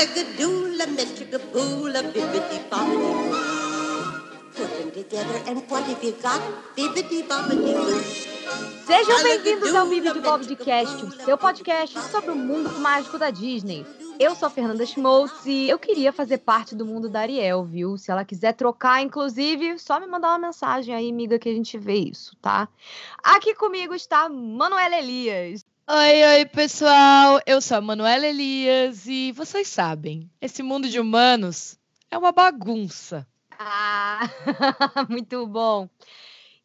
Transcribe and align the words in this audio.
Bibbidi 0.00 0.46
bobbidi 1.52 1.90
Put 4.56 4.70
them 4.78 4.90
together 4.92 5.42
and 5.46 5.60
what 5.68 5.84
have 5.84 6.02
you 6.02 6.12
got? 6.22 6.40
Bibbidi 6.74 7.22
bobbidi 7.28 7.74
boo. 7.74 8.00
Sejam 8.86 9.22
bem-vindos 9.22 9.74
ao 9.74 9.86
Vive 9.86 10.14
de 10.14 10.20
Bob 10.20 10.46
de 10.46 10.56
Cast, 10.56 11.04
o 11.04 11.12
seu 11.12 11.36
podcast 11.36 12.00
sobre 12.10 12.30
o 12.30 12.34
mundo 12.34 12.70
mágico 12.78 13.18
da 13.18 13.28
Disney. 13.28 13.84
Eu 14.18 14.34
sou 14.34 14.46
a 14.46 14.50
Fernanda 14.50 14.86
Schmoltz 14.86 15.44
e 15.44 15.68
eu 15.68 15.78
queria 15.78 16.14
fazer 16.14 16.38
parte 16.38 16.74
do 16.74 16.86
mundo 16.86 17.06
da 17.06 17.20
Ariel, 17.20 17.62
viu? 17.64 17.98
Se 17.98 18.10
ela 18.10 18.24
quiser 18.24 18.54
trocar, 18.54 19.02
inclusive, 19.02 19.78
só 19.78 20.00
me 20.00 20.06
mandar 20.06 20.28
uma 20.28 20.38
mensagem 20.38 20.94
aí, 20.94 21.10
amiga, 21.10 21.38
que 21.38 21.48
a 21.48 21.52
gente 21.52 21.76
vê 21.76 21.96
isso, 21.96 22.34
tá? 22.40 22.68
Aqui 23.22 23.54
comigo 23.54 23.94
está 23.94 24.30
Manuela 24.30 24.96
Elias. 24.96 25.62
Oi, 25.92 26.24
oi, 26.24 26.46
pessoal! 26.46 27.40
Eu 27.44 27.60
sou 27.60 27.78
a 27.78 27.80
Manuela 27.80 28.24
Elias 28.24 29.08
e 29.08 29.32
vocês 29.32 29.66
sabem, 29.66 30.30
esse 30.40 30.62
mundo 30.62 30.88
de 30.88 31.00
humanos 31.00 31.80
é 32.08 32.16
uma 32.16 32.30
bagunça. 32.30 33.26
Ah, 33.58 34.20
muito 35.10 35.44
bom! 35.48 35.88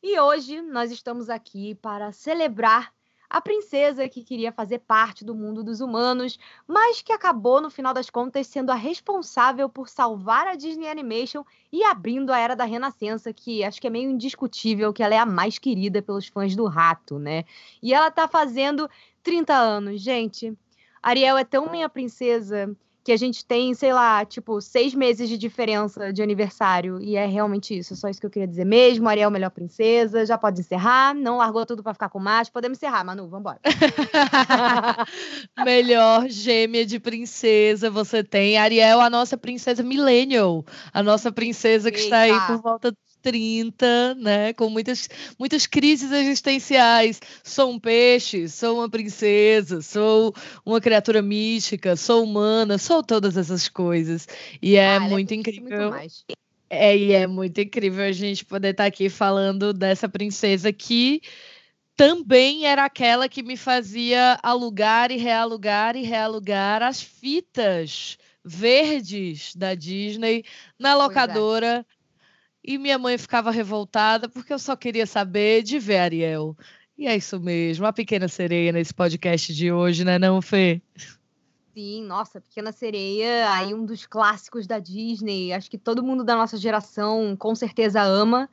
E 0.03 0.19
hoje 0.19 0.61
nós 0.61 0.91
estamos 0.91 1.27
aqui 1.27 1.73
para 1.73 2.11
celebrar 2.11 2.93
a 3.27 3.41
princesa 3.41 4.07
que 4.07 4.23
queria 4.23 4.51
fazer 4.51 4.79
parte 4.79 5.25
do 5.25 5.33
mundo 5.33 5.63
dos 5.63 5.81
humanos, 5.81 6.37
mas 6.67 7.01
que 7.01 7.11
acabou, 7.11 7.59
no 7.59 7.71
final 7.71 7.93
das 7.95 8.11
contas, 8.11 8.45
sendo 8.45 8.69
a 8.69 8.75
responsável 8.75 9.67
por 9.67 9.89
salvar 9.89 10.47
a 10.47 10.55
Disney 10.55 10.87
Animation 10.87 11.43
e 11.71 11.83
abrindo 11.83 12.31
a 12.31 12.37
era 12.37 12.55
da 12.55 12.63
Renascença, 12.63 13.33
que 13.33 13.63
acho 13.63 13.81
que 13.81 13.87
é 13.87 13.89
meio 13.89 14.09
indiscutível 14.09 14.93
que 14.93 15.01
ela 15.01 15.15
é 15.15 15.17
a 15.17 15.25
mais 15.25 15.57
querida 15.57 16.01
pelos 16.01 16.27
fãs 16.27 16.55
do 16.55 16.65
rato, 16.65 17.17
né? 17.17 17.43
E 17.81 17.91
ela 17.91 18.11
tá 18.11 18.27
fazendo 18.27 18.87
30 19.25 19.53
anos, 19.53 20.01
gente. 20.01 20.53
Ariel 21.01 21.37
é 21.37 21.43
tão 21.43 21.69
minha 21.69 21.89
princesa 21.89 22.73
que 23.03 23.11
a 23.11 23.17
gente 23.17 23.45
tem, 23.45 23.71
sei 23.75 23.93
lá, 23.93 24.25
tipo, 24.25 24.59
seis 24.59 24.95
meses 24.95 25.29
de 25.29 25.37
diferença 25.37 26.11
de 26.11 26.23
aniversário. 26.23 26.99
E 26.99 27.15
é 27.15 27.25
realmente 27.25 27.77
isso. 27.77 27.95
Só 27.95 28.07
isso 28.07 28.19
que 28.19 28.25
eu 28.25 28.31
queria 28.31 28.47
dizer 28.47 28.65
mesmo. 28.65 29.07
Ariel, 29.07 29.29
melhor 29.29 29.51
princesa. 29.51 30.25
Já 30.25 30.39
pode 30.39 30.59
encerrar. 30.59 31.13
Não 31.13 31.37
largou 31.37 31.65
tudo 31.67 31.83
para 31.83 31.93
ficar 31.93 32.09
com 32.09 32.19
macho. 32.19 32.51
Podemos 32.51 32.79
encerrar, 32.79 33.03
Manu. 33.03 33.27
Vambora. 33.27 33.59
melhor 35.63 36.27
gêmea 36.29 36.83
de 36.83 36.99
princesa 36.99 37.91
você 37.91 38.23
tem. 38.23 38.57
Ariel, 38.57 38.99
a 38.99 39.09
nossa 39.09 39.37
princesa 39.37 39.83
millennial. 39.83 40.65
A 40.91 41.03
nossa 41.03 41.31
princesa 41.31 41.91
que 41.91 41.99
Eita. 41.99 42.05
está 42.05 42.19
aí 42.21 42.47
por 42.47 42.63
volta 42.63 42.91
30, 43.25 44.13
né? 44.15 44.53
Com 44.53 44.69
muitas, 44.69 45.09
muitas 45.39 45.65
crises 45.65 46.11
existenciais. 46.11 47.19
Sou 47.43 47.71
um 47.71 47.79
peixe, 47.79 48.47
sou 48.47 48.77
uma 48.77 48.87
princesa, 48.87 49.81
sou 49.81 50.31
uma 50.63 50.79
criatura 50.79 51.23
mística, 51.23 51.95
sou 51.95 52.23
humana, 52.23 52.77
sou 52.77 53.01
todas 53.01 53.35
essas 53.35 53.67
coisas. 53.67 54.27
E 54.61 54.75
é 54.75 54.97
ah, 54.97 54.99
muito 54.99 55.31
é 55.31 55.37
incrível. 55.37 55.89
Muito 55.89 56.13
é, 56.69 56.95
e 56.95 57.13
é 57.13 57.25
muito 57.25 57.59
incrível 57.59 58.05
a 58.05 58.11
gente 58.11 58.45
poder 58.45 58.69
estar 58.71 58.85
aqui 58.85 59.09
falando 59.09 59.73
dessa 59.73 60.07
princesa 60.07 60.71
que 60.71 61.21
também 61.95 62.65
era 62.65 62.85
aquela 62.85 63.27
que 63.27 63.41
me 63.41 63.57
fazia 63.57 64.37
alugar 64.43 65.11
e 65.11 65.17
realugar 65.17 65.95
e 65.95 66.03
realugar 66.03 66.83
as 66.83 67.01
fitas 67.01 68.17
verdes 68.43 69.55
da 69.55 69.73
Disney 69.73 70.43
na 70.77 70.91
é. 70.91 70.95
locadora 70.95 71.85
e 72.65 72.77
minha 72.77 72.97
mãe 72.97 73.17
ficava 73.17 73.51
revoltada 73.51 74.27
porque 74.27 74.51
eu 74.51 74.59
só 74.59 74.75
queria 74.75 75.05
saber 75.05 75.61
de 75.61 75.77
ver 75.77 75.99
Ariel. 75.99 76.55
E 76.97 77.07
é 77.07 77.15
isso 77.15 77.39
mesmo, 77.39 77.85
a 77.85 77.93
Pequena 77.93 78.27
Sereia 78.27 78.71
nesse 78.71 78.93
podcast 78.93 79.53
de 79.53 79.71
hoje, 79.71 80.03
né, 80.05 80.17
não, 80.17 80.41
Fê? 80.41 80.81
Sim, 81.73 82.03
nossa, 82.05 82.39
Pequena 82.39 82.71
Sereia, 82.71 83.51
aí 83.51 83.73
um 83.73 83.85
dos 83.85 84.05
clássicos 84.05 84.65
da 84.65 84.79
Disney. 84.79 85.51
Acho 85.51 85.69
que 85.69 85.77
todo 85.77 86.01
mundo 86.01 86.23
da 86.23 86.35
nossa 86.35 86.55
geração 86.55 87.35
com 87.37 87.53
certeza 87.53 88.01
ama, 88.01 88.49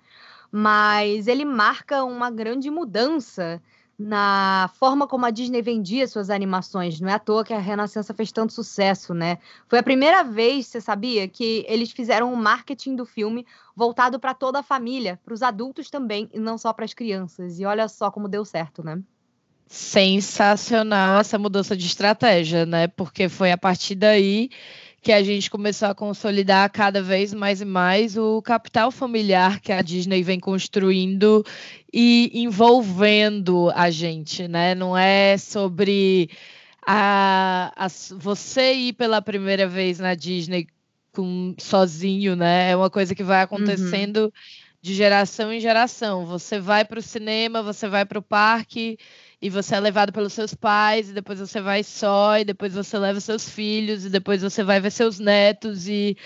mas 0.51 1.29
ele 1.29 1.45
marca 1.45 2.03
uma 2.03 2.31
grande 2.31 2.69
mudança 2.69 3.63
na 4.03 4.71
forma 4.75 5.07
como 5.07 5.25
a 5.25 5.31
Disney 5.31 5.63
vendia 5.63 6.07
suas 6.09 6.29
animações. 6.29 7.01
Não 7.01 7.09
é 7.09 7.15
à 7.15 7.19
toa 7.19 7.45
que 7.45 7.55
a 7.55 7.59
Renascença 7.59 8.13
fez 8.13 8.33
tanto 8.33 8.53
sucesso, 8.53 9.15
né? 9.15 9.39
Foi 9.69 9.79
a 9.79 9.83
primeira 9.83 10.23
vez, 10.25 10.67
você 10.67 10.81
sabia, 10.81 11.29
que 11.29 11.65
eles 11.69 11.93
fizeram 11.93 12.31
o 12.31 12.33
um 12.33 12.37
marketing 12.37 12.97
do 12.97 13.07
filme 13.07 13.47
voltado 13.77 14.19
para 14.19 14.35
toda 14.35 14.59
a 14.59 14.63
família, 14.63 15.21
para 15.25 15.33
os 15.35 15.43
adultos 15.43 15.89
também, 15.89 16.29
e 16.33 16.39
não 16.39 16.59
só 16.59 16.73
para 16.73 16.85
as 16.85 16.93
crianças. 16.93 17.59
E 17.59 17.65
olha 17.65 17.89
só 17.89 18.11
como 18.11 18.29
deu 18.29 18.45
certo, 18.45 18.85
né? 18.85 19.01
Sensacional 19.67 21.21
essa 21.21 21.39
mudança 21.39 21.77
de 21.77 21.87
estratégia, 21.87 22.67
né? 22.67 22.89
Porque 22.89 23.29
foi 23.29 23.53
a 23.53 23.57
partir 23.57 23.95
daí 23.95 24.51
que 25.03 25.11
a 25.11 25.21
gente 25.21 25.51
começou 25.51 25.89
a 25.89 25.95
consolidar 25.95 26.71
cada 26.71 27.03
vez 27.03 27.35
mais 27.35 27.61
e 27.61 27.65
mais 27.65 28.17
o 28.17 28.41
capital 28.41 28.93
familiar 28.93 29.61
que 29.61 29.73
a 29.73 29.83
Disney 29.83 30.23
vem 30.23 30.39
construindo 30.39 31.45
e 31.93 32.31
envolvendo 32.33 33.73
a 33.75 33.91
gente, 33.91 34.47
né? 34.47 34.77
Não 34.77 34.97
é 34.97 35.37
sobre 35.37 36.31
a, 36.87 37.73
a, 37.77 37.89
você 38.17 38.75
ir 38.75 38.93
pela 38.93 39.21
primeira 39.21 39.67
vez 39.67 39.99
na 39.99 40.15
Disney 40.15 40.69
com, 41.13 41.53
sozinho, 41.59 42.37
né? 42.37 42.71
É 42.71 42.77
uma 42.77 42.89
coisa 42.89 43.13
que 43.13 43.25
vai 43.25 43.39
uhum. 43.39 43.45
acontecendo 43.45 44.17
uhum. 44.19 44.33
de 44.81 44.95
geração 44.95 45.53
em 45.53 45.59
geração. 45.59 46.25
Você 46.27 46.61
vai 46.61 46.85
para 46.85 47.01
o 47.01 47.03
cinema, 47.03 47.61
você 47.61 47.89
vai 47.89 48.05
para 48.05 48.21
o 48.21 48.23
parque 48.23 48.97
e 49.43 49.51
você 49.51 49.75
é 49.75 49.81
levado 49.81 50.13
pelos 50.13 50.33
seus 50.33 50.55
pais, 50.55 51.11
e 51.11 51.13
depois 51.13 51.41
você 51.41 51.61
vai 51.61 51.83
só, 51.83 52.39
e 52.39 52.45
depois 52.45 52.75
você 52.75 52.97
leva 52.97 53.19
seus 53.19 53.49
filhos, 53.49 54.05
e 54.05 54.11
depois 54.11 54.41
você 54.41 54.63
vai 54.63 54.81
ver 54.81 54.93
seus 54.93 55.19
netos, 55.19 55.89
e, 55.89 56.17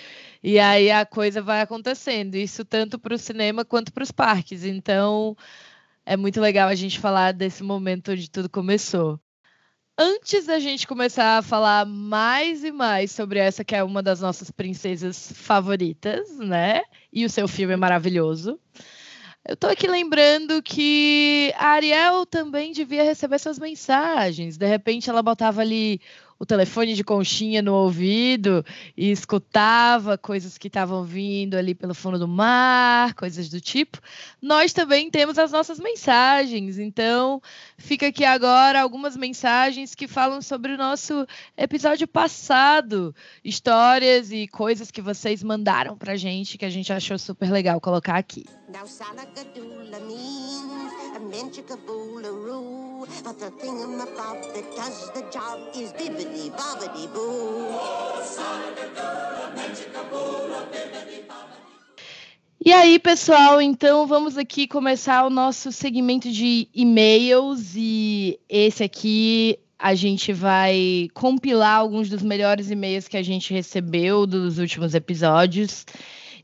e 0.43 0.59
aí 0.59 0.91
a 0.91 1.03
coisa 1.03 1.41
vai 1.41 1.61
acontecendo. 1.61 2.35
Isso 2.35 2.63
tanto 2.63 2.99
para 2.99 3.15
o 3.15 3.17
cinema 3.17 3.65
quanto 3.65 3.91
para 3.91 4.03
os 4.03 4.11
parques. 4.11 4.63
Então 4.63 5.35
é 6.05 6.15
muito 6.15 6.39
legal 6.39 6.69
a 6.69 6.75
gente 6.75 6.99
falar 6.99 7.33
desse 7.33 7.63
momento 7.63 8.11
onde 8.11 8.29
tudo 8.29 8.47
começou. 8.49 9.19
Antes 9.97 10.45
da 10.45 10.59
gente 10.59 10.85
começar 10.85 11.39
a 11.39 11.41
falar 11.41 11.83
mais 11.87 12.63
e 12.63 12.71
mais 12.71 13.11
sobre 13.11 13.39
essa 13.39 13.65
que 13.65 13.75
é 13.75 13.83
uma 13.83 14.03
das 14.03 14.21
nossas 14.21 14.51
princesas 14.51 15.31
favoritas, 15.33 16.37
né? 16.37 16.83
E 17.11 17.25
o 17.25 17.29
seu 17.31 17.47
filme 17.47 17.73
é 17.73 17.77
maravilhoso. 17.77 18.59
Eu 19.47 19.55
tô 19.55 19.67
aqui 19.67 19.87
lembrando 19.87 20.61
que 20.61 21.53
a 21.57 21.67
Ariel 21.69 22.25
também 22.25 22.73
devia 22.73 23.01
receber 23.01 23.39
suas 23.39 23.57
mensagens. 23.57 24.57
De 24.57 24.67
repente 24.67 25.09
ela 25.09 25.23
botava 25.23 25.61
ali 25.61 26.01
o 26.39 26.45
telefone 26.45 26.93
de 26.93 27.03
conchinha 27.03 27.61
no 27.61 27.73
ouvido 27.73 28.63
e 28.95 29.11
escutava 29.11 30.17
coisas 30.17 30.57
que 30.57 30.67
estavam 30.67 31.03
vindo 31.03 31.55
ali 31.55 31.73
pelo 31.73 31.93
fundo 31.93 32.19
do 32.19 32.27
mar, 32.27 33.13
coisas 33.13 33.49
do 33.49 33.59
tipo. 33.59 33.99
Nós 34.41 34.73
também 34.73 35.09
temos 35.09 35.37
as 35.37 35.51
nossas 35.51 35.79
mensagens, 35.79 36.77
então 36.77 37.41
fica 37.77 38.07
aqui 38.07 38.23
agora 38.23 38.81
algumas 38.81 39.17
mensagens 39.17 39.95
que 39.95 40.07
falam 40.07 40.41
sobre 40.41 40.73
o 40.73 40.77
nosso 40.77 41.25
episódio 41.57 42.07
passado, 42.07 43.15
histórias 43.43 44.31
e 44.31 44.47
coisas 44.47 44.91
que 44.91 45.01
vocês 45.01 45.41
mandaram 45.43 45.97
pra 45.97 46.15
gente 46.15 46.57
que 46.57 46.65
a 46.65 46.69
gente 46.69 46.91
achou 46.93 47.17
super 47.17 47.51
legal 47.51 47.81
colocar 47.81 48.17
aqui. 48.17 48.45
Now, 48.69 48.85
but 53.23 53.39
the 53.39 53.49
that 53.49 54.75
does 54.75 55.11
the 55.13 55.21
job 55.31 55.59
is 55.75 55.91
bibbidi 55.93 56.51
bobbidi 56.51 57.07
boo. 57.13 57.67
E 62.63 62.73
aí, 62.73 62.99
pessoal, 62.99 63.61
então 63.61 64.05
vamos 64.05 64.37
aqui 64.37 64.67
começar 64.67 65.25
o 65.25 65.29
nosso 65.29 65.71
segmento 65.71 66.29
de 66.29 66.67
e-mails 66.73 67.73
e 67.75 68.39
esse 68.49 68.83
aqui 68.83 69.57
a 69.79 69.95
gente 69.95 70.33
vai 70.33 71.07
compilar 71.13 71.77
alguns 71.77 72.09
dos 72.09 72.21
melhores 72.21 72.69
e-mails 72.69 73.07
que 73.07 73.15
a 73.15 73.23
gente 73.23 73.53
recebeu 73.53 74.27
dos 74.27 74.59
últimos 74.59 74.93
episódios. 74.93 75.85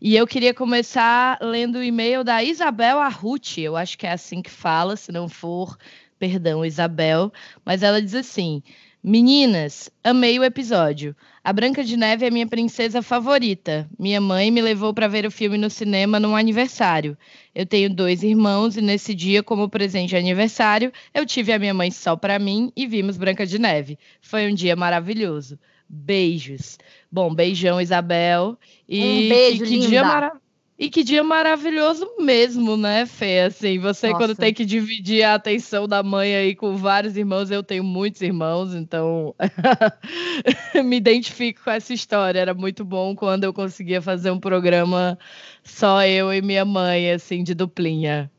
E 0.06 0.18
eu 0.18 0.28
queria 0.28 0.54
começar 0.54 1.38
lendo 1.42 1.78
o 1.78 1.84
e-mail 1.84 2.26
da 2.26 2.44
Isabel 2.44 3.00
Arruti, 3.00 3.62
eu 3.62 3.78
acho 3.78 3.98
que 3.98 4.06
é 4.06 4.12
assim 4.12 4.42
que 4.42 4.50
fala, 4.50 4.98
se 4.98 5.14
não 5.14 5.30
for, 5.30 5.78
perdão, 6.20 6.66
Isabel, 6.66 7.32
mas 7.64 7.84
ela 7.84 8.02
diz 8.02 8.14
assim: 8.14 8.62
Meninas, 9.02 9.90
amei 10.04 10.38
o 10.38 10.44
episódio. 10.44 11.16
A 11.42 11.54
Branca 11.54 11.86
de 11.86 11.96
Neve 11.96 12.26
é 12.26 12.30
minha 12.30 12.46
princesa 12.46 13.02
favorita. 13.02 13.90
Minha 13.98 14.20
mãe 14.20 14.52
me 14.52 14.62
levou 14.62 14.94
para 14.94 15.08
ver 15.08 15.26
o 15.26 15.32
filme 15.32 15.58
no 15.58 15.70
cinema 15.70 16.20
num 16.20 16.36
aniversário. 16.36 17.18
Eu 17.56 17.66
tenho 17.66 17.90
dois 17.90 18.24
irmãos 18.24 18.76
e 18.76 18.82
nesse 18.82 19.16
dia, 19.16 19.42
como 19.42 19.70
presente 19.70 20.10
de 20.10 20.18
aniversário, 20.18 20.92
eu 21.14 21.26
tive 21.26 21.54
a 21.54 21.60
minha 21.60 21.74
mãe 21.74 21.90
só 21.92 22.18
para 22.18 22.38
mim 22.38 22.74
e 22.76 22.86
vimos 22.86 23.16
Branca 23.16 23.46
de 23.46 23.58
Neve. 23.58 23.98
Foi 24.20 24.52
um 24.52 24.54
dia 24.54 24.76
maravilhoso. 24.76 25.58
Beijos. 25.88 26.78
Bom, 27.13 27.31
beijão, 27.31 27.80
Isabel. 27.80 28.57
E 28.89 29.00
um 29.00 29.30
beijo, 29.30 29.63
que, 29.65 29.69
que 29.69 29.88
dia 29.88 30.04
maravilhoso. 30.04 30.42
E 30.80 30.89
que 30.89 31.04
dia 31.04 31.24
maravilhoso 31.24 32.15
mesmo, 32.19 32.75
né, 32.75 33.06
Fê? 33.06 33.42
Assim, 33.42 33.77
você 33.77 34.07
Nossa. 34.07 34.18
quando 34.18 34.36
tem 34.36 34.51
que 34.51 34.65
dividir 34.65 35.21
a 35.21 35.36
atenção 35.36 35.88
da 35.88 36.01
mãe 36.01 36.36
aí 36.36 36.56
com 36.56 36.75
vários 36.75 37.15
irmãos, 37.15 37.51
eu 37.51 37.62
tenho 37.62 37.83
muitos 37.83 38.19
irmãos, 38.24 38.74
então 38.74 39.36
me 40.83 40.98
identifico 40.98 41.63
com 41.63 41.69
essa 41.69 41.94
história. 41.94 42.39
Era 42.39 42.56
muito 42.56 42.83
bom 42.83 43.15
quando 43.15 43.44
eu 43.44 43.54
conseguia 43.54 44.01
fazer 44.01 44.31
um 44.31 44.39
programa 44.39 45.15
só 45.63 46.04
eu 46.04 46.33
e 46.33 46.42
minha 46.42 46.65
mãe, 46.65 47.12
assim, 47.12 47.44
de 47.44 47.54
duplinha. 47.54 48.31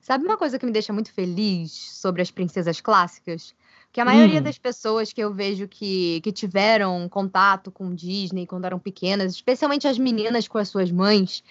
Sabe 0.00 0.24
uma 0.24 0.38
coisa 0.38 0.58
que 0.58 0.64
me 0.64 0.72
deixa 0.72 0.94
muito 0.94 1.12
feliz 1.12 1.72
sobre 1.72 2.22
as 2.22 2.30
princesas 2.30 2.80
clássicas? 2.80 3.54
Que 3.94 4.00
a 4.00 4.04
maioria 4.04 4.40
Hum. 4.40 4.42
das 4.42 4.58
pessoas 4.58 5.12
que 5.12 5.20
eu 5.20 5.32
vejo 5.32 5.68
que, 5.68 6.20
que 6.20 6.32
tiveram 6.32 7.08
contato 7.08 7.70
com 7.70 7.94
Disney 7.94 8.44
quando 8.44 8.64
eram 8.64 8.76
pequenas, 8.76 9.32
especialmente 9.32 9.86
as 9.86 9.96
meninas 9.96 10.48
com 10.48 10.58
as 10.58 10.68
suas 10.68 10.90
mães, 10.90 11.44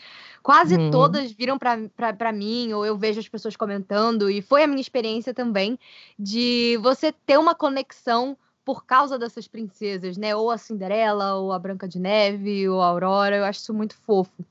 quase 0.43 0.75
Uhum. 0.75 0.91
todas 0.91 1.31
viram 1.31 1.57
para 1.57 2.33
mim, 2.33 2.73
ou 2.73 2.85
eu 2.85 2.97
vejo 2.97 3.21
as 3.21 3.29
pessoas 3.29 3.55
comentando, 3.55 4.29
e 4.29 4.41
foi 4.41 4.61
a 4.61 4.67
minha 4.67 4.81
experiência 4.81 5.33
também, 5.33 5.79
de 6.19 6.77
você 6.81 7.13
ter 7.13 7.39
uma 7.39 7.55
conexão 7.55 8.37
por 8.65 8.85
causa 8.85 9.17
dessas 9.17 9.47
princesas, 9.47 10.17
né? 10.17 10.35
Ou 10.35 10.51
a 10.51 10.57
Cinderela, 10.57 11.35
ou 11.35 11.53
a 11.53 11.57
Branca 11.57 11.87
de 11.87 11.97
Neve, 11.97 12.67
ou 12.67 12.81
a 12.81 12.87
Aurora, 12.87 13.37
eu 13.37 13.45
acho 13.45 13.61
isso 13.61 13.73
muito 13.73 13.95
fofo. 14.05 14.43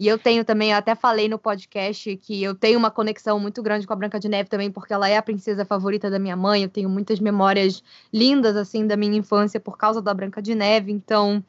E 0.00 0.08
eu 0.08 0.18
tenho 0.18 0.46
também, 0.46 0.70
eu 0.70 0.78
até 0.78 0.94
falei 0.94 1.28
no 1.28 1.38
podcast 1.38 2.16
que 2.16 2.42
eu 2.42 2.54
tenho 2.54 2.78
uma 2.78 2.90
conexão 2.90 3.38
muito 3.38 3.62
grande 3.62 3.86
com 3.86 3.92
a 3.92 3.96
Branca 3.96 4.18
de 4.18 4.30
Neve 4.30 4.48
também, 4.48 4.70
porque 4.70 4.94
ela 4.94 5.06
é 5.06 5.18
a 5.18 5.22
princesa 5.22 5.62
favorita 5.62 6.10
da 6.10 6.18
minha 6.18 6.34
mãe. 6.34 6.62
Eu 6.62 6.70
tenho 6.70 6.88
muitas 6.88 7.20
memórias 7.20 7.84
lindas, 8.10 8.56
assim, 8.56 8.86
da 8.86 8.96
minha 8.96 9.18
infância 9.18 9.60
por 9.60 9.76
causa 9.76 10.00
da 10.00 10.14
Branca 10.14 10.40
de 10.40 10.54
Neve. 10.54 10.90
Então, 10.90 11.44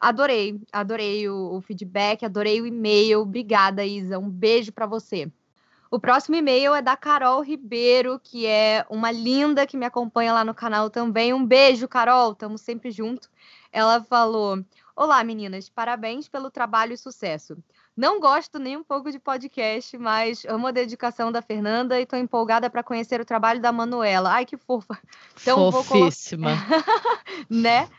adorei, 0.00 0.58
adorei 0.72 1.28
o, 1.28 1.56
o 1.56 1.60
feedback, 1.60 2.24
adorei 2.24 2.62
o 2.62 2.66
e-mail. 2.66 3.20
Obrigada, 3.20 3.84
Isa. 3.84 4.18
Um 4.18 4.30
beijo 4.30 4.72
para 4.72 4.86
você. 4.86 5.30
O 5.90 6.00
próximo 6.00 6.36
e-mail 6.36 6.74
é 6.74 6.80
da 6.80 6.96
Carol 6.96 7.42
Ribeiro, 7.42 8.18
que 8.18 8.46
é 8.46 8.86
uma 8.88 9.10
linda 9.10 9.66
que 9.66 9.76
me 9.76 9.84
acompanha 9.84 10.32
lá 10.32 10.42
no 10.42 10.54
canal 10.54 10.88
também. 10.88 11.34
Um 11.34 11.44
beijo, 11.44 11.86
Carol, 11.86 12.32
estamos 12.32 12.62
sempre 12.62 12.90
junto. 12.90 13.28
Ela 13.70 14.02
falou: 14.02 14.64
Olá, 14.96 15.22
meninas, 15.22 15.68
parabéns 15.68 16.28
pelo 16.28 16.50
trabalho 16.50 16.92
e 16.92 16.96
sucesso. 16.96 17.56
Não 18.00 18.18
gosto 18.18 18.58
nem 18.58 18.78
um 18.78 18.82
pouco 18.82 19.12
de 19.12 19.18
podcast, 19.18 19.98
mas 19.98 20.46
amo 20.46 20.66
a 20.66 20.70
dedicação 20.70 21.30
da 21.30 21.42
Fernanda 21.42 22.00
e 22.00 22.04
estou 22.04 22.18
empolgada 22.18 22.70
para 22.70 22.82
conhecer 22.82 23.20
o 23.20 23.26
trabalho 23.26 23.60
da 23.60 23.70
Manuela. 23.70 24.32
Ai, 24.32 24.46
que 24.46 24.56
fofa, 24.56 24.98
Então, 25.42 25.70
vou 25.70 25.82
Fofíssima. 25.84 26.52
né? 27.50 27.90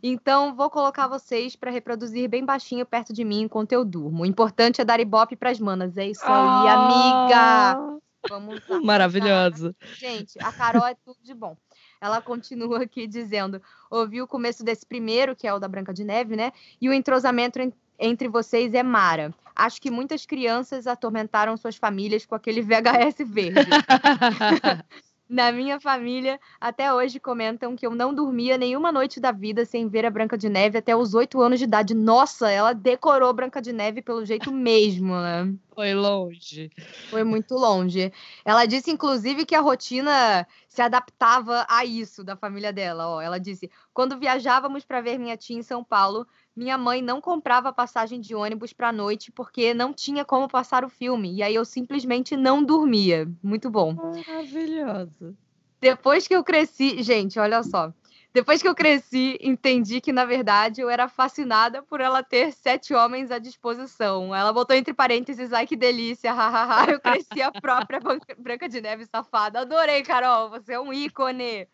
Então, 0.00 0.54
vou 0.54 0.70
colocar 0.70 1.08
vocês 1.08 1.56
para 1.56 1.68
reproduzir 1.68 2.28
bem 2.28 2.44
baixinho 2.44 2.86
perto 2.86 3.12
de 3.12 3.24
mim 3.24 3.40
enquanto 3.40 3.72
eu 3.72 3.84
durmo. 3.84 4.22
O 4.22 4.26
importante 4.26 4.80
é 4.80 4.84
dar 4.84 5.00
ibope 5.00 5.34
pras 5.34 5.58
manas. 5.58 5.96
É 5.96 6.06
isso 6.06 6.22
aí, 6.24 6.68
amiga. 6.68 8.00
Vamos 8.28 8.54
lá. 8.68 8.76
Ah, 8.76 8.80
Maravilhosa. 8.80 9.74
Gente, 9.96 10.38
a 10.44 10.52
Carol 10.52 10.86
é 10.86 10.94
tudo 10.94 11.18
de 11.24 11.34
bom. 11.34 11.56
Ela 12.00 12.22
continua 12.22 12.84
aqui 12.84 13.04
dizendo: 13.08 13.60
ouvi 13.90 14.22
o 14.22 14.28
começo 14.28 14.62
desse 14.62 14.86
primeiro, 14.86 15.34
que 15.34 15.44
é 15.48 15.52
o 15.52 15.58
da 15.58 15.66
Branca 15.66 15.92
de 15.92 16.04
Neve, 16.04 16.36
né? 16.36 16.52
E 16.80 16.88
o 16.88 16.92
entrosamento 16.92 17.60
en- 17.60 17.72
entre 18.00 18.28
vocês 18.28 18.72
é 18.74 18.82
mara. 18.82 19.32
Acho 19.54 19.80
que 19.80 19.90
muitas 19.90 20.24
crianças 20.24 20.86
atormentaram 20.86 21.56
suas 21.56 21.76
famílias 21.76 22.24
com 22.24 22.34
aquele 22.34 22.62
VHS 22.62 23.18
verde. 23.26 23.60
Na 25.30 25.52
minha 25.52 25.78
família, 25.78 26.40
até 26.60 26.92
hoje 26.92 27.20
comentam 27.20 27.76
que 27.76 27.86
eu 27.86 27.94
não 27.94 28.12
dormia 28.12 28.58
nenhuma 28.58 28.90
noite 28.90 29.20
da 29.20 29.30
vida 29.30 29.64
sem 29.64 29.86
ver 29.86 30.04
a 30.04 30.10
Branca 30.10 30.36
de 30.36 30.48
Neve 30.48 30.78
até 30.78 30.96
os 30.96 31.14
oito 31.14 31.40
anos 31.40 31.60
de 31.60 31.66
idade. 31.66 31.94
Nossa, 31.94 32.50
ela 32.50 32.72
decorou 32.72 33.32
Branca 33.32 33.62
de 33.62 33.72
Neve 33.72 34.02
pelo 34.02 34.24
jeito 34.24 34.50
mesmo, 34.50 35.14
né? 35.14 35.54
Foi 35.72 35.94
longe. 35.94 36.68
Foi 37.10 37.22
muito 37.22 37.54
longe. 37.54 38.12
Ela 38.44 38.66
disse, 38.66 38.90
inclusive, 38.90 39.46
que 39.46 39.54
a 39.54 39.60
rotina 39.60 40.44
se 40.66 40.82
adaptava 40.82 41.64
a 41.68 41.84
isso 41.84 42.24
da 42.24 42.34
família 42.34 42.72
dela. 42.72 43.06
Ó, 43.08 43.20
ela 43.20 43.38
disse: 43.38 43.70
quando 43.94 44.18
viajávamos 44.18 44.84
para 44.84 45.00
ver 45.00 45.16
minha 45.16 45.36
tia 45.36 45.56
em 45.56 45.62
São 45.62 45.84
Paulo, 45.84 46.26
minha 46.60 46.76
mãe 46.76 47.00
não 47.00 47.22
comprava 47.22 47.72
passagem 47.72 48.20
de 48.20 48.34
ônibus 48.34 48.70
para 48.70 48.92
noite 48.92 49.32
porque 49.32 49.72
não 49.72 49.94
tinha 49.94 50.26
como 50.26 50.46
passar 50.46 50.84
o 50.84 50.90
filme. 50.90 51.32
E 51.32 51.42
aí 51.42 51.54
eu 51.54 51.64
simplesmente 51.64 52.36
não 52.36 52.62
dormia. 52.62 53.26
Muito 53.42 53.70
bom. 53.70 53.94
Maravilhosa. 53.94 55.34
Depois 55.80 56.28
que 56.28 56.36
eu 56.36 56.44
cresci, 56.44 57.02
gente, 57.02 57.38
olha 57.38 57.62
só. 57.62 57.90
Depois 58.32 58.62
que 58.62 58.68
eu 58.68 58.74
cresci, 58.74 59.36
entendi 59.40 60.00
que, 60.00 60.12
na 60.12 60.24
verdade, 60.24 60.80
eu 60.80 60.88
era 60.88 61.08
fascinada 61.08 61.82
por 61.82 62.00
ela 62.00 62.22
ter 62.22 62.52
sete 62.52 62.94
homens 62.94 63.30
à 63.30 63.38
disposição. 63.38 64.34
Ela 64.34 64.52
botou 64.52 64.76
entre 64.76 64.94
parênteses, 64.94 65.52
ai 65.52 65.66
que 65.66 65.76
delícia, 65.76 66.32
hahaha. 66.32 66.92
Eu 66.92 67.00
cresci 67.00 67.42
a 67.42 67.50
própria 67.50 67.98
Branca- 68.38 68.68
de 68.68 68.80
Neve 68.80 69.04
safada. 69.06 69.60
Adorei, 69.60 70.02
Carol, 70.02 70.48
você 70.48 70.74
é 70.74 70.80
um 70.80 70.92
ícone. 70.92 71.66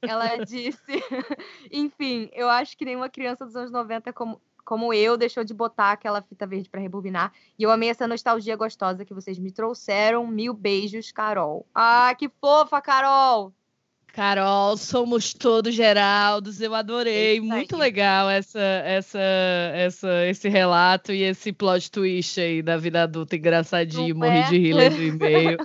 Ela 0.00 0.36
disse. 0.38 0.80
Enfim, 1.70 2.30
eu 2.32 2.48
acho 2.48 2.76
que 2.76 2.84
nenhuma 2.86 3.10
criança 3.10 3.44
dos 3.44 3.54
anos 3.54 3.70
90 3.70 4.12
como, 4.14 4.40
como 4.64 4.94
eu 4.94 5.18
deixou 5.18 5.44
de 5.44 5.52
botar 5.52 5.92
aquela 5.92 6.22
fita 6.22 6.46
verde 6.46 6.70
para 6.70 6.80
rebobinar. 6.80 7.32
E 7.58 7.62
eu 7.62 7.70
amei 7.70 7.90
essa 7.90 8.08
nostalgia 8.08 8.56
gostosa 8.56 9.04
que 9.04 9.12
vocês 9.12 9.38
me 9.38 9.52
trouxeram. 9.52 10.26
Mil 10.26 10.54
beijos, 10.54 11.12
Carol. 11.12 11.66
Ah, 11.74 12.14
que 12.14 12.30
fofa, 12.40 12.80
Carol! 12.80 13.52
Carol, 14.12 14.76
somos 14.76 15.32
todos 15.32 15.74
Geraldos. 15.74 16.60
Eu 16.60 16.74
adorei, 16.74 17.38
Isso 17.38 17.44
muito 17.46 17.74
aí. 17.76 17.80
legal 17.80 18.28
essa, 18.28 18.60
essa, 18.60 19.18
essa, 19.74 20.26
esse 20.26 20.48
relato 20.48 21.12
e 21.12 21.22
esse 21.22 21.52
plot 21.52 21.90
twist 21.90 22.38
aí 22.40 22.62
da 22.62 22.76
vida 22.76 23.02
adulta 23.02 23.36
engraçadinho. 23.36 24.14
Não 24.14 24.26
Morri 24.26 24.38
é? 24.40 24.48
de 24.48 24.58
rir 24.58 24.72
lendo 24.74 24.98
o 24.98 25.02
e-mail. 25.02 25.58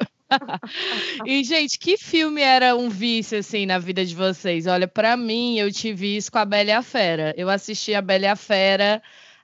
e 1.26 1.44
gente, 1.44 1.78
que 1.78 1.98
filme 1.98 2.42
era 2.42 2.76
um 2.76 2.90
vício 2.90 3.38
assim 3.38 3.66
na 3.66 3.78
vida 3.80 4.06
de 4.06 4.16
vocês? 4.16 4.66
Olha, 4.66 4.88
pra 4.88 5.18
mim 5.18 5.58
eu 5.60 5.72
tive 5.72 6.16
isso 6.16 6.32
com 6.32 6.38
a 6.38 6.46
Bela 6.46 6.70
e 6.70 6.74
a 6.74 6.82
Fera. 6.82 7.34
Eu 7.38 7.50
assisti 7.50 7.94
a 7.94 8.02
Bela 8.02 8.26
e 8.26 8.28
a 8.28 8.36
Fera 8.36 9.02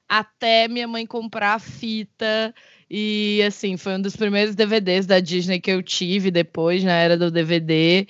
até 0.07 0.67
minha 0.67 0.87
mãe 0.87 1.05
comprar 1.05 1.55
a 1.55 1.59
fita. 1.59 2.53
E 2.89 3.41
assim, 3.45 3.75
foi 3.75 3.95
um 3.95 4.01
dos 4.01 4.15
primeiros 4.15 4.55
DVDs 4.55 5.05
da 5.05 5.19
Disney 5.19 5.59
que 5.59 5.71
eu 5.71 5.81
tive 5.81 6.29
depois, 6.29 6.83
na 6.83 6.93
era 6.93 7.17
do 7.17 7.31
DVD. 7.31 8.07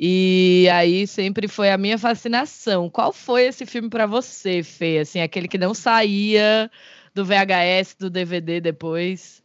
E 0.00 0.68
aí 0.72 1.08
sempre 1.08 1.48
foi 1.48 1.72
a 1.72 1.76
minha 1.76 1.98
fascinação. 1.98 2.88
Qual 2.88 3.12
foi 3.12 3.46
esse 3.46 3.66
filme 3.66 3.90
pra 3.90 4.06
você, 4.06 4.62
Fê? 4.62 4.98
Assim, 5.00 5.20
aquele 5.20 5.48
que 5.48 5.58
não 5.58 5.74
saía 5.74 6.70
do 7.12 7.24
VHS, 7.24 7.96
do 7.98 8.08
DVD 8.08 8.60
depois? 8.60 9.42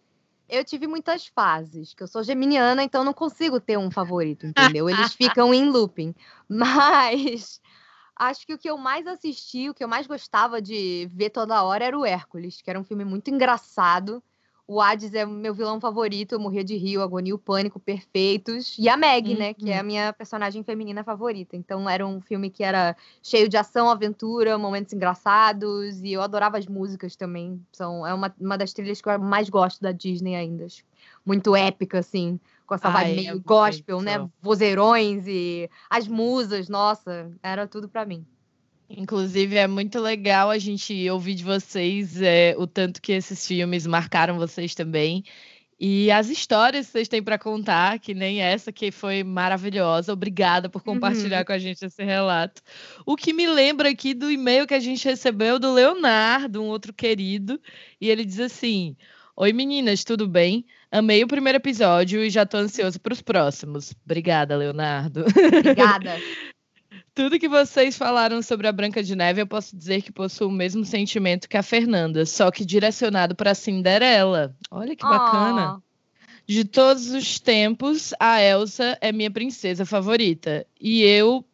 Eu 0.48 0.64
tive 0.64 0.86
muitas 0.86 1.26
fases, 1.26 1.96
que 1.96 2.04
eu 2.04 2.08
sou 2.08 2.24
geminiana, 2.24 2.84
então 2.84 3.04
não 3.04 3.14
consigo 3.14 3.60
ter 3.60 3.80
um 3.80 3.90
favorito, 3.90 4.46
entendeu? 4.46 4.88
Eles 4.88 5.12
ficam 5.18 5.52
em 5.52 5.68
looping. 5.68 6.14
Mas 6.48 7.60
acho 8.16 8.46
que 8.46 8.54
o 8.54 8.58
que 8.60 8.70
eu 8.70 8.78
mais 8.78 9.08
assisti, 9.08 9.72
o 9.72 9.74
que 9.74 9.84
eu 9.84 9.88
mais 9.88 10.06
gostava 10.06 10.62
de 10.62 11.10
ver 11.12 11.32
toda 11.32 11.64
hora 11.64 11.86
era 11.86 11.98
o 11.98 12.06
Hércules, 12.06 12.62
que 12.62 12.70
era 12.70 12.80
um 12.80 12.84
filme 12.84 13.04
muito 13.04 13.32
engraçado. 13.32 14.22
O 14.74 14.82
Hades 14.82 15.14
é 15.14 15.24
o 15.24 15.30
meu 15.30 15.54
vilão 15.54 15.80
favorito, 15.80 16.34
eu 16.34 16.40
morria 16.40 16.64
de 16.64 16.76
rio, 16.76 17.04
agonia 17.04 17.36
o 17.36 17.38
pânico 17.38 17.80
perfeitos. 17.80 18.76
E 18.80 18.90
a 18.90 18.98
Meg, 18.98 19.36
né, 19.36 19.54
que 19.54 19.70
é 19.70 19.78
a 19.78 19.84
minha 19.84 20.12
personagem 20.12 20.64
feminina 20.64 21.04
favorita. 21.04 21.56
Então 21.56 21.88
era 21.88 22.04
um 22.04 22.20
filme 22.20 22.50
que 22.50 22.64
era 22.64 22.96
cheio 23.22 23.48
de 23.48 23.56
ação, 23.56 23.88
aventura, 23.88 24.58
momentos 24.58 24.92
engraçados, 24.92 26.02
e 26.02 26.14
eu 26.14 26.24
adorava 26.24 26.58
as 26.58 26.66
músicas 26.66 27.16
também. 27.16 27.62
São, 27.72 28.06
é 28.06 28.16
uma, 28.16 28.34
uma 28.40 28.58
das 28.58 28.74
trilhas 28.74 29.00
que 29.00 29.08
eu 29.08 29.20
mais 29.20 29.48
gosto 29.48 29.80
da 29.80 29.92
Disney 29.92 30.36
ainda. 30.36 30.66
Muito 31.24 31.56
épica, 31.56 32.00
assim, 32.00 32.40
com 32.66 32.74
essa 32.74 32.90
vibe 32.90 33.16
meio 33.16 33.42
gospel, 33.42 34.02
né? 34.02 34.28
Vozeirões 34.42 35.28
e 35.28 35.70
as 35.88 36.08
musas, 36.08 36.68
nossa, 36.68 37.32
era 37.44 37.68
tudo 37.68 37.88
pra 37.88 38.08
mim. 38.08 38.26
Inclusive, 38.90 39.56
é 39.56 39.68
muito 39.68 40.00
legal 40.00 40.50
a 40.50 40.58
gente 40.58 41.10
ouvir 41.10 41.36
de 41.36 41.44
vocês 41.44 42.22
é, 42.22 42.56
o 42.58 42.68
tanto 42.68 43.02
que 43.02 43.12
esses 43.12 43.46
filmes 43.46 43.88
marcaram 43.88 44.38
vocês 44.38 44.76
também. 44.76 45.24
E 45.80 46.10
as 46.12 46.30
histórias 46.30 46.86
que 46.86 46.94
vocês 46.94 47.08
têm 47.08 47.22
para 47.22 47.38
contar, 47.38 48.00
que 48.00 48.14
nem 48.14 48.42
essa 48.42 48.72
que 48.72 48.92
foi 48.92 49.24
maravilhosa. 49.24 50.14
Obrigada 50.14 50.70
por 50.70 50.82
compartilhar 50.82 51.44
com 51.44 51.52
a 51.52 51.60
gente 51.60 51.84
esse 51.84 52.04
relato. 52.04 52.62
O 53.06 53.18
que 53.18 53.34
me 53.34 53.48
lembra 53.48 53.90
aqui 53.90 54.14
do 54.14 54.32
e-mail 54.32 54.66
que 54.66 54.74
a 54.74 54.80
gente 54.80 55.06
recebeu 55.06 55.60
do 55.60 55.74
Leonardo, 55.74 56.62
um 56.62 56.68
outro 56.68 56.94
querido, 56.94 57.60
e 58.00 58.10
ele 58.10 58.24
diz 58.24 58.40
assim: 58.40 58.96
Oi 59.36 59.52
meninas, 59.52 60.04
tudo 60.04 60.28
bem? 60.28 60.66
Amei 60.92 61.24
o 61.24 61.28
primeiro 61.28 61.58
episódio 61.58 62.24
e 62.24 62.30
já 62.30 62.46
tô 62.46 62.58
ansioso 62.58 63.00
para 63.00 63.14
os 63.14 63.22
próximos. 63.22 63.94
Obrigada, 64.06 64.56
Leonardo. 64.56 65.26
Obrigada. 65.60 66.16
Tudo 67.16 67.38
que 67.40 67.48
vocês 67.48 67.96
falaram 67.96 68.42
sobre 68.42 68.68
a 68.68 68.72
Branca 68.72 69.04
de 69.04 69.16
Neve, 69.16 69.42
eu 69.42 69.48
posso 69.48 69.78
dizer 69.78 70.02
que 70.02 70.12
possuo 70.12 70.48
o 70.48 70.52
mesmo 70.52 70.84
sentimento 70.84 71.48
que 71.48 71.58
a 71.58 71.62
Fernanda, 71.64 72.26
só 72.26 72.50
que 72.50 72.66
direcionado 72.66 73.36
para 73.36 73.54
Cinderela. 73.54 74.56
Olha 74.72 74.96
que 74.96 75.04
bacana. 75.04 75.76
Ó, 75.76 75.80
De 76.48 76.66
todos 76.66 77.12
os 77.12 77.40
tempos, 77.40 78.14
a 78.20 78.42
Elsa 78.42 78.98
é 79.00 79.12
minha 79.12 79.30
princesa 79.30 79.86
favorita. 79.86 80.66
E 80.82 81.04
eu 81.04 81.46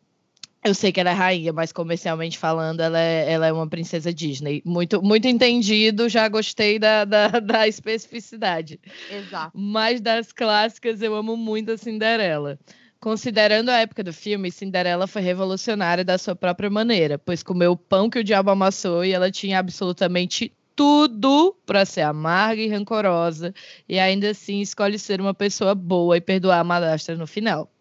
Eu 0.64 0.74
sei 0.74 0.92
que 0.92 1.00
ela 1.00 1.12
é 1.12 1.14
rainha, 1.14 1.54
mas 1.54 1.72
comercialmente 1.72 2.38
falando, 2.38 2.82
ela 2.82 3.00
é, 3.00 3.32
ela 3.32 3.48
é 3.48 3.52
uma 3.52 3.68
princesa 3.68 4.14
Disney. 4.14 4.62
Muito, 4.66 5.02
muito 5.02 5.26
entendido, 5.28 6.10
já 6.10 6.28
gostei 6.28 6.78
da, 6.78 7.06
da, 7.06 7.28
da 7.40 7.68
especificidade. 7.68 8.80
Exato. 9.10 9.52
Mas 9.58 10.02
das 10.02 10.34
clássicas, 10.34 11.02
eu 11.02 11.16
amo 11.16 11.38
muito 11.38 11.72
a 11.72 11.78
Cinderela. 11.78 12.60
Considerando 13.00 13.70
a 13.70 13.78
época 13.78 14.04
do 14.04 14.12
filme, 14.12 14.52
Cinderela 14.52 15.08
foi 15.08 15.22
revolucionária 15.22 16.04
da 16.04 16.18
sua 16.18 16.36
própria 16.36 16.70
maneira, 16.70 17.18
pois 17.18 17.42
comeu 17.42 17.72
o 17.72 17.78
pão 17.78 18.10
que 18.10 18.20
o 18.20 18.24
diabo 18.24 18.52
amassou 18.52 19.06
e 19.06 19.14
ela 19.14 19.32
tinha 19.32 19.58
absolutamente 19.58 20.52
tudo 20.76 21.56
para 21.66 21.86
ser 21.86 22.02
amarga 22.02 22.62
e 22.62 22.68
rancorosa, 22.68 23.54
e 23.88 23.98
ainda 23.98 24.32
assim 24.32 24.60
escolhe 24.60 25.00
ser 25.00 25.22
uma 25.22 25.34
pessoa 25.34 25.74
boa 25.74 26.18
e 26.18 26.22
perdoar 26.22 26.60
a 26.60 26.64
madrasta 26.64 27.16
no 27.16 27.26
final. 27.26 27.72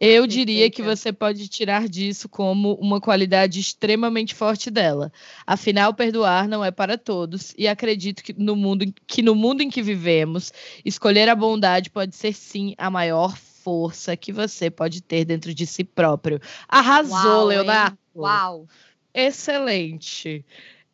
Eu 0.00 0.26
diria 0.26 0.70
que 0.70 0.82
você 0.82 1.12
pode 1.12 1.48
tirar 1.48 1.88
disso 1.88 2.28
como 2.28 2.74
uma 2.74 3.00
qualidade 3.00 3.58
extremamente 3.58 4.34
forte 4.34 4.70
dela. 4.70 5.12
Afinal, 5.44 5.92
perdoar 5.92 6.48
não 6.48 6.64
é 6.64 6.70
para 6.70 6.96
todos, 6.96 7.52
e 7.58 7.66
acredito 7.66 8.22
que 8.22 8.32
no 8.32 8.54
mundo, 8.54 8.92
que 9.06 9.22
no 9.22 9.34
mundo 9.34 9.60
em 9.60 9.70
que 9.70 9.82
vivemos, 9.82 10.52
escolher 10.84 11.28
a 11.28 11.34
bondade 11.34 11.90
pode 11.90 12.14
ser 12.14 12.32
sim 12.32 12.74
a 12.78 12.88
maior 12.88 13.36
força 13.62 14.16
que 14.16 14.32
você 14.32 14.70
pode 14.70 15.00
ter 15.02 15.24
dentro 15.24 15.54
de 15.54 15.66
si 15.66 15.84
próprio. 15.84 16.40
Arrasou, 16.68 17.16
Uau, 17.16 17.46
Leonardo. 17.46 17.96
Hein? 17.96 18.22
Uau! 18.22 18.66
Excelente. 19.14 20.44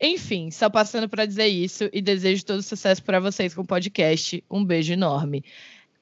Enfim, 0.00 0.50
só 0.50 0.68
passando 0.68 1.08
para 1.08 1.24
dizer 1.24 1.46
isso 1.46 1.88
e 1.92 2.02
desejo 2.02 2.44
todo 2.44 2.62
sucesso 2.62 3.02
para 3.02 3.20
vocês 3.20 3.54
com 3.54 3.62
o 3.62 3.66
podcast. 3.66 4.42
Um 4.50 4.64
beijo 4.64 4.92
enorme. 4.92 5.44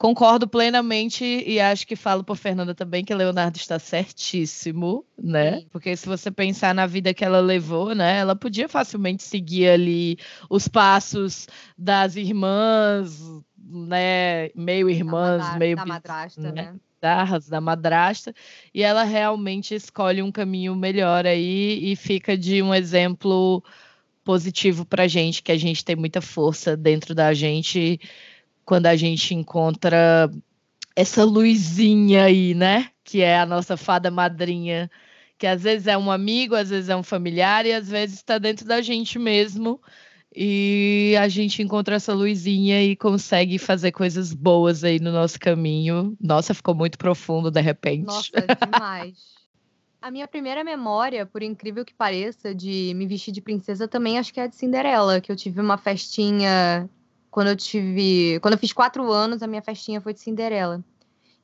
Concordo 0.02 0.48
plenamente 0.48 1.24
e 1.24 1.60
acho 1.60 1.86
que 1.86 1.94
falo 1.94 2.24
por 2.24 2.36
Fernanda 2.36 2.74
também 2.74 3.04
que 3.04 3.14
Leonardo 3.14 3.56
está 3.56 3.78
certíssimo, 3.78 5.06
né? 5.16 5.60
Sim. 5.60 5.66
Porque 5.70 5.96
se 5.96 6.08
você 6.08 6.28
pensar 6.28 6.74
na 6.74 6.86
vida 6.86 7.14
que 7.14 7.24
ela 7.24 7.38
levou, 7.38 7.94
né? 7.94 8.18
Ela 8.18 8.34
podia 8.34 8.68
facilmente 8.68 9.22
seguir 9.22 9.68
ali 9.68 10.18
os 10.50 10.66
passos 10.66 11.46
das 11.78 12.16
irmãs, 12.16 13.20
né? 13.62 14.50
Meio 14.54 14.88
irmãs, 14.90 15.52
da 15.52 15.58
meio 15.58 15.76
da 15.76 15.86
madrasta, 15.86 16.40
né? 16.40 16.52
né? 16.52 16.74
Darras, 17.00 17.48
da 17.48 17.60
madrasta, 17.60 18.32
e 18.72 18.82
ela 18.82 19.02
realmente 19.02 19.74
escolhe 19.74 20.22
um 20.22 20.30
caminho 20.30 20.74
melhor 20.76 21.26
aí 21.26 21.92
e 21.92 21.96
fica 21.96 22.38
de 22.38 22.62
um 22.62 22.72
exemplo 22.72 23.62
positivo 24.24 24.84
para 24.84 25.08
gente, 25.08 25.42
que 25.42 25.50
a 25.50 25.58
gente 25.58 25.84
tem 25.84 25.96
muita 25.96 26.20
força 26.20 26.76
dentro 26.76 27.12
da 27.14 27.34
gente 27.34 28.00
quando 28.64 28.86
a 28.86 28.96
gente 28.96 29.34
encontra 29.34 30.30
essa 30.94 31.24
luzinha 31.24 32.24
aí, 32.24 32.54
né? 32.54 32.88
Que 33.02 33.22
é 33.22 33.38
a 33.38 33.46
nossa 33.46 33.76
fada 33.76 34.10
madrinha, 34.10 34.90
que 35.36 35.46
às 35.46 35.62
vezes 35.62 35.86
é 35.86 35.98
um 35.98 36.10
amigo, 36.10 36.54
às 36.54 36.70
vezes 36.70 36.88
é 36.88 36.96
um 36.96 37.02
familiar 37.02 37.66
e 37.66 37.72
às 37.72 37.88
vezes 37.88 38.16
está 38.16 38.38
dentro 38.38 38.66
da 38.66 38.80
gente 38.80 39.18
mesmo. 39.18 39.80
E 40.34 41.14
a 41.20 41.28
gente 41.28 41.62
encontra 41.62 41.96
essa 41.96 42.14
luzinha 42.14 42.82
e 42.82 42.96
consegue 42.96 43.58
fazer 43.58 43.92
coisas 43.92 44.32
boas 44.32 44.82
aí 44.82 44.98
no 44.98 45.12
nosso 45.12 45.38
caminho. 45.38 46.16
Nossa, 46.18 46.54
ficou 46.54 46.74
muito 46.74 46.96
profundo 46.96 47.50
de 47.50 47.60
repente. 47.60 48.06
Nossa, 48.06 48.30
demais. 48.72 49.18
a 50.00 50.10
minha 50.10 50.26
primeira 50.26 50.64
memória, 50.64 51.26
por 51.26 51.42
incrível 51.42 51.84
que 51.84 51.92
pareça, 51.92 52.54
de 52.54 52.92
me 52.96 53.06
vestir 53.06 53.30
de 53.30 53.42
princesa 53.42 53.86
também 53.86 54.18
acho 54.18 54.32
que 54.32 54.40
é 54.40 54.48
de 54.48 54.56
Cinderela, 54.56 55.20
que 55.20 55.30
eu 55.30 55.36
tive 55.36 55.60
uma 55.60 55.76
festinha 55.76 56.88
quando 57.30 57.48
eu 57.48 57.56
tive. 57.56 58.40
Quando 58.40 58.54
eu 58.54 58.58
fiz 58.58 58.72
quatro 58.72 59.12
anos, 59.12 59.42
a 59.42 59.46
minha 59.46 59.62
festinha 59.62 60.00
foi 60.00 60.14
de 60.14 60.20
Cinderela. 60.20 60.82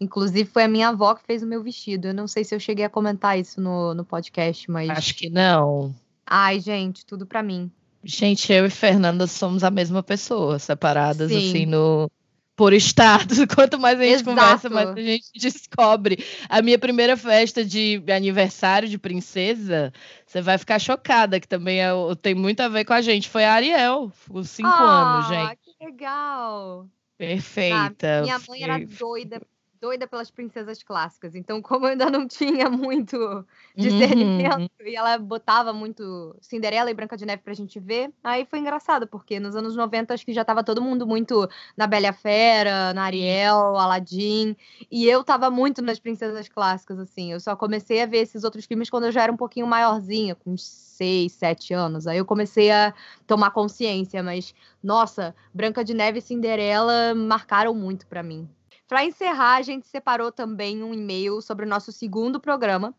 Inclusive, 0.01 0.49
foi 0.49 0.63
a 0.63 0.69
minha 0.69 0.89
avó 0.89 1.15
que 1.15 1.25
fez 1.25 1.43
o 1.43 1.47
meu 1.47 1.63
vestido. 1.63 2.09
Eu 2.09 2.15
não 2.15 2.29
sei 2.29 2.45
se 2.45 2.55
eu 2.55 2.61
cheguei 2.61 2.85
a 2.85 2.91
comentar 2.91 3.39
isso 3.39 3.61
no, 3.61 3.95
no 3.95 4.05
podcast, 4.05 4.71
mas. 4.71 4.89
Acho 4.89 5.15
que 5.15 5.29
não. 5.29 5.95
Ai, 6.25 6.61
gente, 6.61 7.05
tudo 7.05 7.27
para 7.27 7.43
mim. 7.43 7.71
Gente, 8.05 8.53
eu 8.53 8.67
e 8.67 8.71
Fernanda 8.71 9.27
somos 9.27 9.65
a 9.65 9.71
mesma 9.71 10.03
pessoa, 10.03 10.59
separadas 10.59 11.31
Sim. 11.31 11.49
assim 11.49 11.67
no 11.67 12.11
por 12.57 12.73
estados. 12.73 13.39
Quanto 13.55 13.79
mais 13.79 13.99
a 14.01 14.03
gente 14.03 14.15
Exato. 14.15 14.31
conversa, 14.31 14.71
mais 14.71 14.89
a 14.91 15.01
gente 15.01 15.31
descobre. 15.39 16.25
A 16.49 16.61
minha 16.61 16.79
primeira 16.79 17.17
festa 17.17 17.65
de 17.65 18.03
aniversário 18.09 18.89
de 18.89 18.99
princesa, 18.99 19.93
você 20.27 20.43
vai 20.43 20.59
ficar 20.59 20.79
chocada, 20.79 21.39
que 21.39 21.47
também 21.47 21.81
é, 21.81 21.91
tem 22.21 22.35
muito 22.35 22.61
a 22.61 22.69
ver 22.69 22.85
com 22.85 22.93
a 22.93 23.01
gente. 23.01 23.29
Foi 23.29 23.45
a 23.45 23.53
Ariel, 23.53 24.13
os 24.31 24.51
cinco 24.51 24.69
ah, 24.69 25.17
anos, 25.17 25.29
gente 25.29 25.69
legal! 25.81 26.89
Perfeita. 27.17 28.19
Ah, 28.19 28.23
minha 28.23 28.41
mãe 28.49 28.63
era 28.63 28.79
doida 28.79 29.41
doida 29.81 30.07
pelas 30.07 30.31
princesas 30.31 30.83
clássicas. 30.83 31.35
Então, 31.35 31.61
como 31.63 31.87
eu 31.87 31.91
ainda 31.91 32.11
não 32.11 32.27
tinha 32.27 32.69
muito 32.69 33.45
discernimento 33.77 34.71
uhum. 34.81 34.87
e 34.87 34.97
ela 34.97 35.19
botava 35.19 35.73
muito 35.73 36.37
Cinderela 36.41 36.91
e 36.91 36.95
Branca 36.95 37.17
de 37.17 37.27
Neve 37.27 37.43
pra 37.43 37.55
gente 37.55 37.79
ver, 37.79 38.13
aí 38.23 38.45
foi 38.45 38.59
engraçado, 38.59 39.07
porque 39.07 39.39
nos 39.39 39.57
anos 39.57 39.77
90 39.77 40.15
acho 40.15 40.25
que 40.25 40.33
já 40.33 40.45
tava 40.45 40.65
todo 40.65 40.83
mundo 40.83 41.07
muito 41.07 41.49
na 41.77 41.87
Bela 41.87 42.13
Fera, 42.13 42.93
na 42.95 43.05
Ariel, 43.05 43.77
Aladdin, 43.77 44.57
e 44.91 45.07
eu 45.07 45.23
tava 45.25 45.51
muito 45.51 45.83
nas 45.83 45.99
princesas 45.99 46.49
clássicas, 46.49 46.99
assim. 46.99 47.33
Eu 47.33 47.41
só 47.41 47.55
comecei 47.57 48.03
a 48.03 48.07
ver 48.07 48.19
esses 48.19 48.45
outros 48.45 48.65
filmes 48.65 48.91
quando 48.91 49.05
eu 49.05 49.13
já 49.13 49.23
era 49.23 49.33
um 49.33 49.37
pouquinho 49.37 49.67
maiorzinha, 49.67 50.35
com 50.35 50.53
uns 50.53 50.89
6, 50.99 51.33
7 51.33 51.75
anos. 51.75 52.07
Aí 52.07 52.19
eu 52.19 52.25
comecei 52.25 52.71
a 52.71 52.93
tomar 53.27 53.51
consciência, 53.51 54.23
mas 54.23 54.55
nossa, 54.83 55.35
Branca 55.55 55.85
de 55.85 55.95
Neve 55.95 56.19
e 56.19 56.23
Cinderela 56.23 57.15
marcaram 57.15 57.75
muito 57.75 58.07
para 58.07 58.23
mim. 58.23 58.49
Para 58.89 59.05
encerrar, 59.05 59.57
a 59.57 59.63
gente 59.63 59.87
separou 59.87 60.33
também 60.33 60.83
um 60.83 60.95
e-mail 60.95 61.43
sobre 61.43 61.67
o 61.67 61.69
nosso 61.69 61.93
segundo 61.93 62.41
programa. 62.41 62.95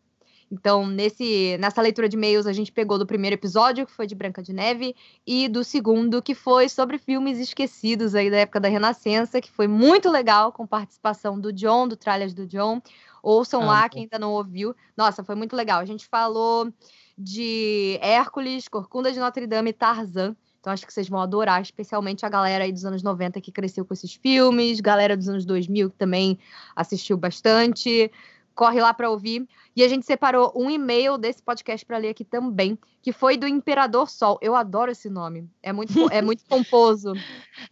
Então, 0.48 0.86
nesse, 0.86 1.56
nessa 1.58 1.82
leitura 1.82 2.08
de 2.08 2.16
e-mails, 2.16 2.46
a 2.46 2.52
gente 2.52 2.72
pegou 2.72 2.98
do 2.98 3.06
primeiro 3.06 3.34
episódio, 3.34 3.86
que 3.86 3.92
foi 3.92 4.06
de 4.06 4.14
Branca 4.16 4.42
de 4.42 4.52
Neve, 4.52 4.96
e 5.24 5.48
do 5.48 5.62
segundo, 5.62 6.22
que 6.22 6.34
foi 6.34 6.68
sobre 6.68 6.98
filmes 6.98 7.38
esquecidos 7.38 8.14
aí 8.14 8.30
da 8.30 8.38
época 8.38 8.58
da 8.58 8.68
Renascença, 8.68 9.40
que 9.40 9.50
foi 9.50 9.68
muito 9.68 10.08
legal, 10.08 10.52
com 10.52 10.66
participação 10.66 11.38
do 11.38 11.52
John, 11.52 11.86
do 11.86 11.96
Tralhas 11.96 12.34
do 12.34 12.46
John. 12.46 12.80
Ouçam 13.22 13.62
ah, 13.62 13.66
lá, 13.66 13.88
quem 13.88 14.02
ainda 14.02 14.18
não 14.18 14.32
ouviu. 14.32 14.74
Nossa, 14.96 15.22
foi 15.22 15.34
muito 15.34 15.54
legal. 15.54 15.80
A 15.80 15.84
gente 15.84 16.06
falou 16.06 16.72
de 17.16 17.98
Hércules, 18.00 18.66
Corcunda 18.66 19.12
de 19.12 19.20
Notre 19.20 19.46
Dame 19.46 19.70
e 19.70 19.74
Tarzan. 19.74 20.36
Então 20.60 20.72
acho 20.72 20.86
que 20.86 20.92
vocês 20.92 21.08
vão 21.08 21.20
adorar, 21.20 21.62
especialmente 21.62 22.26
a 22.26 22.28
galera 22.28 22.64
aí 22.64 22.72
dos 22.72 22.84
anos 22.84 23.02
90 23.02 23.40
que 23.40 23.50
cresceu 23.50 23.84
com 23.84 23.94
esses 23.94 24.12
filmes, 24.14 24.78
galera 24.80 25.16
dos 25.16 25.28
anos 25.28 25.46
2000 25.46 25.90
que 25.90 25.96
também 25.96 26.38
assistiu 26.76 27.16
bastante. 27.16 28.10
Corre 28.54 28.80
lá 28.80 28.92
para 28.92 29.08
ouvir. 29.08 29.48
E 29.74 29.82
a 29.82 29.88
gente 29.88 30.04
separou 30.04 30.52
um 30.54 30.68
e-mail 30.68 31.16
desse 31.16 31.42
podcast 31.42 31.86
para 31.86 31.96
ler 31.96 32.10
aqui 32.10 32.24
também, 32.24 32.76
que 33.00 33.10
foi 33.12 33.38
do 33.38 33.46
Imperador 33.46 34.10
Sol. 34.10 34.38
Eu 34.42 34.54
adoro 34.54 34.90
esse 34.90 35.08
nome. 35.08 35.48
É 35.62 35.72
muito, 35.72 36.10
é 36.10 36.20
muito 36.20 36.44
pomposo. 36.46 37.14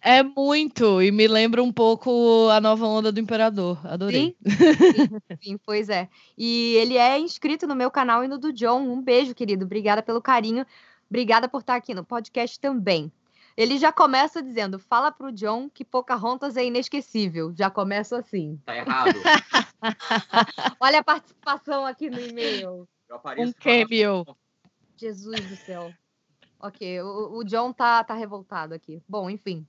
É 0.00 0.22
muito. 0.22 1.02
E 1.02 1.10
me 1.10 1.28
lembra 1.28 1.62
um 1.62 1.72
pouco 1.72 2.48
a 2.50 2.58
nova 2.58 2.86
onda 2.86 3.12
do 3.12 3.20
Imperador. 3.20 3.78
Adorei. 3.84 4.34
Sim, 4.42 4.56
sim, 4.56 5.36
sim, 5.42 5.58
pois 5.66 5.90
é. 5.90 6.08
E 6.38 6.76
ele 6.76 6.96
é 6.96 7.18
inscrito 7.18 7.66
no 7.66 7.76
meu 7.76 7.90
canal 7.90 8.24
e 8.24 8.28
no 8.28 8.38
do 8.38 8.50
John. 8.50 8.80
Um 8.80 9.02
beijo, 9.02 9.34
querido. 9.34 9.66
Obrigada 9.66 10.02
pelo 10.02 10.22
carinho. 10.22 10.64
Obrigada 11.08 11.48
por 11.48 11.60
estar 11.60 11.76
aqui 11.76 11.94
no 11.94 12.04
podcast 12.04 12.58
também. 12.60 13.10
Ele 13.56 13.76
já 13.78 13.90
começa 13.90 14.42
dizendo: 14.42 14.78
fala 14.78 15.10
pro 15.10 15.32
John 15.32 15.68
que 15.68 15.84
Pocahontas 15.84 16.56
é 16.56 16.64
inesquecível. 16.64 17.52
Já 17.56 17.68
começa 17.68 18.18
assim. 18.18 18.60
Tá 18.64 18.76
errado. 18.76 19.14
Olha 20.78 21.00
a 21.00 21.04
participação 21.04 21.84
aqui 21.84 22.08
no 22.08 22.20
e-mail. 22.20 22.88
Um 23.38 23.52
cameo. 23.52 24.24
Jesus 24.96 25.40
do 25.48 25.56
céu. 25.56 25.92
Ok, 26.60 27.00
o, 27.02 27.38
o 27.38 27.44
John 27.44 27.72
tá, 27.72 28.02
tá 28.04 28.14
revoltado 28.14 28.74
aqui. 28.74 29.02
Bom, 29.08 29.30
enfim. 29.30 29.66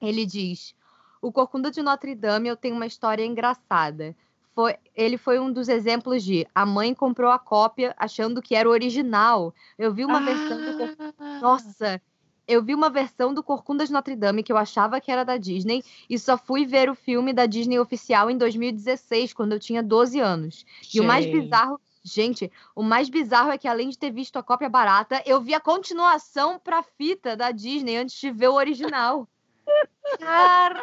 Ele 0.00 0.26
diz: 0.26 0.74
O 1.22 1.32
Corcunda 1.32 1.70
de 1.70 1.82
Notre 1.82 2.14
Dame 2.14 2.48
eu 2.48 2.56
tenho 2.56 2.74
uma 2.74 2.86
história 2.86 3.24
engraçada 3.24 4.14
foi, 4.56 4.74
ele 4.94 5.18
foi 5.18 5.38
um 5.38 5.52
dos 5.52 5.68
exemplos 5.68 6.24
de 6.24 6.46
a 6.54 6.64
mãe 6.64 6.94
comprou 6.94 7.30
a 7.30 7.38
cópia 7.38 7.94
achando 7.98 8.40
que 8.40 8.54
era 8.54 8.66
o 8.66 8.72
original. 8.72 9.54
Eu 9.76 9.92
vi 9.92 10.02
uma 10.02 10.16
ah. 10.16 10.24
versão 10.24 10.56
do 10.56 11.14
ah. 11.18 11.38
Nossa, 11.42 12.00
eu 12.48 12.62
vi 12.62 12.74
uma 12.74 12.88
versão 12.88 13.34
do 13.34 13.42
Corcunda 13.42 13.84
de 13.84 13.92
Notre 13.92 14.16
Dame 14.16 14.42
que 14.42 14.50
eu 14.50 14.56
achava 14.56 14.98
que 14.98 15.12
era 15.12 15.24
da 15.24 15.36
Disney 15.36 15.84
e 16.08 16.18
só 16.18 16.38
fui 16.38 16.64
ver 16.64 16.88
o 16.88 16.94
filme 16.94 17.34
da 17.34 17.44
Disney 17.44 17.78
oficial 17.78 18.30
em 18.30 18.38
2016, 18.38 19.34
quando 19.34 19.52
eu 19.52 19.60
tinha 19.60 19.82
12 19.82 20.20
anos. 20.20 20.64
Gente. 20.80 20.96
E 20.96 21.00
o 21.02 21.04
mais 21.04 21.26
bizarro, 21.26 21.78
gente, 22.02 22.50
o 22.74 22.82
mais 22.82 23.10
bizarro 23.10 23.50
é 23.50 23.58
que 23.58 23.68
além 23.68 23.90
de 23.90 23.98
ter 23.98 24.10
visto 24.10 24.38
a 24.38 24.42
cópia 24.42 24.70
barata, 24.70 25.22
eu 25.26 25.38
vi 25.38 25.52
a 25.52 25.60
continuação 25.60 26.58
pra 26.58 26.82
fita 26.82 27.36
da 27.36 27.50
Disney 27.50 27.98
antes 27.98 28.18
de 28.18 28.30
ver 28.30 28.48
o 28.48 28.54
original. 28.54 29.28
Caraca! 30.18 30.80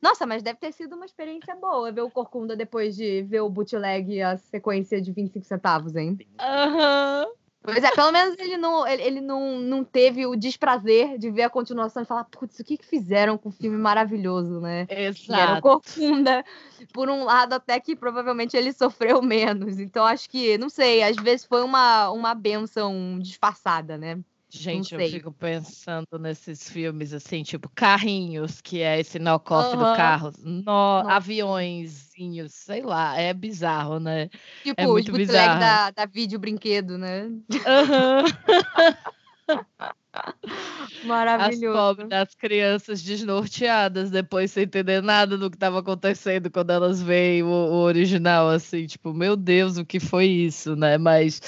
Nossa, 0.00 0.26
mas 0.26 0.42
deve 0.42 0.58
ter 0.58 0.72
sido 0.72 0.96
uma 0.96 1.04
experiência 1.04 1.54
boa 1.54 1.92
ver 1.92 2.00
o 2.02 2.10
Corcunda 2.10 2.56
depois 2.56 2.96
de 2.96 3.22
ver 3.22 3.40
o 3.40 3.50
bootleg 3.50 4.14
e 4.14 4.22
a 4.22 4.36
sequência 4.36 5.00
de 5.00 5.12
25 5.12 5.44
centavos, 5.44 5.94
hein? 5.94 6.18
Aham. 6.38 7.26
Uhum. 7.26 7.40
Pois 7.62 7.84
é, 7.84 7.90
pelo 7.90 8.10
menos 8.10 8.38
ele 8.38 8.56
não, 8.56 8.86
ele, 8.88 9.02
ele, 9.02 9.20
não, 9.20 9.58
não 9.58 9.84
teve 9.84 10.26
o 10.26 10.34
desprazer 10.34 11.18
de 11.18 11.30
ver 11.30 11.42
a 11.42 11.50
continuação 11.50 12.02
e 12.02 12.06
falar, 12.06 12.24
putz, 12.24 12.58
o 12.58 12.64
que, 12.64 12.78
que 12.78 12.86
fizeram 12.86 13.36
com 13.36 13.50
o 13.50 13.52
filme 13.52 13.76
maravilhoso, 13.76 14.60
né? 14.60 14.86
Exato. 14.88 15.60
Corcunda, 15.60 16.42
por 16.92 17.10
um 17.10 17.24
lado, 17.24 17.52
até 17.52 17.78
que 17.78 17.94
provavelmente 17.94 18.56
ele 18.56 18.72
sofreu 18.72 19.20
menos. 19.20 19.78
Então, 19.78 20.06
acho 20.06 20.28
que, 20.30 20.56
não 20.56 20.70
sei, 20.70 21.02
às 21.02 21.16
vezes 21.16 21.44
foi 21.44 21.62
uma, 21.62 22.10
uma 22.10 22.34
benção 22.34 23.18
disfarçada, 23.20 23.98
né? 23.98 24.18
Gente, 24.52 24.94
eu 24.94 25.00
fico 25.08 25.30
pensando 25.30 26.18
nesses 26.18 26.68
filmes 26.68 27.14
assim, 27.14 27.44
tipo 27.44 27.70
Carrinhos, 27.72 28.60
que 28.60 28.82
é 28.82 28.98
esse 28.98 29.18
knockoff 29.18 29.76
do 29.76 29.84
carro, 29.94 30.32
no, 30.42 31.08
aviõezinhos, 31.08 32.52
sei 32.52 32.82
lá, 32.82 33.16
é 33.16 33.32
bizarro, 33.32 34.00
né? 34.00 34.28
Tipo, 34.64 34.80
é 34.80 34.86
muito 34.86 35.12
bizarro. 35.12 35.60
Da, 35.60 35.90
da 35.92 36.04
vídeo 36.04 36.38
brinquedo, 36.38 36.98
né? 36.98 37.26
Uhum. 37.26 38.24
Maravilhoso. 41.04 41.78
As 41.78 41.86
pobres 41.86 42.08
das 42.08 42.34
crianças 42.34 43.02
desnorteadas, 43.02 44.10
depois 44.10 44.50
sem 44.50 44.64
entender 44.64 45.00
nada 45.00 45.38
do 45.38 45.48
que 45.48 45.56
estava 45.56 45.78
acontecendo 45.78 46.50
quando 46.50 46.70
elas 46.70 47.00
veem 47.00 47.42
o, 47.42 47.46
o 47.46 47.82
original, 47.82 48.48
assim, 48.48 48.86
tipo, 48.86 49.14
meu 49.14 49.36
Deus, 49.36 49.76
o 49.76 49.84
que 49.84 50.00
foi 50.00 50.26
isso, 50.26 50.74
né? 50.76 50.98
Mas 50.98 51.40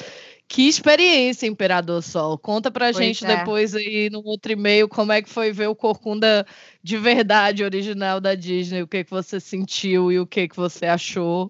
que 0.53 0.69
experiência, 0.69 1.47
Imperador 1.47 2.03
Sol. 2.03 2.37
Conta 2.37 2.71
pra 2.71 2.93
pois 2.93 2.97
gente 2.99 3.25
é. 3.25 3.39
depois 3.39 3.75
aí 3.75 4.11
no 4.11 4.23
outro 4.23 4.53
e-mail 4.53 4.87
como 4.87 5.11
é 5.11 5.23
que 5.23 5.31
foi 5.31 5.51
ver 5.51 5.69
o 5.69 5.75
Corcunda 5.75 6.47
de 6.83 6.99
verdade, 6.99 7.65
original 7.65 8.21
da 8.21 8.35
Disney, 8.35 8.83
o 8.83 8.87
que, 8.87 9.03
que 9.03 9.11
você 9.11 9.41
sentiu 9.41 10.13
e 10.13 10.21
o 10.21 10.27
que, 10.27 10.47
que 10.47 10.55
você 10.55 10.85
achou. 10.85 11.49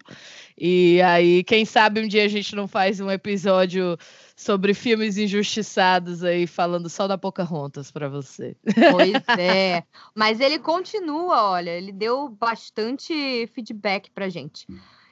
E 0.56 1.02
aí, 1.02 1.42
quem 1.42 1.64
sabe 1.64 2.00
um 2.00 2.06
dia 2.06 2.24
a 2.24 2.28
gente 2.28 2.54
não 2.54 2.68
faz 2.68 3.00
um 3.00 3.10
episódio 3.10 3.98
sobre 4.36 4.72
filmes 4.72 5.18
injustiçados 5.18 6.22
aí, 6.22 6.46
falando 6.46 6.88
só 6.88 7.08
da 7.08 7.18
Pocahontas 7.18 7.90
para 7.90 8.08
você. 8.08 8.54
Pois 8.62 9.12
é. 9.36 9.82
Mas 10.14 10.38
ele 10.38 10.60
continua, 10.60 11.50
olha, 11.50 11.70
ele 11.70 11.90
deu 11.90 12.28
bastante 12.28 13.48
feedback 13.52 14.12
pra 14.12 14.28
gente. 14.28 14.64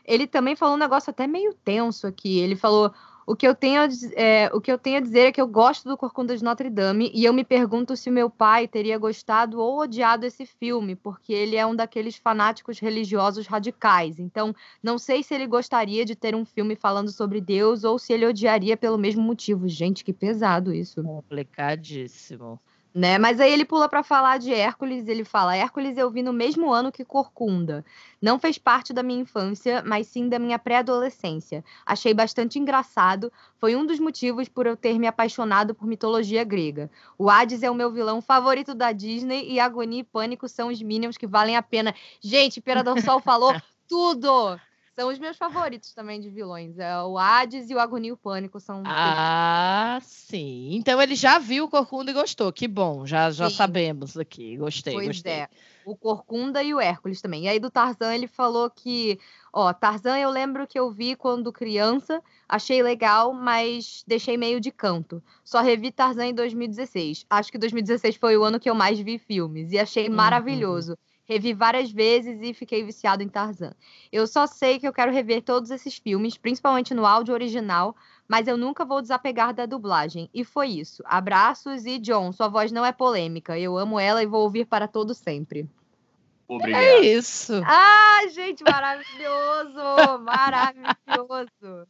Ele 0.04 0.28
também 0.28 0.54
falou 0.54 0.76
um 0.76 0.78
negócio 0.78 1.10
até 1.10 1.26
meio 1.26 1.54
tenso 1.54 2.06
aqui. 2.06 2.38
Ele 2.38 2.56
falou: 2.56 2.92
o 3.26 3.36
que, 3.36 3.46
eu 3.46 3.54
tenho 3.54 3.82
a, 3.82 3.88
é, 4.14 4.50
o 4.52 4.60
que 4.60 4.70
eu 4.70 4.78
tenho 4.78 4.98
a 4.98 5.00
dizer 5.00 5.26
é 5.26 5.32
que 5.32 5.40
eu 5.40 5.46
gosto 5.46 5.88
do 5.88 5.96
Corcunda 5.96 6.36
de 6.36 6.42
Notre 6.42 6.70
Dame 6.70 7.10
e 7.14 7.24
eu 7.24 7.32
me 7.32 7.44
pergunto 7.44 7.96
se 7.96 8.10
meu 8.10 8.28
pai 8.28 8.66
teria 8.66 8.98
gostado 8.98 9.60
ou 9.60 9.80
odiado 9.80 10.26
esse 10.26 10.46
filme, 10.46 10.96
porque 10.96 11.32
ele 11.32 11.56
é 11.56 11.66
um 11.66 11.74
daqueles 11.74 12.16
fanáticos 12.16 12.78
religiosos 12.78 13.46
radicais. 13.46 14.18
Então, 14.18 14.54
não 14.82 14.98
sei 14.98 15.22
se 15.22 15.34
ele 15.34 15.46
gostaria 15.46 16.04
de 16.04 16.14
ter 16.16 16.34
um 16.34 16.44
filme 16.44 16.74
falando 16.74 17.10
sobre 17.10 17.40
Deus 17.40 17.84
ou 17.84 17.98
se 17.98 18.12
ele 18.12 18.26
odiaria 18.26 18.76
pelo 18.76 18.98
mesmo 18.98 19.22
motivo. 19.22 19.68
Gente, 19.68 20.04
que 20.04 20.12
pesado 20.12 20.72
isso. 20.72 21.02
Complicadíssimo 21.02 22.58
né? 22.94 23.18
Mas 23.18 23.40
aí 23.40 23.52
ele 23.52 23.64
pula 23.64 23.88
para 23.88 24.02
falar 24.02 24.38
de 24.38 24.52
Hércules, 24.52 25.06
ele 25.06 25.24
fala: 25.24 25.56
Hércules 25.56 25.96
eu 25.96 26.10
vi 26.10 26.22
no 26.22 26.32
mesmo 26.32 26.72
ano 26.72 26.92
que 26.92 27.04
Corcunda. 27.04 27.84
Não 28.20 28.38
fez 28.38 28.58
parte 28.58 28.92
da 28.92 29.02
minha 29.02 29.20
infância, 29.20 29.82
mas 29.86 30.06
sim 30.06 30.28
da 30.28 30.38
minha 30.38 30.58
pré-adolescência. 30.58 31.64
Achei 31.86 32.12
bastante 32.12 32.58
engraçado, 32.58 33.32
foi 33.58 33.76
um 33.76 33.86
dos 33.86 33.98
motivos 33.98 34.48
por 34.48 34.66
eu 34.66 34.76
ter 34.76 34.98
me 34.98 35.06
apaixonado 35.06 35.74
por 35.74 35.86
mitologia 35.86 36.44
grega. 36.44 36.90
O 37.18 37.30
Hades 37.30 37.62
é 37.62 37.70
o 37.70 37.74
meu 37.74 37.90
vilão 37.90 38.20
favorito 38.20 38.74
da 38.74 38.92
Disney 38.92 39.50
e 39.50 39.60
Agonia 39.60 40.00
e 40.00 40.04
Pânico 40.04 40.48
são 40.48 40.68
os 40.68 40.82
Minions 40.82 41.16
que 41.16 41.26
valem 41.26 41.56
a 41.56 41.62
pena. 41.62 41.94
Gente, 42.20 42.58
Imperador 42.58 43.00
Sol 43.00 43.20
falou 43.20 43.54
tudo! 43.88 44.58
São 44.98 45.08
os 45.08 45.18
meus 45.18 45.36
favoritos 45.36 45.94
também 45.94 46.20
de 46.20 46.28
vilões. 46.28 46.78
É 46.78 47.00
o 47.02 47.16
Hades 47.16 47.70
e 47.70 47.74
o 47.74 47.78
Agonia 47.78 48.10
e 48.10 48.12
o 48.12 48.16
Pânico 48.16 48.58
são. 48.60 48.82
Ah, 48.84 49.98
sim. 50.02 50.70
Então 50.72 51.00
ele 51.00 51.14
já 51.14 51.38
viu 51.38 51.64
o 51.64 51.68
Corcunda 51.68 52.10
e 52.10 52.14
gostou. 52.14 52.52
Que 52.52 52.66
bom, 52.66 53.06
já, 53.06 53.30
já 53.30 53.48
sabemos 53.48 54.18
aqui. 54.18 54.56
Gostei, 54.56 54.92
pois 54.92 55.06
gostei. 55.06 55.32
é. 55.32 55.48
O 55.84 55.96
Corcunda 55.96 56.62
e 56.62 56.74
o 56.74 56.80
Hércules 56.80 57.22
também. 57.22 57.44
E 57.44 57.48
aí 57.48 57.58
do 57.58 57.70
Tarzan 57.70 58.14
ele 58.14 58.26
falou 58.26 58.68
que, 58.68 59.18
ó, 59.52 59.72
Tarzan 59.72 60.18
eu 60.18 60.28
lembro 60.28 60.66
que 60.66 60.78
eu 60.78 60.90
vi 60.90 61.16
quando 61.16 61.52
criança, 61.52 62.22
achei 62.48 62.82
legal, 62.82 63.32
mas 63.32 64.04
deixei 64.06 64.36
meio 64.36 64.60
de 64.60 64.70
canto. 64.70 65.22
Só 65.42 65.60
revi 65.60 65.90
Tarzan 65.90 66.26
em 66.26 66.34
2016. 66.34 67.24
Acho 67.30 67.50
que 67.50 67.58
2016 67.58 68.16
foi 68.16 68.36
o 68.36 68.44
ano 68.44 68.60
que 68.60 68.68
eu 68.68 68.74
mais 68.74 68.98
vi 68.98 69.18
filmes 69.18 69.72
e 69.72 69.78
achei 69.78 70.08
uhum. 70.08 70.14
maravilhoso. 70.14 70.98
Revi 71.30 71.54
várias 71.54 71.92
vezes 71.92 72.40
e 72.42 72.52
fiquei 72.52 72.82
viciado 72.82 73.22
em 73.22 73.28
Tarzan. 73.28 73.72
Eu 74.10 74.26
só 74.26 74.48
sei 74.48 74.80
que 74.80 74.88
eu 74.88 74.92
quero 74.92 75.12
rever 75.12 75.42
todos 75.42 75.70
esses 75.70 75.96
filmes, 75.96 76.36
principalmente 76.36 76.92
no 76.92 77.06
áudio 77.06 77.32
original, 77.32 77.94
mas 78.26 78.48
eu 78.48 78.56
nunca 78.56 78.84
vou 78.84 79.00
desapegar 79.00 79.54
da 79.54 79.64
dublagem. 79.64 80.28
E 80.34 80.42
foi 80.42 80.66
isso. 80.66 81.04
Abraços 81.06 81.86
e 81.86 82.00
John, 82.00 82.32
sua 82.32 82.48
voz 82.48 82.72
não 82.72 82.84
é 82.84 82.90
polêmica. 82.90 83.56
Eu 83.56 83.78
amo 83.78 84.00
ela 84.00 84.20
e 84.20 84.26
vou 84.26 84.42
ouvir 84.42 84.64
para 84.64 84.88
todo 84.88 85.14
sempre. 85.14 85.70
Obrigado. 86.48 86.82
É 86.82 87.00
isso. 87.02 87.62
Ah, 87.64 88.22
gente, 88.34 88.64
maravilhoso! 88.64 90.24
maravilhoso! 90.24 91.86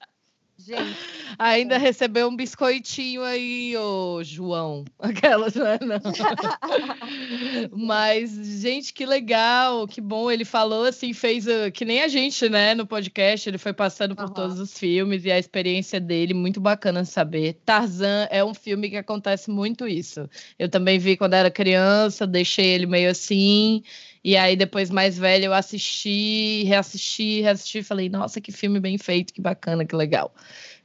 Gente. 0.67 0.97
Ainda 1.39 1.79
recebeu 1.79 2.29
um 2.29 2.37
biscoitinho 2.37 3.23
aí, 3.23 3.75
ô 3.77 4.23
João. 4.23 4.85
Aquelas, 5.01 5.55
né? 5.55 5.79
Não. 5.81 6.01
Mas, 7.73 8.31
gente, 8.61 8.93
que 8.93 9.07
legal, 9.07 9.89
que 9.89 10.01
bom. 10.01 10.31
Ele 10.31 10.45
falou 10.45 10.85
assim, 10.85 11.15
fez 11.15 11.47
uh, 11.47 11.73
que 11.73 11.85
nem 11.85 12.03
a 12.03 12.09
gente, 12.09 12.49
né, 12.49 12.75
no 12.75 12.87
podcast. 12.87 13.49
Ele 13.49 13.57
foi 13.59 13.73
passando 13.73 14.15
por 14.15 14.27
uhum. 14.27 14.35
todos 14.35 14.61
os 14.61 14.79
filmes 14.79 15.25
e 15.25 15.33
a 15.33 15.39
experiência 15.39 15.99
dele, 15.99 16.35
muito 16.35 16.61
bacana 16.61 17.05
saber. 17.05 17.57
Tarzan 17.65 18.29
é 18.31 18.45
um 18.45 18.53
filme 18.53 18.91
que 18.91 18.97
acontece 18.97 19.51
muito 19.51 19.89
isso. 19.89 20.29
Eu 20.59 20.69
também 20.69 20.99
vi 20.99 21.17
quando 21.17 21.35
era 21.35 21.51
criança, 21.51 22.27
deixei 22.27 22.67
ele 22.67 22.87
meio 22.87 23.11
assim. 23.11 23.83
E 24.23 24.37
aí, 24.37 24.55
depois, 24.55 24.91
mais 24.91 25.17
velho, 25.17 25.47
eu 25.47 25.55
assisti, 25.55 26.63
reassisti, 26.65 27.41
reassisti 27.41 27.79
e 27.79 27.83
falei, 27.83 28.09
nossa, 28.09 28.41
que 28.41 28.53
filme 28.53 28.79
bem 28.79 28.99
feito, 28.99 29.33
que 29.33 29.41
bacana, 29.41 29.85
que 29.85 29.97
legal. 29.97 30.33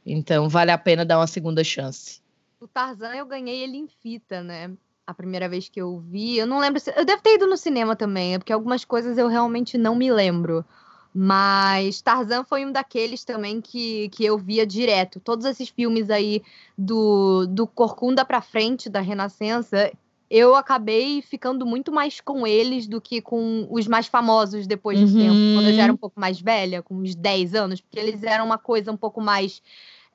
Então, 0.05 0.47
vale 0.47 0.71
a 0.71 0.77
pena 0.77 1.03
dar 1.03 1.19
uma 1.19 1.27
segunda 1.27 1.63
chance. 1.63 2.21
O 2.59 2.67
Tarzan, 2.67 3.13
eu 3.15 3.25
ganhei 3.25 3.61
ele 3.61 3.77
em 3.77 3.87
fita, 3.87 4.41
né? 4.41 4.71
A 5.05 5.13
primeira 5.13 5.49
vez 5.49 5.67
que 5.67 5.81
eu 5.81 5.99
vi. 5.99 6.37
Eu 6.37 6.47
não 6.47 6.59
lembro 6.59 6.79
se. 6.79 6.91
Eu 6.95 7.05
devo 7.05 7.21
ter 7.21 7.35
ido 7.35 7.45
no 7.45 7.57
cinema 7.57 7.95
também, 7.95 8.39
porque 8.39 8.53
algumas 8.53 8.85
coisas 8.85 9.17
eu 9.17 9.27
realmente 9.27 9.77
não 9.77 9.95
me 9.95 10.11
lembro. 10.11 10.65
Mas 11.13 12.01
Tarzan 12.01 12.43
foi 12.43 12.65
um 12.65 12.71
daqueles 12.71 13.23
também 13.23 13.61
que, 13.61 14.09
que 14.09 14.25
eu 14.25 14.37
via 14.37 14.65
direto. 14.65 15.19
Todos 15.19 15.45
esses 15.45 15.69
filmes 15.69 16.09
aí 16.09 16.43
do, 16.77 17.45
do 17.47 17.65
Corcunda 17.65 18.25
pra 18.25 18.41
frente, 18.41 18.89
da 18.89 18.99
Renascença, 18.99 19.91
eu 20.35 20.53
acabei 20.53 21.21
ficando 21.21 21.65
muito 21.65 21.93
mais 21.93 22.19
com 22.19 22.45
eles 22.45 22.87
do 22.87 22.99
que 22.99 23.21
com 23.21 23.65
os 23.71 23.87
mais 23.87 24.07
famosos 24.07 24.67
depois 24.67 24.99
de 24.99 25.05
uhum. 25.05 25.21
tempo, 25.21 25.55
quando 25.55 25.69
eu 25.69 25.73
já 25.73 25.83
era 25.83 25.93
um 25.93 25.97
pouco 25.97 26.19
mais 26.19 26.41
velha, 26.41 26.83
com 26.83 26.95
uns 26.95 27.15
10 27.15 27.55
anos, 27.55 27.79
porque 27.79 27.97
eles 27.97 28.21
eram 28.21 28.45
uma 28.45 28.57
coisa 28.57 28.91
um 28.91 28.97
pouco 28.97 29.21
mais. 29.21 29.61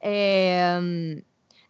É 0.03 0.79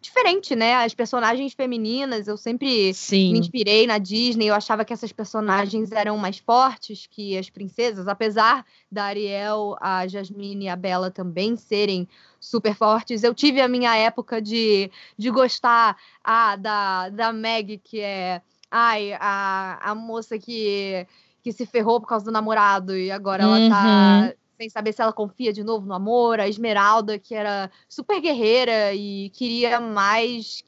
diferente, 0.01 0.55
né? 0.55 0.75
As 0.75 0.93
personagens 0.93 1.53
femininas, 1.53 2.27
eu 2.27 2.35
sempre 2.35 2.93
Sim. 2.93 3.33
me 3.33 3.39
inspirei 3.39 3.85
na 3.85 3.99
Disney, 3.99 4.47
eu 4.47 4.55
achava 4.55 4.83
que 4.83 4.91
essas 4.91 5.11
personagens 5.11 5.91
eram 5.91 6.17
mais 6.17 6.39
fortes 6.39 7.07
que 7.09 7.37
as 7.37 7.49
princesas, 7.49 8.07
apesar 8.07 8.65
da 8.91 9.05
Ariel, 9.05 9.75
a 9.79 10.07
Jasmine 10.07 10.65
e 10.65 10.69
a 10.69 10.75
Bella 10.75 11.11
também 11.11 11.55
serem 11.55 12.07
super 12.39 12.75
fortes. 12.75 13.23
Eu 13.23 13.33
tive 13.33 13.61
a 13.61 13.67
minha 13.67 13.95
época 13.95 14.41
de, 14.41 14.89
de 15.17 15.29
gostar 15.29 15.95
ah, 16.23 16.55
da, 16.55 17.09
da 17.09 17.31
Meg, 17.31 17.77
que 17.77 17.99
é 17.99 18.41
ai, 18.71 19.13
a, 19.19 19.91
a 19.91 19.93
moça 19.93 20.39
que, 20.39 21.05
que 21.43 21.51
se 21.51 21.65
ferrou 21.65 22.01
por 22.01 22.07
causa 22.07 22.25
do 22.25 22.31
namorado 22.31 22.97
e 22.97 23.11
agora 23.11 23.43
ela 23.43 23.69
tá 23.69 24.23
uhum 24.25 24.40
sem 24.61 24.69
saber 24.69 24.93
se 24.93 25.01
ela 25.01 25.11
confia 25.11 25.51
de 25.51 25.63
novo 25.63 25.87
no 25.87 25.93
amor, 25.95 26.39
a 26.39 26.47
Esmeralda, 26.47 27.17
que 27.17 27.33
era 27.33 27.71
super 27.89 28.21
guerreira 28.21 28.93
e 28.93 29.31
queria 29.31 29.79
mais 29.79 30.63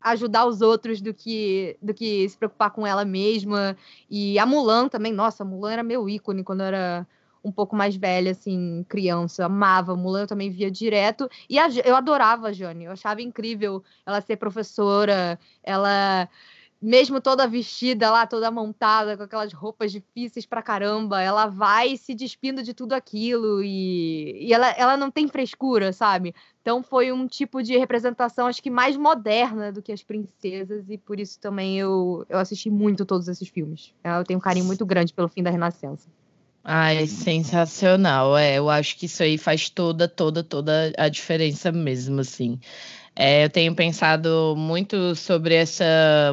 ajudar 0.00 0.46
os 0.46 0.62
outros 0.62 1.02
do 1.02 1.12
que 1.12 1.76
do 1.82 1.92
que 1.92 2.26
se 2.26 2.38
preocupar 2.38 2.70
com 2.70 2.86
ela 2.86 3.04
mesma. 3.04 3.76
E 4.10 4.38
a 4.38 4.46
Mulan 4.46 4.88
também, 4.88 5.12
nossa, 5.12 5.42
a 5.42 5.46
Mulan 5.46 5.72
era 5.72 5.82
meu 5.82 6.08
ícone 6.08 6.42
quando 6.42 6.60
eu 6.60 6.66
era 6.66 7.06
um 7.44 7.52
pouco 7.52 7.76
mais 7.76 7.96
velha, 7.96 8.30
assim, 8.30 8.82
criança. 8.88 9.44
Amava 9.44 9.92
a 9.92 9.96
Mulan, 9.96 10.22
eu 10.22 10.26
também 10.26 10.48
via 10.48 10.70
direto. 10.70 11.28
E 11.50 11.58
a, 11.58 11.68
eu 11.84 11.94
adorava 11.94 12.48
a 12.48 12.52
Jane, 12.52 12.84
eu 12.84 12.92
achava 12.92 13.20
incrível 13.20 13.84
ela 14.06 14.22
ser 14.22 14.36
professora, 14.36 15.38
ela 15.62 16.28
mesmo 16.82 17.20
toda 17.20 17.46
vestida 17.46 18.10
lá, 18.10 18.26
toda 18.26 18.50
montada, 18.50 19.16
com 19.16 19.22
aquelas 19.22 19.52
roupas 19.52 19.92
difíceis 19.92 20.44
pra 20.44 20.60
caramba, 20.60 21.22
ela 21.22 21.46
vai 21.46 21.96
se 21.96 22.12
despindo 22.12 22.60
de 22.60 22.74
tudo 22.74 22.92
aquilo 22.92 23.62
e, 23.62 24.48
e 24.48 24.52
ela, 24.52 24.68
ela 24.70 24.96
não 24.96 25.08
tem 25.08 25.28
frescura, 25.28 25.92
sabe? 25.92 26.34
Então 26.60 26.82
foi 26.82 27.12
um 27.12 27.28
tipo 27.28 27.62
de 27.62 27.78
representação, 27.78 28.48
acho 28.48 28.62
que 28.62 28.70
mais 28.70 28.96
moderna 28.96 29.70
do 29.70 29.80
que 29.80 29.92
as 29.92 30.02
princesas, 30.02 30.90
e 30.90 30.98
por 30.98 31.20
isso 31.20 31.38
também 31.38 31.78
eu, 31.78 32.26
eu 32.28 32.38
assisti 32.38 32.68
muito 32.68 33.06
todos 33.06 33.28
esses 33.28 33.48
filmes. 33.48 33.94
Eu 34.02 34.24
tenho 34.24 34.38
um 34.38 34.42
carinho 34.42 34.64
muito 34.64 34.84
grande 34.84 35.14
pelo 35.14 35.28
fim 35.28 35.42
da 35.42 35.50
Renascença. 35.50 36.08
Ai, 36.64 37.06
sensacional. 37.06 38.36
É, 38.36 38.58
eu 38.58 38.70
acho 38.70 38.96
que 38.96 39.06
isso 39.06 39.22
aí 39.22 39.36
faz 39.36 39.68
toda, 39.68 40.06
toda, 40.08 40.44
toda 40.44 40.92
a 40.96 41.08
diferença 41.08 41.72
mesmo, 41.72 42.20
assim. 42.20 42.60
É, 43.14 43.44
eu 43.44 43.50
tenho 43.50 43.74
pensado 43.74 44.54
muito 44.56 45.14
sobre 45.14 45.54
essa 45.54 45.84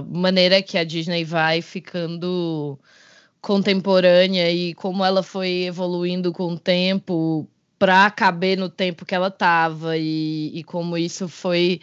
maneira 0.09 0.61
que 0.61 0.77
a 0.77 0.83
Disney 0.83 1.25
vai 1.25 1.61
ficando 1.61 2.79
contemporânea 3.41 4.51
e 4.51 4.73
como 4.73 5.03
ela 5.03 5.21
foi 5.21 5.63
evoluindo 5.63 6.31
com 6.31 6.53
o 6.53 6.59
tempo 6.59 7.47
para 7.77 8.09
caber 8.11 8.57
no 8.57 8.69
tempo 8.69 9.05
que 9.05 9.15
ela 9.15 9.27
estava 9.27 9.97
e, 9.97 10.51
e 10.53 10.63
como 10.63 10.97
isso 10.97 11.27
foi 11.27 11.81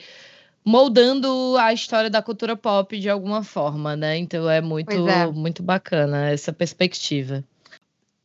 moldando 0.65 1.57
a 1.59 1.73
história 1.73 2.11
da 2.11 2.21
cultura 2.21 2.57
pop 2.57 2.99
de 2.99 3.09
alguma 3.09 3.43
forma, 3.43 3.95
né? 3.97 4.17
Então 4.19 4.49
é 4.51 4.61
muito, 4.61 5.09
é. 5.09 5.27
muito 5.31 5.63
bacana 5.63 6.31
essa 6.31 6.53
perspectiva. 6.53 7.45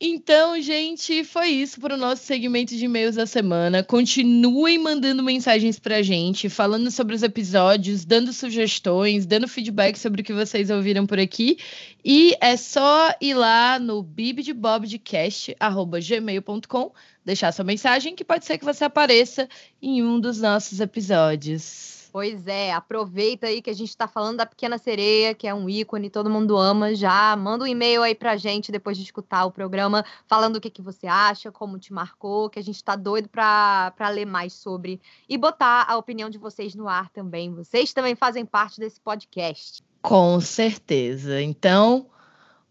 Então, 0.04 0.60
gente, 0.60 1.22
foi 1.22 1.50
isso 1.50 1.80
para 1.80 1.94
o 1.94 1.96
nosso 1.96 2.24
segmento 2.24 2.76
de 2.76 2.86
e-mails 2.86 3.14
da 3.14 3.24
semana. 3.24 3.84
Continuem 3.84 4.76
mandando 4.76 5.22
mensagens 5.22 5.78
para 5.78 5.98
a 5.98 6.02
gente, 6.02 6.48
falando 6.48 6.90
sobre 6.90 7.14
os 7.14 7.22
episódios, 7.22 8.04
dando 8.04 8.32
sugestões, 8.32 9.26
dando 9.26 9.46
feedback 9.46 9.96
sobre 9.96 10.22
o 10.22 10.24
que 10.24 10.32
vocês 10.32 10.70
ouviram 10.70 11.06
por 11.06 11.20
aqui. 11.20 11.56
E 12.04 12.36
é 12.40 12.56
só 12.56 13.14
ir 13.20 13.34
lá 13.34 13.78
no 13.78 14.02
bibdebobdcast.gmail.com, 14.02 16.92
deixar 17.24 17.52
sua 17.52 17.64
mensagem, 17.64 18.16
que 18.16 18.24
pode 18.24 18.44
ser 18.44 18.58
que 18.58 18.64
você 18.64 18.84
apareça 18.84 19.48
em 19.80 20.02
um 20.02 20.18
dos 20.18 20.40
nossos 20.40 20.80
episódios. 20.80 21.91
Pois 22.12 22.46
é, 22.46 22.70
aproveita 22.74 23.46
aí 23.46 23.62
que 23.62 23.70
a 23.70 23.74
gente 23.74 23.88
está 23.88 24.06
falando 24.06 24.36
da 24.36 24.44
Pequena 24.44 24.76
Sereia, 24.76 25.34
que 25.34 25.46
é 25.48 25.54
um 25.54 25.66
ícone, 25.66 26.10
todo 26.10 26.28
mundo 26.28 26.58
ama 26.58 26.94
já. 26.94 27.34
Manda 27.34 27.64
um 27.64 27.66
e-mail 27.66 28.02
aí 28.02 28.14
pra 28.14 28.36
gente 28.36 28.70
depois 28.70 28.98
de 28.98 29.02
escutar 29.02 29.46
o 29.46 29.50
programa, 29.50 30.04
falando 30.26 30.56
o 30.56 30.60
que, 30.60 30.68
que 30.68 30.82
você 30.82 31.06
acha, 31.06 31.50
como 31.50 31.78
te 31.78 31.90
marcou, 31.90 32.50
que 32.50 32.58
a 32.58 32.62
gente 32.62 32.76
está 32.76 32.96
doido 32.96 33.30
para 33.30 34.08
ler 34.10 34.26
mais 34.26 34.52
sobre 34.52 35.00
e 35.26 35.38
botar 35.38 35.86
a 35.88 35.96
opinião 35.96 36.28
de 36.28 36.36
vocês 36.36 36.74
no 36.74 36.86
ar 36.86 37.08
também. 37.08 37.50
Vocês 37.54 37.94
também 37.94 38.14
fazem 38.14 38.44
parte 38.44 38.78
desse 38.78 39.00
podcast. 39.00 39.82
Com 40.02 40.38
certeza. 40.38 41.40
Então, 41.40 42.10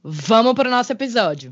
vamos 0.03 0.53
para 0.53 0.67
o 0.67 0.71
nosso 0.71 0.91
episódio. 0.91 1.51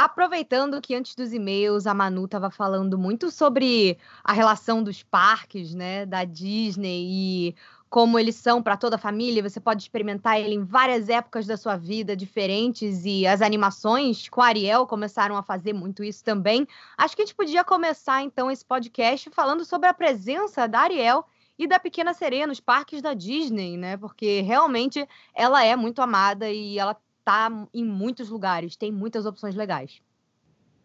Aproveitando 0.00 0.80
que 0.80 0.94
antes 0.94 1.16
dos 1.16 1.32
e-mails 1.32 1.84
a 1.84 1.92
Manu 1.92 2.26
estava 2.26 2.52
falando 2.52 2.96
muito 2.96 3.32
sobre 3.32 3.98
a 4.22 4.32
relação 4.32 4.80
dos 4.80 5.02
parques, 5.02 5.74
né, 5.74 6.06
da 6.06 6.22
Disney 6.22 7.48
e 7.50 7.56
como 7.90 8.16
eles 8.16 8.36
são 8.36 8.62
para 8.62 8.76
toda 8.76 8.94
a 8.94 8.98
família, 8.98 9.42
você 9.42 9.58
pode 9.58 9.82
experimentar 9.82 10.38
ele 10.38 10.54
em 10.54 10.62
várias 10.62 11.08
épocas 11.08 11.48
da 11.48 11.56
sua 11.56 11.76
vida 11.76 12.14
diferentes 12.14 13.04
e 13.04 13.26
as 13.26 13.42
animações 13.42 14.28
com 14.28 14.40
a 14.40 14.46
Ariel 14.46 14.86
começaram 14.86 15.36
a 15.36 15.42
fazer 15.42 15.72
muito 15.72 16.04
isso 16.04 16.22
também. 16.22 16.64
Acho 16.96 17.16
que 17.16 17.22
a 17.22 17.24
gente 17.24 17.34
podia 17.34 17.64
começar 17.64 18.22
então 18.22 18.48
esse 18.48 18.64
podcast 18.64 19.28
falando 19.30 19.64
sobre 19.64 19.88
a 19.88 19.94
presença 19.94 20.68
da 20.68 20.78
Ariel 20.78 21.24
e 21.58 21.66
da 21.66 21.80
Pequena 21.80 22.14
Sereia 22.14 22.46
nos 22.46 22.60
parques 22.60 23.02
da 23.02 23.14
Disney, 23.14 23.76
né? 23.76 23.96
Porque 23.96 24.42
realmente 24.42 25.04
ela 25.34 25.64
é 25.64 25.74
muito 25.74 26.00
amada 26.00 26.48
e 26.48 26.78
ela 26.78 26.96
tá 27.28 27.52
em 27.74 27.84
muitos 27.84 28.30
lugares, 28.30 28.74
tem 28.74 28.90
muitas 28.90 29.26
opções 29.26 29.54
legais. 29.54 30.00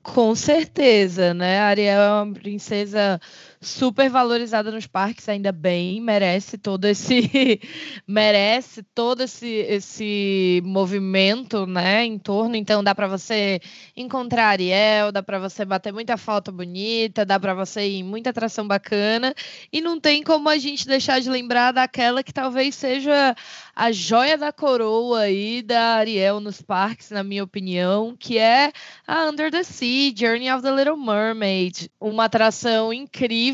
Com 0.02 0.36
certeza, 0.36 1.34
né? 1.34 1.62
A 1.62 1.68
Ariel 1.68 2.02
é 2.02 2.22
uma 2.22 2.34
princesa 2.34 3.18
super 3.64 4.10
valorizada 4.10 4.72
nos 4.72 4.86
parques, 4.86 5.28
ainda 5.28 5.52
bem, 5.52 6.02
merece 6.02 6.58
todo 6.58 6.86
esse 6.86 7.60
merece 8.08 8.84
todo 8.96 9.22
esse, 9.22 9.48
esse 9.48 10.62
movimento, 10.66 11.66
né, 11.66 12.06
em 12.06 12.18
torno. 12.18 12.56
Então 12.56 12.84
dá 12.84 12.94
para 12.94 13.08
você 13.08 13.60
encontrar 13.96 14.48
Ariel, 14.48 15.12
dá 15.12 15.24
para 15.24 15.40
você 15.40 15.64
bater 15.66 15.94
muita 15.94 16.18
foto 16.18 16.52
bonita, 16.52 17.26
dá 17.26 17.40
para 17.40 17.54
você 17.54 17.88
ir 17.88 18.00
em 18.00 18.04
muita 18.04 18.30
atração 18.30 18.68
bacana. 18.68 19.34
E 19.72 19.82
não 19.82 20.00
tem 20.00 20.24
como 20.24 20.50
a 20.50 20.58
gente 20.58 20.86
deixar 20.86 21.20
de 21.20 21.30
lembrar 21.30 21.72
daquela 21.72 22.24
que 22.24 22.34
talvez 22.34 22.76
seja 22.76 23.36
a 23.76 23.92
joia 23.92 24.38
da 24.38 24.52
coroa 24.52 25.22
aí 25.22 25.62
da 25.62 25.96
Ariel 25.96 26.40
nos 26.40 26.62
parques, 26.62 27.10
na 27.10 27.24
minha 27.24 27.44
opinião, 27.44 28.16
que 28.18 28.38
é 28.38 28.72
a 29.08 29.26
Under 29.26 29.50
the 29.50 29.64
Sea, 29.64 30.14
Journey 30.16 30.52
of 30.52 30.62
the 30.62 30.72
Little 30.72 30.98
Mermaid, 30.98 31.90
uma 32.00 32.26
atração 32.26 32.94
incrível 32.94 33.53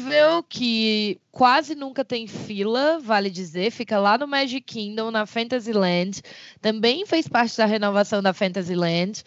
que 0.49 1.19
quase 1.31 1.75
nunca 1.75 2.03
tem 2.03 2.27
fila, 2.27 2.99
vale 2.99 3.29
dizer, 3.29 3.71
fica 3.71 3.99
lá 3.99 4.17
no 4.17 4.27
Magic 4.27 4.61
Kingdom, 4.61 5.11
na 5.11 5.25
Fantasyland, 5.25 6.21
também 6.61 7.05
fez 7.05 7.27
parte 7.27 7.57
da 7.57 7.65
renovação 7.65 8.21
da 8.21 8.33
Fantasyland, 8.33 9.23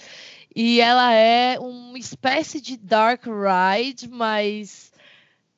e 0.54 0.80
ela 0.80 1.12
é 1.12 1.58
uma 1.58 1.98
espécie 1.98 2.60
de 2.60 2.76
dark 2.76 3.24
ride, 3.26 4.08
mas 4.08 4.92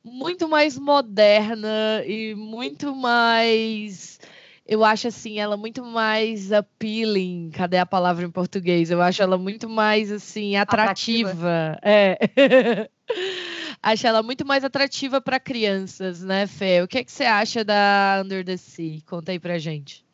muito 0.03 0.49
mais 0.49 0.79
moderna 0.79 2.05
e 2.07 2.35
muito 2.35 2.95
mais 2.95 4.21
eu 4.67 4.83
acho 4.83 5.09
assim 5.09 5.39
ela 5.39 5.57
muito 5.57 5.85
mais 5.85 6.51
appealing. 6.51 7.51
Cadê 7.53 7.77
a 7.77 7.85
palavra 7.85 8.25
em 8.25 8.31
português? 8.31 8.91
Eu 8.91 9.03
acho 9.03 9.23
ela 9.23 9.37
muito 9.37 9.69
mais 9.69 10.11
assim 10.11 10.57
atrativa. 10.57 11.31
atrativa. 11.31 11.79
É. 11.83 12.89
acho 13.85 14.07
ela 14.07 14.23
muito 14.23 14.47
mais 14.47 14.65
atrativa 14.65 15.21
para 15.21 15.39
crianças, 15.39 16.23
né, 16.23 16.47
Fê? 16.47 16.83
O 16.83 16.89
que, 16.89 16.99
é 16.99 17.05
que 17.05 17.13
você 17.13 17.25
acha 17.25 17.65
da 17.65 18.23
Under 18.25 18.45
the 18.45 18.57
Sea? 18.57 19.01
Conta 19.07 19.33
aí 19.33 19.39
pra 19.39 19.59
gente. 19.59 20.05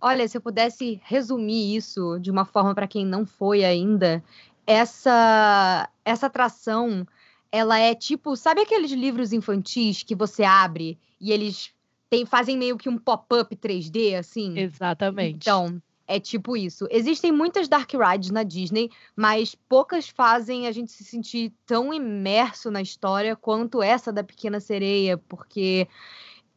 Olha, 0.00 0.28
se 0.28 0.36
eu 0.36 0.40
pudesse 0.40 1.00
resumir 1.02 1.74
isso 1.74 2.18
de 2.20 2.30
uma 2.30 2.44
forma 2.44 2.74
para 2.74 2.86
quem 2.86 3.04
não 3.04 3.26
foi 3.26 3.64
ainda, 3.64 4.22
essa 4.66 5.88
essa 6.04 6.26
atração, 6.26 7.06
ela 7.50 7.78
é 7.78 7.94
tipo, 7.94 8.36
sabe 8.36 8.60
aqueles 8.60 8.92
livros 8.92 9.32
infantis 9.32 10.02
que 10.02 10.14
você 10.14 10.44
abre 10.44 10.98
e 11.20 11.32
eles 11.32 11.72
tem, 12.08 12.24
fazem 12.24 12.56
meio 12.56 12.78
que 12.78 12.88
um 12.88 12.96
pop-up 12.96 13.54
3D, 13.54 14.14
assim. 14.16 14.58
Exatamente. 14.58 15.36
Então, 15.42 15.82
é 16.08 16.18
tipo 16.18 16.56
isso. 16.56 16.88
Existem 16.90 17.30
muitas 17.30 17.68
dark 17.68 17.92
rides 17.92 18.30
na 18.30 18.42
Disney, 18.42 18.90
mas 19.14 19.54
poucas 19.54 20.08
fazem 20.08 20.66
a 20.66 20.72
gente 20.72 20.90
se 20.90 21.04
sentir 21.04 21.52
tão 21.66 21.92
imerso 21.92 22.70
na 22.70 22.80
história 22.80 23.36
quanto 23.36 23.82
essa 23.82 24.10
da 24.10 24.24
Pequena 24.24 24.58
Sereia, 24.58 25.18
porque 25.18 25.86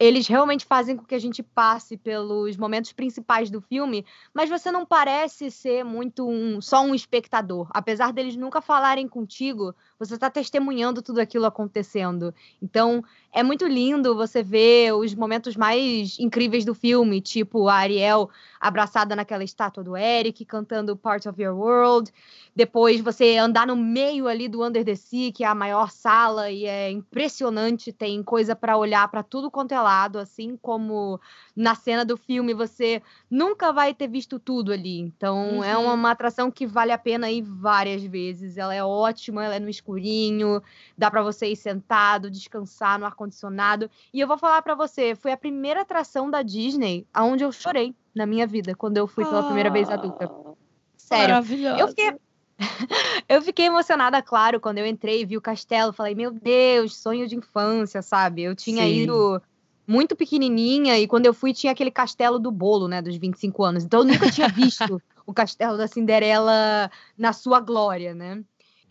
eles 0.02 0.26
realmente 0.26 0.66
fazem 0.66 0.98
com 0.98 1.06
que 1.06 1.14
a 1.14 1.20
gente 1.20 1.44
passe 1.44 1.96
pelos 1.96 2.58
momentos 2.58 2.92
principais 2.92 3.52
do 3.52 3.62
filme, 3.62 4.04
mas 4.34 4.50
você 4.50 4.72
não 4.72 4.84
parece 4.84 5.52
ser 5.52 5.84
muito 5.84 6.28
um, 6.28 6.60
só 6.60 6.82
um 6.82 6.96
espectador. 6.96 7.70
Apesar 7.70 8.12
deles 8.12 8.36
nunca 8.36 8.62
falarem 8.62 9.08
contigo, 9.08 9.76
você 10.00 10.16
está 10.16 10.28
testemunhando 10.28 11.04
tudo 11.04 11.20
aquilo 11.20 11.46
acontecendo. 11.46 12.34
Então, 12.60 13.04
é 13.32 13.44
muito 13.44 13.68
lindo 13.68 14.16
você 14.16 14.42
ver 14.42 14.94
os 14.94 15.14
momentos 15.14 15.56
mais 15.56 16.18
incríveis 16.20 16.66
do 16.66 16.74
filme, 16.74 17.22
tipo 17.22 17.68
a 17.68 17.76
Ariel 17.76 18.28
abraçada 18.60 19.16
naquela 19.16 19.44
estátua 19.44 19.84
do 19.84 19.96
Eric, 19.96 20.44
cantando 20.46 20.98
Part 20.98 21.30
of 21.30 21.42
Your 21.42 21.56
World. 21.56 22.12
Depois 22.56 23.00
você 23.00 23.38
andar 23.38 23.68
no 23.68 23.76
meio 23.76 24.28
ali 24.28 24.48
do 24.48 24.64
Under 24.64 24.84
the 24.84 24.96
Sea, 24.96 25.32
que 25.32 25.44
é 25.44 25.48
a 25.48 25.56
maior 25.56 25.92
sala 25.92 26.50
e 26.50 26.66
é 26.66 26.90
impressionante, 26.90 27.94
tem 27.94 28.22
coisa 28.24 28.56
para 28.56 28.78
olhar 28.78 29.08
para 29.10 29.24
tudo 29.24 29.50
quanto 29.50 29.74
é 29.74 29.80
lado, 29.91 30.17
assim 30.17 30.58
como 30.62 31.19
na 31.56 31.75
cena 31.75 32.06
do 32.06 32.15
filme 32.15 32.54
você 32.54 33.01
nunca 33.30 33.73
vai 33.73 33.93
ter 33.93 34.08
visto 34.08 34.39
tudo 34.39 34.71
ali. 34.71 34.99
Então 34.99 35.58
uhum. 35.58 35.63
é 35.63 35.77
uma, 35.77 35.93
uma, 35.93 36.12
atração 36.12 36.49
que 36.49 36.65
vale 36.65 36.91
a 36.91 36.97
pena 36.97 37.30
ir 37.30 37.41
várias 37.41 38.04
vezes. 38.04 38.58
Ela 38.58 38.73
é 38.73 38.84
ótima, 38.84 39.43
ela 39.43 39.56
é 39.56 39.60
no 39.60 39.69
escurinho, 39.69 40.62
dá 40.97 41.12
para 41.12 41.21
você 41.21 41.47
ir 41.47 41.58
sentado, 41.58 42.32
descansar 42.32 42.97
no 42.97 43.06
ar 43.06 43.15
condicionado. 43.15 43.89
E 44.13 44.19
eu 44.19 44.27
vou 44.27 44.38
falar 44.38 44.62
para 44.62 44.75
você, 44.75 45.13
foi 45.13 45.32
a 45.34 45.38
primeira 45.38 45.82
atração 45.82 46.30
da 46.30 46.41
Disney 46.41 47.06
aonde 47.13 47.43
eu 47.43 47.51
chorei 47.51 47.93
na 48.15 48.25
minha 48.25 48.47
vida 48.47 48.73
quando 48.75 48.97
eu 48.97 49.08
fui 49.08 49.25
pela 49.25 49.43
primeira 49.43 49.69
vez 49.69 49.89
adulta. 49.89 50.30
Sério. 50.97 51.36
Eu 51.77 51.88
fiquei 51.89 52.17
eu 53.27 53.41
fiquei 53.41 53.65
emocionada, 53.65 54.21
claro, 54.21 54.60
quando 54.60 54.77
eu 54.77 54.86
entrei 54.86 55.21
e 55.21 55.25
vi 55.25 55.38
o 55.38 55.41
castelo. 55.41 55.93
Falei, 55.93 56.15
meu 56.15 56.32
Deus, 56.32 56.95
sonho 56.95 57.27
de 57.27 57.36
infância, 57.36 58.01
sabe? 58.01 58.43
Eu 58.43 58.56
tinha 58.56 58.84
Sim. 58.84 59.04
ido 59.04 59.41
muito 59.91 60.15
pequenininha 60.15 60.97
e 60.97 61.06
quando 61.06 61.25
eu 61.25 61.34
fui 61.34 61.54
tinha 61.54 61.73
aquele 61.73 61.91
castelo 61.91 62.39
do 62.39 62.49
bolo, 62.49 62.88
né, 62.88 63.01
dos 63.01 63.15
25 63.17 63.63
anos. 63.63 63.84
Então 63.84 63.99
eu 63.99 64.06
nunca 64.06 64.32
tinha 64.32 64.47
visto 64.49 65.01
o 65.25 65.34
castelo 65.34 65.77
da 65.77 65.88
Cinderela 65.88 66.89
na 67.17 67.34
sua 67.34 67.60
glória, 67.60 68.15
né? 68.15 68.41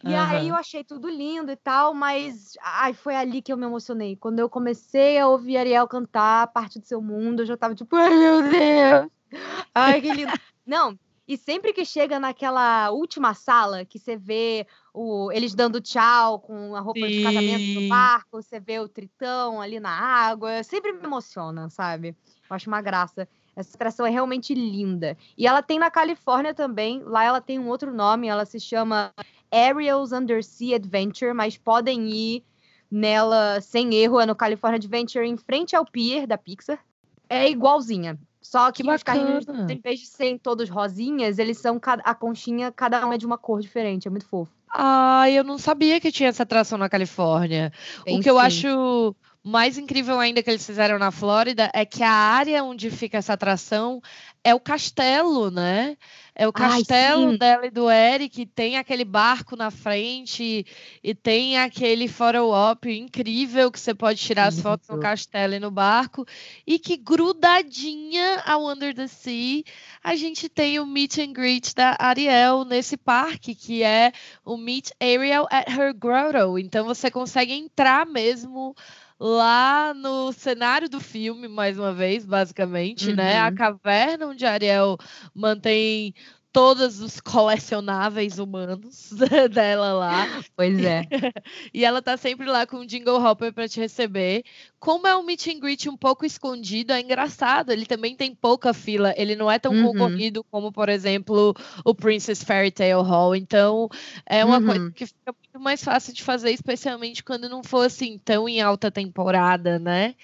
E 0.05 0.09
uhum. 0.09 0.21
aí 0.21 0.49
eu 0.49 0.55
achei 0.55 0.83
tudo 0.83 1.09
lindo 1.09 1.51
e 1.51 1.57
tal, 1.57 1.93
mas 1.93 2.57
ai, 2.63 2.95
foi 2.95 3.15
ali 3.15 3.43
que 3.43 3.53
eu 3.53 3.57
me 3.57 3.67
emocionei. 3.67 4.17
Quando 4.17 4.39
eu 4.39 4.49
comecei 4.49 5.19
a 5.19 5.29
ouvir 5.29 5.59
Ariel 5.59 5.87
cantar 5.89 6.47
Parte 6.49 6.79
do 6.79 6.87
Seu 6.87 7.03
Mundo, 7.03 7.43
eu 7.43 7.47
já 7.47 7.57
tava 7.57 7.75
tipo, 7.75 7.97
ai 7.97 8.17
meu 8.17 8.43
Deus! 8.43 9.11
Ai, 9.73 10.01
que 10.01 10.13
lindo! 10.13 10.33
Não, 10.67 10.99
e 11.31 11.37
sempre 11.37 11.73
que 11.73 11.85
chega 11.85 12.19
naquela 12.19 12.91
última 12.91 13.35
sala, 13.35 13.85
que 13.85 14.01
você 14.01 14.17
vê 14.17 14.67
o, 14.93 15.31
eles 15.31 15.55
dando 15.55 15.81
tchau 15.81 16.41
com 16.41 16.75
a 16.75 16.81
roupa 16.81 17.03
Sim. 17.03 17.07
de 17.07 17.23
casamento 17.23 17.81
no 17.81 17.89
barco, 17.89 18.43
você 18.43 18.59
vê 18.59 18.81
o 18.81 18.89
tritão 18.89 19.61
ali 19.61 19.79
na 19.79 19.93
água, 19.93 20.65
sempre 20.65 20.93
me 20.93 21.05
emociona, 21.05 21.71
sabe? 21.71 22.09
Eu 22.09 22.57
acho 22.57 22.69
uma 22.69 22.83
graça 22.83 23.29
Essa 23.55 23.77
atração 23.77 24.05
é 24.05 24.11
realmente 24.11 24.53
linda. 24.55 25.17
E 25.39 25.47
ela 25.47 25.63
tem 25.63 25.79
na 25.79 25.89
Califórnia 25.89 26.53
também. 26.53 27.01
Lá 27.05 27.23
ela 27.23 27.41
tem 27.41 27.61
um 27.61 27.69
outro 27.69 27.95
nome, 27.95 28.27
ela 28.27 28.45
se 28.45 28.59
chama 28.59 29.13
Ariel's 29.53 30.11
Undersea 30.11 30.75
Adventure, 30.75 31.33
mas 31.33 31.57
podem 31.57 32.09
ir 32.09 32.45
nela 32.91 33.61
sem 33.61 33.95
erro. 33.95 34.19
É 34.19 34.27
no 34.27 34.35
California 34.35 34.79
Adventure, 34.79 35.25
em 35.25 35.37
frente 35.37 35.77
ao 35.77 35.87
pier 35.87 36.27
da 36.27 36.37
Pixar. 36.37 36.85
É 37.29 37.49
igualzinha. 37.49 38.19
Só 38.41 38.73
que, 38.73 38.83
que 38.83 38.91
os 38.91 39.03
carrinhos, 39.03 39.47
em 39.69 39.79
vez 39.79 40.01
de 40.01 40.07
serem 40.07 40.39
todos 40.39 40.69
rosinhas, 40.69 41.39
eles 41.39 41.59
são 41.59 41.81
a 42.05 42.15
conchinha, 42.15 42.73
cada 42.73 43.05
uma 43.05 43.15
é 43.15 43.19
de 43.19 43.27
uma 43.27 43.37
cor 43.37 43.61
diferente. 43.61 44.09
É 44.09 44.11
muito 44.11 44.27
fofo. 44.27 44.51
Ah, 44.73 45.29
eu 45.29 45.45
não 45.45 45.59
sabia 45.59 46.01
que 46.01 46.13
tinha 46.13 46.29
essa 46.29 46.45
atração 46.45 46.79
na 46.79 46.89
Califórnia. 46.89 47.73
Tem 48.05 48.17
o 48.17 48.19
que 48.19 48.25
sim. 48.25 48.31
eu 48.31 48.39
acho 48.39 49.15
mais 49.43 49.79
incrível 49.79 50.21
ainda 50.21 50.43
que 50.43 50.51
eles 50.51 50.65
fizeram 50.65 50.99
na 50.99 51.11
Flórida 51.11 51.71
é 51.73 51.87
que 51.87 52.03
a 52.03 52.11
área 52.11 52.63
onde 52.63 52.91
fica 52.91 53.19
essa 53.19 53.33
atração 53.33 54.03
é 54.45 54.55
o 54.55 54.61
castelo, 54.61 55.51
né? 55.51 55.97
É 56.35 56.49
o 56.49 56.53
castelo 56.53 57.31
Ai, 57.31 57.39
dela 57.39 57.67
e 57.67 57.71
do 57.71 57.91
Eric, 57.91 58.47
tem 58.47 58.79
aquele 58.79 59.05
barco 59.05 59.57
na 59.57 59.71
frente 59.71 60.65
e 61.03 61.15
tem 61.15 61.59
aquele 61.59 62.09
photo 62.09 62.51
op 62.51 62.91
incrível 62.91 63.71
que 63.71 63.79
você 63.79 63.95
pode 63.95 64.19
tirar 64.19 64.47
as 64.47 64.59
fotos 64.61 64.89
no 64.89 64.99
castelo 64.99 65.55
e 65.55 65.61
no 65.61 65.71
barco. 65.71 66.27
E 66.67 66.79
que 66.79 66.97
grudadinha 66.97 68.43
ao 68.47 68.67
Under 68.67 68.95
the 68.95 69.07
Sea, 69.07 69.63
a 70.03 70.15
gente 70.17 70.49
tem 70.49 70.79
o 70.79 70.87
meet 70.87 71.19
and 71.19 71.33
greet 71.33 71.75
da 71.75 71.97
Ariel 71.99 72.65
nesse 72.65 72.97
parque, 72.97 73.55
que 73.55 73.83
é 73.83 74.13
o 74.45 74.57
Meet 74.57 74.91
Ariel 75.01 75.47
at 75.51 75.69
Her 75.69 75.95
Grotto. 75.95 76.59
Então 76.59 76.87
você 76.87 77.11
consegue 77.11 77.53
entrar 77.53 78.07
mesmo 78.07 78.75
lá 79.21 79.93
no 79.93 80.33
cenário 80.33 80.89
do 80.89 80.99
filme, 80.99 81.47
mais 81.47 81.79
uma 81.79 81.93
vez, 81.93 82.25
basicamente, 82.25 83.11
uhum. 83.11 83.17
né? 83.17 83.39
A 83.39 83.49
uhum. 83.49 83.55
caverna 83.55 84.27
onde 84.29 84.47
Ariel 84.47 84.97
mantém 85.35 86.15
todos 86.53 87.01
os 87.01 87.21
colecionáveis 87.21 88.39
humanos 88.39 89.11
dela 89.53 89.93
lá. 89.93 90.43
Pois 90.57 90.79
é. 90.83 91.03
e 91.73 91.85
ela 91.85 92.03
tá 92.03 92.17
sempre 92.17 92.47
lá 92.47 92.67
com 92.67 92.79
o 92.79 92.87
Jingle 92.87 93.23
Hopper 93.23 93.53
para 93.53 93.69
te 93.69 93.79
receber. 93.81 94.45
Como 94.79 95.07
é 95.07 95.17
um 95.17 95.23
meet 95.23 95.47
and 95.47 95.61
greet 95.61 95.89
um 95.89 95.97
pouco 95.97 96.25
escondido, 96.25 96.93
é 96.93 97.01
engraçado. 97.01 97.71
Ele 97.71 97.87
também 97.87 98.17
tem 98.17 98.35
pouca 98.35 98.75
fila. 98.75 99.15
Ele 99.17 99.37
não 99.37 99.51
é 99.51 99.59
tão 99.59 99.73
uhum. 99.73 99.93
concorrido 99.93 100.45
como, 100.51 100.73
por 100.73 100.89
exemplo, 100.89 101.55
o 101.85 101.95
Princess 101.95 102.43
Fairy 102.43 102.71
Tale 102.71 103.03
Hall. 103.03 103.37
Então, 103.37 103.89
é 104.27 104.45
uma 104.45 104.59
uhum. 104.59 104.67
coisa 104.67 104.91
que 104.91 105.07
fica 105.07 105.33
muito 105.33 105.61
mais 105.61 105.85
fácil 105.85 106.13
de 106.13 106.23
fazer, 106.23 106.51
especialmente 106.51 107.23
quando 107.23 107.49
não 107.49 107.63
for 107.63 107.87
assim 107.87 108.19
tão 108.19 108.49
em 108.49 108.61
alta 108.61 108.91
temporada, 108.91 109.79
né? 109.79 110.15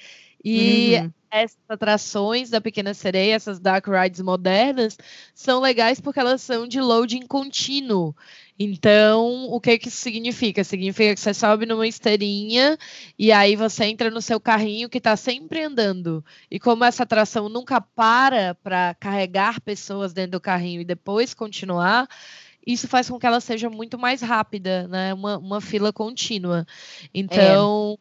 E 0.48 0.96
uhum. 1.00 1.12
essas 1.28 1.59
atrações 1.68 2.50
da 2.50 2.61
Pequena 2.61 2.94
Sereia, 2.94 3.35
essas 3.35 3.59
dark 3.59 3.85
rides 3.88 4.20
modernas, 4.20 4.96
são 5.35 5.61
legais 5.61 6.00
porque 6.00 6.20
elas 6.20 6.40
são 6.40 6.68
de 6.68 6.80
loading 6.80 7.26
contínuo. 7.26 8.14
Então, 8.56 9.48
o 9.50 9.61
que 9.61 9.76
que 9.76 9.88
isso 9.88 9.96
significa? 9.96 10.62
Significa 10.62 11.14
que 11.14 11.20
você 11.20 11.35
sobe 11.35 11.66
numa 11.66 11.87
esteirinha 11.87 12.78
e 13.18 13.32
aí 13.32 13.56
você 13.56 13.87
entra 13.87 14.09
no 14.09 14.22
seu 14.22 14.38
carrinho 14.38 14.88
que 14.88 14.98
está 14.98 15.16
sempre 15.16 15.64
andando. 15.64 16.24
E 16.48 16.61
como 16.61 16.85
essa 16.85 17.02
atração 17.02 17.48
nunca 17.48 17.80
para 17.80 18.54
para 18.54 18.94
carregar 18.94 19.61
pessoas 19.61 20.12
dentro 20.12 20.32
do 20.32 20.40
carrinho 20.40 20.80
e 20.80 20.85
depois 20.85 21.35
continuar, 21.35 22.09
isso 22.64 22.87
faz 22.87 23.11
com 23.11 23.18
que 23.18 23.26
ela 23.26 23.40
seja 23.40 23.68
muito 23.68 23.98
mais 23.98 24.22
rápida, 24.22 24.87
né? 24.87 25.12
Uma, 25.12 25.38
uma 25.38 25.61
fila 25.61 25.92
contínua. 25.92 26.64
Então. 27.12 27.98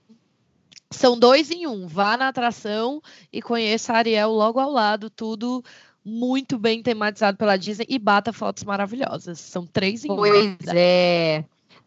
São 0.92 1.18
dois 1.18 1.52
em 1.52 1.68
um. 1.68 1.88
Vá 1.88 2.16
na 2.16 2.28
atração 2.28 3.02
e 3.32 3.42
conheça 3.42 3.94
a 3.94 3.98
Ariel 3.98 4.32
logo 4.32 4.60
ao 4.60 4.72
lado, 4.72 5.10
tudo 5.10 5.64
muito 6.04 6.60
bem 6.60 6.84
tematizado 6.84 7.38
pela 7.38 7.58
Disney 7.58 7.88
e 7.90 7.98
bata 7.98 8.32
fotos 8.32 8.64
maravilhosas. 8.64 9.40
São 9.40 9.66
três 9.66 10.06
em 10.06 10.12
um. 10.12 10.16
Pois 10.16 10.58
é. 10.68 11.44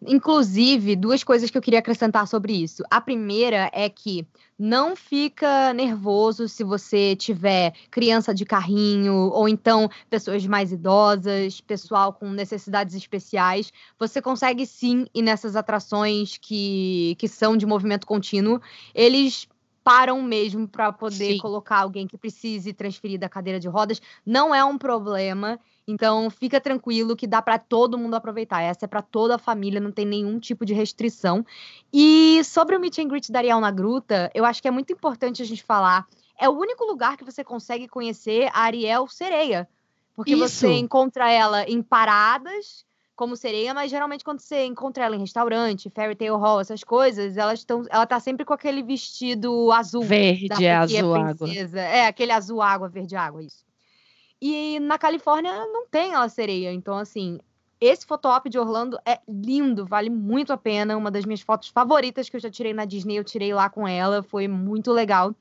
Inclusive, 0.07 0.97
duas 0.97 1.25
coisas 1.25 1.51
que 1.51 1.59
eu 1.59 1.63
queria 1.63 1.79
acrescentar 1.79 2.27
sobre 2.27 2.53
isso. 2.53 2.83
A 2.91 3.01
primeira 3.01 3.71
é 3.73 3.89
que 3.89 4.27
não 4.59 4.97
fica 4.97 5.73
nervoso 5.73 6.49
se 6.49 6.65
você 6.65 7.15
tiver 7.15 7.73
criança 7.91 8.35
de 8.35 8.45
carrinho 8.45 9.31
ou 9.31 9.49
então 9.49 9.89
pessoas 10.11 10.45
mais 10.47 10.73
idosas, 10.73 11.61
pessoal 11.61 12.13
com 12.13 12.29
necessidades 12.31 12.97
especiais. 12.97 13.73
Você 13.99 14.21
consegue 14.21 14.67
sim 14.67 15.07
ir 15.15 15.23
nessas 15.23 15.55
atrações 15.55 16.37
que, 16.39 17.15
que 17.19 17.29
são 17.29 17.57
de 17.57 17.65
movimento 17.65 18.07
contínuo. 18.07 18.61
Eles 18.93 19.47
param 19.85 20.21
mesmo 20.21 20.67
para 20.67 20.93
poder 20.93 21.35
sim. 21.35 21.39
colocar 21.39 21.79
alguém 21.79 22.07
que 22.07 22.19
precise 22.19 22.73
transferir 22.73 23.19
da 23.19 23.29
cadeira 23.29 23.61
de 23.61 23.69
rodas. 23.69 24.03
Não 24.27 24.55
é 24.55 24.63
um 24.65 24.77
problema. 24.77 25.59
Então, 25.91 26.29
fica 26.29 26.61
tranquilo 26.61 27.17
que 27.17 27.27
dá 27.27 27.41
para 27.41 27.59
todo 27.59 27.97
mundo 27.97 28.13
aproveitar. 28.13 28.61
Essa 28.61 28.85
é 28.85 28.87
para 28.87 29.01
toda 29.01 29.37
a 29.37 29.39
família, 29.39 29.81
não 29.81 29.91
tem 29.91 30.05
nenhum 30.05 30.39
tipo 30.39 30.67
de 30.67 30.75
restrição. 30.75 31.43
E 31.91 32.43
sobre 32.45 32.77
o 32.77 32.81
meet 32.81 32.99
and 32.99 33.09
greet 33.09 33.33
da 33.33 33.39
Ariel 33.39 33.59
na 33.59 33.71
Gruta, 33.71 34.31
eu 34.35 34.45
acho 34.45 34.61
que 34.61 34.69
é 34.69 34.71
muito 34.71 34.93
importante 34.93 35.41
a 35.41 35.47
gente 35.47 35.63
falar. 35.63 36.07
É 36.39 36.47
o 36.47 36.53
único 36.53 36.85
lugar 36.85 37.17
que 37.17 37.25
você 37.25 37.43
consegue 37.43 37.89
conhecer 37.89 38.51
a 38.53 38.65
Ariel 38.65 39.09
sereia. 39.09 39.67
Porque 40.15 40.35
Isso. 40.35 40.47
você 40.47 40.73
encontra 40.75 41.33
ela 41.33 41.65
em 41.65 41.81
paradas 41.81 42.85
como 43.17 43.35
sereia, 43.35 43.73
mas 43.73 43.91
geralmente 43.91 44.23
quando 44.23 44.41
você 44.41 44.67
encontra 44.67 45.07
ela 45.07 45.17
em 45.17 45.21
restaurante, 45.21 45.89
fairy 45.89 46.15
tale 46.15 46.31
hall, 46.33 46.61
essas 46.61 46.85
coisas, 46.85 47.39
elas 47.39 47.61
estão, 47.61 47.85
ela 47.89 48.07
tá 48.07 48.21
sempre 48.21 48.45
com 48.45 48.53
aquele 48.53 48.83
vestido 48.83 49.73
azul, 49.73 50.03
verde, 50.03 50.69
azul 50.69 51.15
água. 51.15 51.49
É, 51.75 52.07
aquele 52.07 52.31
azul 52.31 52.61
água, 52.61 52.89
verde 52.89 53.17
água, 53.17 53.43
isso. 53.43 53.68
E 54.41 54.79
na 54.81 54.99
Califórnia 54.99 55.53
não 55.67 55.87
tem 55.87 56.15
a 56.15 56.29
sereia. 56.29 56.73
Então, 56.73 56.97
assim, 56.97 57.41
esse 57.81 58.07
fotop 58.07 58.49
de 58.49 58.59
Orlando 58.59 58.99
é 59.05 59.21
lindo, 59.29 59.87
vale 59.87 60.11
muito 60.11 60.53
a 60.53 60.57
pena. 60.57 60.97
Uma 60.97 61.11
das 61.11 61.25
minhas 61.25 61.41
fotos 61.41 61.69
favoritas 61.69 62.29
que 62.29 62.37
eu 62.37 62.41
já 62.41 62.51
tirei 62.51 62.73
na 62.73 62.85
Disney, 62.85 63.17
eu 63.17 63.25
tirei 63.25 63.53
lá 63.53 63.69
com 63.69 63.87
ela, 63.87 64.23
foi 64.23 64.49
muito 64.49 64.93
legal. 64.93 65.35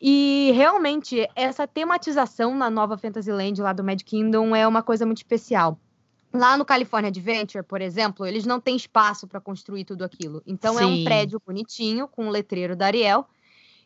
E 0.00 0.52
realmente, 0.54 1.28
essa 1.34 1.66
tematização 1.66 2.56
na 2.56 2.70
nova 2.70 2.96
Fantasyland 2.96 3.60
lá 3.60 3.72
do 3.72 3.82
Mad 3.82 4.00
Kingdom 4.02 4.54
é 4.54 4.66
uma 4.66 4.82
coisa 4.82 5.04
muito 5.04 5.18
especial. 5.18 5.78
Lá 6.32 6.56
no 6.56 6.64
California 6.64 7.08
Adventure, 7.08 7.64
por 7.64 7.80
exemplo, 7.80 8.26
eles 8.26 8.44
não 8.44 8.60
têm 8.60 8.76
espaço 8.76 9.26
para 9.26 9.40
construir 9.40 9.84
tudo 9.84 10.04
aquilo. 10.04 10.42
Então 10.46 10.74
Sim. 10.74 10.82
é 10.82 10.86
um 10.86 11.04
prédio 11.04 11.42
bonitinho 11.44 12.06
com 12.06 12.26
um 12.26 12.30
letreiro 12.30 12.76
da 12.76 12.86
Ariel 12.86 13.26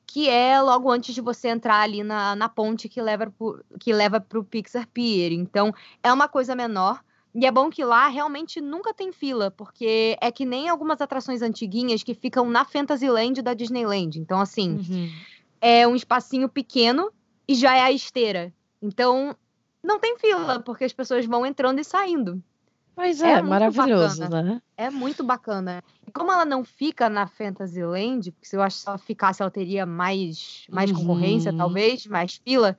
que 0.06 0.28
é 0.28 0.60
logo 0.60 0.90
antes 0.90 1.14
de 1.14 1.20
você 1.20 1.48
entrar 1.48 1.80
ali 1.80 2.02
na, 2.02 2.36
na 2.36 2.48
ponte 2.48 2.88
que 2.88 3.00
leva 3.00 3.30
pro, 3.30 3.64
que 3.80 3.92
leva 3.92 4.20
para 4.20 4.38
o 4.38 4.44
Pixar 4.44 4.86
Pier. 4.88 5.32
Então, 5.32 5.74
é 6.02 6.12
uma 6.12 6.28
coisa 6.28 6.54
menor. 6.54 7.02
E 7.34 7.46
é 7.46 7.50
bom 7.50 7.70
que 7.70 7.82
lá 7.82 8.08
realmente 8.08 8.60
nunca 8.60 8.92
tem 8.92 9.10
fila, 9.10 9.50
porque 9.50 10.18
é 10.20 10.30
que 10.30 10.44
nem 10.44 10.68
algumas 10.68 11.00
atrações 11.00 11.40
antiguinhas 11.40 12.02
que 12.02 12.14
ficam 12.14 12.50
na 12.50 12.64
Fantasyland 12.64 13.40
da 13.40 13.54
Disneyland. 13.54 14.18
Então, 14.18 14.38
assim, 14.38 14.72
uhum. 14.72 15.10
é 15.60 15.88
um 15.88 15.96
espacinho 15.96 16.46
pequeno 16.48 17.10
e 17.48 17.54
já 17.54 17.74
é 17.74 17.80
a 17.80 17.90
esteira. 17.90 18.52
Então, 18.82 19.34
não 19.82 19.98
tem 19.98 20.18
fila, 20.18 20.60
porque 20.60 20.84
as 20.84 20.92
pessoas 20.92 21.24
vão 21.24 21.46
entrando 21.46 21.80
e 21.80 21.84
saindo. 21.84 22.42
Pois 22.94 23.22
é, 23.22 23.32
é 23.32 23.42
maravilhoso, 23.42 24.20
bacana. 24.20 24.42
né? 24.42 24.62
É 24.76 24.90
muito 24.90 25.24
bacana. 25.24 25.82
E 26.06 26.10
como 26.10 26.30
ela 26.30 26.44
não 26.44 26.62
fica 26.62 27.08
na 27.08 27.26
Fantasyland, 27.26 28.30
porque 28.32 28.46
se 28.46 28.56
eu 28.56 28.62
acho 28.62 28.76
que 28.76 28.82
se 28.82 28.88
ela 28.88 28.98
ficasse, 28.98 29.42
ela 29.42 29.50
teria 29.50 29.86
mais, 29.86 30.66
mais 30.70 30.90
uhum. 30.90 30.98
concorrência, 30.98 31.56
talvez, 31.56 32.06
mais 32.06 32.40
fila. 32.44 32.76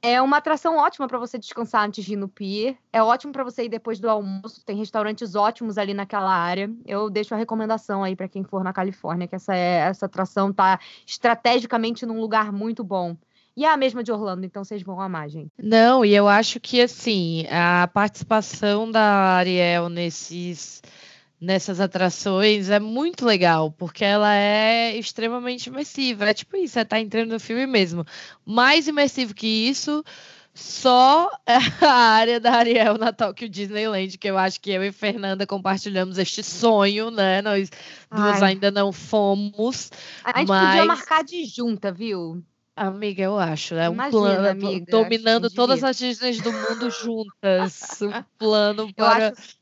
É 0.00 0.20
uma 0.20 0.36
atração 0.36 0.76
ótima 0.76 1.08
para 1.08 1.18
você 1.18 1.38
descansar 1.38 1.86
antes 1.86 2.04
de 2.04 2.12
ir 2.12 2.16
no 2.16 2.28
pier. 2.28 2.76
É 2.92 3.02
ótimo 3.02 3.32
para 3.32 3.42
você 3.42 3.64
ir 3.64 3.70
depois 3.70 3.98
do 3.98 4.08
almoço. 4.08 4.62
Tem 4.64 4.76
restaurantes 4.76 5.34
ótimos 5.34 5.78
ali 5.78 5.94
naquela 5.94 6.34
área. 6.34 6.70
Eu 6.84 7.08
deixo 7.08 7.34
a 7.34 7.38
recomendação 7.38 8.04
aí 8.04 8.14
para 8.14 8.28
quem 8.28 8.44
for 8.44 8.62
na 8.62 8.70
Califórnia, 8.70 9.26
que 9.26 9.34
essa, 9.34 9.54
é, 9.54 9.78
essa 9.78 10.04
atração 10.04 10.52
tá 10.52 10.78
estrategicamente 11.06 12.04
num 12.04 12.20
lugar 12.20 12.52
muito 12.52 12.84
bom. 12.84 13.16
E 13.56 13.64
é 13.64 13.68
a 13.68 13.76
mesma 13.76 14.02
de 14.02 14.10
Orlando, 14.10 14.44
então 14.44 14.64
vocês 14.64 14.82
vão 14.82 15.00
amar, 15.00 15.28
gente. 15.28 15.52
Não, 15.62 16.04
e 16.04 16.12
eu 16.12 16.26
acho 16.26 16.58
que 16.58 16.80
assim, 16.80 17.46
a 17.48 17.86
participação 17.86 18.90
da 18.90 19.36
Ariel 19.36 19.88
nesses 19.88 20.82
nessas 21.40 21.78
atrações 21.78 22.70
é 22.70 22.80
muito 22.80 23.24
legal, 23.24 23.70
porque 23.70 24.04
ela 24.04 24.34
é 24.34 24.96
extremamente 24.96 25.66
imersiva. 25.66 26.30
É 26.30 26.34
tipo 26.34 26.56
isso, 26.56 26.74
você 26.74 26.84
tá 26.84 26.98
entrando 26.98 27.32
no 27.32 27.40
filme 27.40 27.66
mesmo. 27.66 28.04
Mais 28.44 28.88
imersivo 28.88 29.34
que 29.34 29.46
isso, 29.46 30.02
só 30.54 31.30
a 31.82 31.92
área 31.92 32.40
da 32.40 32.52
Ariel 32.52 32.96
na 32.96 33.12
Tokyo 33.12 33.48
Disneyland, 33.48 34.16
que 34.16 34.28
eu 34.28 34.38
acho 34.38 34.60
que 34.60 34.70
eu 34.70 34.82
e 34.82 34.90
Fernanda 34.90 35.46
compartilhamos 35.46 36.16
este 36.16 36.42
sonho, 36.42 37.10
né? 37.10 37.42
Nós 37.42 37.70
duas 38.10 38.42
ainda 38.42 38.70
não 38.70 38.90
fomos. 38.90 39.90
A 40.24 40.38
gente 40.38 40.48
mas... 40.48 40.68
podia 40.68 40.84
marcar 40.86 41.22
de 41.22 41.44
junta, 41.44 41.92
viu? 41.92 42.42
Amiga, 42.76 43.22
eu 43.22 43.38
acho. 43.38 43.74
É 43.74 43.88
um 43.88 43.94
Imagina, 43.94 44.10
plano 44.20 44.50
amiga, 44.50 44.90
dominando 44.90 45.48
todas 45.50 45.84
as 45.84 45.96
Disneys 45.96 46.40
do 46.40 46.52
mundo 46.52 46.90
juntas. 46.90 48.02
Um 48.02 48.22
plano 48.36 48.92
para. 48.94 49.32
Acho, 49.32 49.56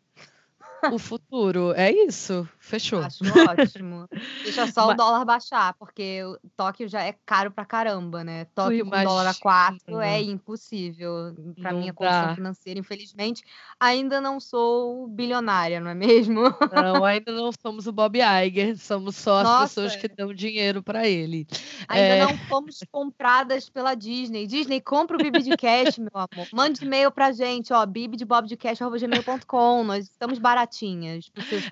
o 0.90 0.98
futuro. 0.98 1.72
É 1.74 1.92
isso. 1.92 2.48
Fechou. 2.62 3.00
Acho 3.02 3.24
ótimo. 3.50 4.08
Deixa 4.44 4.68
só 4.68 4.86
Mas... 4.86 4.94
o 4.94 4.96
dólar 4.96 5.24
baixar, 5.24 5.74
porque 5.74 6.22
o 6.22 6.38
Tóquio 6.56 6.88
já 6.88 7.02
é 7.02 7.12
caro 7.26 7.50
pra 7.50 7.64
caramba, 7.64 8.22
né? 8.22 8.44
Tóquio 8.54 8.84
com 8.84 9.02
dólar 9.02 9.26
a 9.26 9.34
4 9.34 10.00
é 10.00 10.22
impossível. 10.22 11.34
Pra 11.60 11.72
não 11.72 11.80
minha 11.80 11.92
condição 11.92 12.36
financeira, 12.36 12.78
infelizmente. 12.78 13.42
Ainda 13.80 14.20
não 14.20 14.38
sou 14.38 15.08
bilionária, 15.08 15.80
não 15.80 15.90
é 15.90 15.94
mesmo? 15.94 16.42
Não, 16.72 17.04
ainda 17.04 17.32
não 17.32 17.50
somos 17.50 17.88
o 17.88 17.92
Bob 17.92 18.18
Iger. 18.20 18.78
Somos 18.78 19.16
só 19.16 19.38
as 19.38 19.44
Nossa. 19.44 19.66
pessoas 19.66 19.96
que 19.96 20.06
dão 20.06 20.32
dinheiro 20.32 20.84
para 20.84 21.08
ele. 21.08 21.48
Ainda 21.88 22.14
é... 22.14 22.24
não 22.24 22.38
fomos 22.46 22.78
compradas 22.92 23.68
pela 23.68 23.96
Disney. 23.96 24.46
Disney, 24.46 24.80
compra 24.80 25.16
o 25.16 25.20
Bibi 25.20 25.42
de 25.42 25.56
Cash, 25.56 25.98
meu 25.98 26.12
amor. 26.14 26.46
Mande 26.52 26.84
e-mail 26.84 27.10
pra 27.10 27.32
gente, 27.32 27.72
ó, 27.72 27.84
bibidebobdecast.gmail.com. 27.84 29.82
Nós 29.82 30.04
estamos 30.04 30.38
baratinhas 30.38 31.28
pros 31.28 31.48
seus 31.48 31.64
é, 31.64 31.68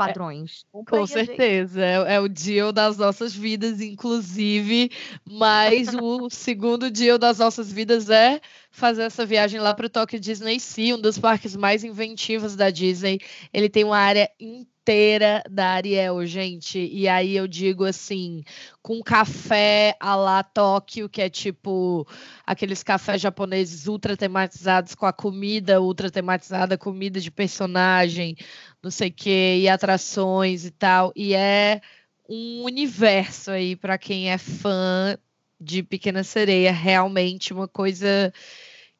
É, 0.80 0.90
com 0.90 1.06
certeza. 1.06 1.84
É, 1.84 2.14
é, 2.14 2.20
o 2.20 2.28
deal 2.28 2.72
das 2.72 2.96
nossas 2.96 3.34
vidas, 3.34 3.80
inclusive. 3.80 4.90
Mas 5.24 5.94
o 5.94 6.28
segundo 6.30 6.90
deal 6.90 7.18
das 7.18 7.38
nossas 7.38 7.72
vidas 7.72 8.10
é 8.10 8.40
fazer 8.70 9.02
essa 9.02 9.26
viagem 9.26 9.60
lá 9.60 9.74
para 9.74 9.86
o 9.86 9.90
Tokyo 9.90 10.20
Disney 10.20 10.60
Sea, 10.60 10.96
um 10.96 11.00
dos 11.00 11.18
parques 11.18 11.56
mais 11.56 11.84
inventivos 11.84 12.56
da 12.56 12.70
Disney. 12.70 13.18
Ele 13.52 13.68
tem 13.68 13.84
uma 13.84 13.98
área 13.98 14.30
inteira 14.38 15.42
da 15.48 15.68
Ariel, 15.68 16.24
gente. 16.26 16.78
E 16.78 17.06
aí 17.06 17.36
eu 17.36 17.46
digo 17.46 17.84
assim, 17.84 18.42
com 18.82 19.02
café 19.02 19.96
a 20.00 20.16
lá 20.16 20.42
Tóquio, 20.42 21.08
que 21.08 21.20
é 21.20 21.28
tipo 21.28 22.06
aqueles 22.46 22.82
cafés 22.82 23.20
japoneses 23.20 23.86
ultra 23.86 24.16
tematizados 24.16 24.94
com 24.94 25.06
a 25.06 25.12
comida 25.12 25.80
ultra 25.80 26.10
tematizada, 26.10 26.78
comida 26.78 27.20
de 27.20 27.30
personagem, 27.30 28.36
não 28.82 28.90
sei 28.90 29.08
o 29.08 29.12
que, 29.12 29.58
e 29.58 29.68
atrações 29.68 30.64
e 30.64 30.70
tal. 30.70 31.12
E 31.14 31.34
é 31.34 31.80
um 32.28 32.62
universo 32.64 33.50
aí 33.50 33.76
para 33.76 33.98
quem 33.98 34.30
é 34.30 34.38
fã 34.38 35.18
de 35.60 35.82
Pequena 35.82 36.24
Sereia, 36.24 36.72
realmente 36.72 37.52
uma 37.52 37.68
coisa 37.68 38.32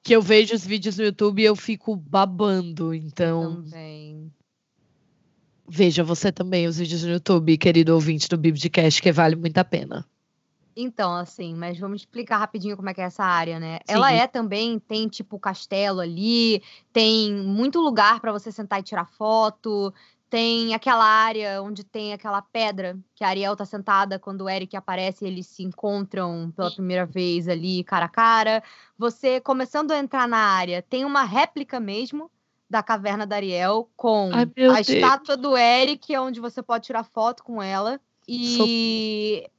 que 0.02 0.14
eu 0.14 0.20
vejo 0.20 0.54
os 0.54 0.66
vídeos 0.66 0.98
no 0.98 1.04
YouTube 1.04 1.40
e 1.40 1.44
eu 1.44 1.56
fico 1.56 1.96
babando, 1.96 2.92
então. 2.94 3.62
Também. 3.62 4.32
Veja 5.68 6.02
você 6.02 6.32
também 6.32 6.66
os 6.66 6.78
vídeos 6.78 7.04
no 7.04 7.12
YouTube, 7.12 7.56
querido 7.56 7.94
ouvinte 7.94 8.28
do 8.28 8.36
Biblicast, 8.36 9.00
que 9.00 9.12
vale 9.12 9.36
muito 9.36 9.56
a 9.58 9.64
pena. 9.64 10.04
Então, 10.82 11.14
assim, 11.14 11.54
mas 11.54 11.78
vamos 11.78 12.00
explicar 12.02 12.38
rapidinho 12.38 12.76
como 12.76 12.88
é 12.88 12.94
que 12.94 13.00
é 13.00 13.04
essa 13.04 13.24
área, 13.24 13.60
né? 13.60 13.78
Sim. 13.84 13.94
Ela 13.94 14.12
é 14.12 14.26
também, 14.26 14.78
tem 14.78 15.08
tipo 15.08 15.38
castelo 15.38 16.00
ali, 16.00 16.62
tem 16.92 17.32
muito 17.34 17.80
lugar 17.80 18.20
para 18.20 18.32
você 18.32 18.50
sentar 18.50 18.80
e 18.80 18.82
tirar 18.82 19.06
foto, 19.06 19.92
tem 20.30 20.74
aquela 20.74 21.04
área 21.04 21.60
onde 21.60 21.82
tem 21.82 22.12
aquela 22.12 22.40
pedra 22.40 22.96
que 23.16 23.24
a 23.24 23.28
Ariel 23.28 23.56
tá 23.56 23.64
sentada 23.64 24.18
quando 24.18 24.42
o 24.42 24.48
Eric 24.48 24.76
aparece 24.76 25.24
e 25.24 25.28
eles 25.28 25.46
se 25.48 25.64
encontram 25.64 26.52
pela 26.56 26.70
primeira 26.70 27.04
vez 27.04 27.48
ali 27.48 27.82
cara 27.82 28.04
a 28.04 28.08
cara. 28.08 28.62
Você 28.96 29.40
começando 29.40 29.90
a 29.90 29.98
entrar 29.98 30.28
na 30.28 30.38
área, 30.38 30.82
tem 30.82 31.04
uma 31.04 31.24
réplica 31.24 31.80
mesmo 31.80 32.30
da 32.70 32.80
caverna 32.80 33.26
da 33.26 33.34
Ariel 33.34 33.90
com 33.96 34.30
Ai, 34.32 34.42
a 34.42 34.44
Deus. 34.44 34.88
estátua 34.88 35.36
do 35.36 35.56
Eric, 35.56 36.16
onde 36.16 36.38
você 36.38 36.62
pode 36.62 36.86
tirar 36.86 37.02
foto 37.02 37.42
com 37.42 37.60
ela. 37.60 38.00
E 38.28 39.50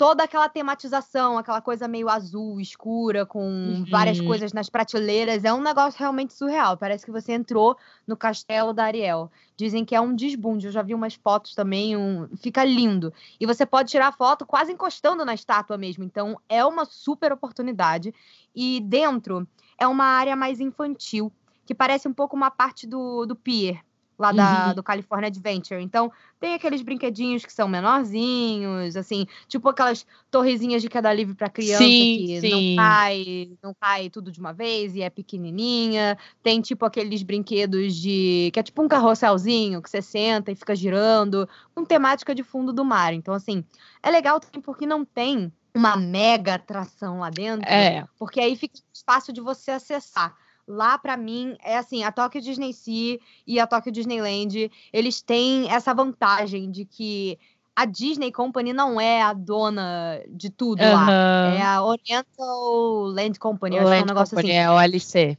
toda 0.00 0.24
aquela 0.24 0.48
tematização, 0.48 1.36
aquela 1.36 1.60
coisa 1.60 1.86
meio 1.86 2.08
azul, 2.08 2.58
escura, 2.58 3.26
com 3.26 3.44
uhum. 3.44 3.84
várias 3.90 4.18
coisas 4.18 4.50
nas 4.50 4.70
prateleiras, 4.70 5.44
é 5.44 5.52
um 5.52 5.60
negócio 5.60 6.00
realmente 6.00 6.32
surreal. 6.32 6.74
Parece 6.74 7.04
que 7.04 7.12
você 7.12 7.34
entrou 7.34 7.76
no 8.06 8.16
castelo 8.16 8.72
da 8.72 8.84
Ariel. 8.84 9.30
Dizem 9.58 9.84
que 9.84 9.94
é 9.94 10.00
um 10.00 10.14
desbunde. 10.14 10.68
Eu 10.68 10.72
já 10.72 10.80
vi 10.80 10.94
umas 10.94 11.16
fotos 11.16 11.54
também, 11.54 11.98
um... 11.98 12.26
fica 12.38 12.64
lindo. 12.64 13.12
E 13.38 13.44
você 13.44 13.66
pode 13.66 13.90
tirar 13.90 14.16
foto 14.16 14.46
quase 14.46 14.72
encostando 14.72 15.22
na 15.22 15.34
estátua 15.34 15.76
mesmo. 15.76 16.02
Então 16.02 16.40
é 16.48 16.64
uma 16.64 16.86
super 16.86 17.30
oportunidade. 17.30 18.14
E 18.56 18.80
dentro 18.80 19.46
é 19.76 19.86
uma 19.86 20.06
área 20.06 20.34
mais 20.34 20.60
infantil, 20.60 21.30
que 21.66 21.74
parece 21.74 22.08
um 22.08 22.14
pouco 22.14 22.34
uma 22.34 22.50
parte 22.50 22.86
do, 22.86 23.26
do 23.26 23.36
pier 23.36 23.84
lá 24.20 24.32
da, 24.32 24.68
uhum. 24.68 24.74
do 24.74 24.82
California 24.82 25.28
Adventure. 25.28 25.82
Então, 25.82 26.12
tem 26.38 26.54
aqueles 26.54 26.82
brinquedinhos 26.82 27.44
que 27.44 27.52
são 27.52 27.66
menorzinhos, 27.66 28.94
assim, 28.96 29.26
tipo 29.48 29.68
aquelas 29.68 30.06
torrezinhas 30.30 30.82
de 30.82 30.88
queda 30.88 31.12
livre 31.12 31.34
para 31.34 31.48
criança 31.48 31.82
sim, 31.82 32.26
que 32.26 32.40
sim. 32.42 32.76
não 32.76 32.84
cai, 32.84 33.50
não 33.62 33.74
cai 33.74 34.10
tudo 34.10 34.30
de 34.30 34.38
uma 34.38 34.52
vez 34.52 34.94
e 34.94 35.00
é 35.00 35.08
pequenininha. 35.08 36.18
Tem 36.42 36.60
tipo 36.60 36.84
aqueles 36.84 37.22
brinquedos 37.22 37.94
de 37.96 38.50
que 38.52 38.60
é 38.60 38.62
tipo 38.62 38.82
um 38.82 38.88
carrosselzinho 38.88 39.80
que 39.80 39.88
você 39.88 40.02
senta 40.02 40.52
e 40.52 40.54
fica 40.54 40.76
girando, 40.76 41.48
com 41.74 41.82
temática 41.84 42.34
de 42.34 42.42
fundo 42.42 42.74
do 42.74 42.84
mar. 42.84 43.14
Então, 43.14 43.32
assim, 43.32 43.64
é 44.02 44.10
legal 44.10 44.38
também 44.38 44.60
porque 44.60 44.86
não 44.86 45.02
tem 45.02 45.50
uma 45.74 45.96
mega 45.96 46.56
atração 46.56 47.20
lá 47.20 47.30
dentro, 47.30 47.66
é. 47.66 48.04
porque 48.18 48.40
aí 48.40 48.54
fica 48.56 48.78
fácil 49.06 49.32
de 49.32 49.40
você 49.40 49.70
acessar 49.70 50.36
lá 50.70 50.96
para 50.96 51.16
mim 51.16 51.56
é 51.62 51.76
assim, 51.76 52.04
a 52.04 52.12
Tokyo 52.12 52.40
Disney 52.40 52.72
Sea 52.72 53.18
e 53.46 53.58
a 53.58 53.66
Tokyo 53.66 53.92
Disneyland, 53.92 54.70
eles 54.92 55.20
têm 55.20 55.70
essa 55.70 55.92
vantagem 55.92 56.70
de 56.70 56.84
que 56.84 57.38
a 57.74 57.84
Disney 57.84 58.30
Company 58.30 58.72
não 58.72 59.00
é 59.00 59.22
a 59.22 59.32
dona 59.32 60.22
de 60.28 60.50
tudo 60.50 60.82
uhum. 60.82 60.92
lá. 60.92 61.54
É 61.54 61.62
a 61.62 61.82
Oriental 61.82 63.04
Land 63.06 63.38
Company, 63.38 63.78
acho 63.78 63.88
que 63.88 63.94
é 63.94 64.02
um 64.02 64.06
negócio 64.06 64.36
Company, 64.36 64.56
assim. 64.56 64.58
É 64.58 64.70
OLC. 64.70 65.38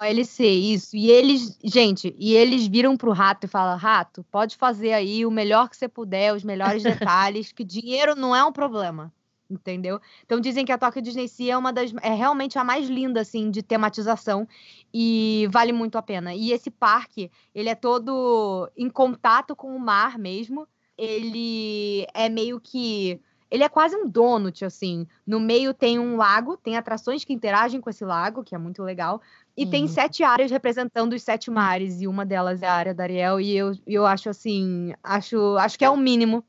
OLC, 0.00 0.44
isso. 0.44 0.96
E 0.96 1.10
eles, 1.10 1.58
gente, 1.64 2.14
e 2.18 2.34
eles 2.34 2.66
viram 2.66 2.96
pro 2.96 3.12
rato 3.12 3.44
e 3.44 3.48
falam: 3.48 3.76
Rato, 3.76 4.24
pode 4.30 4.56
fazer 4.56 4.92
aí 4.92 5.24
o 5.24 5.30
melhor 5.30 5.68
que 5.68 5.76
você 5.76 5.88
puder, 5.88 6.34
os 6.34 6.44
melhores 6.44 6.82
detalhes, 6.84 7.52
que 7.52 7.64
dinheiro 7.64 8.14
não 8.14 8.34
é 8.34 8.44
um 8.44 8.52
problema 8.52 9.12
entendeu? 9.50 10.00
Então 10.24 10.40
dizem 10.40 10.64
que 10.64 10.72
a 10.72 10.78
Tokyo 10.78 11.02
Disney 11.02 11.50
é 11.50 11.56
uma 11.56 11.72
das 11.72 11.92
é 12.02 12.14
realmente 12.14 12.58
a 12.58 12.64
mais 12.64 12.88
linda 12.88 13.20
assim 13.20 13.50
de 13.50 13.62
tematização 13.62 14.46
e 14.92 15.48
vale 15.50 15.72
muito 15.72 15.96
a 15.96 16.02
pena. 16.02 16.34
E 16.34 16.52
esse 16.52 16.70
parque, 16.70 17.30
ele 17.54 17.68
é 17.68 17.74
todo 17.74 18.70
em 18.76 18.90
contato 18.90 19.56
com 19.56 19.74
o 19.74 19.80
mar 19.80 20.18
mesmo. 20.18 20.66
Ele 20.96 22.06
é 22.12 22.28
meio 22.28 22.60
que 22.60 23.20
ele 23.50 23.64
é 23.64 23.68
quase 23.68 23.96
um 23.96 24.06
donut, 24.08 24.64
assim. 24.64 25.06
No 25.26 25.40
meio 25.40 25.72
tem 25.72 25.98
um 25.98 26.16
lago, 26.16 26.56
tem 26.56 26.76
atrações 26.76 27.24
que 27.24 27.32
interagem 27.32 27.80
com 27.80 27.88
esse 27.88 28.04
lago, 28.04 28.44
que 28.44 28.54
é 28.54 28.58
muito 28.58 28.82
legal. 28.82 29.22
E 29.56 29.64
uhum. 29.64 29.70
tem 29.70 29.88
sete 29.88 30.22
áreas 30.22 30.50
representando 30.50 31.14
os 31.14 31.22
sete 31.22 31.50
mares, 31.50 32.00
e 32.00 32.06
uma 32.06 32.26
delas 32.26 32.62
é 32.62 32.66
a 32.66 32.74
área 32.74 32.94
da 32.94 33.04
Ariel. 33.04 33.40
E 33.40 33.56
eu, 33.56 33.72
eu 33.86 34.04
acho 34.04 34.28
assim, 34.28 34.92
acho, 35.02 35.56
acho 35.56 35.78
que 35.78 35.84
é 35.84 35.90
o 35.90 35.96
mínimo 35.96 36.44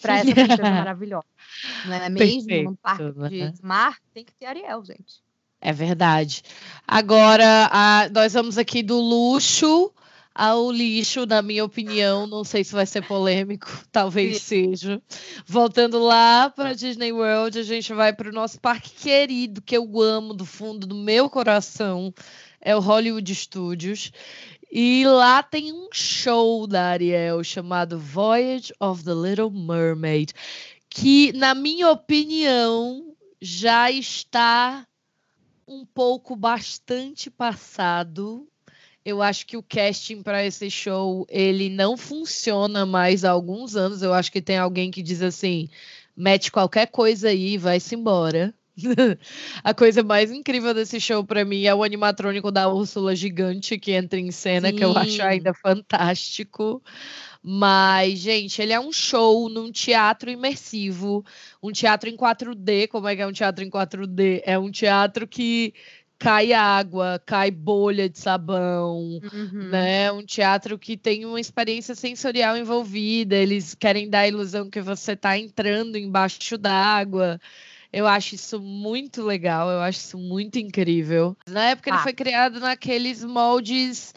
para 0.00 0.18
essa 0.18 0.32
princesa 0.32 0.62
maravilhosa. 0.70 1.26
Não 1.86 1.94
é 1.94 2.08
mesmo? 2.08 2.46
Perfeito, 2.46 2.78
parque 2.82 3.38
né? 3.38 3.50
de 3.50 3.64
mar 3.64 3.98
tem 4.12 4.24
que 4.24 4.32
ter 4.34 4.46
Ariel, 4.46 4.84
gente. 4.84 5.22
É 5.60 5.72
verdade. 5.72 6.42
Agora, 6.86 7.68
a, 7.70 8.08
nós 8.10 8.32
vamos 8.32 8.56
aqui 8.56 8.82
do 8.82 8.98
luxo 8.98 9.92
ao 10.34 10.70
lixo, 10.70 11.26
na 11.26 11.42
minha 11.42 11.64
opinião. 11.64 12.26
Não 12.26 12.44
sei 12.44 12.64
se 12.64 12.72
vai 12.72 12.86
ser 12.86 13.06
polêmico, 13.06 13.66
talvez 13.92 14.40
Sim. 14.40 14.74
seja. 14.74 15.02
Voltando 15.46 15.98
lá 15.98 16.48
para 16.48 16.72
Disney 16.72 17.12
World, 17.12 17.58
a 17.58 17.62
gente 17.62 17.92
vai 17.92 18.12
para 18.12 18.30
o 18.30 18.32
nosso 18.32 18.58
parque 18.58 18.90
querido, 18.90 19.60
que 19.60 19.76
eu 19.76 20.00
amo 20.00 20.32
do 20.32 20.46
fundo 20.46 20.86
do 20.86 20.94
meu 20.94 21.28
coração. 21.28 22.12
É 22.58 22.74
o 22.74 22.80
Hollywood 22.80 23.34
Studios. 23.34 24.12
E 24.70 25.04
lá 25.04 25.42
tem 25.42 25.72
um 25.72 25.88
show 25.92 26.64
da 26.64 26.90
Ariel 26.90 27.42
chamado 27.42 27.98
Voyage 27.98 28.72
of 28.78 29.02
the 29.02 29.12
Little 29.12 29.50
Mermaid, 29.50 30.32
que, 30.88 31.32
na 31.32 31.54
minha 31.56 31.90
opinião, 31.90 33.12
já 33.42 33.90
está 33.90 34.86
um 35.66 35.84
pouco 35.84 36.36
bastante 36.36 37.28
passado. 37.28 38.46
Eu 39.04 39.20
acho 39.20 39.44
que 39.46 39.56
o 39.56 39.62
casting 39.62 40.22
para 40.22 40.44
esse 40.44 40.70
show 40.70 41.26
ele 41.28 41.68
não 41.68 41.96
funciona 41.96 42.86
mais 42.86 43.24
há 43.24 43.30
alguns 43.30 43.74
anos. 43.74 44.02
Eu 44.02 44.14
acho 44.14 44.30
que 44.30 44.42
tem 44.42 44.58
alguém 44.58 44.90
que 44.90 45.02
diz 45.02 45.20
assim: 45.20 45.68
mete 46.16 46.52
qualquer 46.52 46.86
coisa 46.86 47.28
aí 47.28 47.54
e 47.54 47.58
vai-se 47.58 47.96
embora. 47.96 48.54
a 49.62 49.74
coisa 49.74 50.02
mais 50.02 50.30
incrível 50.30 50.72
desse 50.72 51.00
show 51.00 51.24
para 51.24 51.44
mim 51.44 51.64
é 51.64 51.74
o 51.74 51.82
animatrônico 51.82 52.50
da 52.50 52.68
Úrsula 52.72 53.14
gigante 53.14 53.78
que 53.78 53.92
entra 53.92 54.18
em 54.18 54.30
cena, 54.30 54.68
Sim. 54.68 54.76
que 54.76 54.84
eu 54.84 54.96
acho 54.96 55.22
ainda 55.22 55.52
fantástico. 55.54 56.82
Mas, 57.42 58.18
gente, 58.18 58.60
ele 58.60 58.72
é 58.72 58.80
um 58.80 58.92
show 58.92 59.48
num 59.48 59.72
teatro 59.72 60.30
imersivo, 60.30 61.24
um 61.62 61.72
teatro 61.72 62.10
em 62.10 62.16
4D. 62.16 62.86
Como 62.88 63.08
é 63.08 63.16
que 63.16 63.22
é 63.22 63.26
um 63.26 63.32
teatro 63.32 63.64
em 63.64 63.70
4D? 63.70 64.42
É 64.44 64.58
um 64.58 64.70
teatro 64.70 65.26
que 65.26 65.72
cai 66.18 66.52
água, 66.52 67.18
cai 67.24 67.50
bolha 67.50 68.06
de 68.06 68.18
sabão, 68.18 69.18
uhum. 69.32 69.70
né? 69.70 70.12
Um 70.12 70.22
teatro 70.22 70.78
que 70.78 70.94
tem 70.94 71.24
uma 71.24 71.40
experiência 71.40 71.94
sensorial 71.94 72.58
envolvida. 72.58 73.34
Eles 73.34 73.74
querem 73.74 74.08
dar 74.10 74.20
a 74.20 74.28
ilusão 74.28 74.68
que 74.68 74.82
você 74.82 75.12
está 75.12 75.38
entrando 75.38 75.96
embaixo 75.96 76.58
d'água. 76.58 77.40
Eu 77.92 78.06
acho 78.06 78.34
isso 78.34 78.60
muito 78.60 79.22
legal, 79.22 79.68
eu 79.70 79.80
acho 79.80 79.98
isso 79.98 80.18
muito 80.18 80.58
incrível. 80.58 81.36
Na 81.46 81.70
época 81.70 81.90
ah. 81.90 81.94
ele 81.94 82.02
foi 82.02 82.12
criado 82.12 82.60
naqueles 82.60 83.24
moldes 83.24 84.14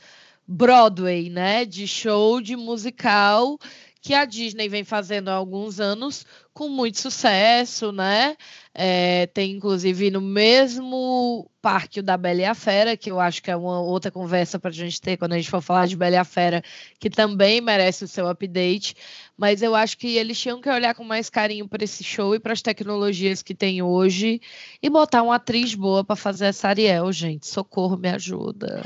Broadway, 0.47 1.29
né? 1.29 1.65
De 1.65 1.87
show 1.87 2.39
de 2.41 2.55
musical 2.55 3.57
que 4.03 4.13
a 4.13 4.25
Disney 4.25 4.67
vem 4.67 4.83
fazendo 4.83 5.29
há 5.29 5.33
alguns 5.33 5.79
anos 5.79 6.25
com 6.53 6.67
muito 6.67 6.99
sucesso, 6.99 7.93
né? 7.93 8.35
É, 8.73 9.27
tem 9.27 9.53
inclusive 9.53 10.11
no 10.11 10.19
mesmo 10.19 11.49
parque 11.61 12.01
o 12.01 12.03
da 12.03 12.17
Bela 12.17 12.41
e 12.41 12.45
a 12.45 12.53
Fera, 12.53 12.97
que 12.97 13.09
eu 13.09 13.17
acho 13.17 13.41
que 13.41 13.49
é 13.49 13.55
uma 13.55 13.79
outra 13.79 14.11
conversa 14.11 14.59
para 14.59 14.71
a 14.71 14.73
gente 14.73 14.99
ter 14.99 15.15
quando 15.15 15.31
a 15.31 15.37
gente 15.37 15.49
for 15.49 15.61
falar 15.61 15.87
de 15.87 15.95
Bela 15.95 16.15
e 16.15 16.17
a 16.17 16.25
Fera, 16.25 16.61
que 16.99 17.09
também 17.09 17.61
merece 17.61 18.03
o 18.03 18.07
seu 18.07 18.27
update. 18.27 18.93
Mas 19.37 19.61
eu 19.61 19.73
acho 19.73 19.97
que 19.97 20.17
eles 20.17 20.37
tinham 20.37 20.59
que 20.59 20.69
olhar 20.69 20.93
com 20.93 21.05
mais 21.05 21.29
carinho 21.29 21.65
para 21.65 21.85
esse 21.85 22.03
show 22.03 22.35
e 22.35 22.39
para 22.41 22.51
as 22.51 22.61
tecnologias 22.61 23.41
que 23.41 23.55
tem 23.55 23.81
hoje 23.81 24.41
e 24.81 24.89
botar 24.89 25.23
uma 25.23 25.35
atriz 25.35 25.73
boa 25.75 26.03
para 26.03 26.17
fazer 26.17 26.47
essa 26.47 26.67
Ariel, 26.67 27.09
gente. 27.13 27.47
Socorro, 27.47 27.95
me 27.95 28.09
ajuda. 28.09 28.83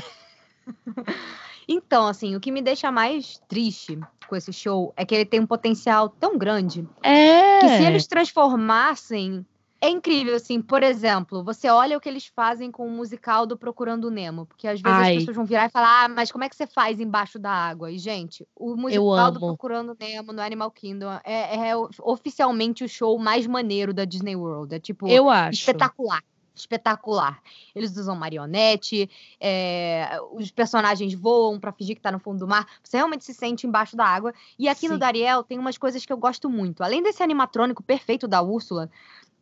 Então, 1.68 2.06
assim, 2.06 2.34
o 2.34 2.40
que 2.40 2.50
me 2.50 2.62
deixa 2.62 2.90
mais 2.90 3.38
triste 3.46 3.98
com 4.26 4.34
esse 4.34 4.52
show 4.52 4.92
é 4.96 5.04
que 5.04 5.14
ele 5.14 5.26
tem 5.26 5.40
um 5.40 5.46
potencial 5.46 6.08
tão 6.08 6.38
grande 6.38 6.88
é. 7.02 7.60
que 7.60 7.68
se 7.68 7.84
eles 7.84 8.06
transformassem 8.06 9.44
é 9.80 9.88
incrível, 9.88 10.34
assim, 10.34 10.60
por 10.60 10.82
exemplo, 10.82 11.44
você 11.44 11.68
olha 11.68 11.96
o 11.96 12.00
que 12.00 12.08
eles 12.08 12.26
fazem 12.26 12.70
com 12.70 12.86
o 12.86 12.90
musical 12.90 13.46
do 13.46 13.56
Procurando 13.56 14.10
Nemo, 14.10 14.44
porque 14.44 14.66
às 14.66 14.80
vezes 14.80 14.98
Ai. 14.98 15.12
as 15.12 15.18
pessoas 15.18 15.36
vão 15.36 15.44
virar 15.44 15.66
e 15.66 15.70
falar, 15.70 16.04
ah, 16.04 16.08
mas 16.08 16.32
como 16.32 16.42
é 16.42 16.48
que 16.48 16.56
você 16.56 16.66
faz 16.66 16.98
embaixo 16.98 17.38
da 17.38 17.52
água? 17.52 17.90
E, 17.90 17.98
gente, 17.98 18.46
o 18.56 18.74
musical 18.74 19.30
do 19.30 19.38
Procurando 19.38 19.96
Nemo 19.98 20.32
no 20.32 20.42
Animal 20.42 20.70
Kingdom 20.72 21.20
é, 21.22 21.70
é, 21.70 21.76
oficialmente 22.00 22.82
o 22.82 22.88
show 22.88 23.16
mais 23.18 23.46
maneiro 23.46 23.94
da 23.94 24.04
Disney 24.04 24.34
World. 24.34 24.74
É, 24.74 24.80
tipo, 24.80 25.06
Eu 25.06 25.30
acho. 25.30 25.60
espetacular 25.60 26.22
espetacular. 26.60 27.40
Eles 27.74 27.96
usam 27.96 28.16
marionete, 28.16 29.08
é, 29.40 30.18
os 30.32 30.50
personagens 30.50 31.14
voam 31.14 31.58
para 31.58 31.72
fingir 31.72 31.96
que 31.96 32.02
tá 32.02 32.12
no 32.12 32.18
fundo 32.18 32.38
do 32.38 32.48
mar. 32.48 32.66
Você 32.82 32.96
realmente 32.96 33.24
se 33.24 33.34
sente 33.34 33.66
embaixo 33.66 33.96
da 33.96 34.04
água. 34.04 34.32
E 34.58 34.68
aqui 34.68 34.82
Sim. 34.82 34.88
no 34.88 34.98
Dariel 34.98 35.42
tem 35.42 35.58
umas 35.58 35.78
coisas 35.78 36.04
que 36.04 36.12
eu 36.12 36.16
gosto 36.16 36.48
muito. 36.48 36.82
Além 36.82 37.02
desse 37.02 37.22
animatrônico 37.22 37.82
perfeito 37.82 38.26
da 38.28 38.42
Úrsula, 38.42 38.90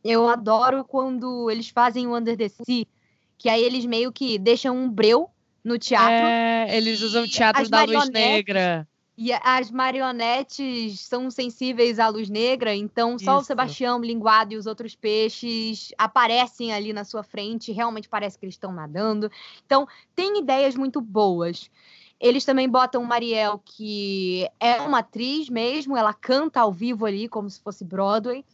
eu 0.04 0.28
adoro 0.28 0.84
quando 0.84 1.50
eles 1.50 1.68
fazem 1.68 2.06
o 2.06 2.16
Under 2.16 2.36
the 2.36 2.48
Sea, 2.48 2.86
que 3.36 3.48
aí 3.48 3.62
eles 3.62 3.84
meio 3.84 4.12
que 4.12 4.38
deixam 4.38 4.76
um 4.76 4.88
breu 4.88 5.28
no 5.64 5.78
teatro. 5.78 6.26
É, 6.26 6.76
eles 6.76 7.02
usam 7.02 7.24
o 7.24 7.28
teatro 7.28 7.68
da 7.68 7.84
luz 7.84 8.08
negra. 8.10 8.86
E 9.18 9.32
as 9.32 9.70
marionetes 9.70 11.00
são 11.00 11.30
sensíveis 11.30 11.98
à 11.98 12.08
luz 12.08 12.28
negra, 12.28 12.74
então 12.74 13.18
só 13.18 13.32
Isso. 13.32 13.40
o 13.40 13.44
Sebastião 13.44 13.98
linguado 13.98 14.52
e 14.52 14.58
os 14.58 14.66
outros 14.66 14.94
peixes 14.94 15.90
aparecem 15.96 16.72
ali 16.74 16.92
na 16.92 17.02
sua 17.02 17.22
frente, 17.22 17.72
realmente 17.72 18.10
parece 18.10 18.38
que 18.38 18.44
eles 18.44 18.56
estão 18.56 18.72
nadando. 18.72 19.30
Então, 19.64 19.88
tem 20.14 20.38
ideias 20.38 20.76
muito 20.76 21.00
boas. 21.00 21.70
Eles 22.20 22.44
também 22.44 22.68
botam 22.68 23.02
Mariel, 23.04 23.60
que 23.64 24.46
é 24.60 24.80
uma 24.82 24.98
atriz 24.98 25.48
mesmo, 25.48 25.96
ela 25.96 26.12
canta 26.12 26.60
ao 26.60 26.70
vivo 26.70 27.06
ali, 27.06 27.26
como 27.26 27.48
se 27.48 27.60
fosse 27.60 27.84
Broadway. 27.84 28.44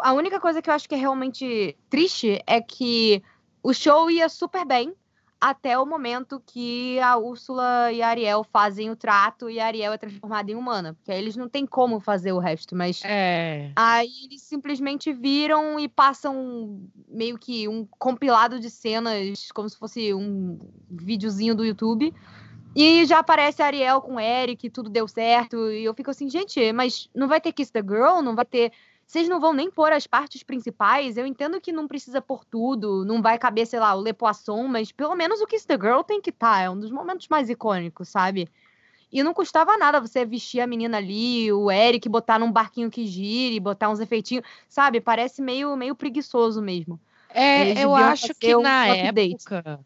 A 0.00 0.14
única 0.14 0.40
coisa 0.40 0.62
que 0.62 0.70
eu 0.70 0.74
acho 0.74 0.88
que 0.88 0.94
é 0.94 0.98
realmente 0.98 1.76
triste 1.90 2.42
é 2.46 2.60
que 2.60 3.22
o 3.62 3.72
show 3.74 4.10
ia 4.10 4.28
super 4.28 4.64
bem, 4.64 4.94
até 5.40 5.78
o 5.78 5.84
momento 5.84 6.42
que 6.44 6.98
a 7.00 7.16
Úrsula 7.16 7.92
e 7.92 8.00
a 8.00 8.08
Ariel 8.08 8.42
fazem 8.44 8.90
o 8.90 8.96
trato 8.96 9.50
e 9.50 9.60
a 9.60 9.66
Ariel 9.66 9.92
é 9.92 9.98
transformada 9.98 10.50
em 10.50 10.54
humana. 10.54 10.94
Porque 10.94 11.12
aí 11.12 11.18
eles 11.18 11.36
não 11.36 11.48
têm 11.48 11.66
como 11.66 12.00
fazer 12.00 12.32
o 12.32 12.38
resto, 12.38 12.74
mas. 12.74 13.02
É. 13.04 13.70
Aí 13.76 14.10
eles 14.24 14.42
simplesmente 14.42 15.12
viram 15.12 15.78
e 15.78 15.88
passam 15.88 16.80
meio 17.08 17.38
que 17.38 17.68
um 17.68 17.86
compilado 17.98 18.58
de 18.58 18.70
cenas, 18.70 19.50
como 19.52 19.68
se 19.68 19.76
fosse 19.76 20.14
um 20.14 20.58
videozinho 20.90 21.54
do 21.54 21.64
YouTube. 21.64 22.12
E 22.74 23.06
já 23.06 23.20
aparece 23.20 23.62
a 23.62 23.66
Ariel 23.66 24.02
com 24.02 24.16
o 24.16 24.20
Eric, 24.20 24.68
tudo 24.68 24.90
deu 24.90 25.08
certo. 25.08 25.70
E 25.70 25.84
eu 25.84 25.94
fico 25.94 26.10
assim, 26.10 26.28
gente, 26.28 26.72
mas 26.72 27.08
não 27.14 27.26
vai 27.26 27.40
ter 27.40 27.52
Kiss 27.52 27.72
the 27.72 27.80
Girl? 27.80 28.20
Não 28.22 28.34
vai 28.34 28.44
ter 28.44 28.70
vocês 29.06 29.28
não 29.28 29.38
vão 29.38 29.52
nem 29.52 29.70
pôr 29.70 29.92
as 29.92 30.06
partes 30.06 30.42
principais. 30.42 31.16
Eu 31.16 31.26
entendo 31.26 31.60
que 31.60 31.70
não 31.70 31.86
precisa 31.86 32.20
pôr 32.20 32.44
tudo, 32.44 33.04
não 33.04 33.22
vai 33.22 33.38
caber, 33.38 33.66
sei 33.66 33.78
lá, 33.78 33.94
o 33.94 34.02
Le 34.02 34.12
Poisson, 34.12 34.66
mas 34.66 34.90
pelo 34.90 35.14
menos 35.14 35.40
o 35.40 35.46
Kiss 35.46 35.66
the 35.66 35.74
Girl 35.74 36.00
tem 36.00 36.20
que 36.20 36.30
estar. 36.30 36.56
Tá, 36.56 36.60
é 36.62 36.70
um 36.70 36.78
dos 36.78 36.90
momentos 36.90 37.28
mais 37.28 37.48
icônicos, 37.48 38.08
sabe? 38.08 38.48
E 39.12 39.22
não 39.22 39.32
custava 39.32 39.76
nada 39.78 40.00
você 40.00 40.24
vestir 40.24 40.60
a 40.60 40.66
menina 40.66 40.96
ali, 40.96 41.52
o 41.52 41.70
Eric, 41.70 42.08
botar 42.08 42.38
num 42.38 42.50
barquinho 42.50 42.90
que 42.90 43.06
gire, 43.06 43.60
botar 43.60 43.88
uns 43.88 44.00
efeitinhos, 44.00 44.44
sabe? 44.68 45.00
Parece 45.00 45.40
meio, 45.40 45.76
meio 45.76 45.94
preguiçoso 45.94 46.60
mesmo. 46.60 47.00
É, 47.30 47.82
eu 47.82 47.94
acho 47.94 48.34
que 48.34 48.56
um 48.56 48.62
na 48.62 48.86
época, 48.88 49.80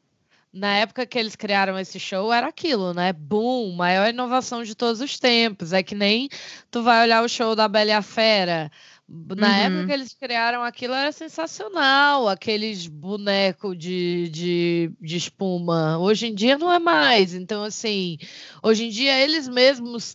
na 0.53 0.75
época 0.75 1.07
que 1.07 1.19
eles 1.19 1.37
criaram 1.37 1.79
esse 1.79 2.01
show, 2.01 2.33
era 2.33 2.47
aquilo, 2.47 2.95
né? 2.95 3.13
Boom, 3.13 3.73
maior 3.77 4.09
inovação 4.09 4.63
de 4.63 4.75
todos 4.75 5.01
os 5.01 5.19
tempos. 5.19 5.73
É 5.73 5.83
que 5.83 5.95
nem 5.95 6.29
tu 6.71 6.83
vai 6.83 7.03
olhar 7.03 7.23
o 7.23 7.29
show 7.29 7.55
da 7.55 7.69
Bela 7.69 7.91
e 7.91 7.93
a 7.93 8.03
Fera. 8.03 8.71
Na 9.13 9.49
uhum. 9.49 9.55
época 9.55 9.87
que 9.87 9.93
eles 9.93 10.15
criaram 10.15 10.63
aquilo 10.63 10.95
era 10.95 11.11
sensacional, 11.11 12.29
aqueles 12.29 12.87
bonecos 12.87 13.77
de, 13.77 14.29
de, 14.29 14.93
de, 15.01 15.17
espuma. 15.17 15.99
Hoje 15.99 16.29
em 16.29 16.35
dia 16.35 16.57
não 16.57 16.73
é 16.73 16.79
mais. 16.79 17.35
Então, 17.35 17.65
assim, 17.65 18.19
hoje 18.63 18.85
em 18.85 18.89
dia 18.89 19.19
eles 19.19 19.49
mesmos 19.49 20.15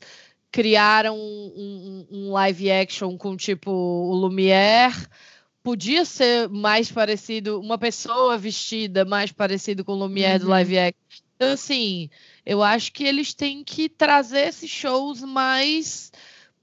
criaram 0.50 1.18
um, 1.18 2.06
um, 2.10 2.18
um 2.18 2.32
live 2.32 2.72
action 2.72 3.18
com 3.18 3.36
tipo 3.36 3.70
o 3.70 4.14
Lumière. 4.16 4.96
Podia 5.62 6.06
ser 6.06 6.48
mais 6.48 6.90
parecido, 6.90 7.60
uma 7.60 7.78
pessoa 7.78 8.38
vestida 8.38 9.04
mais 9.04 9.30
parecido 9.30 9.84
com 9.84 9.92
o 9.92 10.00
Lumière 10.00 10.40
uhum. 10.40 10.46
do 10.46 10.52
live 10.52 10.80
action. 10.80 11.26
Então, 11.36 11.52
assim, 11.52 12.10
eu 12.46 12.64
acho 12.64 12.94
que 12.94 13.04
eles 13.04 13.34
têm 13.34 13.62
que 13.62 13.90
trazer 13.90 14.48
esses 14.48 14.70
shows 14.70 15.22
mais 15.22 16.14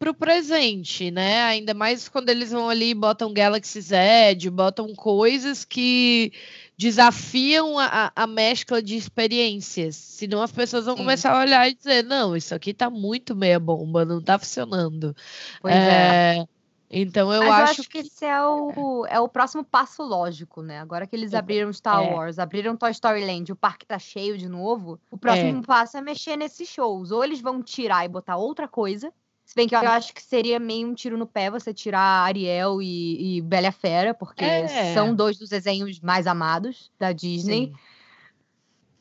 para 0.02 0.10
o 0.10 0.14
presente, 0.14 1.12
né? 1.12 1.44
Ainda 1.44 1.72
mais 1.72 2.08
quando 2.08 2.28
eles 2.28 2.50
vão 2.50 2.68
ali 2.68 2.90
e 2.90 2.94
botam 2.94 3.32
Galaxy 3.32 3.80
Z, 3.80 4.50
botam 4.50 4.92
coisas 4.96 5.64
que 5.64 6.32
desafiam 6.76 7.78
a, 7.78 8.10
a 8.16 8.26
mescla 8.26 8.82
de 8.82 8.96
experiências. 8.96 9.94
Senão 9.94 10.42
as 10.42 10.50
pessoas 10.50 10.86
vão 10.86 10.96
Sim. 10.96 11.02
começar 11.02 11.32
a 11.32 11.38
olhar 11.38 11.68
e 11.68 11.74
dizer, 11.74 12.02
não, 12.02 12.36
isso 12.36 12.52
aqui 12.52 12.74
tá 12.74 12.90
muito 12.90 13.36
meia 13.36 13.60
bomba, 13.60 14.04
não 14.04 14.20
tá 14.20 14.40
funcionando. 14.40 15.14
Pois 15.60 15.72
é. 15.72 16.38
é. 16.38 16.46
Então 16.90 17.32
eu 17.32 17.44
Mas 17.44 17.50
acho, 17.50 17.60
eu 17.60 17.64
acho 17.64 17.82
que, 17.82 18.02
que 18.02 18.08
esse 18.08 18.24
é 18.24 18.44
o, 18.44 19.06
é 19.06 19.20
o 19.20 19.28
próximo 19.28 19.62
passo 19.62 20.02
lógico, 20.02 20.62
né? 20.62 20.80
Agora 20.80 21.06
que 21.06 21.14
eles 21.14 21.32
abriram 21.32 21.72
Star 21.72 22.02
é. 22.02 22.12
Wars, 22.12 22.40
abriram 22.40 22.76
Toy 22.76 22.90
Story 22.90 23.24
Land, 23.24 23.52
o 23.52 23.56
parque 23.56 23.86
tá 23.86 24.00
cheio 24.00 24.36
de 24.36 24.48
novo, 24.48 24.98
o 25.12 25.16
próximo 25.16 25.60
é. 25.60 25.62
passo 25.64 25.96
é 25.96 26.02
mexer 26.02 26.36
nesses 26.36 26.68
shows. 26.68 27.12
Ou 27.12 27.22
eles 27.22 27.40
vão 27.40 27.62
tirar 27.62 28.04
e 28.04 28.08
botar 28.08 28.36
outra 28.36 28.66
coisa, 28.66 29.12
se 29.44 29.54
bem 29.54 29.68
que 29.68 29.74
eu 29.74 29.80
acho 29.80 30.14
que 30.14 30.22
seria 30.22 30.58
meio 30.58 30.88
um 30.88 30.94
tiro 30.94 31.18
no 31.18 31.26
pé 31.26 31.50
você 31.50 31.74
tirar 31.74 32.24
Ariel 32.24 32.80
e, 32.80 33.38
e 33.38 33.40
Bela 33.42 33.72
Fera, 33.72 34.14
porque 34.14 34.44
é. 34.44 34.94
são 34.94 35.14
dois 35.14 35.36
dos 35.36 35.48
desenhos 35.50 36.00
mais 36.00 36.26
amados 36.26 36.90
da 36.98 37.12
Disney. 37.12 37.66
Sim. 37.66 37.74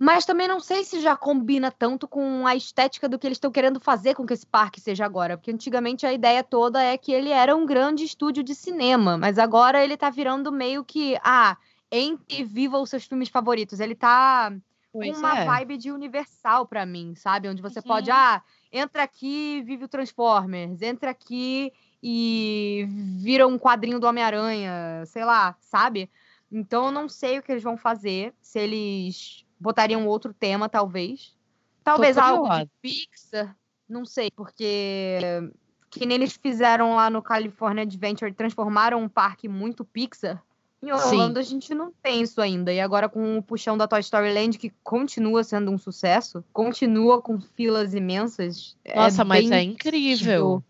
Mas 0.03 0.25
também 0.25 0.47
não 0.47 0.59
sei 0.59 0.83
se 0.83 0.99
já 0.99 1.15
combina 1.15 1.69
tanto 1.69 2.07
com 2.07 2.47
a 2.47 2.55
estética 2.55 3.07
do 3.07 3.19
que 3.19 3.27
eles 3.27 3.35
estão 3.35 3.51
querendo 3.51 3.79
fazer 3.79 4.15
com 4.15 4.25
que 4.25 4.33
esse 4.33 4.47
parque 4.47 4.81
seja 4.81 5.05
agora. 5.05 5.37
Porque 5.37 5.51
antigamente 5.51 6.07
a 6.07 6.11
ideia 6.11 6.43
toda 6.43 6.81
é 6.81 6.97
que 6.97 7.11
ele 7.11 7.29
era 7.29 7.55
um 7.55 7.67
grande 7.67 8.03
estúdio 8.03 8.41
de 8.41 8.55
cinema, 8.55 9.15
mas 9.15 9.37
agora 9.37 9.83
ele 9.83 9.95
tá 9.95 10.09
virando 10.09 10.51
meio 10.51 10.83
que, 10.83 11.19
ah, 11.23 11.55
entre 11.91 12.43
viva 12.43 12.79
os 12.79 12.89
seus 12.89 13.05
filmes 13.05 13.29
favoritos. 13.29 13.79
Ele 13.79 13.93
tá 13.93 14.51
pois 14.91 15.11
com 15.11 15.19
uma 15.19 15.37
é. 15.37 15.45
vibe 15.45 15.77
de 15.77 15.91
universal 15.91 16.65
para 16.65 16.83
mim, 16.83 17.13
sabe? 17.13 17.47
Onde 17.47 17.61
você 17.61 17.77
uhum. 17.77 17.85
pode, 17.85 18.09
ah, 18.09 18.41
entra 18.71 19.03
aqui, 19.03 19.61
vive 19.63 19.85
o 19.85 19.87
Transformers, 19.87 20.81
entra 20.81 21.11
aqui 21.11 21.73
e 22.01 22.87
vira 23.19 23.47
um 23.47 23.59
quadrinho 23.59 23.99
do 23.99 24.07
Homem-Aranha, 24.07 25.03
sei 25.05 25.25
lá, 25.25 25.55
sabe? 25.59 26.09
Então 26.51 26.85
eu 26.85 26.91
não 26.91 27.07
sei 27.07 27.39
o 27.39 27.43
que 27.43 27.51
eles 27.51 27.63
vão 27.63 27.77
fazer, 27.77 28.33
se 28.41 28.59
eles 28.59 29.45
botariam 29.59 30.07
outro 30.07 30.33
tema, 30.33 30.67
talvez. 30.67 31.35
Talvez 31.83 32.17
algo 32.17 32.47
de 32.49 32.69
Pixar, 32.81 33.55
não 33.87 34.05
sei, 34.05 34.29
porque 34.31 35.19
que 35.89 36.05
nem 36.05 36.15
eles 36.15 36.37
fizeram 36.41 36.95
lá 36.95 37.09
no 37.09 37.21
California 37.21 37.83
Adventure, 37.83 38.33
transformaram 38.33 39.01
um 39.01 39.09
parque 39.09 39.47
muito 39.47 39.83
Pixar 39.83 40.43
em 40.83 40.91
Orlando 40.91 41.35
Sim. 41.35 41.39
a 41.39 41.43
gente 41.43 41.73
não 41.73 41.91
tem 42.01 42.21
isso 42.21 42.41
ainda. 42.41 42.73
E 42.73 42.79
agora 42.79 43.07
com 43.07 43.37
o 43.37 43.43
puxão 43.43 43.77
da 43.77 43.87
Toy 43.87 43.99
Story 43.99 44.33
Land, 44.33 44.57
que 44.57 44.71
continua 44.83 45.43
sendo 45.43 45.71
um 45.71 45.77
sucesso, 45.77 46.43
continua 46.51 47.21
com 47.21 47.39
filas 47.39 47.93
imensas. 47.93 48.75
É 48.83 48.95
Nossa, 48.95 49.21
é 49.21 49.25
mas 49.25 49.51
é 49.51 49.61
incrível. 49.61 50.63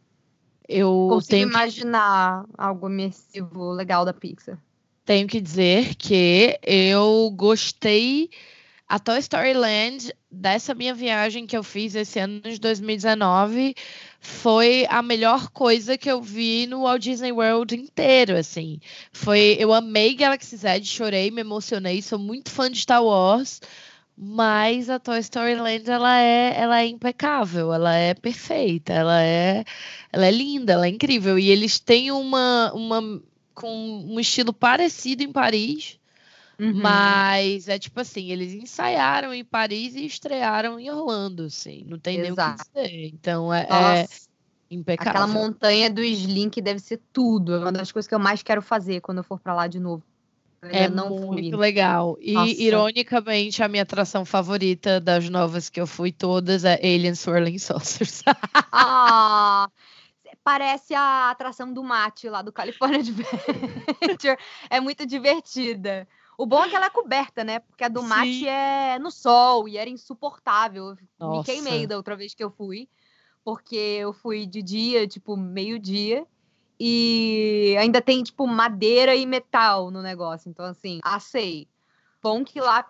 Eu 0.68 1.08
consigo 1.10 1.32
tenho 1.32 1.50
imaginar 1.50 2.44
que... 2.44 2.50
algo 2.58 2.90
imersivo 2.90 3.72
legal 3.72 4.04
da 4.04 4.14
Pixar. 4.14 4.58
Tenho 5.06 5.28
que 5.28 5.42
dizer 5.42 5.96
que 5.96 6.60
eu 6.62 7.32
gostei 7.36 8.30
a 8.88 9.00
Toy 9.00 9.20
Story 9.20 9.54
Land 9.54 10.14
dessa 10.30 10.74
minha 10.74 10.94
viagem 10.94 11.48
que 11.48 11.58
eu 11.58 11.64
fiz 11.64 11.96
esse 11.96 12.20
ano 12.20 12.42
de 12.42 12.60
2019 12.60 13.76
foi 14.22 14.86
a 14.88 15.02
melhor 15.02 15.50
coisa 15.50 15.98
que 15.98 16.10
eu 16.10 16.22
vi 16.22 16.68
no 16.68 16.84
Walt 16.84 17.02
Disney 17.02 17.32
World 17.32 17.76
inteiro, 17.76 18.38
assim. 18.38 18.80
Foi, 19.12 19.58
eu 19.60 19.74
amei 19.74 20.14
Galaxy 20.14 20.56
Z, 20.58 20.84
chorei, 20.84 21.32
me 21.32 21.42
emocionei, 21.42 22.02
sou 22.04 22.20
muito 22.20 22.52
fã 22.52 22.70
de 22.70 22.80
Star 22.80 23.04
Wars, 23.04 23.60
mas 24.16 24.92
a 24.92 25.00
Toy 25.00 25.20
Story 25.20 25.56
Land 25.56 25.90
ela 25.90 26.20
é, 26.20 26.54
ela 26.56 26.82
é 26.82 26.88
impecável, 26.88 27.74
ela 27.74 27.96
é 27.96 28.14
perfeita, 28.14 28.94
ela 28.94 29.24
é, 29.24 29.66
ela 30.12 30.28
é 30.28 30.32
linda, 30.32 30.74
ela 30.74 30.86
é 30.86 30.90
incrível 30.90 31.40
e 31.40 31.50
eles 31.50 31.80
têm 31.80 32.12
uma, 32.12 32.72
uma 32.74 33.22
com 33.56 34.06
um 34.08 34.20
estilo 34.20 34.54
parecido 34.54 35.24
em 35.24 35.32
Paris, 35.32 36.00
uhum. 36.62 36.82
mas 36.82 37.68
é 37.68 37.80
tipo 37.80 38.00
assim, 38.00 38.32
eles 38.32 38.54
ensaiaram 38.54 39.34
em 39.34 39.44
Paris 39.44 39.96
e 39.96 40.06
estrearam 40.06 40.80
em 40.80 40.90
Orlando, 40.90 41.44
assim, 41.44 41.84
não 41.88 41.98
tem 41.98 42.20
Exato. 42.20 42.36
nem 42.76 42.84
o 42.84 42.88
que 42.88 42.92
dizer. 42.92 43.06
Então 43.14 43.54
é, 43.54 43.68
é 43.70 44.08
impecável. 44.70 45.12
Aquela 45.12 45.28
montanha 45.28 45.90
do 45.90 46.02
Slink 46.02 46.62
deve 46.62 46.80
ser 46.80 47.02
tudo, 47.12 47.56
é 47.56 47.60
uma 47.60 47.72
das 47.72 47.92
coisas 47.92 48.08
que 48.08 48.16
eu 48.16 48.20
mais 48.20 48.44
quero 48.44 48.62
fazer 48.62 49.02
quando 49.02 49.18
eu 49.18 49.24
for 49.24 49.40
para 49.40 49.54
lá 49.54 49.68
de 49.68 49.80
novo. 49.80 50.04
É 50.64 50.88
não 50.88 51.10
muito 51.10 51.50
fui. 51.50 51.60
legal. 51.60 52.18
E, 52.22 52.34
Nossa. 52.34 52.52
ironicamente, 52.52 53.64
a 53.64 53.68
minha 53.68 53.82
atração 53.82 54.24
favorita 54.24 55.00
das 55.00 55.28
novas 55.28 55.70
que 55.70 55.82
eu 55.82 55.88
fui 55.88 56.12
todas 56.12 56.64
é 56.64 56.76
Alien 56.76 57.16
Swirling 57.16 57.58
Saucers. 57.58 58.22
ah, 58.72 59.68
parece 60.44 60.94
a 60.94 61.32
atração 61.32 61.74
do 61.74 61.84
mate 61.84 62.30
lá 62.30 62.44
do 62.44 62.52
California 62.52 63.00
Adventure. 63.02 64.38
é 64.70 64.80
muito 64.80 65.04
divertida. 65.04 66.08
O 66.42 66.46
bom 66.48 66.64
é 66.64 66.70
que 66.70 66.76
ela 66.76 66.88
é 66.88 66.90
coberta, 66.90 67.44
né? 67.44 67.60
Porque 67.60 67.84
a 67.84 67.88
do 67.88 68.02
Sim. 68.02 68.08
mate 68.08 68.48
é 68.48 68.98
no 68.98 69.12
sol 69.12 69.70
e 69.70 69.78
era 69.78 69.88
insuportável. 69.88 70.98
Nossa. 71.20 71.38
Me 71.38 71.44
queimei 71.44 71.86
da 71.86 71.96
outra 71.96 72.16
vez 72.16 72.34
que 72.34 72.44
eu 72.44 72.50
fui. 72.50 72.90
Porque 73.44 73.76
eu 73.76 74.12
fui 74.12 74.48
de 74.48 74.64
dia, 74.64 75.08
tipo, 75.08 75.38
meio-dia. 75.38 76.26
E 76.80 77.76
ainda 77.80 78.02
tem, 78.02 78.24
tipo, 78.24 78.48
madeira 78.48 79.16
e 79.16 79.24
metal 79.24 79.92
no 79.92 80.02
negócio. 80.02 80.50
Então, 80.50 80.66
assim, 80.66 81.00
assei. 81.04 81.68
Bom 82.22 82.44
que 82.44 82.62
lá 82.62 82.88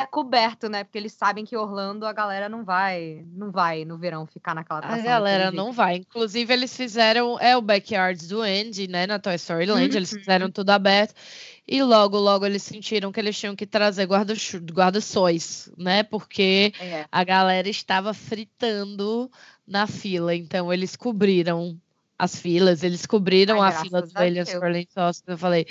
é 0.00 0.06
coberto, 0.06 0.68
né? 0.68 0.82
Porque 0.82 0.98
eles 0.98 1.12
sabem 1.12 1.44
que 1.44 1.56
Orlando 1.56 2.04
a 2.04 2.12
galera 2.12 2.48
não 2.48 2.64
vai, 2.64 3.24
não 3.32 3.52
vai 3.52 3.84
no 3.84 3.96
verão 3.96 4.26
ficar 4.26 4.56
naquela 4.56 4.80
atração. 4.80 5.00
A 5.00 5.04
galera 5.04 5.50
não 5.52 5.70
vai. 5.72 5.96
Inclusive, 5.96 6.52
eles 6.52 6.76
fizeram 6.76 7.38
é 7.38 7.56
o 7.56 7.62
backyard 7.62 8.26
do 8.26 8.42
Andy, 8.42 8.88
né? 8.88 9.06
Na 9.06 9.20
Toy 9.20 9.36
Story 9.36 9.66
Land, 9.66 9.90
uhum. 9.90 9.96
eles 9.96 10.10
fizeram 10.10 10.50
tudo 10.50 10.70
aberto. 10.70 11.14
E 11.68 11.82
logo, 11.82 12.18
logo 12.18 12.44
eles 12.44 12.62
sentiram 12.62 13.12
que 13.12 13.20
eles 13.20 13.38
tinham 13.38 13.54
que 13.54 13.66
trazer 13.66 14.06
guarda-sóis, 14.06 15.70
né? 15.76 16.02
Porque 16.02 16.72
é. 16.80 17.06
a 17.10 17.24
galera 17.24 17.68
estava 17.68 18.12
fritando 18.12 19.30
na 19.66 19.86
fila. 19.86 20.34
Então, 20.34 20.72
eles 20.72 20.96
cobriram 20.96 21.78
as 22.18 22.38
filas, 22.38 22.82
eles 22.82 23.04
cobriram 23.06 23.62
Ai, 23.62 23.72
a 23.72 23.80
fila 23.80 24.02
do 24.02 24.10
for 24.10 24.86
Sauce. 24.88 25.22
Eu 25.26 25.36
falei, 25.36 25.66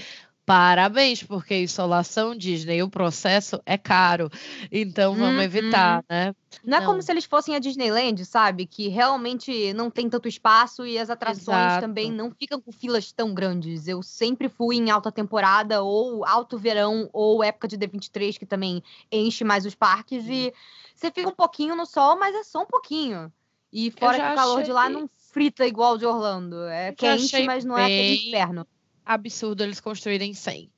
parabéns, 0.45 1.23
porque 1.23 1.63
insolação 1.63 2.35
Disney, 2.35 2.83
o 2.83 2.89
processo 2.89 3.59
é 3.65 3.77
caro. 3.77 4.29
Então 4.71 5.15
vamos 5.15 5.43
evitar, 5.43 6.03
né? 6.09 6.35
Não, 6.63 6.77
não, 6.77 6.83
é 6.83 6.85
como 6.85 7.01
se 7.01 7.11
eles 7.11 7.25
fossem 7.25 7.55
a 7.55 7.59
Disneyland, 7.59 8.23
sabe? 8.25 8.65
Que 8.65 8.87
realmente 8.87 9.73
não 9.73 9.89
tem 9.89 10.09
tanto 10.09 10.27
espaço 10.27 10.85
e 10.85 10.97
as 10.97 11.09
atrações 11.09 11.57
Exato. 11.57 11.81
também 11.81 12.11
não 12.11 12.31
ficam 12.31 12.61
com 12.61 12.71
filas 12.71 13.11
tão 13.11 13.33
grandes. 13.33 13.87
Eu 13.87 14.01
sempre 14.03 14.47
fui 14.47 14.77
em 14.77 14.91
alta 14.91 15.11
temporada, 15.11 15.81
ou 15.81 16.23
alto 16.25 16.57
verão, 16.57 17.09
ou 17.11 17.43
época 17.43 17.67
de 17.67 17.77
D23, 17.77 18.37
que 18.37 18.45
também 18.45 18.83
enche 19.11 19.43
mais 19.43 19.65
os 19.65 19.75
parques. 19.75 20.25
Hum. 20.25 20.31
E 20.31 20.53
você 20.95 21.11
fica 21.11 21.29
um 21.29 21.35
pouquinho 21.35 21.75
no 21.75 21.85
sol, 21.85 22.17
mas 22.17 22.35
é 22.35 22.43
só 22.43 22.61
um 22.61 22.67
pouquinho. 22.67 23.31
E 23.71 23.91
fora 23.91 24.17
que 24.17 24.31
o 24.31 24.35
calor 24.35 24.63
de 24.63 24.71
lá 24.71 24.89
não 24.89 25.09
frita 25.31 25.65
igual 25.65 25.97
de 25.97 26.05
Orlando. 26.05 26.63
É 26.67 26.89
eu 26.89 26.95
quente, 26.95 27.43
mas 27.43 27.65
não 27.65 27.77
é 27.77 27.83
aquele 27.83 28.29
inferno. 28.29 28.65
Absurdo 29.05 29.63
eles 29.63 29.79
construírem 29.79 30.33
100. 30.33 30.69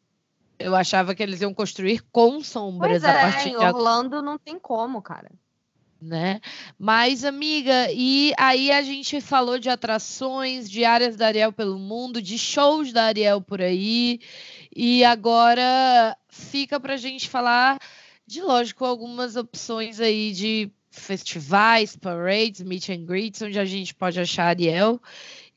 Eu 0.59 0.75
achava 0.75 1.13
que 1.13 1.21
eles 1.21 1.41
iam 1.41 1.53
construir 1.53 2.03
com 2.11 2.41
sombras 2.41 3.01
pois 3.01 3.03
a 3.03 3.11
é, 3.11 3.21
partir 3.21 3.49
de 3.51 3.55
Orlando 3.57 4.21
não 4.21 4.37
tem 4.37 4.57
como, 4.59 5.01
cara. 5.01 5.31
Né? 6.01 6.39
Mas, 6.77 7.23
amiga, 7.23 7.91
e 7.91 8.31
aí 8.37 8.71
a 8.71 8.83
gente 8.83 9.19
falou 9.19 9.57
de 9.57 9.69
atrações, 9.69 10.69
de 10.69 10.85
áreas 10.85 11.15
da 11.15 11.27
Ariel 11.27 11.51
pelo 11.51 11.79
mundo, 11.79 12.21
de 12.21 12.37
shows 12.37 12.93
da 12.93 13.05
Ariel 13.05 13.41
por 13.41 13.61
aí, 13.61 14.19
e 14.75 15.03
agora 15.03 16.15
fica 16.29 16.79
pra 16.79 16.97
gente 16.97 17.27
falar 17.27 17.79
de, 18.27 18.41
lógico, 18.41 18.85
algumas 18.85 19.35
opções 19.35 19.99
aí 19.99 20.31
de 20.33 20.71
festivais, 20.91 21.95
parades, 21.95 22.61
meet 22.61 22.89
and 22.89 23.05
greets, 23.05 23.41
onde 23.41 23.59
a 23.59 23.65
gente 23.65 23.95
pode 23.95 24.19
achar 24.19 24.45
a 24.45 24.49
Ariel. 24.49 25.01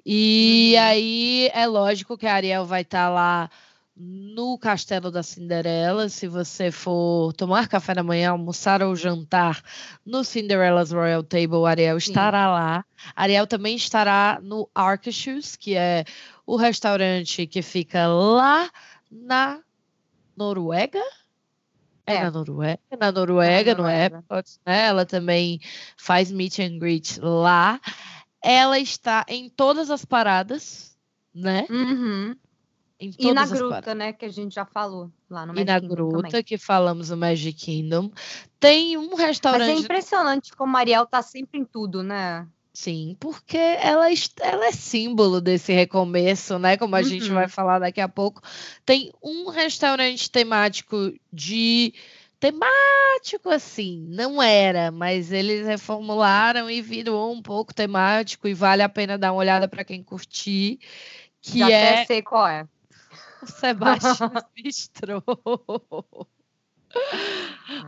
E 0.05 0.75
uhum. 0.75 0.83
aí 0.83 1.51
é 1.53 1.67
lógico 1.67 2.17
que 2.17 2.27
a 2.27 2.35
Ariel 2.35 2.65
vai 2.65 2.83
estar 2.83 3.07
tá 3.07 3.11
lá 3.11 3.51
no 3.97 4.59
Castelo 4.59 5.11
da 5.11 5.23
Cinderela. 5.23 6.09
Se 6.09 6.27
você 6.27 6.71
for 6.71 7.33
tomar 7.35 7.69
café 7.69 7.95
da 7.95 8.03
manhã, 8.03 8.31
almoçar 8.31 8.83
ou 8.83 8.97
jantar 8.97 9.63
no 10.05 10.25
Cinderella's 10.25 10.91
Royal 10.91 11.23
Table, 11.23 11.67
Ariel 11.67 12.01
Sim. 12.01 12.11
estará 12.11 12.51
lá. 12.51 12.85
A 13.15 13.23
Ariel 13.23 13.47
também 13.47 13.77
estará 13.77 14.41
no 14.43 14.69
Arcachus, 14.75 15.55
que 15.55 15.77
é 15.77 16.05
o 16.47 16.57
restaurante 16.57 17.47
que 17.47 17.61
fica 17.61 18.07
lá 18.07 18.71
na 19.11 19.61
Noruega. 20.35 21.03
É, 22.07 22.15
é 22.15 22.23
na 22.25 22.31
Noruega, 22.31 22.81
na 22.99 23.13
Noruega, 23.13 23.75
no 23.75 23.89
Epcot, 23.89 24.59
né? 24.65 24.87
Ela 24.87 25.05
também 25.05 25.61
faz 25.97 26.33
meet 26.33 26.59
and 26.59 26.79
greet 26.79 27.21
lá. 27.21 27.79
Ela 28.43 28.79
está 28.79 29.25
em 29.29 29.49
todas 29.49 29.91
as 29.91 30.05
paradas, 30.05 30.97
né? 31.35 31.67
Uhum. 31.71 32.37
e 32.99 33.33
na 33.33 33.47
gruta, 33.47 33.69
paradas. 33.69 33.97
né? 33.97 34.13
Que 34.13 34.25
a 34.25 34.31
gente 34.31 34.55
já 34.55 34.65
falou 34.65 35.11
lá 35.29 35.47
no 35.47 35.53
Magic 35.53 35.63
E 35.63 35.65
na 35.65 35.81
Kingdom 35.81 35.95
gruta, 35.95 36.29
também. 36.29 36.45
que 36.45 36.59
falamos 36.59 37.11
no 37.11 37.17
Magic 37.17 37.53
Kingdom. 37.53 38.11
Tem 38.59 38.97
um 38.97 39.15
restaurante. 39.15 39.69
Mas 39.69 39.79
é 39.79 39.85
impressionante 39.85 40.53
como 40.55 40.77
a 40.77 40.81
Ariel 40.81 41.07
tá 41.07 41.23
sempre 41.23 41.61
em 41.61 41.65
tudo, 41.65 42.03
né? 42.03 42.47
Sim, 42.73 43.17
porque 43.19 43.59
ela, 43.59 44.07
ela 44.41 44.67
é 44.67 44.73
símbolo 44.73 45.41
desse 45.41 45.73
recomeço, 45.73 46.59
né? 46.59 46.77
Como 46.77 46.95
a 46.95 47.01
uhum. 47.01 47.05
gente 47.05 47.29
vai 47.29 47.49
falar 47.49 47.81
daqui 47.81 48.01
a 48.01 48.09
pouco. 48.09 48.41
Tem 48.87 49.13
um 49.23 49.49
restaurante 49.51 50.31
temático 50.31 51.13
de. 51.33 51.93
Temático, 52.41 53.51
assim, 53.51 54.07
não 54.09 54.43
era, 54.43 54.91
mas 54.91 55.31
eles 55.31 55.67
reformularam 55.67 56.71
e 56.71 56.81
virou 56.81 57.31
um 57.31 57.43
pouco 57.43 57.75
temático 57.75 58.49
e 58.49 58.55
vale 58.55 58.83
a 58.83 58.89
pena 58.89 59.19
dar 59.19 59.33
uma 59.33 59.41
olhada 59.41 59.69
para 59.69 59.85
quem 59.85 60.03
curtir. 60.03 60.81
Que 61.43 61.59
Já 61.59 61.71
é. 61.71 61.93
Até 61.93 62.07
sei 62.07 62.23
qual 62.23 62.49
é. 62.49 62.67
O 63.43 63.47
Sebastião 63.47 64.33
Bistro. 64.57 65.23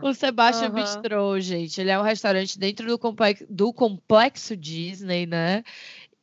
O 0.01 0.13
Sebastian 0.13 0.69
uhum. 0.69 0.75
Bistro, 0.75 1.39
gente, 1.41 1.81
ele 1.81 1.89
é 1.89 1.99
um 1.99 2.03
restaurante 2.03 2.57
dentro 2.57 2.87
do 2.87 2.97
complexo, 2.97 3.45
do 3.49 3.73
complexo 3.73 4.55
Disney, 4.55 5.25
né? 5.25 5.63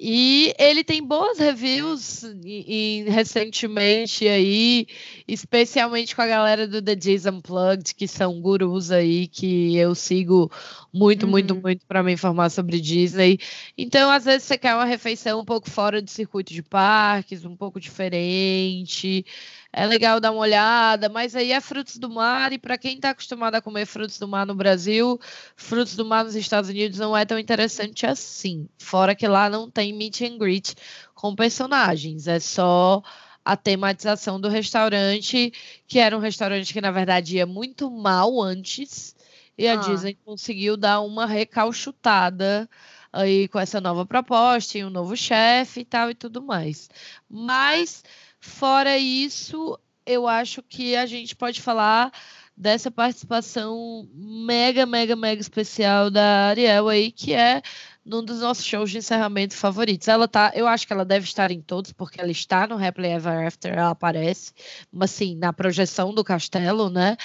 E 0.03 0.55
ele 0.59 0.82
tem 0.82 1.07
boas 1.07 1.38
reviews 1.38 2.22
e, 2.42 3.03
e, 3.05 3.11
recentemente 3.11 4.26
aí, 4.26 4.86
especialmente 5.28 6.16
com 6.16 6.22
a 6.22 6.26
galera 6.26 6.66
do 6.66 6.80
The 6.80 6.94
Disney 6.94 7.32
Unplugged, 7.32 7.94
que 7.94 8.09
são 8.09 8.40
gurus 8.40 8.90
aí 8.90 9.26
que 9.26 9.76
eu 9.76 9.94
sigo 9.94 10.51
muito, 10.90 11.24
uhum. 11.24 11.30
muito, 11.30 11.55
muito 11.55 11.86
para 11.86 12.03
me 12.03 12.14
informar 12.14 12.48
sobre 12.48 12.80
Disney. 12.80 13.38
Então, 13.76 14.11
às 14.11 14.24
vezes 14.24 14.44
você 14.44 14.57
quer 14.57 14.74
uma 14.74 14.86
refeição 14.86 15.38
um 15.38 15.44
pouco 15.44 15.68
fora 15.68 16.01
do 16.01 16.09
circuito 16.09 16.55
de 16.55 16.62
parques, 16.62 17.44
um 17.44 17.55
pouco 17.55 17.78
diferente 17.78 19.26
é 19.72 19.86
legal 19.86 20.18
dar 20.20 20.32
uma 20.32 20.40
olhada, 20.40 21.08
mas 21.08 21.36
aí 21.36 21.52
é 21.52 21.60
frutos 21.60 21.96
do 21.96 22.10
mar, 22.10 22.52
e 22.52 22.58
para 22.58 22.76
quem 22.76 22.96
está 22.96 23.10
acostumado 23.10 23.54
a 23.54 23.62
comer 23.62 23.86
frutos 23.86 24.18
do 24.18 24.26
mar 24.26 24.44
no 24.46 24.54
Brasil, 24.54 25.18
frutos 25.54 25.94
do 25.94 26.04
mar 26.04 26.24
nos 26.24 26.34
Estados 26.34 26.68
Unidos 26.68 26.98
não 26.98 27.16
é 27.16 27.24
tão 27.24 27.38
interessante 27.38 28.04
assim. 28.04 28.68
Fora 28.78 29.14
que 29.14 29.28
lá 29.28 29.48
não 29.48 29.70
tem 29.70 29.92
meet 29.92 30.22
and 30.22 30.38
greet 30.38 30.74
com 31.14 31.34
personagens, 31.34 32.26
é 32.26 32.40
só 32.40 33.02
a 33.44 33.56
tematização 33.56 34.40
do 34.40 34.48
restaurante, 34.48 35.52
que 35.86 35.98
era 35.98 36.16
um 36.16 36.20
restaurante 36.20 36.72
que 36.72 36.80
na 36.80 36.90
verdade 36.90 37.36
ia 37.36 37.46
muito 37.46 37.90
mal 37.90 38.40
antes, 38.42 39.14
e 39.56 39.68
a 39.68 39.74
ah. 39.74 39.76
Disney 39.76 40.14
conseguiu 40.24 40.76
dar 40.76 41.00
uma 41.00 41.26
recalchutada 41.26 42.68
aí 43.12 43.48
com 43.48 43.58
essa 43.58 43.80
nova 43.80 44.06
proposta 44.06 44.78
e 44.78 44.84
um 44.84 44.90
novo 44.90 45.16
chefe 45.16 45.80
e 45.80 45.84
tal 45.84 46.10
e 46.10 46.14
tudo 46.14 46.42
mais. 46.42 46.88
Mas 47.28 48.02
Fora 48.41 48.97
isso, 48.97 49.78
eu 50.07 50.26
acho 50.26 50.62
que 50.62 50.97
a 50.97 51.07
gente 51.07 51.36
pode 51.36 51.61
falar 51.61 52.12
dessa 52.57 52.91
participação 52.91 54.09
mega, 54.12 54.84
mega, 54.84 55.16
mega 55.16 55.41
especial 55.41 56.11
da 56.11 56.49
Ariel 56.49 56.88
aí, 56.88 57.11
que 57.12 57.32
é 57.32 57.62
num 58.05 58.24
dos 58.24 58.40
nossos 58.40 58.64
shows 58.64 58.90
de 58.90 58.98
encerramento 58.98 59.55
favoritos. 59.55 60.09
Ela 60.09 60.26
tá, 60.26 60.53
eu 60.55 60.66
acho 60.66 60.86
que 60.86 60.92
ela 60.92 61.05
deve 61.05 61.24
estar 61.24 61.51
em 61.51 61.61
todos, 61.61 61.92
porque 61.92 62.20
ela 62.20 62.30
está 62.30 62.66
no 62.66 62.82
Happily 62.82 63.09
Ever 63.09 63.46
After, 63.46 63.72
ela 63.72 63.90
aparece, 63.90 64.53
mas 64.90 65.12
assim, 65.12 65.36
na 65.36 65.53
projeção 65.53 66.14
do 66.14 66.24
castelo, 66.24 66.88
né? 66.88 67.16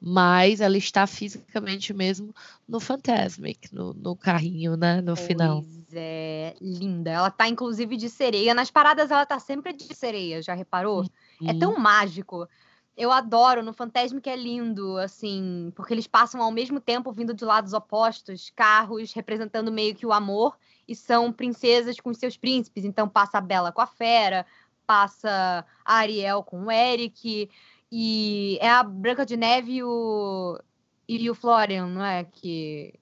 Mas 0.00 0.60
ela 0.60 0.76
está 0.76 1.06
fisicamente 1.06 1.94
mesmo 1.94 2.34
no 2.68 2.80
Fantasmic, 2.80 3.74
no, 3.74 3.94
no 3.94 4.16
carrinho, 4.16 4.76
né? 4.76 5.00
No 5.00 5.14
pois 5.14 5.26
final. 5.26 5.64
é, 5.92 6.54
linda. 6.60 7.10
Ela 7.10 7.30
tá 7.30 7.48
inclusive 7.48 7.96
de 7.96 8.10
sereia. 8.10 8.54
Nas 8.54 8.70
paradas 8.70 9.10
ela 9.10 9.24
tá 9.24 9.38
sempre 9.38 9.72
de 9.72 9.94
sereia, 9.94 10.42
já 10.42 10.54
reparou? 10.54 11.02
Uhum. 11.40 11.48
É 11.48 11.54
tão 11.54 11.78
mágico. 11.78 12.48
Eu 12.96 13.10
adoro 13.10 13.62
no 13.62 13.72
Fantasmic 13.72 14.28
é 14.28 14.36
lindo, 14.36 14.96
assim, 14.98 15.72
porque 15.74 15.92
eles 15.92 16.06
passam 16.06 16.40
ao 16.40 16.50
mesmo 16.50 16.80
tempo 16.80 17.12
vindo 17.12 17.34
de 17.34 17.44
lados 17.44 17.72
opostos, 17.72 18.50
carros 18.54 19.12
representando 19.12 19.72
meio 19.72 19.94
que 19.94 20.06
o 20.06 20.12
amor 20.12 20.56
e 20.86 20.94
são 20.94 21.32
princesas 21.32 21.98
com 21.98 22.14
seus 22.14 22.36
príncipes. 22.36 22.84
Então 22.84 23.08
passa 23.08 23.38
a 23.38 23.40
Bela 23.40 23.72
com 23.72 23.80
a 23.80 23.86
Fera, 23.86 24.46
passa 24.86 25.64
a 25.84 25.94
Ariel 25.94 26.42
com 26.42 26.66
o 26.66 26.70
Eric 26.70 27.50
e 27.90 28.58
é 28.60 28.70
a 28.70 28.82
Branca 28.82 29.26
de 29.26 29.36
Neve 29.36 29.74
e 29.74 29.82
o 29.82 30.60
e 31.06 31.28
o 31.28 31.34
Florian, 31.34 31.86
não 31.86 32.04
é 32.04 32.24
que 32.24 32.98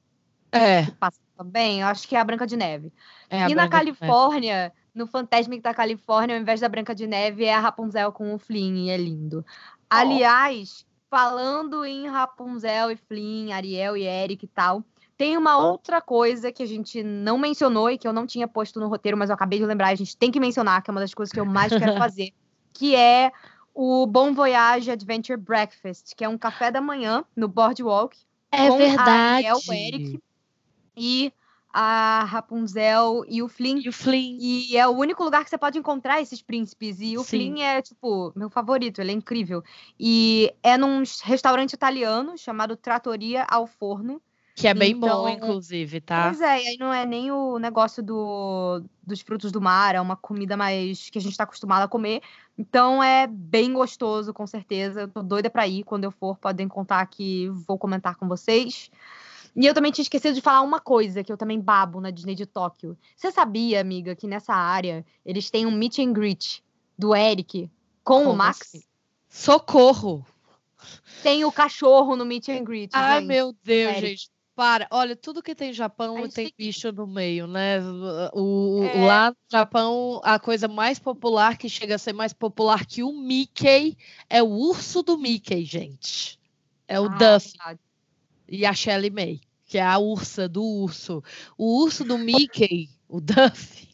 é. 0.53 0.85
que 0.85 0.93
passa 0.93 1.19
também? 1.37 1.81
Eu 1.81 1.87
acho 1.87 2.07
que 2.07 2.15
é 2.15 2.21
a 2.21 2.25
Branca 2.25 2.47
de 2.47 2.57
Neve. 2.57 2.93
é 3.31 3.39
e 3.49 3.55
na 3.55 3.67
Branca. 3.67 3.79
Califórnia, 3.79 4.73
no 4.95 5.07
Fantasmic 5.07 5.63
da 5.63 5.73
Califórnia, 5.73 6.37
ao 6.37 6.43
invés 6.43 6.61
da 6.61 6.69
Branca 6.69 6.95
de 6.95 7.07
Neve, 7.07 7.45
é 7.45 7.55
a 7.55 7.61
Rapunzel 7.61 8.13
com 8.13 8.35
o 8.35 8.39
Flynn, 8.39 8.77
e 8.77 8.91
é 8.91 8.97
lindo. 8.97 9.45
Aliás, 10.01 10.87
falando 11.11 11.85
em 11.85 12.09
Rapunzel 12.09 12.91
e 12.91 12.97
Flynn, 12.97 13.53
Ariel 13.53 13.97
e 13.97 14.05
Eric 14.05 14.45
e 14.45 14.49
tal, 14.49 14.83
tem 15.17 15.37
uma 15.37 15.59
outra 15.59 16.01
coisa 16.01 16.51
que 16.51 16.63
a 16.63 16.67
gente 16.67 17.03
não 17.03 17.39
mencionou 17.39 17.91
e 17.91 17.99
que 17.99 18.09
eu 18.09 18.13
não 18.13 18.27
tinha 18.27 18.49
posto 18.49 18.81
no 18.81 18.89
roteiro, 18.89 19.17
mas 19.17 19.31
eu 19.31 19.35
acabei 19.35 19.59
de 19.59 19.67
lembrar, 19.67 19.89
a 19.89 19.95
gente 19.95 20.17
tem 20.17 20.31
que 20.31 20.41
mencionar, 20.41 20.83
que 20.83 20.91
é 20.91 20.93
uma 20.93 21.01
das 21.01 21.15
coisas 21.15 21.33
que 21.33 21.39
eu 21.39 21.45
mais 21.45 21.73
quero 21.73 21.97
fazer, 21.97 22.33
que 22.73 22.97
é 22.97 23.31
o 23.75 24.07
Bon 24.07 24.33
Voyage 24.33 24.91
Adventure 24.91 25.39
Breakfast, 25.39 26.15
que 26.17 26.25
é 26.25 26.29
um 26.29 26.39
café 26.39 26.71
da 26.71 26.81
manhã 26.81 27.25
no 27.37 27.47
Boardwalk, 27.47 28.17
É 28.51 28.69
com 28.69 28.79
verdade. 28.79 29.47
Ariel, 29.47 29.59
Eric 29.71 30.21
e 30.97 31.33
a 31.73 32.25
Rapunzel 32.25 33.25
e 33.29 33.43
o 33.43 33.49
Flynn. 33.49 33.79
E 33.79 33.89
o 33.89 33.93
Flynn. 33.93 34.37
E 34.39 34.77
é 34.77 34.87
o 34.87 34.91
único 34.91 35.25
lugar 35.25 35.43
que 35.43 35.51
você 35.51 35.57
pode 35.57 35.79
encontrar 35.79 36.21
esses 36.21 36.43
príncipes. 36.43 37.01
E 37.01 37.17
o 37.17 37.25
Sim. 37.25 37.29
Flynn 37.29 37.63
é, 37.63 37.81
tipo, 37.81 38.33
meu 38.37 38.51
favorito, 38.51 39.01
ele 39.01 39.13
é 39.13 39.15
incrível. 39.15 39.63
E 39.99 40.53
é 40.63 40.77
num 40.77 41.03
restaurante 41.23 41.73
italiano 41.73 42.37
chamado 42.37 42.77
Trattoria 42.77 43.47
ao 43.49 43.67
Forno. 43.67 44.21
Que 44.55 44.69
é 44.69 44.75
bem 44.75 44.95
bom, 44.95 45.07
Então, 45.07 45.29
inclusive, 45.31 46.01
tá? 46.03 46.25
Pois 46.25 46.43
é, 46.43 46.63
e 46.63 46.69
aí 46.69 46.77
não 46.79 46.93
é 46.93 47.07
nem 47.07 47.31
o 47.33 47.59
negócio 47.59 48.03
do, 48.03 48.83
dos 49.03 49.23
frutos 49.23 49.51
do 49.51 49.63
mar, 49.63 49.95
é 49.95 50.01
uma 50.01 50.15
comida 50.15 50.59
mais 50.59 51.09
que 51.09 51.19
a 51.19 51.23
gente 51.23 51.37
tá 51.37 51.45
acostumado 51.45 51.85
a 51.85 51.89
comer. 51.89 52.21
Então 52.59 53.03
é 53.03 53.27
bem 53.27 53.73
gostoso, 53.73 54.35
com 54.35 54.47
certeza. 54.47 55.03
Eu 55.03 55.09
tô 55.09 55.23
doida 55.23 55.49
pra 55.49 55.67
ir. 55.67 55.85
Quando 55.85 56.05
eu 56.05 56.11
for, 56.11 56.37
podem 56.37 56.69
contar 56.69 57.07
que 57.07 57.49
vou 57.67 57.79
comentar 57.79 58.17
com 58.17 58.29
vocês. 58.29 58.91
E 59.55 59.67
eu 59.67 59.75
também 59.75 59.93
tinha 59.93 60.03
esquecido 60.03 60.35
de 60.35 60.41
falar 60.41 60.63
uma 60.63 60.81
coisa 60.81 61.23
que 61.23 61.31
eu 61.31 61.37
também 61.37 61.61
babo 61.61 62.01
na 62.01 62.11
Disney 62.11 62.35
de 62.35 62.47
Tóquio. 62.47 62.97
Você 63.17 63.31
sabia, 63.31 63.81
amiga, 63.81 64.17
que 64.17 64.27
nessa 64.27 64.55
área 64.55 65.05
eles 65.27 65.51
têm 65.51 65.67
um 65.67 65.71
meet 65.71 65.99
and 65.99 66.13
greet 66.13 66.63
do 66.99 67.15
Eric 67.15 67.71
com 68.03 68.23
o 68.23 68.25
Como 68.27 68.37
Max? 68.37 68.61
assim? 68.63 68.83
Socorro! 69.29 70.25
Tem 71.23 71.45
o 71.45 71.53
cachorro 71.53 72.17
no 72.17 72.25
meet 72.25 72.49
and 72.49 72.65
greet, 72.65 72.91
Ai, 72.95 73.19
gente. 73.21 73.29
meu 73.29 73.55
Deus, 73.63 73.97
Eric. 73.97 74.07
gente. 74.09 74.31
Para. 74.55 74.87
Olha, 74.91 75.17
tudo 75.17 75.43
que 75.43 75.55
tem 75.55 75.73
Japão 75.73 76.15
tem 76.29 76.29
tem 76.31 76.53
bicho 76.59 76.93
no 76.93 77.07
meio, 77.07 77.47
né? 77.47 77.81
O, 78.35 78.81
o- 78.81 78.85
É. 78.85 79.07
Lá 79.07 79.31
no 79.31 79.37
Japão, 79.51 80.21
a 80.23 80.39
coisa 80.39 80.69
mais 80.69 80.99
popular, 80.99 81.57
que 81.57 81.69
chega 81.71 81.95
a 81.95 81.99
ser 81.99 82.13
mais 82.13 82.35
popular 82.35 82.85
que 82.85 83.03
o 83.03 83.13
Mickey, 83.13 83.97
é 84.29 84.43
o 84.43 84.49
urso 84.49 85.03
do 85.03 85.17
Mickey, 85.17 85.65
gente. 85.65 86.39
É 86.87 87.01
o 87.01 87.07
Ah, 87.07 87.09
Duff 87.09 87.51
verdade. 87.57 87.81
E 88.53 88.67
a 88.67 88.75
Shelly 88.75 89.09
May, 89.11 89.41
que 89.67 89.79
é 89.79 89.83
a 89.83 89.97
ursa 89.99 90.47
do 90.47 90.63
urso. 90.63 91.25
O 91.57 91.83
urso 91.83 92.05
do 92.05 92.19
Mickey, 92.19 92.91
o 93.09 93.19
Duff, 93.21 93.89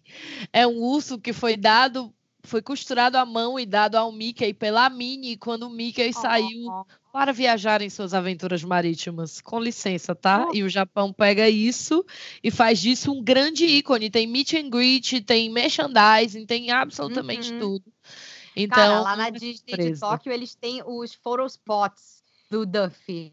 é 0.52 0.66
um 0.66 0.78
urso 0.82 1.16
que 1.18 1.32
foi 1.32 1.56
dado, 1.56 2.12
foi 2.42 2.61
costurado 2.61 3.16
à 3.16 3.24
mão 3.24 3.59
e 3.59 3.64
dado 3.64 3.94
ao 3.94 4.11
Mickey 4.11 4.52
pela 4.52 4.90
Minnie 4.90 5.36
quando 5.36 5.62
o 5.62 5.70
Mickey 5.70 6.12
saiu 6.12 6.66
Oh, 6.68 6.84
para 7.12 7.32
viajar 7.32 7.80
em 7.82 7.88
suas 7.88 8.12
aventuras 8.14 8.64
marítimas. 8.64 9.40
Com 9.40 9.61
licença, 9.61 10.14
tá? 10.14 10.48
Oh. 10.48 10.54
E 10.54 10.62
o 10.64 10.68
Japão 10.68 11.12
pega 11.12 11.48
isso 11.48 12.04
e 12.42 12.50
faz 12.50 12.80
disso 12.80 13.12
um 13.12 13.22
grande 13.22 13.64
ícone. 13.64 14.11
Tem 14.11 14.26
meet 14.26 14.54
and 14.54 14.70
greet, 14.70 15.20
tem 15.22 15.48
merchandising, 15.50 16.46
tem 16.46 16.70
absolutamente 16.70 17.52
Uhum. 17.52 17.59
tudo. 17.61 17.84
Cara, 17.92 18.16
Então, 18.56 19.02
lá 19.04 19.16
na 19.16 19.30
Disney 19.30 19.76
de. 19.76 19.98
Tóquio, 20.00 20.32
eles 20.32 20.54
têm 20.54 20.82
os 20.84 21.14
photospots 21.14 22.24
do 22.50 22.66
Duffy. 22.66 23.32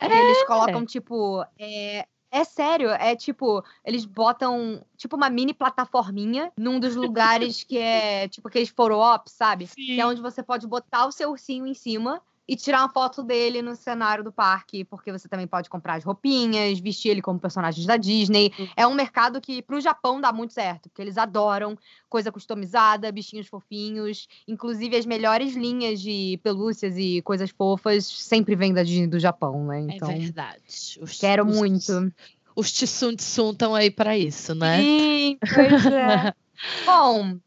É. 0.00 0.08
E 0.08 0.18
eles 0.18 0.46
colocam, 0.46 0.84
tipo. 0.84 1.44
É, 1.58 2.06
é 2.30 2.44
sério, 2.44 2.90
é 2.90 3.16
tipo, 3.16 3.62
eles 3.84 4.04
botam 4.04 4.84
tipo 4.96 5.16
uma 5.16 5.28
mini 5.28 5.52
plataforminha 5.52 6.52
num 6.56 6.78
dos 6.78 6.94
lugares 6.94 7.64
que 7.64 7.76
é 7.76 8.28
tipo 8.28 8.46
aqueles 8.46 8.68
photo-ops, 8.68 9.32
sabe? 9.32 9.66
Que 9.66 10.00
é 10.00 10.06
onde 10.06 10.22
você 10.22 10.42
pode 10.42 10.66
botar 10.66 11.06
o 11.06 11.12
seu 11.12 11.30
ursinho 11.30 11.66
em 11.66 11.74
cima 11.74 12.22
e 12.50 12.56
tirar 12.56 12.80
uma 12.80 12.88
foto 12.88 13.22
dele 13.22 13.62
no 13.62 13.76
cenário 13.76 14.24
do 14.24 14.32
parque, 14.32 14.84
porque 14.84 15.12
você 15.12 15.28
também 15.28 15.46
pode 15.46 15.70
comprar 15.70 15.94
as 15.94 16.02
roupinhas, 16.04 16.80
vestir 16.80 17.10
ele 17.10 17.22
como 17.22 17.38
personagens 17.38 17.86
da 17.86 17.96
Disney. 17.96 18.52
Uhum. 18.58 18.68
É 18.76 18.84
um 18.88 18.92
mercado 18.94 19.40
que 19.40 19.62
pro 19.62 19.80
Japão 19.80 20.20
dá 20.20 20.32
muito 20.32 20.52
certo, 20.52 20.88
porque 20.88 21.00
eles 21.00 21.16
adoram 21.16 21.78
coisa 22.08 22.32
customizada, 22.32 23.12
bichinhos 23.12 23.46
fofinhos, 23.46 24.26
inclusive 24.48 24.96
as 24.96 25.06
melhores 25.06 25.54
linhas 25.54 26.00
de 26.00 26.40
pelúcias 26.42 26.96
e 26.98 27.22
coisas 27.22 27.50
fofas 27.50 28.04
sempre 28.04 28.56
vêm 28.56 28.74
da 28.74 28.82
Disney 28.82 29.06
do 29.06 29.20
Japão, 29.20 29.64
né? 29.66 29.82
Então, 29.88 30.10
é 30.10 30.18
verdade. 30.18 30.98
Os- 31.00 31.18
quero 31.20 31.46
os- 31.46 31.56
muito. 31.56 32.12
Os 32.56 32.72
Tsun 32.72 33.14
Tsun 33.14 33.52
estão 33.52 33.76
aí 33.76 33.92
para 33.92 34.18
isso, 34.18 34.56
né? 34.56 34.82
Sim, 34.82 35.38
pois 35.54 35.86
é. 35.86 36.34
Bom, 36.84 37.38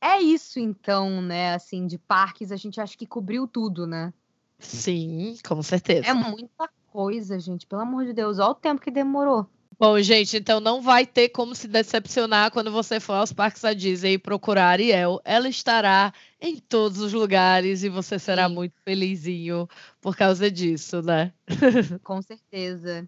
é 0.00 0.18
isso 0.22 0.58
então, 0.58 1.20
né? 1.20 1.52
Assim, 1.54 1.86
de 1.86 1.98
parques, 1.98 2.50
a 2.50 2.56
gente 2.56 2.80
acha 2.80 2.96
que 2.96 3.06
cobriu 3.06 3.46
tudo, 3.46 3.86
né? 3.86 4.14
Sim, 4.58 5.36
com 5.46 5.62
certeza. 5.62 6.08
É 6.08 6.14
muita 6.14 6.68
coisa, 6.90 7.38
gente. 7.38 7.66
Pelo 7.66 7.82
amor 7.82 8.04
de 8.04 8.12
Deus, 8.12 8.38
olha 8.38 8.50
o 8.50 8.54
tempo 8.54 8.80
que 8.80 8.90
demorou. 8.90 9.46
Bom, 9.78 10.00
gente, 10.00 10.38
então 10.38 10.58
não 10.58 10.80
vai 10.80 11.04
ter 11.04 11.28
como 11.28 11.54
se 11.54 11.68
decepcionar 11.68 12.50
quando 12.50 12.72
você 12.72 12.98
for 12.98 13.12
aos 13.12 13.30
parques 13.30 13.60
da 13.60 13.74
Disney 13.74 14.14
e 14.14 14.18
procurar 14.18 14.70
Ariel. 14.70 15.20
Ela 15.22 15.50
estará 15.50 16.14
em 16.40 16.56
todos 16.56 16.98
os 16.98 17.12
lugares 17.12 17.82
e 17.82 17.90
você 17.90 18.18
será 18.18 18.48
Sim. 18.48 18.54
muito 18.54 18.74
felizinho 18.82 19.68
por 20.00 20.16
causa 20.16 20.50
disso, 20.50 21.02
né? 21.02 21.30
Com 22.02 22.22
certeza. 22.22 23.06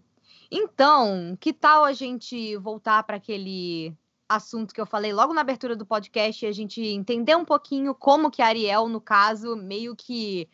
Então, 0.51 1.35
que 1.39 1.51
tal 1.51 1.83
a 1.83 1.93
gente 1.93 2.55
voltar 2.57 3.01
para 3.01 3.17
aquele 3.17 3.91
assunto 4.27 4.71
que 4.71 4.79
eu 4.79 4.85
falei 4.85 5.11
logo 5.11 5.33
na 5.33 5.41
abertura 5.41 5.75
do 5.75 5.87
podcast 5.87 6.45
e 6.45 6.47
a 6.47 6.51
gente 6.51 6.79
entender 6.79 7.35
um 7.35 7.45
pouquinho 7.45 7.95
como 7.95 8.29
que 8.29 8.43
a 8.43 8.47
Ariel, 8.47 8.87
no 8.87 9.01
caso, 9.01 9.55
meio 9.55 9.95
que 9.95 10.47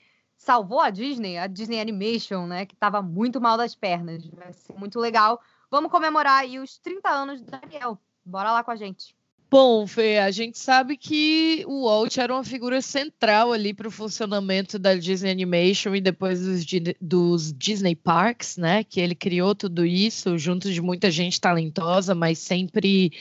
salvou 0.46 0.80
a 0.80 0.92
Disney, 0.92 1.40
a 1.40 1.48
Disney 1.48 1.80
Animation, 1.80 2.46
né, 2.46 2.68
que 2.68 2.76
estava 2.76 3.02
muito 3.02 3.42
mal 3.42 3.58
das 3.58 3.74
pernas. 3.74 4.24
Vai 4.28 4.54
ser 4.54 4.74
muito 4.78 5.00
legal. 5.00 5.42
Vamos 5.72 5.90
comemorar 5.90 6.42
aí 6.42 6.60
os 6.60 6.78
30 6.78 7.10
anos 7.10 7.42
da 7.42 7.58
Ariel. 7.58 7.98
Bora 8.24 8.52
lá 8.52 8.64
com 8.64 8.70
a 8.70 8.76
gente. 8.76 9.16
Bom, 9.50 9.88
Fê, 9.88 10.20
a 10.20 10.30
gente 10.32 10.60
sabe 10.60 10.98
que 10.98 11.64
o 11.68 11.86
Walt 11.86 12.18
era 12.18 12.34
uma 12.34 12.44
figura 12.44 12.82
central 12.82 13.54
ali 13.54 13.74
para 13.74 13.88
o 13.88 13.92
funcionamento 13.92 14.78
da 14.78 14.96
Disney 14.96 15.32
Animation 15.32 15.96
e 15.96 16.02
depois 16.02 16.42
dos, 16.42 16.66
dos 17.00 17.54
Disney 17.54 17.96
Parks, 17.96 18.58
né? 18.58 18.84
Que 18.84 19.00
ele 19.00 19.16
criou 19.16 19.56
tudo 19.56 19.86
isso 19.86 20.38
junto 20.38 20.72
de 20.72 20.82
muita 20.82 21.10
gente 21.10 21.42
talentosa, 21.42 22.14
mas 22.14 22.38
sempre 22.38 23.12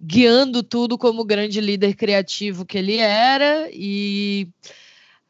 guiando 0.00 0.62
tudo 0.62 0.96
como 0.96 1.24
grande 1.24 1.60
líder 1.60 1.94
criativo 1.94 2.64
que 2.64 2.78
ele 2.78 2.96
era. 2.96 3.68
E 3.72 4.48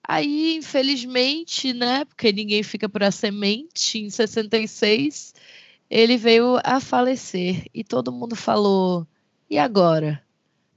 aí, 0.07 0.57
infelizmente, 0.57 1.73
né? 1.73 2.05
Porque 2.05 2.33
ninguém 2.33 2.63
fica 2.63 2.89
para 2.89 3.11
semente, 3.11 3.99
em 3.99 4.11
66, 4.11 5.35
ele 5.91 6.17
veio 6.17 6.59
a 6.63 6.81
falecer 6.81 7.67
e 7.75 7.83
todo 7.83 8.13
mundo 8.13 8.37
falou. 8.37 9.07
E 9.49 9.59
agora? 9.59 10.23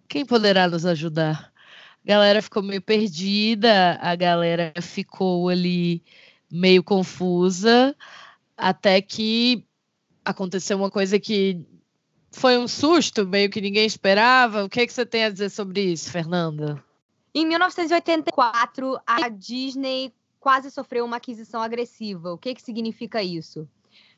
Quem 0.08 0.26
poderá 0.26 0.68
nos 0.68 0.86
ajudar? 0.86 1.52
A 2.04 2.08
galera 2.08 2.42
ficou 2.42 2.64
meio 2.64 2.82
perdida, 2.82 4.00
a 4.02 4.16
galera 4.16 4.74
ficou 4.82 5.50
ali 5.50 6.02
meio 6.50 6.82
confusa, 6.82 7.96
até 8.56 9.02
que 9.02 9.66
aconteceu 10.24 10.78
uma 10.78 10.90
coisa 10.90 11.20
que 11.20 11.66
foi 12.32 12.58
um 12.58 12.68
susto, 12.68 13.28
meio 13.28 13.50
que 13.50 13.60
ninguém 13.60 13.86
esperava. 13.86 14.64
O 14.64 14.70
que, 14.70 14.88
que 14.88 14.94
você 14.94 15.06
tem 15.06 15.26
a 15.26 15.30
dizer 15.30 15.50
sobre 15.50 15.82
isso, 15.82 16.12
Fernanda? 16.12 16.82
Em 17.34 17.46
1984, 17.46 19.00
a 19.06 19.30
Disney 19.30 20.14
quase 20.40 20.72
sofreu 20.72 21.06
uma 21.06 21.18
aquisição 21.18 21.62
agressiva. 21.62 22.32
O 22.34 22.38
que, 22.38 22.56
que 22.56 22.62
significa 22.62 23.22
isso? 23.22 23.68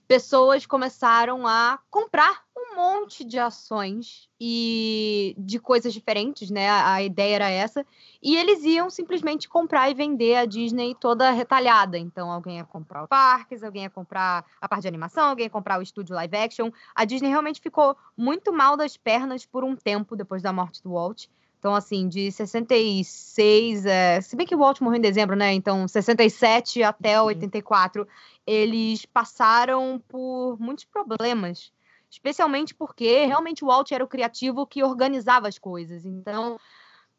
Pessoas 0.08 0.66
começaram 0.66 1.46
a 1.46 1.80
comprar 1.90 2.44
um 2.58 2.76
monte 2.76 3.24
de 3.24 3.38
ações 3.38 4.30
e 4.40 5.36
de 5.38 5.60
coisas 5.60 5.94
diferentes, 5.94 6.50
né? 6.50 6.70
A, 6.70 7.04
ideia 7.04 7.36
era 7.36 7.50
essa. 7.50 7.86
E 8.22 8.36
eles 8.36 8.64
iam 8.64 8.90
simplesmente 8.90 9.48
comprar 9.50 9.90
e 9.90 9.94
vender 9.94 10.36
a 10.36 10.46
Disney 10.46 10.96
toda 10.96 11.30
retalhada. 11.30 11.98
Então, 11.98 12.32
alguém 12.32 12.58
ia 12.58 12.66
comprar 12.66 13.04
os 13.04 13.10
parques, 13.10 13.64
alguém 13.64 13.84
ia 13.84 13.90
comprar 13.90 14.46
a 14.62 14.68
parte 14.68 14.84
de 14.84 14.88
animação, 14.88 15.30
alguém 15.30 15.46
ia 15.46 15.50
comprar 15.50 15.78
o 15.80 15.84
estúdio 15.84 16.16
live 16.16 16.38
action. 16.38 16.72
A 16.96 17.06
Disney 17.06 17.30
realmente 17.30 17.62
ficou 17.62 17.96
muito 18.18 18.52
mal 18.52 18.76
das 18.76 18.98
pernas 18.98 19.46
por 19.46 19.64
um 19.64 19.76
tempo 19.76 20.16
depois 20.16 20.42
da 20.42 20.54
morte 20.54 20.82
do 20.82 20.94
Walt 20.94 21.28
Então, 21.60 21.76
assim, 21.76 22.08
de 22.08 22.32
66, 22.32 23.86
é, 23.86 24.22
se 24.22 24.34
bem 24.38 24.48
que 24.48 24.56
o 24.56 24.60
Walt 24.60 24.80
morreu 24.80 24.98
em 24.98 25.02
dezembro, 25.02 25.36
né? 25.36 25.54
Então, 25.54 25.86
67 25.90 26.82
até 26.82 27.22
84, 27.22 28.08
eles 28.48 29.06
passaram 29.06 30.02
por 30.08 30.58
muitos 30.58 30.86
problemas. 30.86 31.74
Especialmente 32.10 32.74
porque 32.74 33.26
realmente 33.26 33.64
o 33.64 33.68
Walt 33.68 33.92
era 33.92 34.04
o 34.04 34.08
criativo 34.08 34.66
que 34.66 34.82
organizava 34.82 35.50
as 35.50 35.60
coisas. 35.60 36.06
Então, 36.06 36.58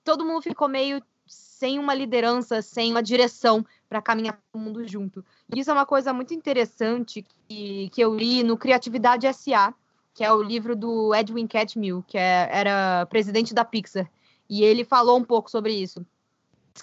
todo 0.02 0.24
mundo 0.24 0.42
ficou 0.42 0.68
meio 0.68 1.02
sem 1.26 1.78
uma 1.78 1.94
liderança, 1.94 2.62
sem 2.62 2.90
uma 2.90 3.02
direção 3.02 3.64
para 3.90 4.00
caminhar 4.00 4.40
o 4.54 4.58
mundo 4.58 4.88
junto. 4.88 5.22
E 5.54 5.60
isso 5.60 5.70
é 5.70 5.74
uma 5.74 5.86
coisa 5.86 6.14
muito 6.14 6.32
interessante 6.32 7.24
que, 7.46 7.90
que 7.90 8.00
eu 8.00 8.16
li 8.16 8.42
no 8.42 8.56
Criatividade 8.56 9.26
S.A., 9.26 9.74
que 10.14 10.24
é 10.24 10.32
o 10.32 10.42
livro 10.42 10.74
do 10.74 11.14
Edwin 11.14 11.46
Catmull, 11.46 12.02
que 12.02 12.16
é, 12.16 12.48
era 12.50 13.06
presidente 13.06 13.54
da 13.54 13.64
Pixar. 13.64 14.10
E 14.50 14.64
ele 14.64 14.84
falou 14.84 15.16
um 15.16 15.24
pouco 15.24 15.48
sobre 15.48 15.72
isso. 15.72 16.04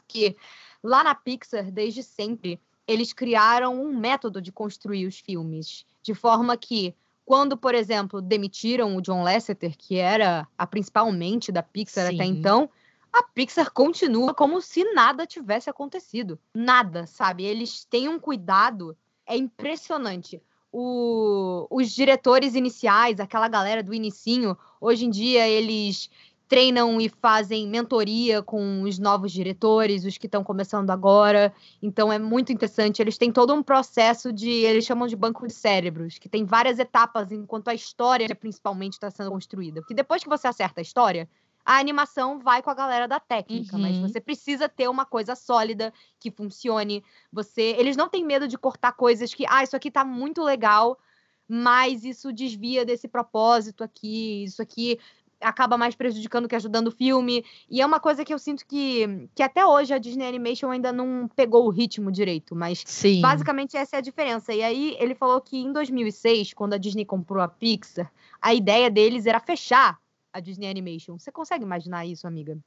Que 0.07 0.37
lá 0.81 1.03
na 1.03 1.13
Pixar, 1.13 1.69
desde 1.69 2.01
sempre, 2.01 2.61
eles 2.87 3.11
criaram 3.11 3.83
um 3.83 3.95
método 3.95 4.41
de 4.41 4.53
construir 4.53 5.05
os 5.05 5.19
filmes. 5.19 5.85
De 6.01 6.13
forma 6.13 6.55
que, 6.55 6.95
quando, 7.25 7.57
por 7.57 7.75
exemplo, 7.75 8.21
demitiram 8.21 8.95
o 8.95 9.01
John 9.01 9.21
Lasseter, 9.21 9.75
que 9.77 9.97
era 9.97 10.47
a 10.57 10.65
principal 10.65 11.11
mente 11.11 11.51
da 11.51 11.61
Pixar 11.61 12.07
Sim. 12.07 12.15
até 12.15 12.23
então, 12.23 12.69
a 13.11 13.21
Pixar 13.21 13.71
continua 13.73 14.33
como 14.33 14.61
se 14.61 14.83
nada 14.93 15.25
tivesse 15.25 15.69
acontecido. 15.69 16.39
Nada, 16.53 17.05
sabe? 17.05 17.43
Eles 17.43 17.83
têm 17.83 18.07
um 18.07 18.19
cuidado. 18.19 18.95
É 19.25 19.35
impressionante. 19.35 20.41
O, 20.71 21.67
os 21.69 21.91
diretores 21.91 22.55
iniciais, 22.55 23.19
aquela 23.19 23.47
galera 23.47 23.81
do 23.81 23.93
inicinho, 23.93 24.57
hoje 24.79 25.05
em 25.05 25.09
dia 25.09 25.47
eles 25.47 26.09
treinam 26.47 26.99
e 26.99 27.09
fazem 27.09 27.67
mentoria 27.67 28.41
com 28.41 28.83
os 28.83 28.97
novos 28.97 29.31
diretores, 29.31 30.05
os 30.05 30.17
que 30.17 30.27
estão 30.27 30.43
começando 30.43 30.89
agora. 30.89 31.53
Então 31.81 32.11
é 32.11 32.17
muito 32.17 32.51
interessante. 32.51 33.01
Eles 33.01 33.17
têm 33.17 33.31
todo 33.31 33.53
um 33.53 33.61
processo 33.61 34.31
de, 34.31 34.49
eles 34.49 34.85
chamam 34.85 35.07
de 35.07 35.15
banco 35.15 35.45
de 35.45 35.53
cérebros, 35.53 36.17
que 36.17 36.29
tem 36.29 36.45
várias 36.45 36.79
etapas 36.79 37.31
enquanto 37.31 37.67
a 37.67 37.73
história 37.73 38.33
principalmente 38.35 38.93
está 38.93 39.11
sendo 39.11 39.31
construída. 39.31 39.81
Porque 39.81 39.93
depois 39.93 40.23
que 40.23 40.29
você 40.29 40.47
acerta 40.47 40.79
a 40.79 40.83
história, 40.83 41.29
a 41.65 41.79
animação 41.79 42.39
vai 42.39 42.61
com 42.61 42.69
a 42.69 42.73
galera 42.73 43.09
da 43.09 43.19
técnica, 43.19 43.75
uhum. 43.75 43.81
mas 43.81 43.97
você 43.97 44.21
precisa 44.21 44.69
ter 44.69 44.87
uma 44.87 45.05
coisa 45.05 45.35
sólida 45.35 45.93
que 46.17 46.31
funcione. 46.31 47.03
Você, 47.29 47.75
eles 47.77 47.97
não 47.97 48.07
têm 48.07 48.23
medo 48.23 48.47
de 48.47 48.57
cortar 48.57 48.93
coisas 48.93 49.33
que, 49.33 49.45
ah, 49.49 49.63
isso 49.63 49.75
aqui 49.75 49.91
tá 49.91 50.05
muito 50.05 50.41
legal, 50.41 50.97
mas 51.45 52.05
isso 52.05 52.31
desvia 52.31 52.85
desse 52.85 53.05
propósito 53.05 53.83
aqui, 53.83 54.45
isso 54.45 54.61
aqui 54.61 54.97
acaba 55.41 55.77
mais 55.77 55.95
prejudicando 55.95 56.47
que 56.47 56.55
ajudando 56.55 56.87
o 56.87 56.91
filme. 56.91 57.43
E 57.69 57.81
é 57.81 57.85
uma 57.85 57.99
coisa 57.99 58.25
que 58.25 58.33
eu 58.33 58.39
sinto 58.39 58.65
que, 58.65 59.29
que 59.35 59.43
até 59.43 59.65
hoje 59.65 59.93
a 59.93 59.97
Disney 59.97 60.27
Animation 60.27 60.69
ainda 60.69 60.91
não 60.91 61.29
pegou 61.35 61.65
o 61.65 61.69
ritmo 61.69 62.11
direito, 62.11 62.55
mas 62.55 62.83
Sim. 62.85 63.21
basicamente 63.21 63.77
essa 63.77 63.95
é 63.95 63.99
a 63.99 64.01
diferença. 64.01 64.53
E 64.53 64.63
aí 64.63 64.95
ele 64.99 65.15
falou 65.15 65.39
que 65.41 65.57
em 65.57 65.71
2006, 65.71 66.53
quando 66.53 66.73
a 66.73 66.77
Disney 66.77 67.05
comprou 67.05 67.41
a 67.41 67.47
Pixar, 67.47 68.11
a 68.41 68.53
ideia 68.53 68.89
deles 68.89 69.25
era 69.25 69.39
fechar 69.39 69.99
a 70.31 70.39
Disney 70.39 70.69
Animation. 70.69 71.17
Você 71.17 71.31
consegue 71.31 71.63
imaginar 71.63 72.05
isso, 72.05 72.27
amiga? 72.27 72.57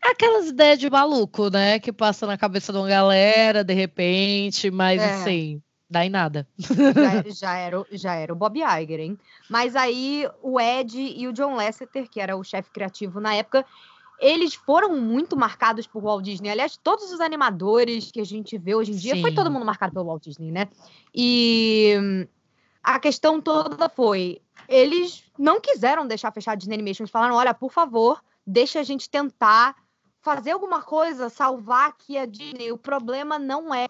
Aquelas 0.00 0.48
ideias 0.48 0.78
de 0.78 0.90
maluco, 0.90 1.48
né? 1.48 1.78
Que 1.78 1.92
passa 1.92 2.26
na 2.26 2.36
cabeça 2.36 2.72
de 2.72 2.78
uma 2.78 2.88
galera 2.88 3.62
de 3.62 3.72
repente, 3.72 4.70
mas 4.70 5.00
é. 5.00 5.14
assim 5.14 5.62
dá 5.92 6.04
em 6.04 6.10
nada. 6.10 6.46
Já, 6.58 7.22
já, 7.30 7.56
era, 7.56 7.86
já 7.92 8.14
era 8.14 8.32
o 8.32 8.36
Bob 8.36 8.58
Iger, 8.58 9.00
hein? 9.00 9.18
Mas 9.48 9.76
aí 9.76 10.28
o 10.42 10.60
Ed 10.60 10.98
e 10.98 11.28
o 11.28 11.32
John 11.32 11.54
Lasseter, 11.54 12.08
que 12.08 12.20
era 12.20 12.36
o 12.36 12.42
chefe 12.42 12.70
criativo 12.70 13.20
na 13.20 13.34
época, 13.34 13.64
eles 14.18 14.54
foram 14.54 15.00
muito 15.00 15.36
marcados 15.36 15.86
por 15.86 16.02
Walt 16.02 16.24
Disney. 16.24 16.50
Aliás, 16.50 16.76
todos 16.76 17.12
os 17.12 17.20
animadores 17.20 18.10
que 18.10 18.20
a 18.20 18.24
gente 18.24 18.56
vê 18.56 18.74
hoje 18.74 18.92
em 18.92 18.96
dia, 18.96 19.14
Sim. 19.14 19.22
foi 19.22 19.34
todo 19.34 19.50
mundo 19.50 19.66
marcado 19.66 19.92
pelo 19.92 20.06
Walt 20.06 20.22
Disney, 20.22 20.50
né? 20.50 20.68
E 21.14 22.26
a 22.82 22.98
questão 22.98 23.40
toda 23.40 23.88
foi, 23.88 24.40
eles 24.68 25.24
não 25.38 25.60
quiseram 25.60 26.06
deixar 26.06 26.32
fechar 26.32 26.52
a 26.52 26.54
Disney 26.54 26.74
Animation, 26.74 27.02
eles 27.02 27.10
falaram, 27.10 27.34
olha, 27.34 27.52
por 27.52 27.72
favor, 27.72 28.22
deixa 28.46 28.80
a 28.80 28.82
gente 28.82 29.10
tentar 29.10 29.74
fazer 30.22 30.52
alguma 30.52 30.80
coisa, 30.80 31.28
salvar 31.28 31.88
aqui 31.88 32.16
a 32.16 32.24
Disney. 32.24 32.72
O 32.72 32.78
problema 32.78 33.38
não 33.38 33.74
é 33.74 33.88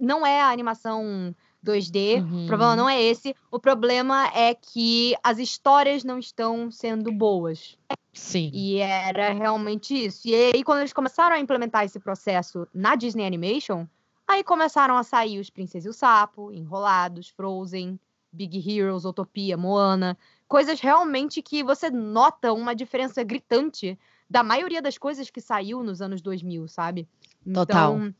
não 0.00 0.26
é 0.26 0.40
a 0.40 0.48
animação 0.48 1.34
2D, 1.64 2.22
uhum. 2.22 2.44
o 2.44 2.46
problema 2.46 2.74
não 2.74 2.88
é 2.88 3.00
esse. 3.00 3.36
O 3.50 3.58
problema 3.58 4.26
é 4.34 4.54
que 4.54 5.14
as 5.22 5.38
histórias 5.38 6.02
não 6.02 6.18
estão 6.18 6.70
sendo 6.70 7.12
boas. 7.12 7.76
Sim. 8.12 8.50
E 8.52 8.78
era 8.78 9.32
realmente 9.32 9.94
isso. 10.06 10.26
E 10.26 10.34
aí, 10.34 10.64
quando 10.64 10.80
eles 10.80 10.92
começaram 10.92 11.36
a 11.36 11.38
implementar 11.38 11.84
esse 11.84 12.00
processo 12.00 12.66
na 12.74 12.96
Disney 12.96 13.26
Animation, 13.26 13.86
aí 14.26 14.42
começaram 14.42 14.96
a 14.96 15.04
sair 15.04 15.38
os 15.38 15.50
Princesa 15.50 15.86
e 15.86 15.90
o 15.90 15.94
Sapo, 15.94 16.52
Enrolados, 16.52 17.28
Frozen, 17.28 18.00
Big 18.32 18.58
Heroes, 18.58 19.04
Utopia, 19.04 19.56
Moana. 19.56 20.18
Coisas 20.48 20.80
realmente 20.80 21.42
que 21.42 21.62
você 21.62 21.90
nota 21.90 22.52
uma 22.52 22.74
diferença 22.74 23.22
gritante 23.22 23.98
da 24.28 24.42
maioria 24.42 24.82
das 24.82 24.98
coisas 24.98 25.30
que 25.30 25.40
saiu 25.40 25.82
nos 25.82 26.00
anos 26.02 26.20
2000, 26.20 26.68
sabe? 26.68 27.08
Total. 27.52 27.96
Então, 27.96 28.14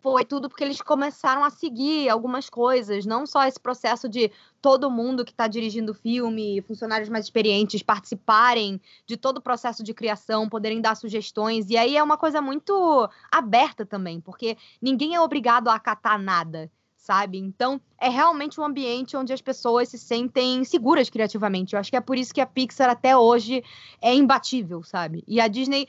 foi 0.00 0.24
tudo 0.24 0.48
porque 0.48 0.62
eles 0.62 0.80
começaram 0.80 1.42
a 1.42 1.50
seguir 1.50 2.08
algumas 2.08 2.48
coisas, 2.48 3.04
não 3.04 3.26
só 3.26 3.44
esse 3.44 3.58
processo 3.58 4.08
de 4.08 4.30
todo 4.60 4.90
mundo 4.90 5.24
que 5.24 5.32
está 5.32 5.46
dirigindo 5.46 5.92
o 5.92 5.94
filme, 5.94 6.62
funcionários 6.62 7.08
mais 7.08 7.26
experientes 7.26 7.82
participarem 7.82 8.80
de 9.06 9.16
todo 9.16 9.38
o 9.38 9.42
processo 9.42 9.82
de 9.82 9.92
criação, 9.92 10.48
poderem 10.48 10.80
dar 10.80 10.96
sugestões. 10.96 11.68
E 11.68 11.76
aí 11.76 11.96
é 11.96 12.02
uma 12.02 12.16
coisa 12.16 12.40
muito 12.40 13.08
aberta 13.30 13.84
também, 13.84 14.20
porque 14.20 14.56
ninguém 14.80 15.14
é 15.14 15.20
obrigado 15.20 15.68
a 15.68 15.74
acatar 15.74 16.20
nada 16.20 16.70
sabe? 17.08 17.38
Então, 17.38 17.80
é 17.98 18.10
realmente 18.10 18.60
um 18.60 18.64
ambiente 18.64 19.16
onde 19.16 19.32
as 19.32 19.40
pessoas 19.40 19.88
se 19.88 19.96
sentem 19.96 20.62
seguras 20.62 21.08
criativamente. 21.08 21.72
Eu 21.72 21.80
acho 21.80 21.88
que 21.88 21.96
é 21.96 22.02
por 22.02 22.18
isso 22.18 22.34
que 22.34 22.40
a 22.40 22.44
Pixar 22.44 22.90
até 22.90 23.16
hoje 23.16 23.64
é 23.98 24.14
imbatível, 24.14 24.82
sabe? 24.82 25.24
E 25.26 25.40
a 25.40 25.48
Disney 25.48 25.88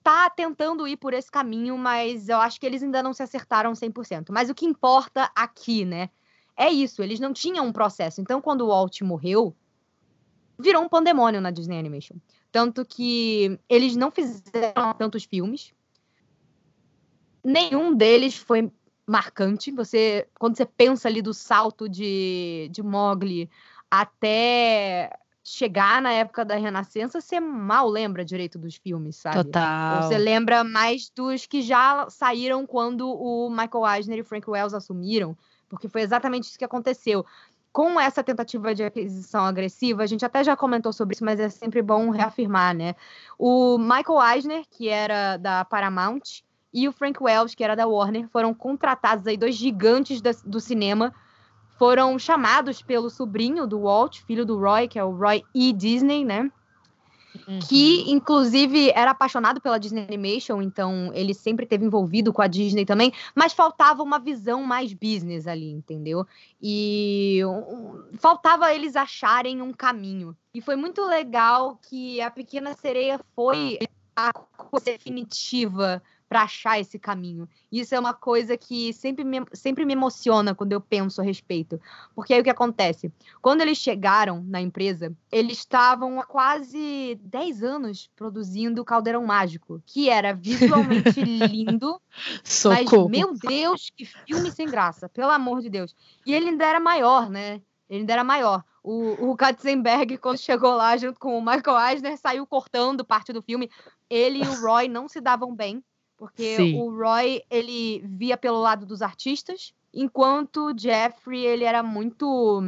tá 0.00 0.30
tentando 0.30 0.86
ir 0.86 0.96
por 0.96 1.12
esse 1.12 1.28
caminho, 1.28 1.76
mas 1.76 2.28
eu 2.28 2.36
acho 2.36 2.60
que 2.60 2.64
eles 2.64 2.84
ainda 2.84 3.02
não 3.02 3.12
se 3.12 3.20
acertaram 3.20 3.72
100%. 3.72 4.26
Mas 4.30 4.48
o 4.48 4.54
que 4.54 4.64
importa 4.64 5.28
aqui, 5.34 5.84
né? 5.84 6.08
É 6.56 6.70
isso, 6.70 7.02
eles 7.02 7.18
não 7.18 7.32
tinham 7.32 7.66
um 7.66 7.72
processo. 7.72 8.20
Então, 8.20 8.40
quando 8.40 8.60
o 8.60 8.68
Walt 8.68 9.00
morreu, 9.00 9.52
virou 10.56 10.84
um 10.84 10.88
pandemônio 10.88 11.40
na 11.40 11.50
Disney 11.50 11.80
Animation. 11.80 12.14
Tanto 12.52 12.84
que 12.84 13.58
eles 13.68 13.96
não 13.96 14.12
fizeram 14.12 14.94
tantos 14.96 15.24
filmes. 15.24 15.72
Nenhum 17.42 17.92
deles 17.92 18.36
foi 18.36 18.70
marcante. 19.10 19.72
Você, 19.72 20.28
quando 20.38 20.56
você 20.56 20.64
pensa 20.64 21.08
ali 21.08 21.20
do 21.20 21.34
salto 21.34 21.88
de, 21.88 22.68
de 22.70 22.82
Mogli 22.82 23.50
até 23.90 25.10
chegar 25.42 26.00
na 26.00 26.12
época 26.12 26.44
da 26.44 26.54
Renascença, 26.54 27.20
você 27.20 27.40
mal 27.40 27.88
lembra 27.88 28.24
direito 28.24 28.56
dos 28.56 28.76
filmes, 28.76 29.16
sabe? 29.16 29.44
Total. 29.44 30.02
Você 30.02 30.16
lembra 30.16 30.62
mais 30.62 31.10
dos 31.10 31.44
que 31.44 31.60
já 31.60 32.06
saíram 32.08 32.64
quando 32.64 33.10
o 33.10 33.50
Michael 33.50 33.96
Eisner 33.96 34.18
e 34.20 34.22
Frank 34.22 34.48
Wells 34.48 34.76
assumiram, 34.76 35.36
porque 35.68 35.88
foi 35.88 36.02
exatamente 36.02 36.44
isso 36.44 36.58
que 36.58 36.64
aconteceu. 36.64 37.26
Com 37.72 38.00
essa 38.00 38.22
tentativa 38.22 38.74
de 38.74 38.84
aquisição 38.84 39.44
agressiva, 39.44 40.02
a 40.04 40.06
gente 40.06 40.24
até 40.24 40.44
já 40.44 40.56
comentou 40.56 40.92
sobre 40.92 41.14
isso, 41.14 41.24
mas 41.24 41.40
é 41.40 41.48
sempre 41.48 41.82
bom 41.82 42.10
reafirmar, 42.10 42.74
né? 42.74 42.94
O 43.38 43.76
Michael 43.78 44.34
Eisner, 44.34 44.64
que 44.70 44.88
era 44.88 45.36
da 45.36 45.64
Paramount, 45.64 46.42
e 46.72 46.88
o 46.88 46.92
Frank 46.92 47.22
Wells, 47.22 47.54
que 47.54 47.64
era 47.64 47.74
da 47.74 47.86
Warner, 47.86 48.28
foram 48.28 48.54
contratados 48.54 49.26
aí, 49.26 49.36
dois 49.36 49.56
gigantes 49.56 50.20
da, 50.20 50.30
do 50.44 50.60
cinema, 50.60 51.12
foram 51.78 52.18
chamados 52.18 52.82
pelo 52.82 53.08
sobrinho 53.08 53.66
do 53.66 53.80
Walt, 53.80 54.20
filho 54.20 54.44
do 54.44 54.58
Roy, 54.58 54.86
que 54.86 54.98
é 54.98 55.04
o 55.04 55.16
Roy 55.16 55.42
E. 55.54 55.72
Disney, 55.72 56.24
né? 56.24 56.50
Uhum. 57.48 57.58
Que, 57.60 58.10
inclusive, 58.10 58.90
era 58.90 59.12
apaixonado 59.12 59.60
pela 59.60 59.78
Disney 59.78 60.02
Animation, 60.02 60.60
então 60.62 61.10
ele 61.14 61.32
sempre 61.32 61.64
teve 61.64 61.84
envolvido 61.84 62.32
com 62.32 62.42
a 62.42 62.46
Disney 62.46 62.84
também, 62.84 63.12
mas 63.34 63.52
faltava 63.52 64.02
uma 64.02 64.18
visão 64.18 64.62
mais 64.62 64.92
business 64.92 65.46
ali, 65.46 65.70
entendeu? 65.70 66.26
E 66.60 67.40
faltava 68.18 68.74
eles 68.74 68.96
acharem 68.96 69.62
um 69.62 69.72
caminho. 69.72 70.36
E 70.52 70.60
foi 70.60 70.76
muito 70.76 71.04
legal 71.06 71.78
que 71.88 72.20
a 72.20 72.30
Pequena 72.30 72.74
Sereia 72.74 73.20
foi 73.34 73.78
a 74.14 74.32
coisa 74.32 74.86
definitiva 74.86 76.02
para 76.30 76.42
achar 76.42 76.78
esse 76.78 76.96
caminho. 76.96 77.48
Isso 77.72 77.92
é 77.92 77.98
uma 77.98 78.14
coisa 78.14 78.56
que 78.56 78.92
sempre 78.92 79.24
me, 79.24 79.44
sempre 79.52 79.84
me 79.84 79.94
emociona 79.94 80.54
quando 80.54 80.70
eu 80.70 80.80
penso 80.80 81.20
a 81.20 81.24
respeito. 81.24 81.80
Porque 82.14 82.32
aí 82.32 82.40
o 82.40 82.44
que 82.44 82.50
acontece? 82.50 83.12
Quando 83.42 83.62
eles 83.62 83.78
chegaram 83.78 84.40
na 84.46 84.60
empresa, 84.60 85.12
eles 85.32 85.58
estavam 85.58 86.20
há 86.20 86.24
quase 86.24 87.18
10 87.20 87.64
anos 87.64 88.08
produzindo 88.14 88.80
o 88.80 88.84
Caldeirão 88.84 89.26
Mágico, 89.26 89.82
que 89.84 90.08
era 90.08 90.32
visualmente 90.32 91.20
lindo, 91.20 92.00
Socorro. 92.44 93.08
mas, 93.08 93.18
meu 93.18 93.34
Deus, 93.34 93.90
que 93.96 94.04
filme 94.04 94.52
sem 94.52 94.68
graça, 94.68 95.08
pelo 95.08 95.32
amor 95.32 95.60
de 95.60 95.68
Deus. 95.68 95.96
E 96.24 96.32
ele 96.32 96.50
ainda 96.50 96.64
era 96.64 96.78
maior, 96.78 97.28
né? 97.28 97.60
Ele 97.88 98.02
ainda 98.02 98.12
era 98.12 98.22
maior. 98.22 98.62
O, 98.84 99.30
o 99.30 99.36
Katzenberg, 99.36 100.16
quando 100.18 100.38
chegou 100.38 100.76
lá 100.76 100.96
junto 100.96 101.18
com 101.18 101.36
o 101.36 101.44
Michael 101.44 101.90
Eisner, 101.90 102.16
saiu 102.16 102.46
cortando 102.46 103.04
parte 103.04 103.32
do 103.32 103.42
filme. 103.42 103.68
Ele 104.08 104.44
e 104.44 104.46
o 104.46 104.62
Roy 104.62 104.86
não 104.86 105.08
se 105.08 105.20
davam 105.20 105.54
bem, 105.54 105.82
porque 106.20 106.56
Sim. 106.56 106.78
o 106.78 106.94
Roy 106.94 107.42
ele 107.50 108.04
via 108.04 108.36
pelo 108.36 108.60
lado 108.60 108.84
dos 108.84 109.00
artistas, 109.00 109.72
enquanto 109.92 110.66
o 110.66 110.78
Jeffrey 110.78 111.46
ele 111.46 111.64
era 111.64 111.82
muito 111.82 112.62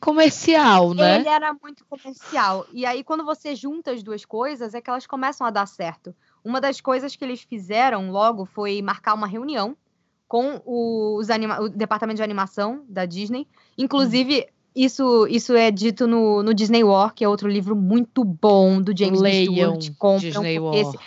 comercial, 0.00 0.92
né? 0.92 1.20
Ele 1.20 1.28
era 1.28 1.54
muito 1.54 1.84
comercial. 1.84 2.66
E 2.72 2.84
aí, 2.84 3.04
quando 3.04 3.24
você 3.24 3.54
junta 3.54 3.92
as 3.92 4.02
duas 4.02 4.24
coisas, 4.24 4.74
é 4.74 4.80
que 4.80 4.90
elas 4.90 5.06
começam 5.06 5.46
a 5.46 5.50
dar 5.50 5.66
certo. 5.66 6.12
Uma 6.44 6.60
das 6.60 6.80
coisas 6.80 7.14
que 7.14 7.24
eles 7.24 7.42
fizeram 7.42 8.10
logo 8.10 8.44
foi 8.44 8.82
marcar 8.82 9.14
uma 9.14 9.28
reunião 9.28 9.76
com 10.26 10.60
os 10.66 11.30
anima 11.30 11.60
o 11.60 11.68
departamento 11.68 12.16
de 12.16 12.24
animação 12.24 12.84
da 12.88 13.06
Disney. 13.06 13.46
Inclusive, 13.78 14.40
hum. 14.40 14.52
isso, 14.74 15.28
isso 15.28 15.54
é 15.54 15.70
dito 15.70 16.08
no, 16.08 16.42
no 16.42 16.52
Disney 16.52 16.82
War, 16.82 17.14
que 17.14 17.24
é 17.24 17.28
outro 17.28 17.48
livro 17.48 17.76
muito 17.76 18.24
bom 18.24 18.82
do 18.82 18.92
James 18.98 19.20
Leiam 19.20 19.80
Stewart. 19.80 19.96
Compram, 19.96 20.18
Disney 20.18 20.58
War. 20.58 20.74
Esse, 20.74 20.98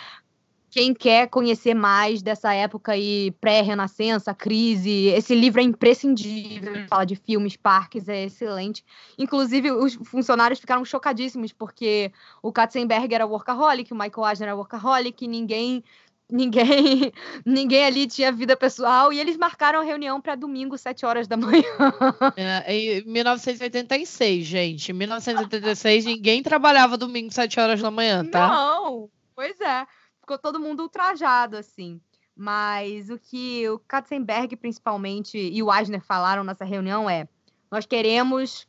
quem 0.78 0.94
quer 0.94 1.26
conhecer 1.26 1.74
mais 1.74 2.22
dessa 2.22 2.54
época 2.54 2.92
aí 2.92 3.32
pré-renascença, 3.40 4.32
crise, 4.32 5.08
esse 5.08 5.34
livro 5.34 5.60
é 5.60 5.64
imprescindível. 5.64 6.72
Ele 6.72 6.86
fala 6.86 7.04
de 7.04 7.16
filmes, 7.16 7.56
parques, 7.56 8.08
é 8.08 8.26
excelente. 8.26 8.84
Inclusive, 9.18 9.72
os 9.72 9.94
funcionários 9.94 10.60
ficaram 10.60 10.84
chocadíssimos, 10.84 11.52
porque 11.52 12.12
o 12.40 12.52
Katzenberg 12.52 13.12
era 13.12 13.26
workaholic, 13.26 13.92
o 13.92 13.96
Michael 13.96 14.28
Eisner 14.28 14.48
era 14.50 14.56
workaholic, 14.56 15.26
ninguém 15.26 15.82
ninguém 16.30 17.12
ninguém 17.44 17.84
ali 17.84 18.06
tinha 18.06 18.30
vida 18.30 18.56
pessoal 18.56 19.12
e 19.12 19.18
eles 19.18 19.36
marcaram 19.36 19.80
a 19.80 19.82
reunião 19.82 20.20
para 20.20 20.36
domingo, 20.36 20.78
7 20.78 21.04
horas 21.04 21.26
da 21.26 21.36
manhã. 21.36 21.64
É, 22.36 22.72
em 22.72 23.04
1986, 23.04 24.46
gente. 24.46 24.92
Em 24.92 24.94
1986, 24.94 26.04
ninguém 26.04 26.40
trabalhava 26.40 26.96
domingo, 26.96 27.32
7 27.32 27.58
horas 27.58 27.82
da 27.82 27.90
manhã, 27.90 28.24
tá? 28.24 28.46
Não, 28.46 29.10
pois 29.34 29.60
é 29.60 29.84
ficou 30.28 30.38
todo 30.38 30.60
mundo 30.60 30.82
ultrajado, 30.82 31.56
assim. 31.56 31.98
Mas 32.36 33.08
o 33.08 33.18
que 33.18 33.66
o 33.68 33.78
Katzenberg, 33.78 34.54
principalmente, 34.56 35.38
e 35.38 35.62
o 35.62 35.74
Eisner 35.74 36.02
falaram 36.02 36.44
nessa 36.44 36.66
reunião 36.66 37.08
é: 37.08 37.26
nós 37.70 37.86
queremos 37.86 38.68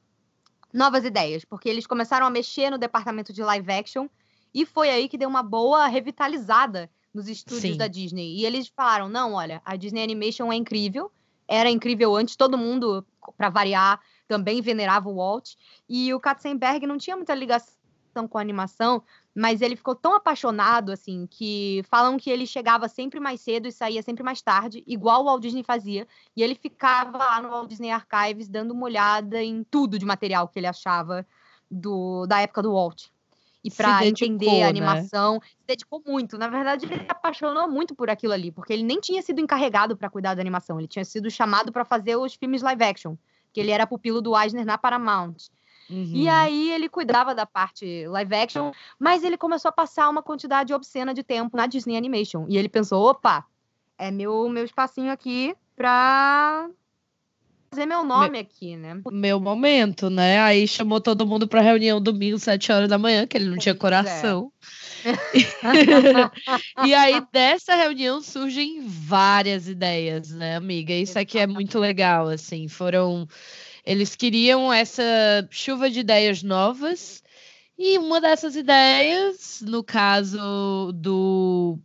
novas 0.73 1.03
ideias, 1.03 1.43
porque 1.43 1.67
eles 1.67 1.85
começaram 1.85 2.25
a 2.25 2.29
mexer 2.29 2.69
no 2.69 2.77
departamento 2.77 3.33
de 3.33 3.43
live 3.43 3.71
action 3.71 4.07
e 4.53 4.65
foi 4.65 4.89
aí 4.89 5.09
que 5.09 5.17
deu 5.17 5.27
uma 5.27 5.43
boa 5.43 5.87
revitalizada 5.87 6.89
nos 7.13 7.27
estúdios 7.27 7.73
Sim. 7.73 7.77
da 7.77 7.87
Disney. 7.87 8.37
E 8.37 8.45
eles 8.45 8.69
falaram: 8.69 9.09
não, 9.09 9.33
olha, 9.33 9.61
a 9.65 9.75
Disney 9.75 10.01
Animation 10.01 10.51
é 10.51 10.55
incrível, 10.55 11.11
era 11.45 11.69
incrível 11.69 12.15
antes, 12.15 12.37
todo 12.37 12.57
mundo, 12.57 13.05
para 13.37 13.49
variar, 13.49 13.99
também 14.27 14.61
venerava 14.61 15.09
o 15.09 15.15
Walt. 15.15 15.55
E 15.87 16.13
o 16.13 16.19
Katzenberg 16.19 16.87
não 16.87 16.97
tinha 16.97 17.17
muita 17.17 17.35
ligação 17.35 17.77
com 18.27 18.37
a 18.37 18.41
animação, 18.41 19.03
mas 19.39 19.61
ele 19.61 19.77
ficou 19.77 19.95
tão 19.95 20.15
apaixonado, 20.15 20.91
assim, 20.91 21.25
que 21.25 21.81
falam 21.89 22.17
que 22.17 22.29
ele 22.29 22.45
chegava 22.45 22.89
sempre 22.89 23.21
mais 23.21 23.39
cedo 23.39 23.69
e 23.69 23.71
saía 23.71 24.03
sempre 24.03 24.21
mais 24.21 24.41
tarde, 24.41 24.83
igual 24.85 25.21
o 25.21 25.25
Walt 25.27 25.41
Disney 25.41 25.63
fazia, 25.63 26.05
e 26.35 26.43
ele 26.43 26.55
ficava 26.55 27.17
lá 27.17 27.41
no 27.41 27.47
Walt 27.47 27.69
Disney 27.69 27.89
Archives 27.89 28.49
dando 28.49 28.71
uma 28.71 28.83
olhada 28.83 29.41
em 29.41 29.63
tudo 29.63 29.97
de 29.97 30.05
material 30.05 30.45
que 30.49 30.59
ele 30.59 30.67
achava 30.67 31.25
do, 31.71 32.25
da 32.27 32.41
época 32.41 32.61
do 32.61 32.73
Walt. 32.73 33.05
E 33.63 33.71
para 33.71 34.05
entender 34.05 34.57
a 34.57 34.65
né? 34.65 34.67
animação, 34.67 35.35
né? 35.35 35.39
se 35.41 35.67
dedicou 35.67 36.03
muito. 36.05 36.37
Na 36.37 36.49
verdade, 36.49 36.85
ele 36.85 36.99
se 36.99 37.09
apaixonou 37.09 37.69
muito 37.69 37.95
por 37.95 38.09
aquilo 38.09 38.33
ali, 38.33 38.51
porque 38.51 38.73
ele 38.73 38.83
nem 38.83 38.99
tinha 38.99 39.21
sido 39.21 39.39
encarregado 39.39 39.95
para 39.95 40.09
cuidar 40.09 40.33
da 40.33 40.41
animação, 40.41 40.77
ele 40.77 40.87
tinha 40.87 41.05
sido 41.05 41.31
chamado 41.31 41.71
para 41.71 41.85
fazer 41.85 42.17
os 42.17 42.33
filmes 42.33 42.61
live 42.61 42.83
action, 42.83 43.15
que 43.53 43.61
ele 43.61 43.71
era 43.71 43.87
pupilo 43.87 44.21
do 44.21 44.37
Eisner 44.37 44.65
na 44.65 44.77
Paramount. 44.77 45.49
Uhum. 45.89 46.11
E 46.13 46.29
aí 46.29 46.71
ele 46.71 46.87
cuidava 46.87 47.33
da 47.33 47.45
parte 47.45 48.05
live 48.07 48.35
action, 48.35 48.71
mas 48.99 49.23
ele 49.23 49.37
começou 49.37 49.69
a 49.69 49.71
passar 49.71 50.09
uma 50.09 50.21
quantidade 50.21 50.73
obscena 50.73 51.13
de 51.13 51.23
tempo 51.23 51.57
na 51.57 51.65
Disney 51.65 51.97
Animation. 51.97 52.45
E 52.47 52.57
ele 52.57 52.69
pensou: 52.69 53.09
opa, 53.09 53.45
é 53.97 54.11
meu, 54.11 54.47
meu 54.49 54.63
espacinho 54.63 55.11
aqui 55.11 55.55
pra 55.75 56.69
fazer 57.71 57.85
meu 57.85 58.03
nome 58.03 58.31
meu, 58.31 58.41
aqui, 58.41 58.75
né? 58.75 59.01
Meu 59.11 59.39
momento, 59.39 60.09
né? 60.09 60.39
Aí 60.41 60.67
chamou 60.67 60.99
todo 60.99 61.25
mundo 61.25 61.47
pra 61.47 61.61
reunião 61.61 62.01
domingo, 62.01 62.37
sete 62.37 62.71
horas 62.71 62.89
da 62.89 62.97
manhã, 62.97 63.25
que 63.25 63.37
ele 63.37 63.49
não 63.49 63.57
tinha 63.57 63.75
coração. 63.75 64.51
É. 65.05 65.11
e 66.85 66.93
aí, 66.93 67.21
dessa 67.31 67.75
reunião 67.75 68.21
surgem 68.21 68.81
várias 68.85 69.67
ideias, 69.67 70.31
né, 70.31 70.55
amiga? 70.55 70.93
Isso 70.93 71.17
aqui 71.17 71.39
é 71.39 71.47
muito 71.47 71.79
legal, 71.79 72.27
assim. 72.27 72.67
Foram 72.67 73.27
eles 73.89 74.15
queriam 74.15 74.71
essa 74.71 75.03
chuva 75.49 75.89
de 75.89 76.01
ideias 76.01 76.43
novas. 76.43 77.23
E 77.75 77.97
uma 77.97 78.21
dessas 78.21 78.55
ideias, 78.55 79.63
no 79.65 79.83
caso 79.83 80.91
do 80.93 81.79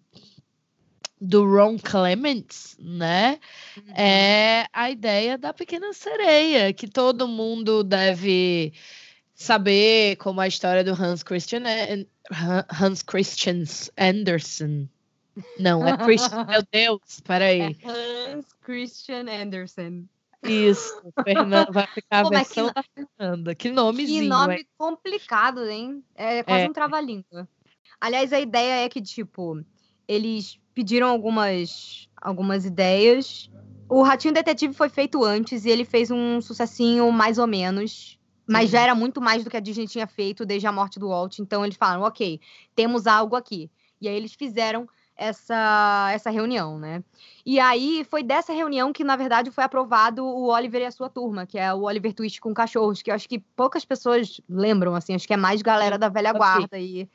do 1.18 1.46
Ron 1.46 1.78
Clements, 1.78 2.76
né? 2.78 3.38
Uhum. 3.74 3.94
É 3.94 4.66
a 4.70 4.90
ideia 4.90 5.38
da 5.38 5.54
pequena 5.54 5.94
sereia, 5.94 6.74
que 6.74 6.86
todo 6.86 7.26
mundo 7.26 7.82
deve 7.82 8.74
saber 9.34 10.16
como 10.16 10.42
a 10.42 10.46
história 10.46 10.84
do 10.84 10.92
Hans 10.92 11.22
Christian 11.22 11.62
Hans 12.68 13.02
Christian 13.02 13.64
Andersen. 13.96 14.90
Não, 15.58 15.86
é 15.88 15.96
Christian, 15.96 16.44
meu 16.44 16.62
Deus, 16.70 17.20
peraí. 17.24 17.78
É 17.82 18.30
Hans 18.30 18.52
Christian 18.62 19.24
Andersen. 19.26 20.06
Isso, 20.44 21.02
Fernanda 21.24 21.70
vai 21.70 21.86
ficar 21.86 22.22
Pô, 22.22 22.28
a 22.28 22.30
versão 22.30 22.68
que, 22.68 22.74
da 22.74 22.84
Fernanda. 22.94 23.54
Que 23.54 23.70
nomezinho. 23.70 24.22
Que 24.22 24.28
nome 24.28 24.66
complicado, 24.76 25.68
hein? 25.68 26.04
É 26.14 26.42
quase 26.42 26.64
é. 26.64 26.68
um 26.68 26.72
trava-língua. 26.72 27.48
Aliás, 28.00 28.32
a 28.32 28.40
ideia 28.40 28.84
é 28.84 28.88
que, 28.88 29.00
tipo, 29.00 29.64
eles 30.06 30.58
pediram 30.74 31.08
algumas, 31.08 32.08
algumas 32.20 32.64
ideias. 32.64 33.50
O 33.88 34.02
Ratinho 34.02 34.34
Detetive 34.34 34.74
foi 34.74 34.88
feito 34.88 35.24
antes 35.24 35.64
e 35.64 35.70
ele 35.70 35.84
fez 35.84 36.10
um 36.10 36.40
sucessinho 36.40 37.10
mais 37.10 37.38
ou 37.38 37.46
menos. 37.46 38.18
Mas 38.46 38.66
Sim. 38.66 38.72
já 38.72 38.80
era 38.82 38.94
muito 38.94 39.20
mais 39.20 39.42
do 39.42 39.48
que 39.48 39.56
a 39.56 39.60
Disney 39.60 39.86
tinha 39.86 40.06
feito 40.06 40.44
desde 40.44 40.66
a 40.66 40.72
morte 40.72 40.98
do 40.98 41.08
Walt. 41.08 41.38
Então 41.38 41.64
eles 41.64 41.76
falaram, 41.76 42.02
ok, 42.02 42.40
temos 42.74 43.06
algo 43.06 43.36
aqui. 43.36 43.70
E 44.00 44.08
aí 44.08 44.14
eles 44.14 44.34
fizeram 44.34 44.86
essa, 45.16 46.10
essa 46.12 46.30
reunião, 46.30 46.78
né? 46.78 47.02
E 47.46 47.60
aí 47.60 48.04
foi 48.10 48.22
dessa 48.22 48.52
reunião 48.52 48.92
que, 48.92 49.04
na 49.04 49.16
verdade, 49.16 49.50
foi 49.50 49.64
aprovado 49.64 50.24
o 50.24 50.46
Oliver 50.46 50.82
e 50.82 50.86
a 50.86 50.90
sua 50.90 51.08
turma, 51.08 51.46
que 51.46 51.58
é 51.58 51.72
o 51.72 51.82
Oliver 51.82 52.12
Twist 52.12 52.40
com 52.40 52.54
cachorros, 52.54 53.02
que 53.02 53.10
eu 53.10 53.14
acho 53.14 53.28
que 53.28 53.38
poucas 53.38 53.84
pessoas 53.84 54.40
lembram, 54.48 54.94
assim, 54.94 55.14
acho 55.14 55.26
que 55.26 55.34
é 55.34 55.36
mais 55.36 55.62
galera 55.62 55.98
da 55.98 56.08
velha 56.08 56.32
guarda. 56.32 56.78
E... 56.78 57.08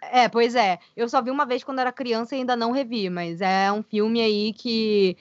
É, 0.00 0.28
pois 0.28 0.54
é. 0.54 0.78
Eu 0.96 1.08
só 1.08 1.20
vi 1.20 1.30
uma 1.30 1.44
vez 1.44 1.64
quando 1.64 1.80
era 1.80 1.92
criança 1.92 2.34
e 2.34 2.38
ainda 2.38 2.56
não 2.56 2.70
revi, 2.70 3.10
mas 3.10 3.40
é 3.40 3.70
um 3.72 3.82
filme 3.82 4.20
aí 4.20 4.52
que, 4.52 5.16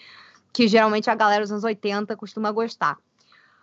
que 0.54 0.68
geralmente 0.68 1.10
a 1.10 1.16
galera 1.16 1.42
dos 1.42 1.52
anos 1.52 1.64
80 1.64 2.16
costuma 2.16 2.52
gostar. 2.52 2.98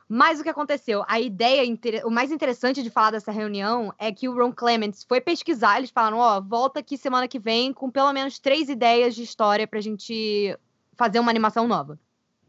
Mas 0.08 0.40
o 0.40 0.42
que 0.42 0.48
aconteceu? 0.48 1.04
A 1.06 1.20
ideia, 1.20 1.62
o 2.04 2.10
mais 2.10 2.32
interessante 2.32 2.82
de 2.82 2.88
falar 2.88 3.10
dessa 3.10 3.30
reunião 3.30 3.92
é 3.98 4.10
que 4.10 4.26
o 4.26 4.34
Ron 4.34 4.52
Clements 4.52 5.04
foi 5.06 5.20
pesquisar, 5.20 5.76
eles 5.76 5.90
falaram, 5.90 6.16
ó, 6.16 6.38
oh, 6.38 6.42
volta 6.42 6.80
aqui 6.80 6.96
semana 6.96 7.28
que 7.28 7.38
vem 7.38 7.74
com 7.74 7.90
pelo 7.90 8.12
menos 8.12 8.38
três 8.38 8.70
ideias 8.70 9.14
de 9.14 9.22
história 9.22 9.66
pra 9.66 9.80
gente 9.82 10.56
fazer 10.96 11.20
uma 11.20 11.30
animação 11.30 11.68
nova. 11.68 11.98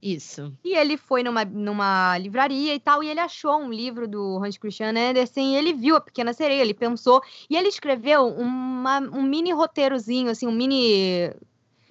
Isso. 0.02 0.54
E 0.64 0.74
ele 0.74 0.96
foi 0.96 1.24
numa, 1.24 1.44
numa 1.44 2.18
livraria 2.18 2.74
e 2.74 2.80
tal, 2.80 3.04
e 3.04 3.10
ele 3.10 3.20
achou 3.20 3.58
um 3.58 3.70
livro 3.70 4.08
do 4.08 4.42
Hans 4.42 4.58
Christian 4.58 4.92
Andersen, 4.92 5.54
e 5.54 5.58
ele 5.58 5.74
viu 5.74 5.98
a 5.98 6.02
Pequena 6.02 6.32
Sereia, 6.32 6.62
ele 6.62 6.74
pensou, 6.74 7.22
e 7.50 7.58
ele 7.58 7.68
escreveu 7.68 8.28
uma, 8.28 9.00
um 9.00 9.24
mini 9.24 9.52
roteirozinho, 9.52 10.32
assim, 10.32 10.48
um 10.48 10.54
mini... 10.54 11.34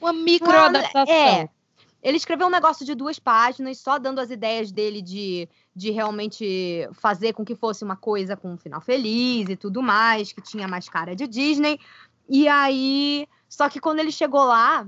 Uma 0.00 0.14
micro-adaptação. 0.14 1.14
É, 1.14 1.50
ele 2.02 2.16
escreveu 2.16 2.46
um 2.46 2.50
negócio 2.50 2.86
de 2.86 2.94
duas 2.94 3.18
páginas, 3.18 3.78
só 3.78 3.98
dando 3.98 4.20
as 4.20 4.30
ideias 4.30 4.70
dele 4.70 5.02
de, 5.02 5.48
de 5.74 5.90
realmente 5.90 6.88
fazer 6.92 7.32
com 7.32 7.44
que 7.44 7.56
fosse 7.56 7.82
uma 7.82 7.96
coisa 7.96 8.36
com 8.36 8.52
um 8.52 8.58
final 8.58 8.80
feliz 8.80 9.48
e 9.48 9.56
tudo 9.56 9.82
mais, 9.82 10.32
que 10.32 10.40
tinha 10.40 10.68
mais 10.68 10.88
cara 10.88 11.14
de 11.16 11.26
Disney. 11.26 11.78
E 12.28 12.46
aí. 12.48 13.26
Só 13.48 13.68
que 13.68 13.80
quando 13.80 13.98
ele 13.98 14.12
chegou 14.12 14.44
lá, 14.44 14.86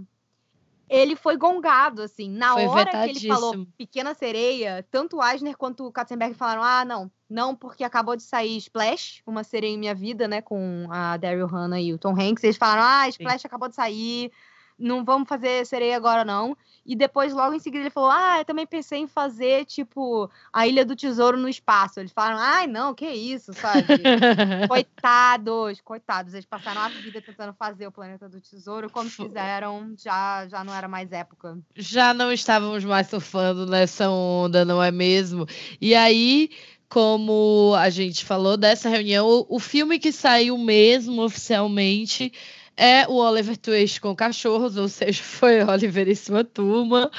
ele 0.90 1.16
foi 1.16 1.36
gongado, 1.36 2.02
assim. 2.02 2.28
Na 2.28 2.52
foi 2.52 2.66
hora 2.66 2.90
que 2.90 3.10
ele 3.10 3.28
falou 3.28 3.66
Pequena 3.78 4.12
Sereia, 4.12 4.86
tanto 4.90 5.16
o 5.16 5.24
Eisner 5.24 5.56
quanto 5.56 5.86
o 5.86 5.92
Katzenberg 5.92 6.34
falaram: 6.34 6.62
ah, 6.62 6.84
não, 6.84 7.10
não, 7.28 7.56
porque 7.56 7.84
acabou 7.84 8.16
de 8.16 8.22
sair 8.24 8.56
Splash, 8.58 9.22
Uma 9.24 9.44
Sereia 9.44 9.72
em 9.72 9.78
Minha 9.78 9.94
Vida, 9.94 10.28
né, 10.28 10.42
com 10.42 10.86
a 10.90 11.16
Daryl 11.16 11.46
Hannah 11.46 11.80
e 11.80 11.94
o 11.94 11.98
Tom 11.98 12.12
Hanks. 12.20 12.44
Eles 12.44 12.56
falaram: 12.56 12.82
ah, 12.82 13.08
Splash 13.08 13.42
Sim. 13.42 13.46
acabou 13.46 13.68
de 13.68 13.76
sair, 13.76 14.32
não 14.76 15.04
vamos 15.04 15.28
fazer 15.28 15.64
sereia 15.64 15.96
agora, 15.96 16.24
não. 16.24 16.56
E 16.90 16.96
depois, 16.96 17.32
logo 17.32 17.54
em 17.54 17.60
seguida, 17.60 17.84
ele 17.84 17.90
falou: 17.90 18.10
Ah, 18.10 18.38
eu 18.38 18.44
também 18.44 18.66
pensei 18.66 18.98
em 18.98 19.06
fazer, 19.06 19.64
tipo, 19.64 20.28
a 20.52 20.66
Ilha 20.66 20.84
do 20.84 20.96
Tesouro 20.96 21.38
no 21.38 21.48
espaço. 21.48 22.00
Eles 22.00 22.10
falaram: 22.10 22.38
Ai, 22.40 22.66
não, 22.66 22.92
que 22.92 23.08
isso, 23.08 23.52
sabe? 23.52 23.86
coitados, 24.66 25.80
coitados. 25.82 26.34
Eles 26.34 26.46
passaram 26.46 26.80
a 26.80 26.88
vida 26.88 27.22
tentando 27.22 27.54
fazer 27.54 27.86
o 27.86 27.92
Planeta 27.92 28.28
do 28.28 28.40
Tesouro. 28.40 28.90
Quando 28.90 29.08
fizeram, 29.08 29.94
já, 29.96 30.48
já 30.48 30.64
não 30.64 30.74
era 30.74 30.88
mais 30.88 31.12
época. 31.12 31.56
Já 31.76 32.12
não 32.12 32.32
estávamos 32.32 32.84
mais 32.84 33.06
surfando 33.06 33.66
nessa 33.66 34.10
onda, 34.10 34.64
não 34.64 34.82
é 34.82 34.90
mesmo? 34.90 35.46
E 35.80 35.94
aí 35.94 36.50
como 36.88 37.72
a 37.78 37.88
gente 37.88 38.24
falou 38.24 38.56
dessa 38.56 38.88
reunião, 38.88 39.46
o 39.48 39.60
filme 39.60 39.96
que 39.96 40.10
saiu 40.10 40.58
mesmo 40.58 41.22
oficialmente 41.22 42.32
é 42.76 43.06
o 43.08 43.14
Oliver 43.14 43.56
Twist 43.56 44.00
com 44.00 44.14
cachorros, 44.14 44.76
ou 44.76 44.88
seja, 44.88 45.22
foi 45.24 45.62
Oliver 45.62 46.08
e 46.08 46.16
sua 46.16 46.44
turma. 46.44 47.10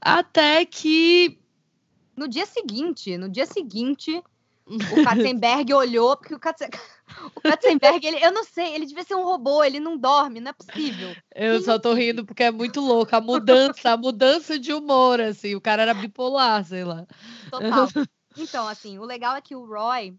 Até 0.00 0.64
que. 0.64 1.38
No 2.16 2.28
dia 2.28 2.46
seguinte, 2.46 3.18
no 3.18 3.28
dia 3.28 3.44
seguinte, 3.44 4.22
o 4.66 4.78
Katzenberg 5.04 5.74
olhou, 5.74 6.16
porque 6.16 6.34
o, 6.34 6.38
Katzen... 6.38 6.68
o 7.34 7.40
Katzenberg, 7.40 8.06
ele, 8.06 8.24
eu 8.24 8.32
não 8.32 8.44
sei, 8.44 8.74
ele 8.74 8.86
devia 8.86 9.02
ser 9.02 9.14
um 9.14 9.24
robô, 9.24 9.62
ele 9.62 9.80
não 9.80 9.98
dorme, 9.98 10.40
não 10.40 10.50
é 10.50 10.52
possível. 10.52 11.14
Eu 11.34 11.60
só 11.60 11.78
tô 11.78 11.92
rindo 11.92 12.24
porque 12.24 12.44
é 12.44 12.50
muito 12.50 12.80
louco. 12.80 13.14
A 13.14 13.20
mudança, 13.20 13.90
a 13.90 13.96
mudança 13.96 14.58
de 14.58 14.72
humor, 14.72 15.20
assim. 15.20 15.54
O 15.54 15.60
cara 15.60 15.82
era 15.82 15.94
bipolar, 15.94 16.64
sei 16.64 16.84
lá. 16.84 17.06
Total. 17.50 17.88
Então, 18.36 18.66
assim, 18.66 18.98
o 18.98 19.04
legal 19.04 19.36
é 19.36 19.40
que 19.40 19.54
o 19.54 19.64
Roy, 19.64 20.16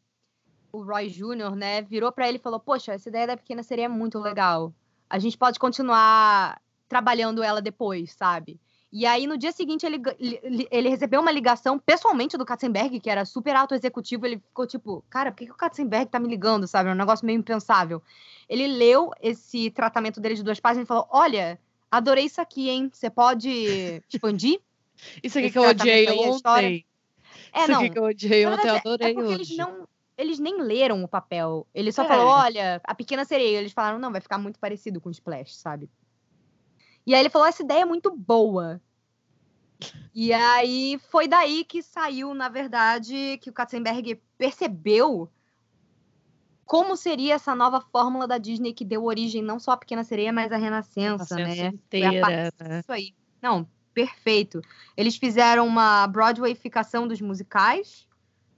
o 0.75 0.83
Roy 0.83 1.07
Jr., 1.07 1.55
né, 1.55 1.81
virou 1.81 2.11
para 2.11 2.27
ele 2.27 2.37
e 2.37 2.41
falou: 2.41 2.59
Poxa, 2.59 2.93
essa 2.93 3.09
ideia 3.09 3.27
da 3.27 3.37
pequena 3.37 3.63
seria 3.63 3.89
muito 3.89 4.19
legal. 4.19 4.73
A 5.09 5.19
gente 5.19 5.37
pode 5.37 5.59
continuar 5.59 6.61
trabalhando 6.87 7.43
ela 7.43 7.61
depois, 7.61 8.11
sabe? 8.11 8.59
E 8.91 9.05
aí, 9.05 9.27
no 9.27 9.37
dia 9.37 9.51
seguinte, 9.51 9.85
ele, 9.85 10.01
ele 10.71 10.87
recebeu 10.87 11.19
uma 11.19 11.31
ligação 11.31 11.77
pessoalmente 11.77 12.37
do 12.37 12.45
Katzenberg, 12.45 12.99
que 13.01 13.09
era 13.09 13.25
super 13.25 13.53
alto 13.53 13.75
executivo. 13.75 14.25
Ele 14.25 14.37
ficou 14.37 14.65
tipo, 14.65 15.03
cara, 15.09 15.31
por 15.31 15.37
que, 15.37 15.45
que 15.47 15.51
o 15.51 15.55
Katzenberg 15.55 16.09
tá 16.09 16.17
me 16.17 16.29
ligando, 16.29 16.65
sabe? 16.65 16.89
É 16.89 16.93
um 16.93 16.95
negócio 16.95 17.25
meio 17.25 17.37
impensável. 17.37 18.01
Ele 18.47 18.67
leu 18.67 19.11
esse 19.21 19.69
tratamento 19.71 20.21
dele 20.21 20.35
de 20.35 20.43
duas 20.43 20.61
páginas 20.61 20.85
e 20.85 20.87
falou: 20.87 21.07
Olha, 21.09 21.59
adorei 21.91 22.25
isso 22.25 22.39
aqui, 22.39 22.69
hein? 22.69 22.89
Você 22.91 23.09
pode 23.09 24.01
expandir? 24.09 24.59
Isso 25.21 25.37
aqui 25.37 25.51
que 25.51 25.57
eu 25.57 25.63
odiei 25.63 26.09
ontem. 26.09 26.85
É, 27.51 27.63
isso 27.63 27.71
não. 27.71 27.79
aqui 27.81 27.89
que 27.89 27.99
eu 27.99 28.03
odiei 28.05 28.45
ontem, 28.45 28.69
eu 28.69 28.75
adorei 28.75 29.11
é 29.11 29.13
porque 29.13 29.27
hoje. 29.27 29.53
Eles, 29.53 29.57
não, 29.57 29.85
eles 30.17 30.39
nem 30.39 30.61
leram 30.61 31.03
o 31.03 31.07
papel. 31.07 31.67
Ele 31.73 31.91
só 31.91 32.03
É. 32.03 32.07
falou: 32.07 32.27
olha, 32.27 32.81
a 32.83 32.95
pequena 32.95 33.25
sereia. 33.25 33.59
Eles 33.59 33.73
falaram: 33.73 33.99
não, 33.99 34.11
vai 34.11 34.21
ficar 34.21 34.37
muito 34.37 34.59
parecido 34.59 35.01
com 35.01 35.09
o 35.09 35.11
Splash, 35.11 35.55
sabe? 35.55 35.89
E 37.05 37.13
aí 37.13 37.19
ele 37.21 37.29
falou: 37.29 37.47
essa 37.47 37.63
ideia 37.63 37.81
é 37.81 37.85
muito 37.85 38.11
boa. 38.15 38.81
E 40.13 40.31
aí 40.31 40.97
foi 41.09 41.27
daí 41.27 41.65
que 41.65 41.83
saiu, 41.83 42.33
na 42.33 42.47
verdade, 42.47 43.37
que 43.41 43.49
o 43.49 43.53
Katzenberg 43.53 44.21
percebeu 44.37 45.29
como 46.65 46.95
seria 46.95 47.35
essa 47.35 47.53
nova 47.53 47.79
fórmula 47.79 48.25
da 48.27 48.37
Disney 48.37 48.73
que 48.73 48.85
deu 48.85 49.03
origem 49.03 49.43
não 49.43 49.59
só 49.59 49.71
à 49.71 49.77
Pequena 49.77 50.03
Sereia, 50.03 50.33
mas 50.33 50.51
à 50.51 50.57
Renascença, 50.57 51.35
Renascença 51.35 51.63
né? 51.63 51.67
Inteira, 51.67 52.51
né? 52.59 52.79
disso 52.79 52.91
aí. 52.91 53.13
Não, 53.41 53.67
perfeito. 53.93 54.61
Eles 54.97 55.15
fizeram 55.17 55.67
uma 55.67 56.07
Broadwayificação 56.07 57.07
dos 57.07 57.21
musicais, 57.21 58.07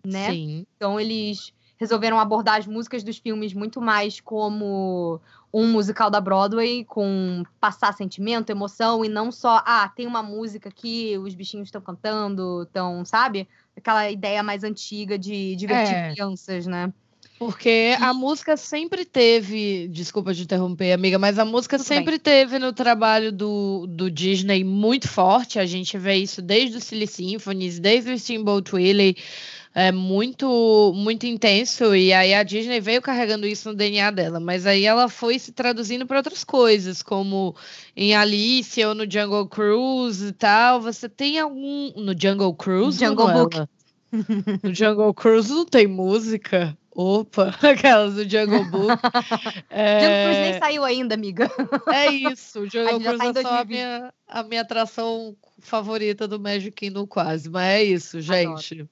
né? 0.04 0.36
Sim. 0.36 0.68
Então 0.76 1.00
eles 1.00 1.54
resolveram 1.80 2.20
abordar 2.20 2.58
as 2.58 2.68
músicas 2.68 3.04
dos 3.04 3.18
filmes 3.18 3.54
muito 3.54 3.82
mais 3.82 4.20
como 4.20 5.22
um 5.54 5.68
musical 5.72 6.10
da 6.10 6.20
Broadway, 6.22 6.84
com 6.86 7.44
passar 7.60 7.94
sentimento, 7.94 8.50
emoção, 8.50 9.06
e 9.06 9.10
não 9.10 9.32
só, 9.32 9.62
ah, 9.66 9.88
tem 9.96 10.08
uma 10.08 10.24
música 10.24 10.72
que 10.72 11.18
os 11.20 11.36
bichinhos 11.36 11.68
estão 11.68 11.82
cantando, 11.82 12.64
estão, 12.64 13.06
sabe? 13.06 13.48
Aquela 13.76 14.10
ideia 14.10 14.42
mais 14.44 14.64
antiga 14.64 15.18
de 15.20 15.56
divertir 15.56 15.98
É. 15.98 16.16
crianças, 16.16 16.66
né? 16.68 16.92
Porque 17.40 17.96
a 18.00 18.14
música 18.14 18.58
sempre 18.58 19.06
teve, 19.06 19.88
desculpa 19.90 20.34
te 20.34 20.42
interromper, 20.42 20.92
amiga, 20.92 21.20
mas 21.20 21.38
a 21.38 21.46
música 21.46 21.78
Tudo 21.78 21.86
sempre 21.86 22.18
teve 22.18 22.58
no 22.58 22.74
trabalho 22.74 23.32
do, 23.32 23.86
do 23.88 24.10
Disney 24.10 24.64
muito 24.64 25.08
forte. 25.08 25.60
A 25.60 25.66
gente 25.66 25.98
vê 25.98 26.16
isso 26.16 26.42
desde 26.42 26.78
o 26.78 26.82
Silly 26.82 27.06
Symphonies, 27.06 27.78
desde 27.80 28.12
o 28.12 28.18
Steamboat 28.18 28.74
Willie, 28.74 29.16
é 29.78 29.92
muito, 29.92 30.92
muito 30.96 31.28
intenso. 31.28 31.96
E 31.96 32.12
aí 32.12 32.34
a 32.34 32.42
Disney 32.42 32.80
veio 32.80 33.00
carregando 33.00 33.46
isso 33.46 33.70
no 33.70 33.76
DNA 33.76 34.10
dela, 34.10 34.40
mas 34.40 34.66
aí 34.66 34.84
ela 34.86 35.08
foi 35.08 35.38
se 35.38 35.52
traduzindo 35.52 36.08
para 36.08 36.18
outras 36.18 36.44
coisas, 36.44 37.04
como 37.04 37.56
em 37.96 38.16
Alice 38.16 38.84
ou 38.84 38.96
no 38.96 39.10
Jungle 39.10 39.48
Cruise 39.48 40.26
e 40.26 40.32
tal. 40.32 40.82
Você 40.82 41.08
tem 41.08 41.38
algum. 41.38 41.92
No 41.96 42.20
Jungle 42.20 42.56
Cruise? 42.56 42.98
Jungle 42.98 43.32
Book. 43.32 43.58
No 44.64 44.74
Jungle 44.74 45.14
Cruise 45.14 45.54
não 45.54 45.66
tem 45.66 45.86
música. 45.86 46.76
Opa, 47.00 47.54
aquelas 47.62 48.16
do 48.16 48.28
Jungle 48.28 48.66
Book. 48.66 49.00
É, 49.70 50.00
Jungle 50.02 50.24
Cruise 50.24 50.42
nem 50.42 50.60
saiu 50.60 50.84
ainda, 50.84 51.14
amiga. 51.14 51.48
é 51.94 52.08
isso, 52.08 52.62
o 52.62 52.66
Jungle 52.68 53.00
já 53.00 53.14
Cruise 53.14 53.34
tá 53.34 53.40
é 53.40 53.44
só 53.44 53.50
a 53.50 53.64
2020. 53.64 53.68
minha, 53.68 54.14
a 54.28 54.44
minha 54.44 54.62
atração 54.62 55.38
favorita 55.60 56.28
do 56.28 56.40
Magic 56.40 56.72
Kingdom 56.72 57.06
quase, 57.06 57.52
mas 57.52 57.66
é 57.66 57.84
isso, 57.84 58.20
gente. 58.20 58.90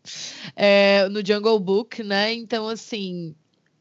É, 0.56 1.10
no 1.10 1.26
Jungle 1.26 1.60
Book, 1.60 2.03
né? 2.03 2.32
Então, 2.32 2.70
assim, 2.70 3.34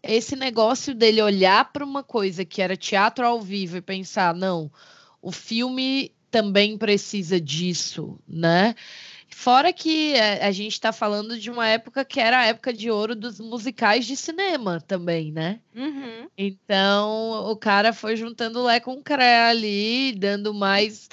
esse 0.03 0.35
negócio 0.35 0.95
dele 0.95 1.21
olhar 1.21 1.71
para 1.71 1.85
uma 1.85 2.03
coisa 2.03 2.47
que 2.47 2.63
era 2.63 2.79
teatro 2.79 3.27
ao 3.27 3.43
vivo 3.43 3.77
e 3.77 3.83
pensar, 3.83 4.35
não, 4.35 4.73
o 5.21 5.31
filme 5.31 6.11
também 6.31 6.79
precisa 6.79 7.39
disso, 7.39 8.19
né? 8.27 8.75
Fora 9.37 9.73
que 9.73 10.15
é, 10.15 10.47
a 10.47 10.53
gente 10.53 10.73
está 10.73 10.93
falando 10.93 11.39
de 11.39 11.51
uma 11.51 11.67
época 11.67 12.05
que 12.05 12.21
era 12.21 12.39
a 12.39 12.47
época 12.47 12.73
de 12.73 12.89
ouro 12.89 13.17
dos 13.17 13.41
musicais 13.41 14.07
de 14.07 14.17
cinema 14.17 14.81
também, 14.81 15.33
né? 15.33 15.61
Uhum. 15.75 16.29
Então 16.39 17.51
o 17.51 17.57
cara 17.57 17.93
foi 17.93 18.15
juntando 18.17 18.63
Lé 18.63 18.79
com 18.79 19.03
Cré 19.03 19.49
ali, 19.49 20.13
dando 20.13 20.55
mais 20.55 21.09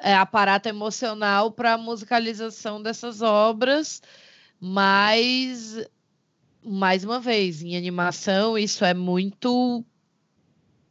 é, 0.00 0.14
aparato 0.14 0.68
emocional 0.68 1.50
para 1.50 1.74
a 1.74 1.78
musicalização 1.78 2.80
dessas 2.80 3.20
obras, 3.20 4.00
mas 4.60 5.84
mais 6.62 7.02
uma 7.04 7.20
vez, 7.20 7.62
em 7.62 7.76
animação, 7.76 8.56
isso 8.56 8.84
é 8.84 8.94
muito 8.94 9.84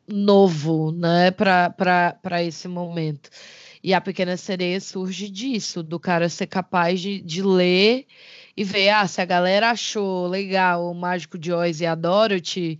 novo, 0.08 0.92
né, 0.92 1.32
para 1.32 2.44
esse 2.44 2.68
momento. 2.68 3.30
E 3.86 3.94
a 3.94 4.02
Pequena 4.02 4.36
Sereia 4.36 4.82
surge 4.82 5.30
disso, 5.30 5.84
do 5.84 6.00
cara 6.00 6.28
ser 6.28 6.48
capaz 6.48 7.00
de, 7.00 7.22
de 7.22 7.44
ler 7.44 8.08
e 8.58 8.64
ver, 8.64 8.90
ah, 8.90 9.06
se 9.06 9.22
a 9.22 9.26
galera 9.26 9.70
achou 9.70 10.26
legal 10.26 10.90
o 10.90 10.96
Mágico 10.96 11.38
de 11.38 11.54
Oz 11.54 11.82
e 11.82 11.86
a 11.86 11.94
Dorothy, 11.94 12.80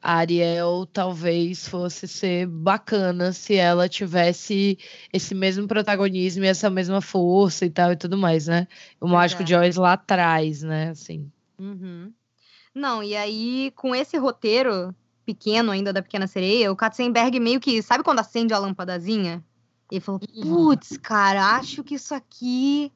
a 0.00 0.18
Ariel 0.18 0.86
talvez 0.92 1.66
fosse 1.66 2.06
ser 2.06 2.46
bacana 2.46 3.32
se 3.32 3.56
ela 3.56 3.88
tivesse 3.88 4.78
esse 5.12 5.34
mesmo 5.34 5.66
protagonismo 5.66 6.44
e 6.44 6.46
essa 6.46 6.70
mesma 6.70 7.00
força 7.00 7.66
e 7.66 7.70
tal 7.70 7.90
e 7.90 7.96
tudo 7.96 8.16
mais, 8.16 8.46
né? 8.46 8.68
O 9.00 9.08
Mágico 9.08 9.42
é. 9.42 9.44
de 9.44 9.56
Oz 9.56 9.74
lá 9.74 9.94
atrás, 9.94 10.62
né? 10.62 10.90
Assim. 10.90 11.28
Uhum. 11.58 12.12
Não, 12.72 13.02
e 13.02 13.16
aí, 13.16 13.72
com 13.74 13.92
esse 13.92 14.16
roteiro 14.18 14.94
pequeno 15.26 15.72
ainda 15.72 15.92
da 15.92 16.00
Pequena 16.00 16.28
Sereia, 16.28 16.70
o 16.70 16.76
Katzenberg 16.76 17.40
meio 17.40 17.58
que. 17.58 17.82
Sabe 17.82 18.04
quando 18.04 18.20
acende 18.20 18.54
a 18.54 18.58
lâmpadazinha? 18.58 19.42
Ele 19.92 20.00
falou: 20.00 20.20
putz, 20.20 20.96
cara, 20.96 21.56
acho 21.56 21.84
que 21.84 21.96
isso 21.96 22.14
aqui. 22.14 22.90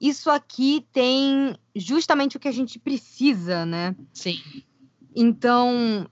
Isso 0.00 0.30
aqui 0.30 0.84
tem 0.90 1.54
justamente 1.76 2.36
o 2.36 2.40
que 2.40 2.48
a 2.48 2.52
gente 2.52 2.78
precisa, 2.78 3.64
né? 3.66 3.94
Sim. 4.12 4.40
Então, 5.14 6.08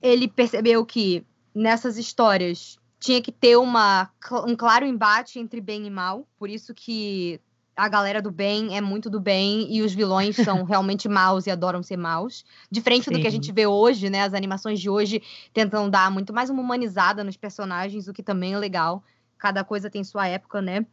ele 0.00 0.28
percebeu 0.28 0.86
que 0.86 1.26
nessas 1.54 1.98
histórias 1.98 2.78
tinha 3.00 3.20
que 3.20 3.30
ter 3.30 3.56
uma, 3.56 4.08
um 4.46 4.56
claro 4.56 4.86
embate 4.86 5.38
entre 5.38 5.60
bem 5.60 5.86
e 5.86 5.90
mal, 5.90 6.26
por 6.38 6.48
isso 6.48 6.72
que 6.72 7.38
a 7.76 7.86
galera 7.86 8.22
do 8.22 8.30
bem 8.30 8.76
é 8.76 8.80
muito 8.80 9.10
do 9.10 9.20
bem 9.20 9.72
e 9.72 9.82
os 9.82 9.92
vilões 9.92 10.36
são 10.42 10.64
realmente 10.64 11.08
maus 11.08 11.46
e 11.46 11.50
adoram 11.50 11.82
ser 11.82 11.96
maus. 11.96 12.44
Diferente 12.70 13.10
do 13.10 13.20
que 13.20 13.26
a 13.26 13.30
Sim. 13.30 13.36
gente 13.36 13.52
vê 13.52 13.66
hoje, 13.66 14.08
né? 14.08 14.22
As 14.22 14.34
animações 14.34 14.80
de 14.80 14.88
hoje 14.88 15.20
tentam 15.52 15.90
dar 15.90 16.10
muito 16.10 16.32
mais 16.32 16.48
uma 16.48 16.62
humanizada 16.62 17.22
nos 17.22 17.36
personagens, 17.36 18.08
o 18.08 18.12
que 18.12 18.22
também 18.22 18.54
é 18.54 18.58
legal. 18.58 19.04
Cada 19.38 19.64
coisa 19.64 19.88
tem 19.88 20.02
sua 20.04 20.26
época, 20.26 20.60
né? 20.60 20.84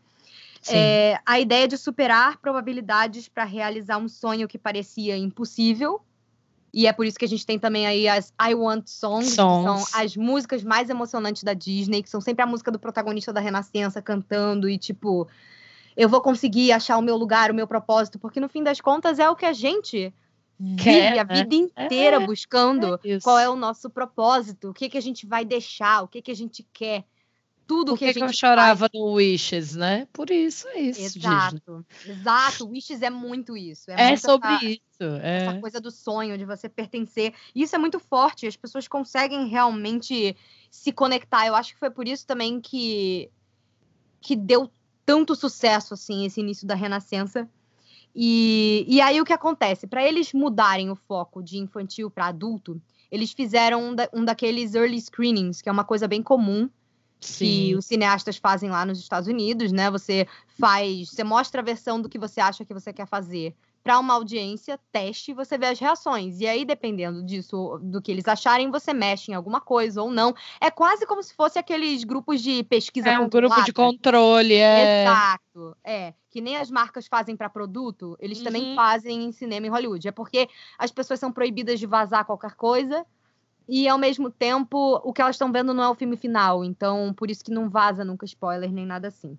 É, 0.67 1.19
a 1.25 1.39
ideia 1.39 1.67
de 1.67 1.77
superar 1.77 2.37
probabilidades 2.37 3.27
para 3.27 3.43
realizar 3.43 3.97
um 3.97 4.07
sonho 4.07 4.47
que 4.47 4.57
parecia 4.57 5.15
impossível. 5.15 6.01
E 6.73 6.87
é 6.87 6.91
por 6.91 7.05
isso 7.05 7.17
que 7.17 7.23
a 7.23 7.27
gente 7.27 7.45
tem 7.45 7.57
também 7.57 7.87
aí 7.87 8.07
as 8.07 8.33
I 8.41 8.53
Want 8.53 8.87
Songs, 8.87 9.33
Songs. 9.33 9.35
que 9.35 9.91
são 9.91 10.01
as 10.01 10.17
músicas 10.17 10.63
mais 10.63 10.89
emocionantes 10.89 11.43
da 11.43 11.53
Disney, 11.53 12.03
que 12.03 12.09
são 12.09 12.19
sempre 12.19 12.43
a 12.43 12.47
música 12.47 12.69
do 12.69 12.79
protagonista 12.79 13.31
da 13.31 13.39
Renascença 13.39 14.01
cantando 14.01 14.67
e 14.67 14.77
tipo, 14.77 15.25
eu 15.95 16.09
vou 16.09 16.19
conseguir 16.19 16.73
achar 16.73 16.97
o 16.97 17.01
meu 17.01 17.15
lugar, 17.15 17.49
o 17.49 17.55
meu 17.55 17.65
propósito, 17.65 18.19
porque 18.19 18.41
no 18.41 18.49
fim 18.49 18.61
das 18.61 18.81
contas 18.81 19.19
é 19.19 19.29
o 19.29 19.35
que 19.37 19.45
a 19.45 19.53
gente 19.53 20.13
Quer, 20.77 21.13
vive 21.13 21.19
a 21.19 21.23
né? 21.23 21.43
vida 21.43 21.55
inteira 21.55 22.17
É, 22.17 22.25
buscando 22.25 22.99
É 23.05 23.19
qual 23.19 23.39
é 23.39 23.47
o 23.47 23.55
nosso 23.55 23.89
propósito, 23.89 24.69
o 24.69 24.73
que 24.73 24.89
que 24.89 24.97
a 24.97 25.01
gente 25.01 25.25
vai 25.25 25.45
deixar, 25.45 26.03
o 26.03 26.07
que 26.09 26.21
que 26.21 26.31
a 26.31 26.35
gente 26.35 26.65
quer. 26.73 27.05
Tudo 27.67 27.93
Por 27.93 27.99
que 27.99 28.05
que, 28.05 28.09
a 28.11 28.13
gente 28.13 28.31
eu 28.31 28.33
chorava 28.33 28.87
no 28.93 29.13
Wishes, 29.13 29.75
né? 29.75 30.07
Por 30.13 30.29
isso 30.29 30.67
é 30.67 30.81
isso, 30.81 31.19
Disney. 31.19 31.35
Exato, 31.35 31.85
exato. 32.05 32.69
Wishes 32.69 33.01
é 33.01 33.09
muito 33.09 33.57
isso. 33.57 33.89
É 33.89 34.09
muito 34.09 34.21
sobre 34.21 34.47
essa, 34.47 34.65
isso. 34.65 35.03
essa 35.21 35.51
É. 35.51 35.59
coisa 35.59 35.81
do 35.81 35.89
sonho, 35.89 36.37
de 36.37 36.45
você 36.45 36.69
pertencer. 36.69 37.33
Isso 37.55 37.75
é 37.75 37.79
muito 37.79 37.99
forte. 37.99 38.45
As 38.45 38.55
pessoas 38.55 38.87
conseguem 38.87 39.47
realmente 39.47 40.37
se 40.69 40.91
conectar. 40.91 41.47
Eu 41.47 41.55
acho 41.55 41.73
que 41.73 41.79
foi 41.79 41.89
por 41.89 42.07
isso 42.07 42.27
também 42.27 42.61
que, 42.61 43.31
que 44.21 44.35
deu 44.35 44.69
tanto 45.03 45.35
sucesso, 45.35 45.95
assim, 45.95 46.25
esse 46.25 46.39
início 46.39 46.67
da 46.67 46.75
Renascença. 46.75 47.49
E, 48.13 48.85
e 48.87 49.01
aí 49.01 49.19
o 49.19 49.25
que 49.25 49.33
acontece? 49.33 49.87
Para 49.87 50.05
eles 50.05 50.33
mudarem 50.33 50.91
o 50.91 50.95
foco 50.95 51.41
de 51.41 51.57
infantil 51.57 52.11
para 52.11 52.27
adulto, 52.27 52.79
eles 53.11 53.31
fizeram 53.31 53.89
um, 53.89 53.95
da, 53.95 54.07
um, 54.13 54.23
daqueles 54.23 54.75
early 54.75 55.01
screenings, 55.01 55.61
que 55.61 55.69
é 55.69 55.71
uma 55.71 55.83
coisa 55.83 56.07
bem 56.07 56.21
comum 56.21 56.69
Sim. 57.25 57.45
que 57.45 57.75
os 57.75 57.85
cineastas 57.85 58.37
fazem 58.37 58.69
lá 58.69 58.85
nos 58.85 58.99
Estados 58.99 59.27
Unidos, 59.27 59.71
né? 59.71 59.89
Você 59.91 60.27
faz, 60.59 61.09
você 61.09 61.23
mostra 61.23 61.61
a 61.61 61.63
versão 61.63 62.01
do 62.01 62.09
que 62.09 62.19
você 62.19 62.39
acha 62.39 62.65
que 62.65 62.73
você 62.73 62.93
quer 62.93 63.07
fazer 63.07 63.55
para 63.85 63.99
uma 63.99 64.15
audiência, 64.15 64.79
teste 64.91 65.29
e 65.29 65.33
você 65.35 65.59
vê 65.59 65.67
as 65.67 65.77
reações. 65.77 66.39
E 66.39 66.47
aí, 66.47 66.65
dependendo 66.65 67.21
disso, 67.23 67.79
do 67.83 68.01
que 68.01 68.11
eles 68.11 68.27
acharem, 68.27 68.71
você 68.71 68.91
mexe 68.91 69.31
em 69.31 69.35
alguma 69.35 69.61
coisa 69.61 70.01
ou 70.01 70.09
não. 70.09 70.33
É 70.59 70.71
quase 70.71 71.05
como 71.05 71.21
se 71.21 71.35
fosse 71.35 71.59
aqueles 71.59 72.03
grupos 72.03 72.41
de 72.41 72.63
pesquisa. 72.63 73.09
É 73.09 73.19
um 73.19 73.29
grupo 73.29 73.63
de 73.63 73.71
controle, 73.71 74.55
é. 74.55 75.03
Exato. 75.03 75.77
É. 75.83 76.15
Que 76.31 76.41
nem 76.41 76.57
as 76.57 76.71
marcas 76.71 77.05
fazem 77.05 77.37
para 77.37 77.47
produto, 77.47 78.17
eles 78.19 78.39
uhum. 78.39 78.45
também 78.45 78.75
fazem 78.75 79.25
em 79.25 79.31
cinema 79.31 79.67
em 79.67 79.69
Hollywood. 79.69 80.07
É 80.07 80.11
porque 80.11 80.49
as 80.79 80.89
pessoas 80.89 81.19
são 81.19 81.31
proibidas 81.31 81.79
de 81.79 81.85
vazar 81.85 82.25
qualquer 82.25 82.55
coisa. 82.55 83.05
E 83.67 83.87
ao 83.87 83.97
mesmo 83.97 84.29
tempo, 84.29 85.01
o 85.03 85.11
que 85.11 85.21
elas 85.21 85.35
estão 85.35 85.51
vendo 85.51 85.73
não 85.73 85.83
é 85.83 85.89
o 85.89 85.95
filme 85.95 86.15
final. 86.15 86.63
Então, 86.63 87.13
por 87.13 87.31
isso 87.31 87.43
que 87.43 87.51
não 87.51 87.69
vaza 87.69 88.05
nunca 88.05 88.25
spoiler 88.25 88.71
nem 88.71 88.85
nada 88.85 89.07
assim. 89.07 89.37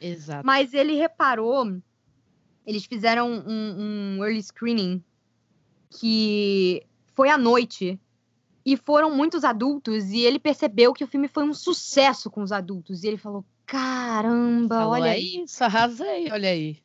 Exato. 0.00 0.44
Mas 0.44 0.74
ele 0.74 0.94
reparou 0.94 1.80
eles 2.68 2.84
fizeram 2.84 3.30
um, 3.30 4.18
um 4.18 4.24
early 4.24 4.42
screening 4.42 5.02
que 5.88 6.84
foi 7.14 7.30
à 7.30 7.38
noite 7.38 7.98
e 8.62 8.76
foram 8.76 9.10
muitos 9.10 9.42
adultos 9.42 10.10
e 10.10 10.20
ele 10.20 10.38
percebeu 10.38 10.92
que 10.92 11.02
o 11.02 11.06
filme 11.06 11.28
foi 11.28 11.44
um 11.44 11.54
sucesso 11.54 12.30
com 12.30 12.42
os 12.42 12.52
adultos 12.52 13.02
e 13.02 13.08
ele 13.08 13.16
falou 13.16 13.42
caramba 13.64 14.80
falou, 14.80 14.92
olha 14.92 15.16
é 15.16 15.18
isso 15.18 15.64
arrasei 15.64 16.30
olha 16.30 16.50
aí 16.50 16.78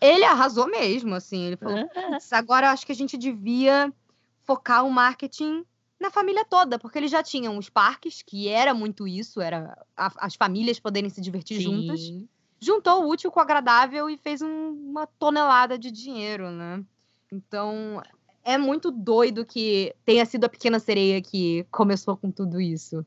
ele 0.00 0.24
arrasou 0.24 0.68
mesmo 0.68 1.12
assim 1.12 1.42
ele 1.42 1.56
falou 1.56 1.78
é. 1.96 2.18
agora 2.30 2.70
acho 2.70 2.86
que 2.86 2.92
a 2.92 2.96
gente 2.96 3.18
devia 3.18 3.92
focar 4.44 4.86
o 4.86 4.92
marketing 4.92 5.64
na 6.00 6.10
família 6.10 6.44
toda 6.44 6.78
porque 6.78 6.98
eles 6.98 7.10
já 7.10 7.22
tinham 7.22 7.56
os 7.56 7.68
parques 7.68 8.22
que 8.22 8.48
era 8.48 8.74
muito 8.74 9.06
isso 9.08 9.40
era 9.40 9.76
a, 9.96 10.26
as 10.26 10.34
famílias 10.34 10.78
poderem 10.78 11.10
se 11.10 11.20
divertir 11.20 11.56
Sim. 11.56 11.62
juntas 11.62 12.00
juntou 12.60 13.04
o 13.04 13.08
útil 13.08 13.30
com 13.30 13.38
o 13.38 13.42
agradável 13.42 14.08
e 14.08 14.16
fez 14.16 14.42
um, 14.42 14.70
uma 14.70 15.06
tonelada 15.06 15.78
de 15.78 15.90
dinheiro, 15.90 16.50
né? 16.50 16.82
Então, 17.32 18.02
é 18.44 18.56
muito 18.56 18.90
doido 18.90 19.44
que 19.44 19.94
tenha 20.04 20.24
sido 20.24 20.44
a 20.44 20.48
Pequena 20.48 20.78
Sereia 20.78 21.20
que 21.20 21.66
começou 21.70 22.16
com 22.16 22.30
tudo 22.30 22.60
isso. 22.60 23.04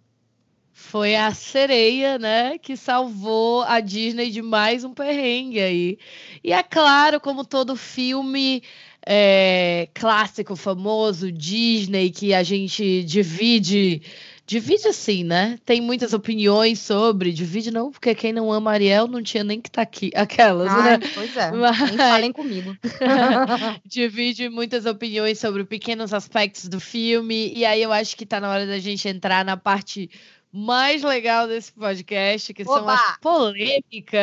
Foi 0.72 1.16
a 1.16 1.34
sereia, 1.34 2.18
né, 2.18 2.58
que 2.58 2.78
salvou 2.78 3.64
a 3.64 3.82
Disney 3.82 4.30
de 4.30 4.42
mais 4.42 4.84
um 4.86 4.94
perrengue 4.94 5.60
aí. 5.60 5.98
E 6.42 6.54
é 6.54 6.64
claro, 6.64 7.20
como 7.20 7.44
todo 7.44 7.76
filme 7.76 8.64
é, 9.06 9.88
clássico, 9.94 10.56
famoso, 10.56 11.32
Disney, 11.32 12.10
que 12.12 12.34
a 12.34 12.44
gente 12.44 13.04
divide 13.04 14.02
Divide 14.50 14.88
assim, 14.88 15.24
né? 15.24 15.60
Tem 15.64 15.80
muitas 15.80 16.12
opiniões 16.12 16.80
sobre. 16.80 17.32
Divide 17.32 17.70
não, 17.70 17.92
porque 17.92 18.16
quem 18.16 18.34
não 18.34 18.52
ama 18.52 18.72
Ariel 18.72 19.06
não 19.06 19.22
tinha 19.22 19.44
nem 19.44 19.62
que 19.62 19.70
estar 19.70 19.84
tá 19.86 19.88
aqui. 19.88 20.10
Aquelas, 20.18 20.72
Ai, 20.72 20.98
né? 20.98 21.08
Pois 21.14 21.38
é. 21.38 21.52
Mas... 21.52 21.78
Falem 21.96 22.32
comigo. 22.32 22.76
Divide 23.86 24.50
muitas 24.50 24.88
opiniões 24.88 25.38
sobre 25.38 25.64
pequenos 25.66 26.16
aspectos 26.16 26.68
do 26.68 26.80
filme. 26.80 27.54
E 27.56 27.64
aí 27.64 27.80
eu 27.80 27.94
acho 27.94 28.18
que 28.18 28.26
tá 28.26 28.40
na 28.40 28.50
hora 28.50 28.66
da 28.66 28.80
gente 28.80 29.08
entrar 29.08 29.46
na 29.46 29.56
parte 29.56 30.10
mais 30.52 31.04
legal 31.04 31.48
desse 31.48 31.72
podcast, 31.72 32.52
que 32.52 32.64
Oba! 32.64 32.74
são 32.74 32.90
as 32.90 33.18
polêmicas. 33.20 34.18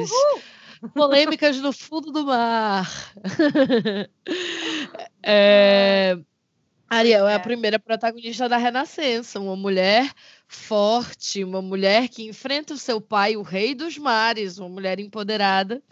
Uhul! 0.00 0.42
Polêmicas 0.94 1.58
no 1.58 1.72
fundo 1.72 2.12
do 2.12 2.24
mar. 2.26 2.88
é, 5.22 6.18
Ariel 6.88 7.28
é. 7.28 7.32
é 7.32 7.34
a 7.36 7.40
primeira 7.40 7.78
protagonista 7.78 8.48
da 8.48 8.56
Renascença, 8.56 9.38
uma 9.38 9.56
mulher 9.56 10.10
forte, 10.46 11.44
uma 11.44 11.60
mulher 11.60 12.08
que 12.08 12.26
enfrenta 12.26 12.74
o 12.74 12.78
seu 12.78 13.00
pai, 13.00 13.36
o 13.36 13.42
rei 13.42 13.74
dos 13.74 13.98
mares, 13.98 14.58
uma 14.58 14.68
mulher 14.68 14.98
empoderada, 14.98 15.82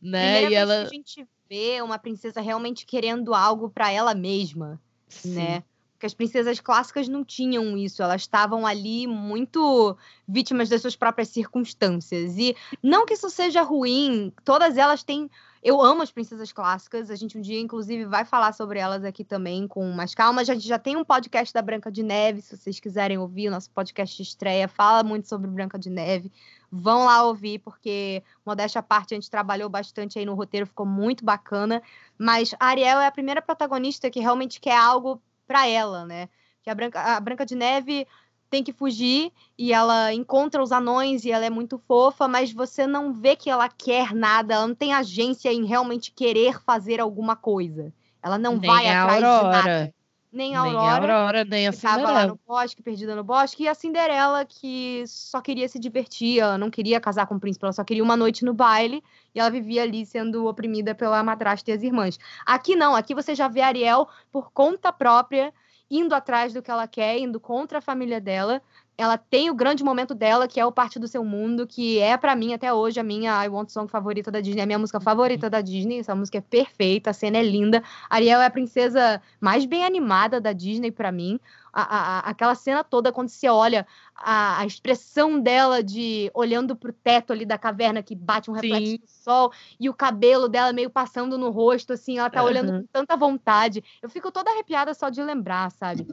né? 0.00 0.48
E 0.48 0.54
ela 0.54 0.82
a 0.82 0.86
gente 0.86 1.26
vê 1.48 1.82
uma 1.82 1.98
princesa 1.98 2.40
realmente 2.40 2.86
querendo 2.86 3.34
algo 3.34 3.68
para 3.68 3.90
ela 3.90 4.14
mesma, 4.14 4.80
Sim. 5.08 5.34
né? 5.34 5.64
Porque 6.00 6.06
as 6.06 6.14
princesas 6.14 6.58
clássicas 6.60 7.08
não 7.08 7.22
tinham 7.22 7.76
isso, 7.76 8.02
elas 8.02 8.22
estavam 8.22 8.66
ali 8.66 9.06
muito 9.06 9.94
vítimas 10.26 10.70
das 10.70 10.80
suas 10.80 10.96
próprias 10.96 11.28
circunstâncias. 11.28 12.38
E 12.38 12.56
não 12.82 13.04
que 13.04 13.12
isso 13.12 13.28
seja 13.28 13.60
ruim, 13.60 14.32
todas 14.42 14.78
elas 14.78 15.02
têm 15.02 15.28
eu 15.62 15.78
amo 15.78 16.00
as 16.00 16.10
princesas 16.10 16.50
clássicas. 16.52 17.10
A 17.10 17.14
gente 17.14 17.36
um 17.36 17.40
dia, 17.42 17.60
inclusive, 17.60 18.06
vai 18.06 18.24
falar 18.24 18.54
sobre 18.54 18.78
elas 18.78 19.04
aqui 19.04 19.22
também 19.22 19.68
com 19.68 19.92
mais 19.92 20.14
calma. 20.14 20.40
A 20.40 20.44
gente 20.44 20.66
já 20.66 20.78
tem 20.78 20.96
um 20.96 21.04
podcast 21.04 21.52
da 21.52 21.60
Branca 21.60 21.92
de 21.92 22.02
Neve, 22.02 22.40
se 22.40 22.56
vocês 22.56 22.80
quiserem 22.80 23.18
ouvir, 23.18 23.48
o 23.48 23.50
nosso 23.50 23.70
podcast 23.70 24.16
de 24.16 24.22
estreia 24.22 24.66
fala 24.66 25.02
muito 25.02 25.28
sobre 25.28 25.50
Branca 25.50 25.78
de 25.78 25.90
Neve. 25.90 26.32
Vão 26.72 27.04
lá 27.04 27.24
ouvir, 27.24 27.58
porque, 27.58 28.22
modéstia 28.44 28.78
à 28.78 28.82
parte, 28.82 29.12
a 29.12 29.16
gente 29.16 29.28
trabalhou 29.28 29.68
bastante 29.68 30.18
aí 30.18 30.24
no 30.24 30.34
roteiro, 30.34 30.66
ficou 30.66 30.86
muito 30.86 31.26
bacana. 31.26 31.82
Mas 32.16 32.54
a 32.58 32.68
Ariel 32.68 32.98
é 32.98 33.06
a 33.06 33.12
primeira 33.12 33.42
protagonista 33.42 34.08
que 34.08 34.18
realmente 34.18 34.62
quer 34.62 34.78
algo 34.78 35.20
para 35.50 35.66
ela, 35.66 36.06
né? 36.06 36.28
Que 36.62 36.70
a 36.70 36.74
Branca, 36.76 37.00
a 37.00 37.18
Branca 37.18 37.44
de 37.44 37.56
Neve 37.56 38.06
tem 38.48 38.62
que 38.62 38.72
fugir 38.72 39.32
e 39.58 39.72
ela 39.72 40.14
encontra 40.14 40.62
os 40.62 40.70
anões 40.70 41.24
e 41.24 41.32
ela 41.32 41.44
é 41.44 41.50
muito 41.50 41.76
fofa, 41.88 42.28
mas 42.28 42.52
você 42.52 42.86
não 42.86 43.12
vê 43.12 43.34
que 43.34 43.50
ela 43.50 43.68
quer 43.68 44.14
nada, 44.14 44.54
ela 44.54 44.68
não 44.68 44.76
tem 44.76 44.94
agência 44.94 45.52
em 45.52 45.64
realmente 45.64 46.12
querer 46.12 46.60
fazer 46.62 47.00
alguma 47.00 47.34
coisa. 47.34 47.92
Ela 48.22 48.38
não 48.38 48.58
nem 48.58 48.70
vai 48.70 48.86
atrás 48.86 49.24
Aurora. 49.24 49.48
de 49.48 49.68
nada. 49.68 49.94
Nem 50.32 50.54
a 50.54 50.60
Aurora, 50.60 50.80
nem 50.80 50.88
a 50.88 50.94
Aurora, 50.94 51.44
nem 51.44 51.66
a 51.66 51.72
Cinderela. 51.72 52.12
lá 52.12 52.26
no 52.26 52.40
bosque, 52.46 52.82
perdida 52.82 53.16
no 53.16 53.24
bosque, 53.24 53.64
e 53.64 53.68
a 53.68 53.74
Cinderela 53.74 54.44
que 54.44 55.02
só 55.06 55.40
queria 55.40 55.68
se 55.68 55.78
divertir, 55.78 56.38
ela 56.38 56.56
não 56.56 56.70
queria 56.70 57.00
casar 57.00 57.26
com 57.26 57.34
o 57.34 57.40
príncipe, 57.40 57.64
ela 57.64 57.72
só 57.72 57.82
queria 57.82 58.04
uma 58.04 58.16
noite 58.16 58.44
no 58.44 58.54
baile, 58.54 59.02
e 59.34 59.40
ela 59.40 59.50
vivia 59.50 59.82
ali 59.82 60.06
sendo 60.06 60.46
oprimida 60.46 60.94
pela 60.94 61.22
madrasta 61.24 61.70
e 61.70 61.74
as 61.74 61.82
irmãs. 61.82 62.16
Aqui 62.46 62.76
não, 62.76 62.94
aqui 62.94 63.12
você 63.12 63.34
já 63.34 63.48
vê 63.48 63.60
a 63.60 63.66
Ariel 63.66 64.08
por 64.30 64.52
conta 64.52 64.92
própria, 64.92 65.52
indo 65.90 66.14
atrás 66.14 66.52
do 66.52 66.62
que 66.62 66.70
ela 66.70 66.86
quer, 66.86 67.18
indo 67.18 67.40
contra 67.40 67.78
a 67.78 67.82
família 67.82 68.20
dela. 68.20 68.62
Ela 69.00 69.16
tem 69.16 69.50
o 69.50 69.54
grande 69.54 69.82
momento 69.82 70.14
dela, 70.14 70.46
que 70.46 70.60
é 70.60 70.66
o 70.66 70.72
Parte 70.72 70.98
do 70.98 71.08
Seu 71.08 71.24
Mundo, 71.24 71.66
que 71.66 71.98
é 71.98 72.16
para 72.16 72.36
mim 72.36 72.52
até 72.52 72.72
hoje 72.72 73.00
a 73.00 73.02
minha 73.02 73.44
I 73.44 73.48
Want 73.48 73.70
Song 73.70 73.90
favorita 73.90 74.30
da 74.30 74.40
Disney, 74.40 74.62
a 74.62 74.66
minha 74.66 74.78
música 74.78 75.00
favorita 75.00 75.48
da 75.48 75.60
Disney. 75.60 76.00
Essa 76.00 76.14
música 76.14 76.38
é 76.38 76.40
perfeita, 76.40 77.10
a 77.10 77.12
cena 77.12 77.38
é 77.38 77.42
linda. 77.42 77.82
Ariel 78.08 78.40
é 78.40 78.46
a 78.46 78.50
princesa 78.50 79.22
mais 79.40 79.64
bem 79.64 79.84
animada 79.84 80.40
da 80.40 80.52
Disney 80.52 80.90
para 80.90 81.10
mim 81.10 81.40
a, 81.72 81.82
a, 81.82 82.18
aquela 82.30 82.54
cena 82.54 82.82
toda, 82.82 83.12
quando 83.12 83.28
você 83.28 83.48
olha 83.48 83.86
a, 84.14 84.60
a 84.60 84.66
expressão 84.66 85.40
dela 85.40 85.82
de 85.82 86.30
olhando 86.34 86.74
pro 86.76 86.92
teto 86.92 87.32
ali 87.32 87.44
da 87.44 87.58
caverna 87.58 88.02
que 88.02 88.14
bate 88.14 88.50
um 88.50 88.54
reflexo 88.54 88.86
Sim. 88.86 88.98
do 88.98 89.08
sol 89.08 89.52
e 89.78 89.88
o 89.88 89.94
cabelo 89.94 90.48
dela 90.48 90.72
meio 90.72 90.90
passando 90.90 91.38
no 91.38 91.50
rosto, 91.50 91.92
assim, 91.92 92.18
ela 92.18 92.30
tá 92.30 92.42
uhum. 92.42 92.48
olhando 92.48 92.72
com 92.72 92.86
tanta 92.92 93.16
vontade. 93.16 93.82
Eu 94.02 94.10
fico 94.10 94.30
toda 94.30 94.50
arrepiada 94.50 94.92
só 94.94 95.08
de 95.08 95.22
lembrar, 95.22 95.70
sabe? 95.70 96.06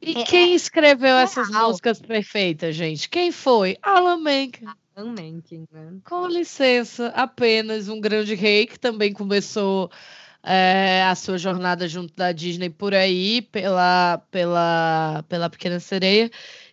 E 0.00 0.18
é, 0.18 0.24
quem 0.24 0.52
é 0.52 0.54
escreveu 0.54 1.16
é 1.16 1.22
essas 1.22 1.48
real. 1.48 1.68
músicas 1.68 2.00
perfeitas, 2.00 2.74
gente? 2.74 3.08
Quem 3.08 3.32
foi? 3.32 3.76
Alan 3.82 4.18
Menken. 4.18 4.68
Alan 4.94 5.12
Menken, 5.12 5.64
né? 5.72 5.92
Com 6.04 6.26
licença, 6.26 7.08
apenas 7.08 7.88
um 7.88 8.00
grande 8.00 8.34
rei 8.34 8.66
que 8.66 8.78
também 8.78 9.12
começou 9.12 9.90
é, 10.42 11.02
a 11.02 11.14
sua 11.14 11.36
jornada 11.36 11.88
junto 11.88 12.14
da 12.14 12.32
Disney 12.32 12.70
por 12.70 12.94
aí, 12.94 13.42
pela, 13.42 14.22
pela, 14.30 15.24
pela 15.28 15.50
Pequena 15.50 15.80
Sereia, 15.80 16.30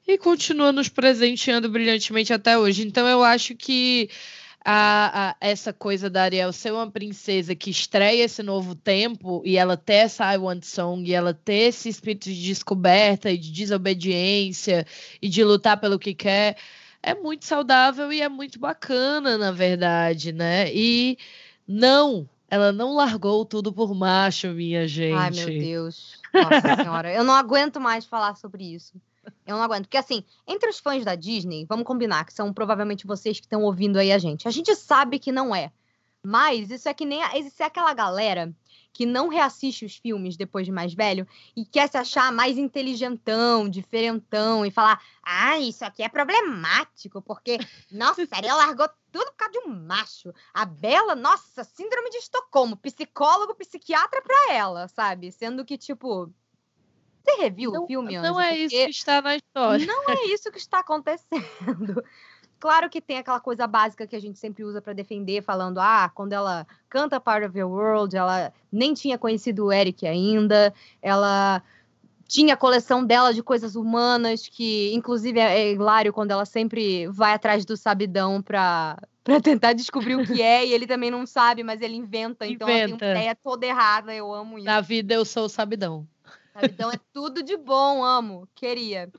e 0.08 0.18
continua 0.18 0.72
nos 0.72 0.88
presenteando 0.88 1.70
brilhantemente 1.70 2.32
até 2.32 2.58
hoje. 2.58 2.86
Então 2.86 3.08
eu 3.08 3.24
acho 3.24 3.56
que 3.56 4.10
a, 4.68 5.30
a, 5.30 5.36
essa 5.39 5.72
coisa 5.72 6.09
da 6.09 6.24
Ariel 6.24 6.51
ser 6.51 6.74
uma 6.74 6.89
princesa 6.89 7.53
que 7.53 7.70
estreia 7.70 8.24
esse 8.24 8.41
novo 8.41 8.74
tempo 8.74 9.43
e 9.45 9.57
ela 9.57 9.78
ter 9.78 9.93
essa 9.93 10.34
I 10.34 10.38
Want 10.39 10.63
Song 10.63 11.07
e 11.07 11.13
ela 11.13 11.36
ter 11.36 11.68
esse 11.68 11.88
espírito 11.88 12.26
de 12.26 12.43
descoberta 12.43 13.30
e 13.30 13.38
de 13.38 13.51
desobediência 13.51 14.87
e 15.21 15.29
de 15.29 15.43
lutar 15.43 15.79
pelo 15.79 16.00
que 16.00 16.16
quer 16.16 16.58
é 17.04 17.13
muito 17.13 17.46
saudável 17.46 18.12
e 18.12 18.20
é 18.20 18.28
muito 18.28 18.58
bacana, 18.58 19.37
na 19.37 19.51
verdade, 19.51 20.32
né? 20.32 20.74
E 20.74 21.20
não 21.67 22.28
ela 22.50 22.71
não 22.71 22.93
largou 22.96 23.46
tudo 23.46 23.71
por 23.71 23.93
macho, 23.93 24.47
minha 24.50 24.87
gente. 24.87 25.16
Ai, 25.16 25.29
meu 25.32 25.47
Deus. 25.47 26.20
Nossa 26.33 26.75
senhora. 26.82 27.13
Eu 27.13 27.24
não 27.24 27.33
aguento 27.33 27.79
mais 27.79 28.05
falar 28.05 28.36
sobre 28.36 28.63
isso. 28.63 28.93
Eu 29.46 29.56
não 29.56 29.64
aguento. 29.64 29.86
Porque, 29.86 29.97
assim, 29.97 30.24
entre 30.47 30.70
os 30.70 30.80
fãs 30.80 31.04
da 31.04 31.16
Disney, 31.16 31.66
vamos 31.68 31.86
combinar, 31.86 32.26
que 32.26 32.34
são 32.34 32.54
provavelmente 32.54 33.08
vocês 33.08 33.39
que 33.39 33.46
estão 33.46 33.64
ouvindo 33.64 33.97
aí 33.97 34.12
a 34.12 34.18
gente. 34.18 34.47
A 34.47 34.52
gente 34.52 34.76
sabe 34.76 35.20
que 35.20 35.32
não 35.32 35.56
é. 35.56 35.72
Mas 36.24 36.72
isso 36.72 36.89
é 36.89 36.93
que 36.93 37.06
nem. 37.06 37.22
Isso 37.39 37.62
é 37.62 37.66
aquela 37.66 37.93
galera 37.93 38.54
que 38.96 39.06
não 39.06 39.28
reassiste 39.28 39.86
os 39.86 39.97
filmes 39.97 40.38
depois 40.38 40.66
de 40.66 40.72
mais 40.72 40.93
velho 40.93 41.28
e 41.54 41.66
quer 41.66 41.89
se 41.89 41.97
achar 41.97 42.32
mais 42.32 42.58
inteligentão, 42.58 43.70
diferentão 43.70 44.66
e 44.66 44.72
falar: 44.72 45.02
ah, 45.22 45.60
isso 45.60 45.84
aqui 45.84 46.02
é 46.02 46.08
problemático, 46.08 47.22
porque, 47.22 47.58
nossa, 47.92 48.26
Ariel 48.32 48.56
largou 48.56 48.89
tudo 49.12 49.26
por 49.26 49.36
causa 49.36 49.52
de 49.52 49.60
um 49.68 49.86
macho. 49.86 50.34
A 50.54 50.66
Bela, 50.66 51.14
nossa, 51.14 51.64
síndrome 51.64 52.10
de 52.10 52.18
Estocolmo, 52.18 52.78
psicólogo, 52.78 53.54
psiquiatra 53.56 54.22
pra 54.22 54.54
ela, 54.54 54.88
sabe? 54.88 55.32
Sendo 55.32 55.66
que, 55.66 55.78
tipo. 55.78 56.34
Você 57.26 57.42
reviu 57.42 57.72
não, 57.72 57.84
o 57.84 57.88
filme, 57.88 58.18
Não 58.20 58.39
é 58.39 58.58
isso 58.58 58.76
que 58.76 58.89
está 58.89 59.22
na 59.22 59.36
história. 59.36 59.86
Não 59.86 60.10
é 60.10 60.26
isso 60.28 60.52
que 60.52 60.60
está 60.60 60.80
acontecendo. 60.80 62.04
Claro 62.58 62.89
que 62.89 63.02
tem 63.02 63.18
aquela 63.18 63.39
coisa 63.39 63.68
básica 63.68 64.08
que 64.08 64.16
a 64.16 64.20
gente 64.20 64.39
sempre 64.39 64.64
usa 64.64 64.82
para 64.82 64.93
defender, 64.93 65.43
falando, 65.43 65.78
ah, 65.78 66.10
quando 66.16 66.34
ela 66.34 66.66
canta 66.89 67.20
Part 67.20 67.46
of 67.46 67.60
Your 67.60 67.70
World, 67.70 68.16
ela 68.16 68.52
nem 68.72 68.93
tinha 68.93 69.20
conhecido 69.20 69.66
o 69.66 69.72
Eric 69.72 70.08
ainda, 70.08 70.74
ela 71.02 71.62
tinha 72.28 72.56
a 72.56 72.58
coleção 72.58 73.06
dela 73.06 73.34
de 73.34 73.43
coisas 73.43 73.76
humanas, 73.76 74.47
que 74.47 74.92
inclusive 74.93 75.39
é 75.39 75.74
hilário 75.74 76.12
quando 76.12 76.32
ela 76.32 76.46
sempre 76.46 77.08
vai 77.08 77.34
atrás 77.34 77.66
do 77.66 77.78
sabidão 77.78 78.42
para 78.42 78.97
para 79.24 79.42
tentar 79.42 79.74
descobrir 79.74 80.16
o 80.16 80.24
que 80.24 80.39
é, 80.39 80.66
e 80.66 80.72
ele 80.72 80.86
também 80.86 81.10
não 81.10 81.26
sabe, 81.26 81.64
mas 81.64 81.82
ele 81.82 81.96
inventa, 81.96 82.46
então 82.46 82.70
inventa. 82.70 82.89
ela 82.89 82.97
tem 82.97 83.08
uma 83.08 83.20
ideia 83.20 83.36
toda 83.36 83.66
errada, 83.66 84.14
eu 84.14 84.32
amo 84.32 84.58
isso. 84.58 84.66
Na 84.66 84.82
vida 84.82 85.16
eu 85.16 85.26
sou 85.26 85.46
o 85.46 85.50
sabidão. 85.50 86.08
Sabidão 86.56 86.90
é 86.90 86.98
tudo 87.12 87.44
de 87.44 87.58
bom, 87.58 88.04
amo, 88.04 88.48
queria. 88.56 89.12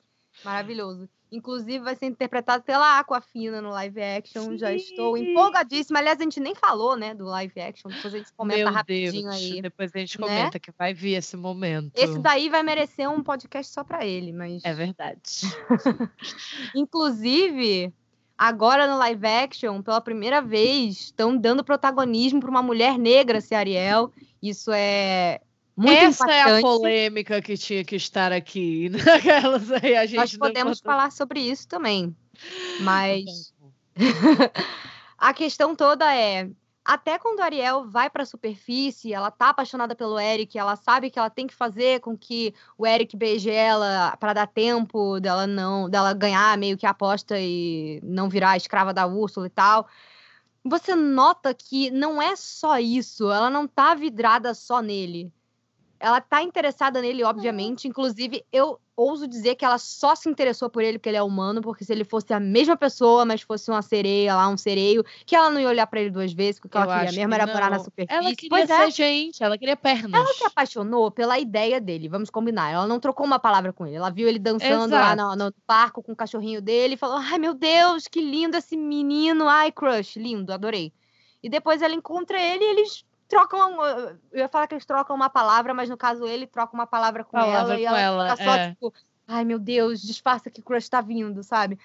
Maravilhoso. 0.43 1.07
Inclusive, 1.31 1.81
vai 1.81 1.95
ser 1.95 2.07
interpretado 2.07 2.63
pela 2.63 2.99
Aquafina 2.99 3.61
no 3.61 3.69
live 3.71 4.01
action. 4.01 4.43
Sim. 4.43 4.59
Já 4.59 4.73
estou 4.73 5.19
empolgadíssima. 5.19 5.99
Aliás, 5.99 6.19
a 6.19 6.23
gente 6.23 6.41
nem 6.41 6.55
falou, 6.55 6.97
né, 6.97 7.15
do 7.15 7.25
live 7.25 7.61
action. 7.61 7.91
Depois 7.91 8.15
a 8.15 8.19
gente 8.19 8.33
comenta 8.33 8.65
Meu 8.65 8.73
rapidinho 8.73 9.29
Deus, 9.29 9.35
aí. 9.35 9.61
Depois 9.61 9.91
a 9.95 9.99
gente 9.99 10.19
né? 10.19 10.27
comenta 10.27 10.55
né? 10.55 10.61
que 10.61 10.73
vai 10.79 10.95
vir 10.95 11.15
esse 11.15 11.37
momento. 11.37 11.93
Esse 11.95 12.19
daí 12.21 12.49
vai 12.49 12.63
merecer 12.63 13.11
um 13.11 13.23
podcast 13.23 13.71
só 13.71 13.85
para 13.85 14.07
ele, 14.07 14.33
mas. 14.33 14.65
É 14.65 14.73
verdade. 14.73 15.21
Inclusive, 16.75 17.93
agora 18.39 18.87
no 18.87 18.97
live 18.97 19.27
action, 19.27 19.83
pela 19.83 20.01
primeira 20.01 20.41
vez, 20.41 21.01
estão 21.01 21.37
dando 21.37 21.65
protagonismo 21.65 22.41
para 22.41 22.51
uma 22.51 22.63
mulher 22.63 22.99
negra 22.99 23.41
ser 23.41 23.57
Ariel. 23.57 24.11
Isso 24.41 24.71
é 24.73 25.41
muito 25.77 25.93
Essa 25.93 26.25
impactante. 26.25 26.51
é 26.51 26.59
a 26.59 26.63
polêmica 26.63 27.43
que 27.43 27.57
tinha 27.57 27.85
que 27.85 27.97
estar 27.97 28.33
aqui. 28.33 28.89
Naquelas 29.05 29.71
aí, 29.71 29.95
a 29.95 30.07
gente 30.07 30.17
Nós 30.17 30.37
podemos 30.37 30.81
falar 30.81 31.13
sobre 31.13 31.41
isso 31.41 31.69
também. 31.69 32.17
Mas 32.81 33.53
a 35.19 35.35
questão 35.35 35.77
toda 35.77 36.15
é. 36.15 36.49
Até 36.83 37.19
quando 37.19 37.41
a 37.41 37.45
Ariel 37.47 37.91
vai 37.91 38.09
para 38.09 38.23
a 38.23 38.27
superfície, 38.27 39.13
ela 39.13 39.29
tá 39.29 39.49
apaixonada 39.49 39.97
pelo 39.97 40.21
Eric, 40.21 40.57
ela 40.57 40.77
sabe 40.77 41.11
que 41.11 41.19
ela 41.19 41.29
tem 41.29 41.45
que 41.45 41.55
fazer 41.55 41.99
com 41.99 42.17
que 42.17 42.55
o 42.79 42.87
Eric 42.87 43.17
beije 43.17 43.51
ela 43.51 44.17
para 44.19 44.33
dar 44.33 44.47
tempo 44.47 45.19
dela 45.19 45.49
não, 45.49 45.91
dela 45.91 46.15
ganhar 46.15 46.57
meio 46.57 46.77
que 46.77 46.87
a 46.87 46.91
aposta 46.91 47.37
e 47.41 48.01
não 48.05 48.29
virar 48.29 48.57
escrava 48.57 48.95
da 48.95 49.05
Úrsula 49.05 49.49
e 49.49 49.51
tal. 49.51 49.89
Você 50.65 50.95
nota 50.95 51.53
que 51.53 51.91
não 51.91 52.23
é 52.23 52.37
só 52.37 52.79
isso, 52.79 53.33
ela 53.33 53.51
não 53.51 53.67
tá 53.67 53.93
vidrada 53.97 54.55
só 54.55 54.81
nele 54.81 55.33
ela 55.99 56.21
tá 56.21 56.43
interessada 56.43 57.01
nele, 57.01 57.25
obviamente. 57.25 57.89
Inclusive, 57.89 58.45
eu 58.53 58.79
ouso 58.97 59.29
dizer 59.29 59.55
que 59.57 59.65
ela 59.65 59.77
só 59.77 60.15
se 60.15 60.29
interessou 60.29 60.71
por 60.71 60.83
ele 60.83 60.99
porque 60.99 61.11
ele 61.11 61.19
é 61.19 61.23
humano, 61.23 61.61
porque 61.61 61.85
se 61.85 61.93
ele 61.93 62.05
fosse 62.05 62.33
a 62.33 62.41
mesma 62.41 62.77
pessoa, 62.77 63.27
mas 63.27 63.43
fosse 63.43 63.71
uma 63.71 63.83
sereia 63.83 64.35
lá, 64.35 64.49
um 64.49 64.57
sereio, 64.57 65.05
que 65.27 65.37
ela 65.37 65.51
não 65.51 65.61
ia 65.61 65.69
olhar 65.69 65.87
para 65.87 66.01
ele 66.01 66.11
duas 66.11 66.33
vezes, 66.33 66.59
porque 66.59 66.77
ela 66.77 67.01
queria 67.01 67.13
mesmo 67.13 67.35
era 67.35 67.47
morar 67.47 67.71
na 67.71 67.79
superfície. 67.79 68.19
Ela 68.19 68.35
queria 68.35 68.49
pois 68.49 68.71
é. 68.71 68.77
ser 68.77 68.83
é. 68.85 68.91
gente, 68.91 69.45
ela 69.45 69.59
queria 69.59 69.77
pernas. 69.77 70.15
Ela 70.15 70.33
se 70.33 70.45
apaixonou 70.45 71.11
pela 71.11 71.39
ideia 71.39 71.81
dele, 71.81 72.09
vamos 72.09 72.31
combinar. 72.31 72.71
Ela 72.71 72.87
não 72.87 72.99
trocou 72.99 73.27
uma 73.27 73.39
palavra 73.39 73.73
com 73.73 73.87
ele. 73.87 73.97
Ela 73.97 74.11
viu 74.11 74.29
ele 74.29 74.39
dançando 74.39 74.95
Exato. 74.95 75.17
lá 75.19 75.37
no, 75.37 75.45
no 75.45 75.53
parque 75.67 76.03
com 76.03 76.13
o 76.13 76.17
cachorrinho 76.17 76.63
dele 76.63 76.95
e 76.95 76.99
falou: 76.99 77.17
Ai, 77.19 77.39
meu 77.39 77.53
Deus, 77.53 78.09
que 78.09 78.21
lindo 78.21 78.57
esse 78.57 78.77
menino. 78.77 79.47
Ai, 79.47 79.71
crush, 79.71 80.19
lindo, 80.19 80.53
adorei. 80.53 80.93
E 81.43 81.51
depois 81.51 81.83
ela 81.83 81.95
encontra 81.95 82.41
ele 82.41 82.65
e 82.65 82.69
eles 82.69 83.05
trocam. 83.29 83.85
Eu 84.33 84.41
ia 84.41 84.49
falar 84.49 84.67
que 84.67 84.75
eles 84.75 84.87
trocam 84.87 85.15
uma 85.15 85.31
palavra, 85.31 85.75
mas 85.75 85.89
no 85.89 85.97
caso 85.97 86.27
ele 86.27 86.47
troca 86.47 86.75
uma 86.75 86.87
palavra 86.87 87.25
com 87.25 87.33
palavra 87.33 87.75
ela 87.75 87.81
e 87.81 87.85
ela, 87.85 88.01
ela, 88.01 88.37
fica 88.37 88.45
só 88.45 88.57
é. 88.57 88.71
tipo, 88.71 88.95
ai 89.27 89.45
meu 89.45 89.59
Deus, 89.59 90.03
disfarça 90.03 90.51
que 90.51 90.61
o 90.61 90.65
crush 90.65 90.89
tá 90.89 91.01
vindo, 91.01 91.43
sabe? 91.43 91.79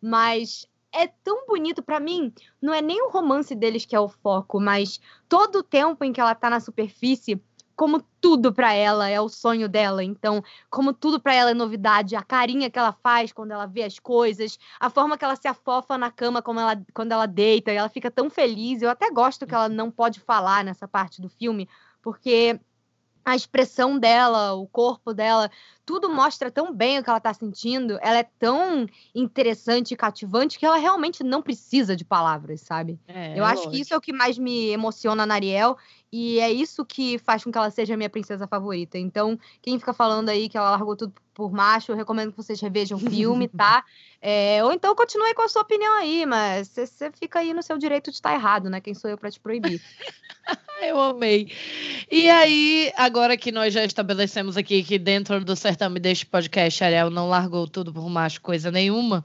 Mas 0.00 0.68
é 0.92 1.06
tão 1.06 1.46
bonito 1.46 1.82
para 1.82 2.00
mim, 2.00 2.32
não 2.60 2.72
é 2.72 2.80
nem 2.80 3.02
o 3.02 3.10
romance 3.10 3.54
deles 3.54 3.84
que 3.84 3.94
é 3.94 4.00
o 4.00 4.08
foco, 4.08 4.60
mas 4.60 5.00
todo 5.28 5.56
o 5.56 5.62
tempo 5.62 6.04
em 6.04 6.12
que 6.12 6.20
ela 6.20 6.34
tá 6.34 6.48
na 6.48 6.60
superfície, 6.60 7.42
como 7.78 8.02
tudo 8.20 8.52
para 8.52 8.72
ela 8.72 9.08
é 9.08 9.20
o 9.20 9.28
sonho 9.28 9.68
dela. 9.68 10.02
Então, 10.02 10.42
como 10.68 10.92
tudo 10.92 11.20
para 11.20 11.32
ela 11.32 11.52
é 11.52 11.54
novidade, 11.54 12.16
a 12.16 12.22
carinha 12.24 12.68
que 12.68 12.76
ela 12.76 12.92
faz 12.92 13.32
quando 13.32 13.52
ela 13.52 13.66
vê 13.66 13.84
as 13.84 14.00
coisas, 14.00 14.58
a 14.80 14.90
forma 14.90 15.16
que 15.16 15.24
ela 15.24 15.36
se 15.36 15.46
afofa 15.46 15.96
na 15.96 16.10
cama 16.10 16.42
como 16.42 16.58
ela, 16.58 16.84
quando 16.92 17.12
ela 17.12 17.24
deita, 17.24 17.72
e 17.72 17.76
ela 17.76 17.88
fica 17.88 18.10
tão 18.10 18.28
feliz. 18.28 18.82
Eu 18.82 18.90
até 18.90 19.08
gosto 19.12 19.46
que 19.46 19.54
ela 19.54 19.68
não 19.68 19.92
pode 19.92 20.18
falar 20.18 20.64
nessa 20.64 20.88
parte 20.88 21.22
do 21.22 21.28
filme, 21.28 21.68
porque 22.02 22.60
a 23.24 23.36
expressão 23.36 23.96
dela, 23.96 24.54
o 24.54 24.66
corpo 24.66 25.14
dela, 25.14 25.48
tudo 25.88 26.10
mostra 26.10 26.50
tão 26.50 26.70
bem 26.70 26.98
o 26.98 27.02
que 27.02 27.08
ela 27.08 27.16
está 27.16 27.32
sentindo. 27.32 27.98
Ela 28.02 28.18
é 28.18 28.28
tão 28.38 28.86
interessante 29.14 29.94
e 29.94 29.96
cativante 29.96 30.58
que 30.58 30.66
ela 30.66 30.76
realmente 30.76 31.24
não 31.24 31.40
precisa 31.40 31.96
de 31.96 32.04
palavras, 32.04 32.60
sabe? 32.60 33.00
É, 33.08 33.38
Eu 33.38 33.42
acho 33.42 33.54
lógico. 33.54 33.70
que 33.72 33.80
isso 33.80 33.94
é 33.94 33.96
o 33.96 34.00
que 34.00 34.12
mais 34.12 34.36
me 34.36 34.68
emociona 34.68 35.24
na 35.24 35.32
Ariel 35.32 35.78
e 36.12 36.40
é 36.40 36.50
isso 36.50 36.84
que 36.84 37.18
faz 37.18 37.42
com 37.42 37.50
que 37.50 37.56
ela 37.56 37.70
seja 37.70 37.94
a 37.94 37.96
minha 37.96 38.10
princesa 38.10 38.46
favorita. 38.46 38.98
Então, 38.98 39.38
quem 39.62 39.78
fica 39.78 39.94
falando 39.94 40.28
aí 40.28 40.48
que 40.48 40.58
ela 40.58 40.70
largou 40.70 40.94
tudo 40.94 41.14
por 41.34 41.52
macho, 41.52 41.92
eu 41.92 41.96
recomendo 41.96 42.32
que 42.32 42.36
vocês 42.36 42.60
revejam 42.60 42.98
o 42.98 43.00
filme, 43.00 43.46
tá? 43.56 43.84
É, 44.20 44.64
ou 44.64 44.72
então 44.72 44.94
continue 44.94 45.32
com 45.34 45.42
a 45.42 45.48
sua 45.48 45.62
opinião 45.62 45.96
aí, 45.98 46.26
mas 46.26 46.68
você 46.68 47.12
fica 47.12 47.38
aí 47.38 47.54
no 47.54 47.62
seu 47.62 47.78
direito 47.78 48.10
de 48.10 48.16
estar 48.16 48.34
errado, 48.34 48.68
né? 48.68 48.80
Quem 48.80 48.92
sou 48.94 49.08
eu 49.08 49.16
para 49.16 49.30
te 49.30 49.38
proibir? 49.38 49.80
eu 50.82 50.98
amei. 51.00 51.52
E 52.10 52.28
aí, 52.28 52.92
agora 52.96 53.36
que 53.36 53.52
nós 53.52 53.72
já 53.72 53.84
estabelecemos 53.84 54.56
aqui 54.56 54.82
que 54.82 54.98
dentro 54.98 55.44
do 55.44 55.54
certame 55.78 56.00
deste 56.00 56.26
podcast, 56.26 56.82
Ariel 56.82 57.08
não 57.08 57.28
largou 57.28 57.68
tudo 57.68 57.92
por 57.92 58.08
macho, 58.08 58.40
coisa 58.40 58.70
nenhuma 58.70 59.24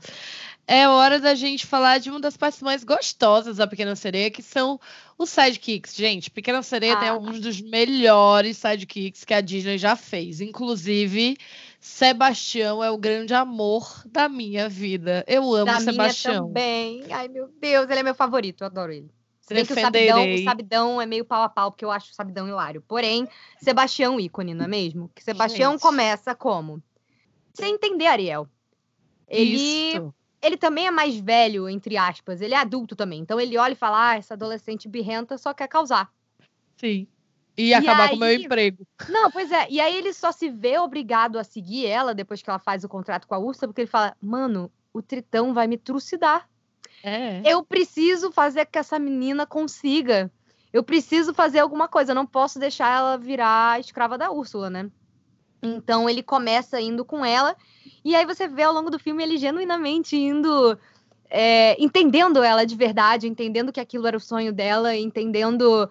é 0.68 0.88
hora 0.88 1.20
da 1.20 1.36
gente 1.36 1.66
falar 1.66 1.98
de 1.98 2.10
uma 2.10 2.20
das 2.20 2.38
partes 2.38 2.62
mais 2.62 2.84
gostosas 2.84 3.58
da 3.58 3.68
Pequena 3.68 3.96
Sereia, 3.96 4.32
que 4.32 4.42
são 4.42 4.80
os 5.18 5.30
sidekicks. 5.30 5.94
Gente, 5.94 6.32
Pequena 6.32 6.64
Sereia 6.64 6.94
ah. 6.94 7.00
tem 7.00 7.10
alguns 7.10 7.40
dos 7.42 7.60
melhores 7.60 8.58
sidekicks 8.58 9.26
que 9.26 9.34
a 9.34 9.42
Disney 9.42 9.78
já 9.78 9.96
fez. 9.96 10.40
Inclusive, 10.40 11.38
Sebastião 11.82 12.82
é 12.82 12.90
o 12.90 12.98
grande 12.98 13.34
amor 13.34 14.04
da 14.06 14.30
minha 14.30 14.70
vida. 14.70 15.26
Eu 15.28 15.54
amo 15.54 15.66
da 15.66 15.82
Sebastião. 15.82 16.48
Minha 16.48 16.48
também. 16.48 17.04
Ai, 17.12 17.28
meu 17.28 17.50
Deus, 17.60 17.90
ele 17.90 18.00
é 18.00 18.04
meu 18.04 18.16
favorito, 18.16 18.62
eu 18.62 18.68
adoro 18.68 18.94
ele. 18.94 19.12
Se 19.44 19.54
bem 19.54 19.66
que 19.66 19.74
o 19.74 19.80
sabidão, 19.80 20.34
o 20.34 20.44
sabidão 20.44 21.02
é 21.02 21.06
meio 21.06 21.26
pau 21.26 21.44
a 21.44 21.50
pau, 21.50 21.72
porque 21.72 21.84
eu 21.84 21.92
acho 21.92 22.12
o 22.12 22.16
sabidão 22.16 22.48
hilário. 22.48 22.82
Porém, 22.82 23.28
Sebastião 23.60 24.20
ícone, 24.20 24.54
não 24.54 24.66
é 24.66 24.68
mesmo? 24.68 25.12
Que 25.14 25.24
Sebastião 25.24 25.74
Gente. 25.74 25.82
começa 25.82 26.34
como? 26.34 26.82
Sem 27.54 27.76
entender, 27.76 28.08
Ariel. 28.08 28.48
Ele 29.28 29.56
Isso 29.56 30.14
ele 30.44 30.58
também 30.58 30.86
é 30.86 30.92
mais 30.92 31.18
velho, 31.18 31.70
entre 31.70 31.96
aspas. 31.96 32.42
Ele 32.42 32.54
é 32.54 32.58
adulto 32.58 32.96
também. 32.96 33.22
Então 33.22 33.40
ele 33.40 33.58
olha 33.58 33.72
e 33.72 33.78
fala: 33.78 34.12
ah, 34.12 34.18
essa 34.18 34.34
adolescente 34.34 34.90
birrenta 34.90 35.38
só 35.38 35.54
quer 35.54 35.68
causar. 35.68 36.12
Sim. 36.76 37.08
E, 37.56 37.70
e 37.70 37.74
acabar 37.74 38.04
aí... 38.04 38.10
com 38.10 38.16
o 38.18 38.20
meu 38.20 38.34
emprego. 38.34 38.86
Não, 39.08 39.32
pois 39.32 39.52
é. 39.52 39.68
E 39.70 39.80
aí 39.80 39.96
ele 39.96 40.12
só 40.12 40.32
se 40.32 40.50
vê 40.50 40.78
obrigado 40.78 41.40
a 41.40 41.44
seguir 41.44 41.86
ela 41.86 42.14
depois 42.14 42.42
que 42.42 42.50
ela 42.50 42.60
faz 42.60 42.84
o 42.84 42.90
contrato 42.90 43.28
com 43.28 43.36
a 43.36 43.40
Ursa, 43.40 43.68
porque 43.68 43.82
ele 43.82 43.90
fala: 43.90 44.16
mano, 44.22 44.70
o 44.92 45.02
Tritão 45.02 45.54
vai 45.54 45.66
me 45.66 45.78
trucidar. 45.78 46.50
É. 47.04 47.42
Eu 47.46 47.64
preciso 47.64 48.32
fazer 48.32 48.66
que 48.66 48.80
essa 48.80 48.98
menina 48.98 49.46
consiga. 49.46 50.32
Eu 50.72 50.84
preciso 50.84 51.34
fazer 51.34 51.60
alguma 51.60 51.88
coisa. 51.88 52.12
Eu 52.12 52.16
não 52.16 52.26
posso 52.26 52.58
deixar 52.58 52.96
ela 52.96 53.18
virar 53.18 53.80
escrava 53.80 54.18
da 54.18 54.32
Úrsula, 54.32 54.70
né? 54.70 54.90
Então 55.62 56.10
ele 56.10 56.24
começa 56.24 56.80
indo 56.80 57.06
com 57.06 57.24
ela 57.24 57.56
e 58.04 58.16
aí 58.16 58.26
você 58.26 58.48
vê 58.48 58.64
ao 58.64 58.74
longo 58.74 58.90
do 58.90 59.00
filme 59.00 59.24
ele 59.24 59.38
genuinamente 59.38 60.16
indo. 60.16 60.78
É, 61.30 61.76
entendendo 61.82 62.44
ela 62.44 62.64
de 62.64 62.76
verdade, 62.76 63.28
entendendo 63.28 63.72
que 63.72 63.80
aquilo 63.80 64.06
era 64.06 64.16
o 64.16 64.20
sonho 64.20 64.54
dela, 64.54 64.96
entendendo 64.96 65.90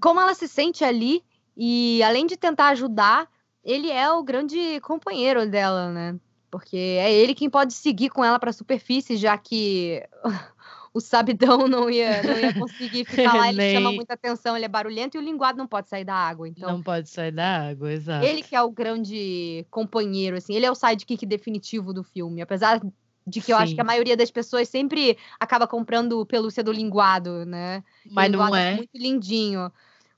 como 0.00 0.20
ela 0.20 0.34
se 0.34 0.46
sente 0.46 0.84
ali. 0.84 1.24
E 1.56 2.02
além 2.02 2.26
de 2.26 2.36
tentar 2.36 2.68
ajudar, 2.68 3.28
ele 3.64 3.90
é 3.90 4.10
o 4.10 4.22
grande 4.22 4.80
companheiro 4.80 5.48
dela, 5.48 5.90
né? 5.90 6.20
Porque 6.50 6.76
é 6.76 7.12
ele 7.12 7.34
quem 7.34 7.50
pode 7.50 7.74
seguir 7.74 8.08
com 8.08 8.24
ela 8.24 8.38
para 8.38 8.50
a 8.50 8.54
superfície, 8.54 9.16
já 9.16 9.36
que 9.36 10.02
o 10.94 11.00
sabidão 11.00 11.68
não 11.68 11.90
ia, 11.90 12.22
não 12.22 12.38
ia 12.38 12.54
conseguir 12.54 13.04
ficar 13.04 13.34
lá, 13.34 13.48
ele 13.48 13.58
Nem... 13.58 13.74
chama 13.74 13.92
muita 13.92 14.14
atenção, 14.14 14.56
ele 14.56 14.64
é 14.64 14.68
barulhento 14.68 15.16
e 15.16 15.20
o 15.20 15.22
linguado 15.22 15.58
não 15.58 15.66
pode 15.66 15.88
sair 15.88 16.04
da 16.04 16.14
água. 16.14 16.48
Então, 16.48 16.70
não 16.70 16.82
pode 16.82 17.08
sair 17.10 17.32
da 17.32 17.68
água, 17.68 17.92
exato. 17.92 18.24
Ele 18.24 18.42
que 18.42 18.56
é 18.56 18.62
o 18.62 18.70
grande 18.70 19.66
companheiro, 19.70 20.36
assim, 20.36 20.54
ele 20.54 20.66
é 20.66 20.70
o 20.70 20.74
sidekick 20.74 21.24
definitivo 21.26 21.92
do 21.92 22.02
filme, 22.02 22.40
apesar 22.40 22.80
de 23.26 23.40
que 23.40 23.46
Sim. 23.46 23.52
eu 23.52 23.58
acho 23.58 23.74
que 23.74 23.80
a 23.80 23.84
maioria 23.84 24.16
das 24.16 24.30
pessoas 24.30 24.68
sempre 24.68 25.18
acaba 25.38 25.66
comprando 25.66 26.24
pelúcia 26.24 26.64
do 26.64 26.72
linguado, 26.72 27.44
né? 27.44 27.84
Mas 28.10 28.30
linguado 28.30 28.50
não 28.52 28.56
é. 28.56 28.72
é 28.72 28.76
muito 28.76 28.90
lindinho. 28.94 29.70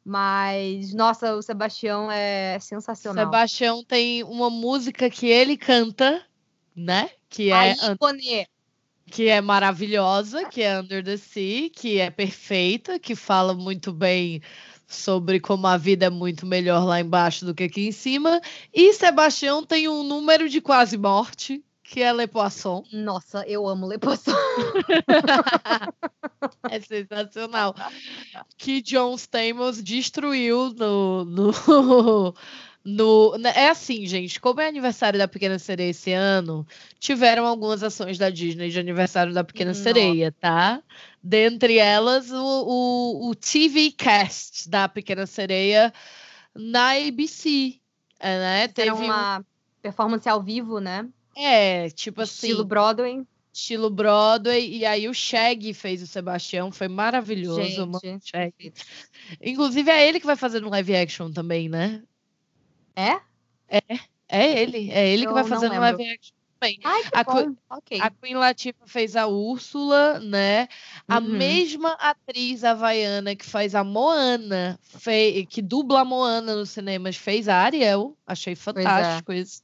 Mas, 0.04 0.94
nossa, 0.94 1.34
o 1.34 1.42
Sebastião 1.42 2.10
é 2.10 2.58
sensacional. 2.58 3.24
Sebastião 3.24 3.84
tem 3.84 4.24
uma 4.24 4.48
música 4.48 5.10
que 5.10 5.26
ele 5.26 5.56
canta, 5.56 6.24
né? 6.74 7.10
Que 7.28 7.52
é, 7.52 7.74
Ícone. 7.92 8.46
que 9.06 9.28
é 9.28 9.40
maravilhosa, 9.40 10.48
que 10.48 10.62
é 10.62 10.80
Under 10.80 11.04
the 11.04 11.16
Sea, 11.16 11.70
que 11.70 11.98
é 11.98 12.10
perfeita, 12.10 12.98
que 12.98 13.14
fala 13.14 13.54
muito 13.54 13.92
bem 13.92 14.40
sobre 14.86 15.38
como 15.38 15.66
a 15.66 15.76
vida 15.76 16.06
é 16.06 16.10
muito 16.10 16.44
melhor 16.44 16.84
lá 16.84 17.00
embaixo 17.00 17.44
do 17.44 17.54
que 17.54 17.64
aqui 17.64 17.86
em 17.86 17.92
cima. 17.92 18.40
E 18.74 18.92
Sebastião 18.92 19.64
tem 19.64 19.86
um 19.88 20.02
número 20.02 20.48
de 20.48 20.60
quase 20.60 20.98
morte, 20.98 21.62
que 21.90 22.02
é 22.02 22.12
Le 22.12 22.28
Poisson. 22.28 22.84
Nossa, 22.92 23.44
eu 23.48 23.66
amo 23.66 23.88
Le 23.88 23.98
Poisson. 23.98 24.30
é 26.70 26.80
sensacional. 26.80 27.74
Que 28.56 28.80
John 28.80 29.16
Stamos 29.16 29.82
destruiu 29.82 30.72
no, 30.72 31.24
no, 31.24 31.50
no. 32.86 33.36
É 33.56 33.70
assim, 33.70 34.06
gente. 34.06 34.40
Como 34.40 34.60
é 34.60 34.68
aniversário 34.68 35.18
da 35.18 35.26
Pequena 35.26 35.58
Sereia 35.58 35.90
esse 35.90 36.12
ano, 36.12 36.64
tiveram 37.00 37.44
algumas 37.44 37.82
ações 37.82 38.16
da 38.16 38.30
Disney 38.30 38.70
de 38.70 38.78
aniversário 38.78 39.34
da 39.34 39.42
Pequena 39.42 39.72
Nossa. 39.72 39.82
Sereia, 39.82 40.30
tá? 40.30 40.80
Dentre 41.20 41.78
elas, 41.78 42.30
o, 42.30 42.36
o, 42.36 43.30
o 43.30 43.34
TV 43.34 43.90
Cast 43.90 44.70
da 44.70 44.88
Pequena 44.88 45.26
Sereia 45.26 45.92
na 46.54 46.92
ABC. 46.92 47.80
É, 48.20 48.38
né? 48.38 48.68
Teve 48.68 48.92
uma 48.92 49.44
performance 49.82 50.28
ao 50.28 50.40
vivo, 50.40 50.78
né? 50.78 51.08
É, 51.36 51.90
tipo 51.90 52.22
assim. 52.22 52.48
Estilo 52.48 52.64
Broadway. 52.64 53.26
Estilo 53.52 53.90
Broadway. 53.90 54.76
E 54.76 54.86
aí 54.86 55.08
o 55.08 55.14
Shag 55.14 55.72
fez 55.74 56.02
o 56.02 56.06
Sebastião, 56.06 56.70
foi 56.70 56.88
maravilhoso. 56.88 57.62
Gente, 58.02 58.30
Shag. 58.30 58.72
Inclusive 59.40 59.90
é 59.90 60.08
ele 60.08 60.20
que 60.20 60.26
vai 60.26 60.36
fazer 60.36 60.60
no 60.60 60.70
live 60.70 60.96
action 60.96 61.30
também, 61.30 61.68
né? 61.68 62.02
É? 62.94 63.20
É, 63.68 63.80
é 64.28 64.62
ele. 64.62 64.90
É 64.90 65.08
ele 65.08 65.24
Eu 65.24 65.28
que 65.28 65.34
vai 65.34 65.44
fazer 65.44 65.68
no 65.68 65.80
live 65.80 66.10
action 66.10 66.34
também. 66.60 66.78
Ai, 66.84 67.02
a, 67.12 67.24
Queen, 67.24 67.58
okay. 67.70 68.00
a 68.00 68.10
Queen 68.10 68.34
Latifah 68.34 68.86
fez 68.86 69.16
a 69.16 69.26
Úrsula, 69.26 70.20
né? 70.20 70.68
A 71.08 71.18
uhum. 71.18 71.28
mesma 71.28 71.92
atriz 71.92 72.62
havaiana 72.62 73.34
que 73.34 73.46
faz 73.46 73.74
a 73.74 73.82
Moana, 73.82 74.78
fez, 74.82 75.46
que 75.48 75.62
dubla 75.62 76.00
a 76.00 76.04
Moana 76.04 76.54
nos 76.54 76.70
cinemas, 76.70 77.16
fez 77.16 77.48
a 77.48 77.56
Ariel. 77.56 78.16
Achei 78.26 78.52
é. 78.52 78.56
fantástico 78.56 79.32
é. 79.32 79.38
isso. 79.38 79.62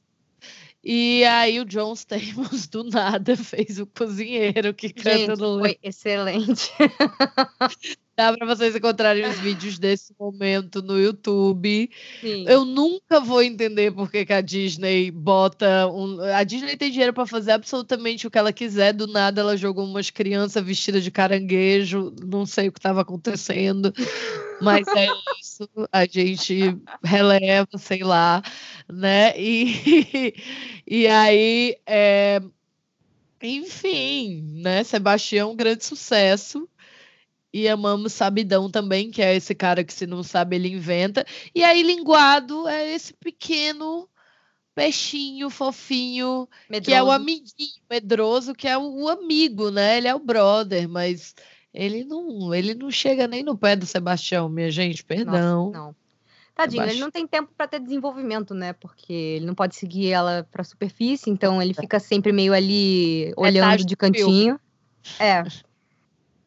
E 0.89 1.25
aí 1.25 1.59
o 1.59 1.65
John 1.65 1.91
Stamos, 1.91 2.65
do 2.67 2.85
nada, 2.85 3.35
fez 3.35 3.77
o 3.77 3.85
cozinheiro 3.85 4.73
que 4.73 4.93
canta 4.93 5.17
Gente, 5.17 5.41
no 5.41 5.59
Foi 5.59 5.77
excelente. 5.83 6.71
Dá 8.17 8.33
para 8.33 8.47
vocês 8.47 8.75
encontrarem 8.75 9.29
os 9.29 9.37
vídeos 9.39 9.77
desse 9.77 10.11
momento 10.19 10.81
no 10.81 10.99
YouTube. 10.99 11.87
Sim. 12.19 12.45
Eu 12.47 12.65
nunca 12.65 13.19
vou 13.19 13.43
entender 13.43 13.91
por 13.91 14.09
que, 14.09 14.25
que 14.25 14.33
a 14.33 14.41
Disney 14.41 15.11
bota. 15.11 15.87
Um... 15.87 16.19
A 16.21 16.43
Disney 16.43 16.75
tem 16.75 16.89
dinheiro 16.89 17.13
para 17.13 17.27
fazer 17.27 17.51
absolutamente 17.51 18.25
o 18.25 18.31
que 18.31 18.39
ela 18.39 18.51
quiser. 18.51 18.91
Do 18.91 19.05
nada 19.05 19.41
ela 19.41 19.55
jogou 19.55 19.85
umas 19.85 20.09
crianças 20.09 20.65
vestidas 20.65 21.03
de 21.03 21.11
caranguejo. 21.11 22.11
Não 22.25 22.43
sei 22.43 22.69
o 22.69 22.71
que 22.71 22.79
estava 22.79 23.01
acontecendo. 23.01 23.93
Mas 24.59 24.87
é 24.87 25.05
isso. 25.39 25.69
A 25.91 26.03
gente 26.07 26.75
releva, 27.03 27.77
sei 27.77 28.03
lá. 28.03 28.41
Né? 28.91 29.39
E, 29.39 30.33
e 30.87 31.07
aí. 31.07 31.77
É... 31.85 32.41
Enfim, 33.43 34.41
né? 34.55 34.83
Sebastião, 34.83 35.51
um 35.51 35.55
grande 35.55 35.85
sucesso. 35.85 36.67
E 37.53 37.67
amamos 37.67 38.13
Sabidão 38.13 38.69
também, 38.69 39.09
que 39.09 39.21
é 39.21 39.35
esse 39.35 39.55
cara 39.55 39.83
que 39.83 39.93
se 39.93 40.05
não 40.05 40.21
sabe 40.21 40.55
ele 40.55 40.69
inventa. 40.69 41.25
E 41.55 41.63
aí 41.63 41.81
Linguado 41.81 42.67
é 42.67 42.93
esse 42.93 43.13
pequeno 43.13 44.07
peixinho 44.77 45.49
fofinho, 45.49 46.47
medroso. 46.69 46.85
que 46.85 46.93
é 46.93 47.01
o 47.01 47.09
amiguinho 47.09 47.81
medroso, 47.89 48.53
que 48.53 48.67
é 48.67 48.77
o, 48.77 49.05
o, 49.05 49.09
amigo, 49.09 49.71
né? 49.71 49.97
Ele 49.97 50.07
é 50.07 50.13
o 50.13 50.19
brother, 50.19 50.87
mas 50.87 51.33
ele 51.73 52.03
não, 52.03 52.53
ele 52.53 52.75
não 52.75 52.91
chega 52.91 53.27
nem 53.27 53.41
no 53.41 53.57
pé 53.57 53.75
do 53.75 53.87
Sebastião, 53.87 54.47
minha 54.47 54.69
gente, 54.69 55.03
perdão. 55.03 55.71
Nossa, 55.71 55.77
não. 55.79 55.95
Tadinho, 56.53 56.83
Sebastião. 56.83 56.93
ele 56.93 56.99
não 56.99 57.09
tem 57.09 57.25
tempo 57.25 57.51
para 57.57 57.67
ter 57.67 57.79
desenvolvimento, 57.79 58.53
né? 58.53 58.73
Porque 58.73 59.11
ele 59.11 59.47
não 59.47 59.55
pode 59.55 59.75
seguir 59.75 60.11
ela 60.11 60.47
para 60.51 60.61
a 60.61 60.65
superfície, 60.65 61.31
então 61.31 61.59
ele 61.59 61.73
é. 61.75 61.81
fica 61.81 61.99
sempre 61.99 62.31
meio 62.31 62.53
ali 62.53 63.33
olhando 63.35 63.83
de 63.83 63.95
cantinho. 63.95 64.59
É. 65.19 65.43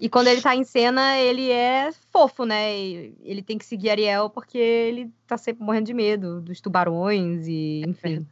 E 0.00 0.08
quando 0.08 0.28
ele 0.28 0.40
tá 0.40 0.56
em 0.56 0.64
cena, 0.64 1.18
ele 1.18 1.50
é 1.50 1.92
fofo, 2.10 2.46
né? 2.46 2.74
ele 3.22 3.42
tem 3.42 3.58
que 3.58 3.66
seguir 3.66 3.90
Ariel 3.90 4.30
porque 4.30 4.56
ele 4.56 5.10
tá 5.26 5.36
sempre 5.36 5.62
morrendo 5.62 5.86
de 5.86 5.94
medo 5.94 6.40
dos 6.40 6.58
tubarões 6.58 7.46
e, 7.46 7.82
enfim. 7.86 8.26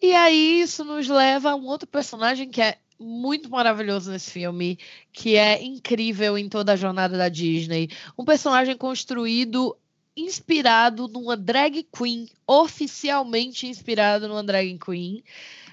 E 0.00 0.14
aí 0.14 0.62
isso 0.62 0.82
nos 0.82 1.06
leva 1.08 1.50
a 1.50 1.56
um 1.56 1.66
outro 1.66 1.86
personagem 1.86 2.48
que 2.48 2.62
é 2.62 2.78
muito 2.98 3.50
maravilhoso 3.50 4.10
nesse 4.10 4.30
filme, 4.30 4.78
que 5.12 5.36
é 5.36 5.62
incrível 5.62 6.38
em 6.38 6.48
toda 6.48 6.72
a 6.72 6.76
jornada 6.76 7.18
da 7.18 7.28
Disney. 7.28 7.90
Um 8.16 8.24
personagem 8.24 8.76
construído 8.78 9.76
inspirado 10.16 11.06
numa 11.06 11.36
drag 11.36 11.82
queen, 11.82 12.28
oficialmente 12.46 13.66
inspirado 13.66 14.26
numa 14.26 14.42
drag 14.42 14.78
queen 14.78 15.22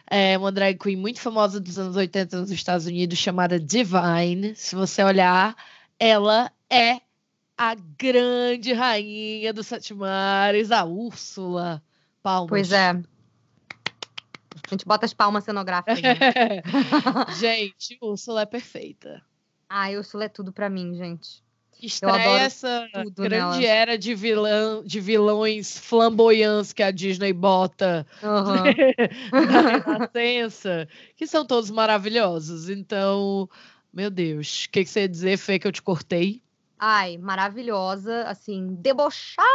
é 0.10 0.38
uma 0.38 0.52
drag 0.52 0.78
queen 0.78 0.96
muito 0.96 1.20
famosa 1.20 1.60
dos 1.60 1.78
anos 1.78 1.96
80 1.96 2.40
nos 2.42 2.52
Estados 2.52 2.86
Unidos, 2.86 3.18
chamada 3.18 3.60
Divine. 3.60 4.56
Se 4.56 4.76
você 4.76 5.04
olhar, 5.04 5.56
ela 6.00 6.52
é 6.70 7.02
a 7.58 7.76
grande 7.76 8.72
rainha 8.74 9.52
dos 9.52 9.68
Sete 9.68 9.94
Mares, 9.94 10.72
a 10.72 10.86
Úrsula. 10.86 11.84
Palmas. 12.24 12.50
Pois 12.50 12.72
é. 12.72 12.90
A 12.90 14.70
gente 14.70 14.86
bota 14.86 15.06
as 15.06 15.14
palmas 15.14 15.44
cenográficas. 15.44 16.02
Né? 16.02 16.16
gente, 17.40 17.98
Úrsula 18.02 18.42
é 18.42 18.46
perfeita. 18.46 19.22
Ah, 19.70 19.90
Úrsula 19.90 20.26
é 20.26 20.30
tudo 20.30 20.52
para 20.52 20.70
mim, 20.70 20.96
gente. 20.96 21.44
Estreia 21.82 22.40
essa 22.40 22.88
grande 23.16 23.30
nela. 23.30 23.64
era 23.64 23.98
de, 23.98 24.16
vilão, 24.16 24.84
de 24.84 25.00
vilões 25.00 25.78
flamboyantes 25.78 26.74
que 26.74 26.82
a 26.82 26.90
Disney 26.90 27.34
bota 27.34 28.06
uhum. 28.24 28.64
na 29.46 29.62
Renascença, 29.62 30.88
que 31.16 31.28
são 31.28 31.46
todos 31.46 31.70
maravilhosos. 31.70 32.70
Então, 32.70 33.48
meu 33.94 34.10
Deus, 34.10 34.66
o 34.66 34.70
que, 34.72 34.84
que 34.84 34.90
você 34.90 35.02
ia 35.02 35.10
dizer, 35.10 35.38
Fê, 35.38 35.60
que 35.60 35.68
eu 35.68 35.72
te 35.72 35.82
cortei? 35.82 36.42
Ai, 36.80 37.18
maravilhosa, 37.18 38.24
assim, 38.24 38.76
debochada, 38.80 39.48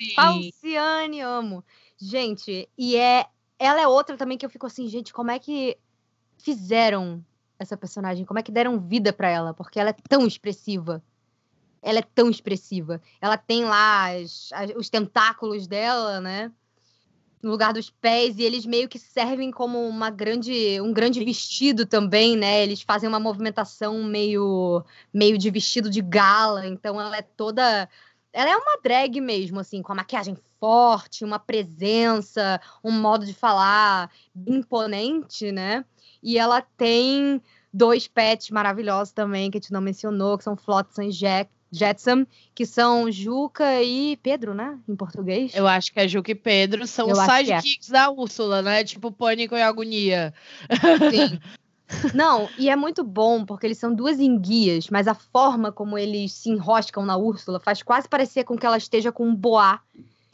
Sim. 0.00 0.14
Falciane, 0.14 1.20
amo. 1.20 1.64
Gente, 1.98 2.68
e 2.76 2.96
é 2.96 3.26
ela 3.58 3.80
é 3.80 3.88
outra 3.88 4.16
também 4.16 4.36
que 4.36 4.44
eu 4.44 4.50
fico 4.50 4.66
assim, 4.66 4.86
gente, 4.88 5.12
como 5.12 5.30
é 5.30 5.38
que 5.38 5.78
fizeram 6.38 7.24
essa 7.58 7.76
personagem? 7.76 8.24
Como 8.24 8.38
é 8.38 8.42
que 8.42 8.52
deram 8.52 8.78
vida 8.78 9.12
para 9.12 9.28
ela? 9.28 9.54
Porque 9.54 9.80
ela 9.80 9.90
é 9.90 9.96
tão 10.08 10.26
expressiva 10.26 11.02
ela 11.86 12.00
é 12.00 12.02
tão 12.02 12.28
expressiva. 12.28 13.00
Ela 13.20 13.38
tem 13.38 13.64
lá 13.64 14.10
as, 14.10 14.48
as, 14.52 14.72
os 14.74 14.90
tentáculos 14.90 15.68
dela, 15.68 16.20
né? 16.20 16.50
No 17.40 17.52
lugar 17.52 17.72
dos 17.72 17.88
pés, 17.88 18.38
e 18.38 18.42
eles 18.42 18.66
meio 18.66 18.88
que 18.88 18.98
servem 18.98 19.52
como 19.52 19.86
uma 19.86 20.10
grande, 20.10 20.80
um 20.80 20.92
grande 20.92 21.24
vestido 21.24 21.86
também, 21.86 22.36
né? 22.36 22.60
Eles 22.60 22.82
fazem 22.82 23.08
uma 23.08 23.20
movimentação 23.20 24.02
meio, 24.02 24.84
meio 25.14 25.38
de 25.38 25.48
vestido 25.48 25.88
de 25.88 26.02
gala, 26.02 26.66
então 26.66 27.00
ela 27.00 27.16
é 27.16 27.22
toda. 27.22 27.88
Ela 28.32 28.50
é 28.50 28.56
uma 28.56 28.80
drag 28.82 29.20
mesmo, 29.20 29.60
assim, 29.60 29.80
com 29.80 29.92
a 29.92 29.96
maquiagem 29.96 30.36
forte, 30.58 31.24
uma 31.24 31.38
presença, 31.38 32.60
um 32.82 32.90
modo 32.90 33.24
de 33.24 33.32
falar 33.32 34.10
imponente, 34.44 35.52
né? 35.52 35.84
E 36.20 36.36
ela 36.36 36.60
tem 36.60 37.40
dois 37.72 38.08
pets 38.08 38.50
maravilhosos 38.50 39.12
também, 39.12 39.52
que 39.52 39.58
a 39.58 39.60
gente 39.60 39.72
não 39.72 39.80
mencionou, 39.80 40.36
que 40.36 40.42
são 40.42 40.56
Flotsam 40.56 41.04
e 41.04 41.10
Jack, 41.10 41.48
Jetsam, 41.70 42.26
que 42.54 42.64
são 42.64 43.10
Juca 43.10 43.82
e 43.82 44.16
Pedro, 44.18 44.54
né? 44.54 44.78
Em 44.88 44.94
português. 44.94 45.54
Eu 45.54 45.66
acho 45.66 45.92
que 45.92 46.00
é 46.00 46.08
Juca 46.08 46.30
e 46.30 46.34
Pedro. 46.34 46.86
São 46.86 47.08
os 47.10 47.18
sidekicks 47.18 47.90
é. 47.90 47.92
da 47.92 48.10
Úrsula, 48.10 48.62
né? 48.62 48.84
Tipo 48.84 49.10
Pânico 49.10 49.54
e 49.54 49.62
Agonia. 49.62 50.32
Sim. 51.10 51.40
Não, 52.14 52.48
e 52.58 52.68
é 52.68 52.74
muito 52.74 53.04
bom 53.04 53.44
porque 53.44 53.66
eles 53.66 53.78
são 53.78 53.94
duas 53.94 54.18
enguias, 54.18 54.88
mas 54.90 55.06
a 55.06 55.14
forma 55.14 55.70
como 55.70 55.96
eles 55.96 56.32
se 56.32 56.50
enroscam 56.50 57.04
na 57.04 57.16
Úrsula 57.16 57.60
faz 57.60 57.82
quase 57.82 58.08
parecer 58.08 58.44
com 58.44 58.56
que 58.56 58.66
ela 58.66 58.76
esteja 58.76 59.12
com 59.12 59.24
um 59.24 59.34
boá 59.34 59.80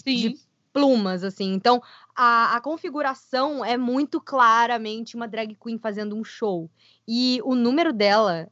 Sim. 0.02 0.16
de 0.16 0.38
plumas, 0.72 1.22
assim. 1.22 1.52
Então, 1.52 1.82
a, 2.16 2.56
a 2.56 2.60
configuração 2.60 3.62
é 3.62 3.76
muito 3.76 4.20
claramente 4.20 5.14
uma 5.14 5.28
drag 5.28 5.54
queen 5.62 5.78
fazendo 5.78 6.16
um 6.16 6.24
show. 6.24 6.70
E 7.06 7.40
o 7.44 7.54
número 7.54 7.92
dela 7.92 8.48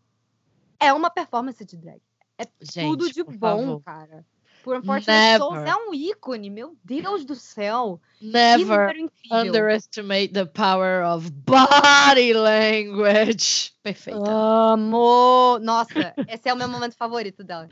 é 0.79 0.93
uma 0.93 1.11
performance 1.11 1.65
de 1.65 1.77
drag. 1.77 2.01
É 2.41 2.47
Gente, 2.61 2.89
tudo 2.89 3.13
de 3.13 3.23
bom, 3.23 3.39
favor. 3.39 3.83
cara. 3.83 4.25
Por 4.63 4.77
Unfortunate 4.77 5.39
Souls 5.39 5.63
é 5.63 5.75
um 5.75 5.95
ícone, 5.95 6.51
meu 6.51 6.77
Deus 6.85 7.25
do 7.25 7.35
céu. 7.35 8.01
Never. 8.21 8.95
Underestimate 9.31 10.29
the 10.29 10.45
power 10.45 11.03
of 11.05 11.31
body 11.31 12.35
language. 12.35 13.73
Perfeita. 13.83 14.21
Amo! 14.31 15.59
Nossa, 15.63 16.15
esse 16.29 16.49
é 16.49 16.53
o 16.53 16.57
meu 16.57 16.69
momento 16.69 16.95
favorito 16.95 17.43
dela. 17.43 17.67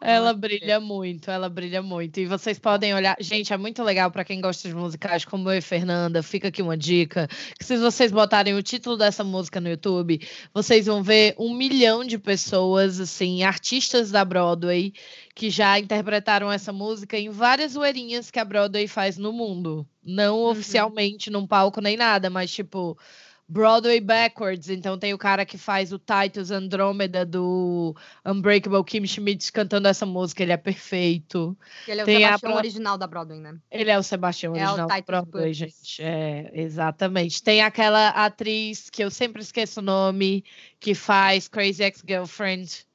Ela 0.00 0.32
brilha 0.32 0.80
muito, 0.80 1.30
ela 1.30 1.50
brilha 1.50 1.82
muito. 1.82 2.18
E 2.18 2.24
vocês 2.24 2.58
podem 2.58 2.94
olhar. 2.94 3.14
Gente, 3.20 3.52
é 3.52 3.58
muito 3.58 3.82
legal 3.82 4.10
para 4.10 4.24
quem 4.24 4.40
gosta 4.40 4.66
de 4.66 4.74
musicais 4.74 5.26
como 5.26 5.50
eu 5.50 5.58
e 5.58 5.60
Fernanda. 5.60 6.22
Fica 6.22 6.48
aqui 6.48 6.62
uma 6.62 6.78
dica: 6.78 7.28
que 7.58 7.64
se 7.64 7.76
vocês 7.76 8.10
botarem 8.10 8.54
o 8.54 8.62
título 8.62 8.96
dessa 8.96 9.22
música 9.22 9.60
no 9.60 9.68
YouTube, 9.68 10.26
vocês 10.54 10.86
vão 10.86 11.02
ver 11.02 11.34
um 11.38 11.54
milhão 11.54 12.04
de 12.06 12.18
pessoas, 12.18 12.98
assim, 12.98 13.42
artistas 13.42 14.10
da 14.10 14.24
Broadway, 14.24 14.94
que 15.34 15.50
já 15.50 15.78
interpretaram 15.78 16.50
essa 16.50 16.72
música 16.72 17.18
em 17.18 17.28
várias 17.28 17.72
zoeirinhas 17.72 18.30
que 18.30 18.38
a 18.38 18.44
Broadway 18.46 18.88
faz 18.88 19.18
no 19.18 19.30
mundo. 19.30 19.86
Não 20.02 20.38
uhum. 20.38 20.50
oficialmente 20.50 21.28
num 21.28 21.46
palco 21.46 21.82
nem 21.82 21.98
nada, 21.98 22.30
mas 22.30 22.50
tipo 22.50 22.96
Broadway 23.50 24.00
Backwards, 24.00 24.70
então 24.70 24.96
tem 24.96 25.12
o 25.12 25.18
cara 25.18 25.44
que 25.44 25.58
faz 25.58 25.92
o 25.92 25.98
Titus 25.98 26.52
Andrômeda 26.52 27.26
do 27.26 27.96
Unbreakable 28.24 28.84
Kim 28.84 29.04
Schmidt 29.04 29.50
cantando 29.50 29.88
essa 29.88 30.06
música, 30.06 30.44
ele 30.44 30.52
é 30.52 30.56
perfeito. 30.56 31.58
Ele 31.88 32.00
é 32.00 32.02
o 32.04 32.06
tem 32.06 32.20
Sebastião 32.20 32.52
a... 32.52 32.56
original 32.56 32.96
da 32.96 33.08
Broadway, 33.08 33.40
né? 33.40 33.56
Ele 33.68 33.90
é 33.90 33.98
o 33.98 34.04
Sebastião 34.04 34.54
é 34.54 34.62
original 34.62 34.86
da 34.86 35.00
Broadway, 35.00 35.52
gente. 35.52 36.00
É, 36.00 36.48
exatamente. 36.54 37.42
Tem 37.42 37.60
aquela 37.60 38.10
atriz 38.10 38.88
que 38.88 39.02
eu 39.02 39.10
sempre 39.10 39.42
esqueço 39.42 39.80
o 39.80 39.82
nome, 39.82 40.44
que 40.78 40.94
faz 40.94 41.48
Crazy 41.48 41.82
Ex-Girlfriend. 41.82 42.86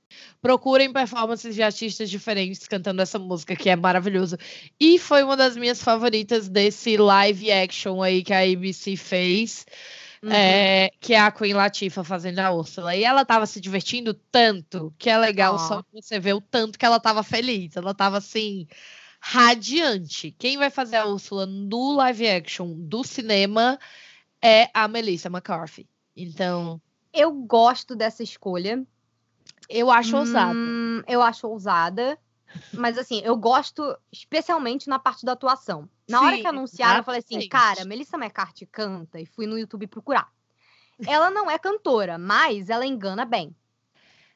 Procurem 0.41 0.93
performances 0.93 1.53
de 1.53 1.63
artistas 1.63 2.09
diferentes 2.09 2.65
cantando 2.65 3.01
essa 3.01 3.19
música, 3.19 3.57
que 3.57 3.69
é 3.69 3.75
maravilhoso. 3.75 4.37
E 4.79 4.97
foi 4.97 5.21
uma 5.21 5.35
das 5.35 5.57
minhas 5.57 5.83
favoritas 5.83 6.47
desse 6.47 6.95
live 6.95 7.51
action 7.51 8.01
aí 8.01 8.23
que 8.23 8.31
a 8.31 8.39
ABC 8.39 8.95
fez. 8.95 9.65
Uhum. 10.23 10.31
É, 10.31 10.91
que 10.99 11.13
é 11.13 11.19
a 11.19 11.31
Queen 11.31 11.53
Latifah 11.53 12.03
fazendo 12.03 12.39
a 12.39 12.51
Úrsula. 12.51 12.95
E 12.95 13.03
ela 13.03 13.25
tava 13.25 13.45
se 13.45 13.59
divertindo 13.59 14.13
tanto 14.13 14.93
que 14.97 15.09
é 15.09 15.17
legal 15.17 15.55
oh. 15.55 15.59
só 15.59 15.83
você 15.93 16.19
ver 16.19 16.33
o 16.33 16.41
tanto 16.41 16.77
que 16.79 16.85
ela 16.85 16.99
tava 16.99 17.23
feliz. 17.23 17.75
Ela 17.75 17.93
tava 17.93 18.17
assim, 18.17 18.67
radiante. 19.19 20.35
Quem 20.37 20.57
vai 20.57 20.69
fazer 20.69 20.97
a 20.97 21.05
Úrsula 21.05 21.45
no 21.45 21.93
live 21.95 22.27
action 22.27 22.73
do 22.75 23.03
cinema 23.03 23.79
é 24.41 24.69
a 24.73 24.87
Melissa 24.87 25.27
McCarthy. 25.29 25.87
Então. 26.15 26.81
Eu 27.13 27.31
gosto 27.31 27.95
dessa 27.95 28.23
escolha. 28.23 28.85
Eu 29.69 29.89
acho 29.89 30.15
hum, 30.15 30.19
ousada. 30.19 30.59
Eu 31.07 31.21
acho 31.21 31.47
ousada. 31.47 32.19
Mas 32.73 32.97
assim, 32.97 33.21
eu 33.23 33.35
gosto 33.35 33.97
especialmente 34.11 34.87
na 34.87 34.99
parte 34.99 35.25
da 35.25 35.33
atuação. 35.33 35.89
Na 36.07 36.19
Sim, 36.19 36.25
hora 36.25 36.37
que 36.37 36.47
anunciaram, 36.47 36.97
eu 36.97 37.03
falei 37.03 37.19
assim, 37.19 37.47
cara, 37.47 37.85
Melissa 37.85 38.17
McCarthy 38.17 38.65
canta 38.65 39.19
e 39.19 39.25
fui 39.25 39.47
no 39.47 39.57
YouTube 39.57 39.87
procurar. 39.87 40.31
Ela 41.05 41.29
não 41.29 41.49
é 41.49 41.57
cantora, 41.57 42.17
mas 42.17 42.69
ela 42.69 42.85
engana 42.85 43.25
bem. 43.25 43.55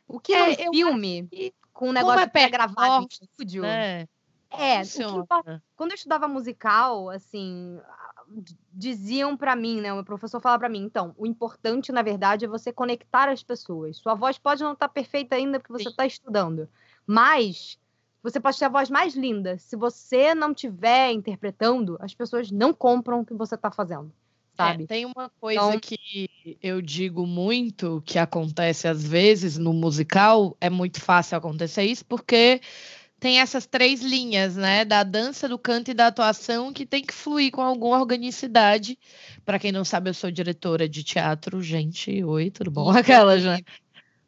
O 0.07 0.19
que 0.19 0.33
é, 0.33 0.65
no 0.65 0.71
filme, 0.71 1.27
que, 1.27 1.53
com 1.71 1.89
um 1.89 1.93
negócio 1.93 2.21
é 2.21 2.27
pré-gravado 2.27 3.03
em 3.03 3.07
estúdio, 3.07 3.61
né? 3.61 4.07
É, 4.51 4.81
quando 5.75 5.91
eu 5.91 5.95
estudava 5.95 6.27
musical, 6.27 7.09
assim, 7.11 7.79
diziam 8.73 9.37
para 9.37 9.55
mim, 9.55 9.79
né? 9.79 9.91
O 9.91 9.97
meu 9.97 10.03
professor 10.03 10.41
fala 10.41 10.57
para 10.57 10.69
mim, 10.69 10.83
então, 10.83 11.13
o 11.17 11.25
importante, 11.25 11.91
na 11.91 12.01
verdade, 12.01 12.45
é 12.45 12.47
você 12.47 12.73
conectar 12.73 13.29
as 13.29 13.43
pessoas. 13.43 13.97
Sua 13.97 14.15
voz 14.15 14.39
pode 14.39 14.63
não 14.63 14.73
estar 14.73 14.87
tá 14.87 14.93
perfeita 14.93 15.35
ainda 15.35 15.59
porque 15.59 15.71
você 15.71 15.89
está 15.89 16.05
estudando, 16.05 16.67
mas 17.05 17.79
você 18.21 18.39
pode 18.39 18.57
ter 18.57 18.65
a 18.65 18.69
voz 18.69 18.89
mais 18.89 19.15
linda. 19.15 19.57
Se 19.57 19.75
você 19.75 20.35
não 20.35 20.51
estiver 20.51 21.11
interpretando, 21.11 21.97
as 22.01 22.13
pessoas 22.13 22.51
não 22.51 22.73
compram 22.73 23.21
o 23.21 23.25
que 23.25 23.33
você 23.33 23.55
está 23.55 23.71
fazendo. 23.71 24.11
É, 24.53 24.57
sabe? 24.57 24.83
É, 24.83 24.87
tem 24.87 25.05
uma 25.05 25.29
coisa 25.39 25.61
então... 25.61 25.79
que 25.79 26.29
eu 26.61 26.81
digo 26.81 27.25
muito 27.25 28.03
que 28.05 28.19
acontece 28.19 28.87
às 28.87 29.03
vezes 29.03 29.57
no 29.57 29.73
musical, 29.73 30.57
é 30.59 30.69
muito 30.69 31.01
fácil 31.01 31.37
acontecer 31.37 31.83
isso, 31.83 32.05
porque 32.05 32.61
tem 33.19 33.39
essas 33.39 33.65
três 33.65 34.01
linhas, 34.01 34.55
né? 34.55 34.85
Da 34.85 35.03
dança, 35.03 35.47
do 35.47 35.59
canto 35.59 35.91
e 35.91 35.93
da 35.93 36.07
atuação 36.07 36.71
que 36.71 36.85
tem 36.85 37.03
que 37.03 37.13
fluir 37.13 37.51
com 37.51 37.61
alguma 37.61 37.99
organicidade. 37.99 38.97
Para 39.45 39.59
quem 39.59 39.71
não 39.71 39.83
sabe, 39.83 40.09
eu 40.09 40.13
sou 40.13 40.31
diretora 40.31 40.87
de 40.87 41.03
teatro, 41.03 41.61
gente. 41.61 42.23
Oi, 42.23 42.49
tudo 42.49 42.71
bom? 42.71 42.89
Aquela 42.89 43.37
já. 43.37 43.59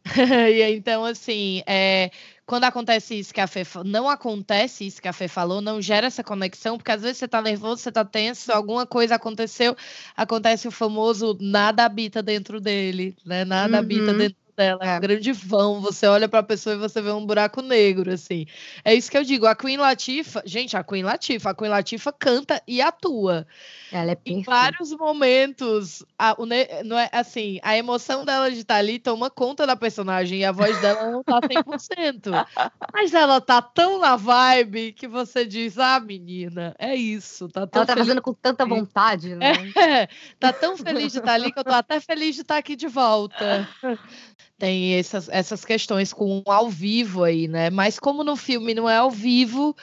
e 0.49 0.61
então, 0.75 1.05
assim, 1.05 1.61
é, 1.67 2.09
quando 2.45 2.63
acontece 2.65 3.17
isso 3.17 3.33
que 3.33 3.39
a 3.39 3.47
Fê 3.47 3.63
não 3.85 4.09
acontece 4.09 4.85
isso 4.85 5.01
que 5.01 5.07
a 5.07 5.13
Fê 5.13 5.27
falou, 5.27 5.61
não 5.61 5.81
gera 5.81 6.07
essa 6.07 6.23
conexão, 6.23 6.77
porque 6.77 6.91
às 6.91 7.01
vezes 7.01 7.17
você 7.17 7.27
tá 7.27 7.41
nervoso, 7.41 7.81
você 7.81 7.91
tá 7.91 8.03
tenso, 8.03 8.51
alguma 8.51 8.85
coisa 8.85 9.15
aconteceu, 9.15 9.75
acontece 10.17 10.67
o 10.67 10.71
famoso 10.71 11.37
nada 11.39 11.85
habita 11.85 12.21
dentro 12.21 12.59
dele, 12.59 13.15
né? 13.25 13.45
Nada 13.45 13.73
uhum. 13.73 13.79
habita 13.79 14.13
dentro 14.13 14.40
dela, 14.55 14.83
é 14.83 14.97
um 14.97 15.01
grande 15.01 15.31
vão. 15.31 15.81
Você 15.81 16.07
olha 16.07 16.27
para 16.27 16.39
a 16.39 16.43
pessoa 16.43 16.75
e 16.75 16.79
você 16.79 17.01
vê 17.01 17.11
um 17.11 17.25
buraco 17.25 17.61
negro, 17.61 18.11
assim. 18.11 18.45
É 18.83 18.93
isso 18.93 19.09
que 19.09 19.17
eu 19.17 19.23
digo. 19.23 19.45
A 19.45 19.55
Queen 19.55 19.77
Latifah, 19.77 20.43
gente, 20.45 20.75
a 20.77 20.83
Queen 20.83 21.03
Latifah, 21.03 21.51
a 21.51 21.55
Queen 21.55 21.69
Latifah 21.69 22.13
canta 22.13 22.61
e 22.67 22.81
atua. 22.81 23.45
Ela 23.91 24.11
é 24.11 24.15
perfeita. 24.15 24.39
Em 24.39 24.43
vários 24.43 24.91
momentos, 24.93 26.03
a, 26.17 26.35
o, 26.37 26.45
não 26.45 26.97
é, 26.97 27.09
assim, 27.11 27.59
a 27.61 27.77
emoção 27.77 28.23
dela 28.23 28.49
de 28.49 28.59
estar 28.59 28.75
tá 28.75 28.79
ali 28.79 28.99
toma 28.99 29.29
conta 29.29 29.67
da 29.67 29.75
personagem 29.75 30.39
e 30.39 30.45
a 30.45 30.51
voz 30.51 30.79
dela 30.79 31.11
não 31.11 31.23
tá 31.23 31.39
100%. 31.41 32.31
mas 32.93 33.13
ela 33.13 33.41
tá 33.41 33.61
tão 33.61 33.99
na 33.99 34.15
vibe 34.15 34.93
que 34.93 35.07
você 35.07 35.45
diz: 35.45 35.77
"Ah, 35.77 35.99
menina, 35.99 36.75
é 36.79 36.95
isso, 36.95 37.49
tá 37.49 37.67
tão 37.67 37.81
Ela 37.81 37.87
tá 37.87 37.97
fazendo 37.97 38.21
com 38.21 38.33
tanta 38.33 38.65
vontade, 38.65 39.35
né? 39.35 39.51
É, 39.75 40.07
tá 40.39 40.53
tão 40.53 40.77
feliz 40.77 41.11
de 41.11 41.19
estar 41.19 41.31
tá 41.31 41.33
ali 41.33 41.51
que 41.51 41.59
eu 41.59 41.63
tô 41.63 41.73
até 41.73 41.99
feliz 41.99 42.35
de 42.35 42.41
estar 42.41 42.55
tá 42.55 42.59
aqui 42.59 42.75
de 42.75 42.87
volta. 42.87 43.67
Tem 44.61 44.93
essas, 44.93 45.27
essas 45.29 45.65
questões 45.65 46.13
com 46.13 46.43
ao 46.45 46.69
vivo 46.69 47.23
aí, 47.23 47.47
né? 47.47 47.71
Mas 47.71 47.97
como 47.97 48.23
no 48.23 48.35
filme 48.35 48.75
não 48.75 48.87
é 48.87 48.97
ao 48.97 49.09
vivo, 49.09 49.75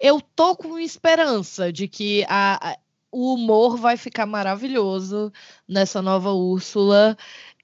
eu 0.00 0.20
tô 0.20 0.56
com 0.56 0.76
esperança 0.76 1.72
de 1.72 1.86
que 1.86 2.24
a, 2.28 2.72
a 2.72 2.78
o 3.12 3.34
humor 3.34 3.76
vai 3.76 3.96
ficar 3.96 4.26
maravilhoso 4.26 5.32
nessa 5.68 6.02
nova 6.02 6.32
Úrsula. 6.32 7.16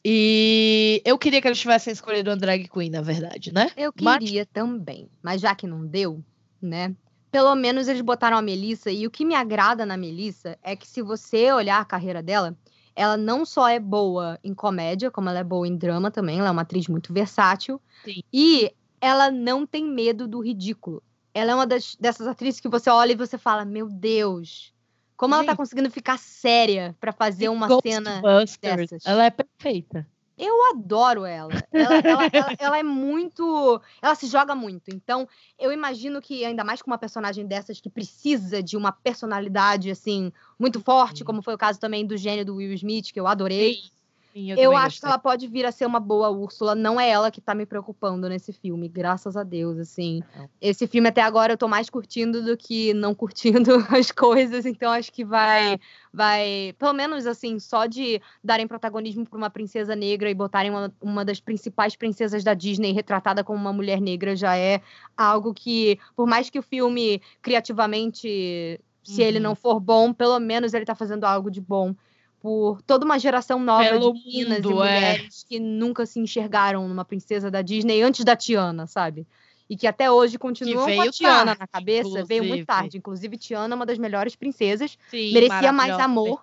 E 0.05 1.03
eu 1.05 1.19
queria 1.19 1.43
que 1.43 1.49
eles 1.49 1.59
tivessem 1.59 1.93
escolhido 1.93 2.31
uma 2.31 2.37
drag 2.37 2.69
queen, 2.69 2.89
na 2.89 3.01
verdade, 3.01 3.53
né? 3.53 3.73
Eu 3.77 3.93
queria 3.93 4.43
mas... 4.43 4.49
também. 4.53 5.11
Mas 5.21 5.41
já 5.41 5.53
que 5.57 5.67
não 5.67 5.85
deu, 5.85 6.23
né? 6.63 6.95
Pelo 7.33 7.53
menos 7.57 7.89
eles 7.89 8.01
botaram 8.01 8.37
a 8.37 8.43
Melissa. 8.43 8.93
E 8.93 9.09
o 9.09 9.11
que 9.11 9.25
me 9.25 9.35
agrada 9.35 9.85
na 9.85 9.97
Melissa 9.97 10.57
é 10.63 10.77
que 10.77 10.87
se 10.87 11.03
você 11.03 11.53
olhar 11.53 11.81
a 11.81 11.85
carreira 11.85 12.23
dela, 12.23 12.57
ela 13.01 13.17
não 13.17 13.47
só 13.47 13.67
é 13.67 13.81
boa 13.81 14.39
em 14.45 14.53
comédia, 14.53 15.11
como 15.11 15.31
ela 15.31 15.39
é 15.39 15.45
boa 15.45 15.67
em 15.67 15.75
drama 15.75 16.11
também. 16.11 16.39
Ela 16.39 16.49
é 16.49 16.51
uma 16.51 16.61
atriz 16.61 16.87
muito 16.87 17.15
versátil. 17.15 17.81
Sim. 18.05 18.23
E 18.31 18.71
ela 19.01 19.31
não 19.31 19.65
tem 19.65 19.87
medo 19.87 20.29
do 20.29 20.39
ridículo. 20.41 21.03
Ela 21.33 21.53
é 21.53 21.55
uma 21.55 21.67
das, 21.67 21.97
dessas 21.97 22.27
atrizes 22.27 22.61
que 22.61 22.69
você 22.69 22.91
olha 22.91 23.13
e 23.13 23.17
você 23.17 23.39
fala: 23.39 23.65
Meu 23.65 23.89
Deus, 23.89 24.75
como 25.17 25.35
Gente, 25.35 25.45
ela 25.45 25.53
tá 25.53 25.57
conseguindo 25.57 25.91
ficar 25.91 26.19
séria 26.19 26.95
para 27.01 27.11
fazer 27.11 27.49
uma 27.49 27.69
cena 27.81 28.21
dessas? 28.61 29.07
Ela 29.07 29.25
é 29.25 29.31
perfeita. 29.31 30.07
Eu 30.41 30.71
adoro 30.71 31.27
ela. 31.27 31.53
Ela, 31.71 31.97
ela, 32.03 32.31
ela. 32.33 32.57
ela, 32.59 32.79
é 32.79 32.83
muito. 32.83 33.81
Ela 34.01 34.15
se 34.15 34.27
joga 34.27 34.55
muito. 34.55 34.91
Então, 34.91 35.29
eu 35.59 35.71
imagino 35.71 36.21
que, 36.23 36.45
ainda 36.47 36.65
mais 36.65 36.81
com 36.81 36.91
uma 36.91 36.97
personagem 36.97 37.47
dessas 37.47 37.79
que 37.79 37.91
precisa 37.91 38.63
de 38.63 38.75
uma 38.75 38.91
personalidade, 38.91 39.91
assim, 39.91 40.33
muito 40.59 40.81
forte, 40.81 41.25
como 41.25 41.43
foi 41.43 41.55
o 41.55 41.59
caso 41.59 41.79
também 41.79 42.07
do 42.07 42.17
gênio 42.17 42.45
do 42.45 42.57
Will 42.57 42.73
Smith, 42.73 43.13
que 43.13 43.21
eu 43.21 43.27
adorei. 43.27 43.75
Sim. 43.75 44.00
Sim, 44.33 44.53
eu, 44.53 44.57
eu 44.57 44.77
acho 44.77 44.85
gostei. 44.85 45.01
que 45.01 45.07
ela 45.07 45.19
pode 45.19 45.47
vir 45.49 45.67
a 45.67 45.73
ser 45.73 45.87
uma 45.87 45.99
boa 45.99 46.31
Úrsula. 46.31 46.75
Não 46.75 47.01
é 47.01 47.09
ela 47.09 47.31
que 47.31 47.41
tá 47.41 47.55
me 47.55 47.67
preocupando 47.67 48.29
nesse 48.29 48.53
filme, 48.53 48.89
graças 48.89 49.37
a 49.37 49.43
Deus, 49.43 49.79
assim. 49.79 50.23
Esse 50.61 50.87
filme 50.87 51.09
até 51.09 51.21
agora 51.21 51.53
eu 51.53 51.57
tô 51.57 51.67
mais 51.67 51.91
curtindo 51.91 52.43
do 52.43 52.57
que 52.57 52.95
não 52.95 53.15
curtindo 53.15 53.73
as 53.91 54.11
coisas, 54.11 54.65
então 54.67 54.93
acho 54.93 55.13
que 55.13 55.25
vai 55.25 55.79
vai, 56.13 56.75
pelo 56.79 56.93
menos 56.93 57.27
assim, 57.27 57.59
só 57.59 57.87
de 57.87 58.21
darem 58.43 58.67
protagonismo 58.67 59.25
para 59.25 59.37
uma 59.37 59.51
princesa 59.51 59.95
negra 59.95 60.29
e 60.29 60.35
botarem 60.35 60.71
uma, 60.71 60.93
uma 61.01 61.25
das 61.25 61.41
principais 61.41 61.95
princesas 61.95 62.43
da 62.43 62.53
Disney 62.55 62.93
retratada 62.93 63.45
como 63.45 63.59
uma 63.59 63.73
mulher 63.73 64.01
negra 64.01 64.35
já 64.35 64.57
é 64.57 64.81
algo 65.17 65.55
que, 65.55 65.99
por 66.17 66.27
mais 66.27 66.51
que 66.51 66.59
o 66.59 66.63
filme 66.63 67.23
criativamente 67.41 68.81
se 69.03 69.23
uhum. 69.23 69.27
ele 69.27 69.41
não 69.41 69.55
for 69.55 69.81
bom, 69.81 70.13
pelo 70.13 70.39
menos 70.39 70.75
ele 70.75 70.85
tá 70.85 70.95
fazendo 70.95 71.25
algo 71.25 71.51
de 71.51 71.61
bom 71.61 71.95
por 72.41 72.81
toda 72.83 73.05
uma 73.05 73.19
geração 73.19 73.59
nova 73.61 73.85
Pelo 73.85 74.15
de 74.15 74.25
meninas 74.25 74.63
mundo, 74.63 74.71
e 74.71 74.75
mulheres 74.75 75.45
é. 75.45 75.49
que 75.49 75.61
nunca 75.61 76.07
se 76.07 76.19
enxergaram 76.19 76.89
numa 76.89 77.05
princesa 77.05 77.51
da 77.51 77.61
Disney 77.61 78.03
antes 78.03 78.25
da 78.25 78.35
Tiana, 78.35 78.87
sabe? 78.87 79.27
E 79.69 79.77
que 79.77 79.87
até 79.87 80.11
hoje 80.11 80.39
continuam 80.39 80.87
com 80.93 81.01
a 81.03 81.11
Tiana 81.11 81.45
tarde, 81.45 81.61
na 81.61 81.67
cabeça, 81.67 82.09
inclusive. 82.09 82.27
veio 82.27 82.45
muito 82.45 82.67
tarde. 82.67 82.99
Inclusive, 82.99 83.37
Tiana 83.37 83.75
é 83.75 83.77
uma 83.77 83.87
das 83.87 83.99
melhores 83.99 84.35
princesas, 84.35 84.99
Sim, 85.11 85.33
merecia 85.33 85.73
mais 85.73 85.97
amor. 85.99 86.43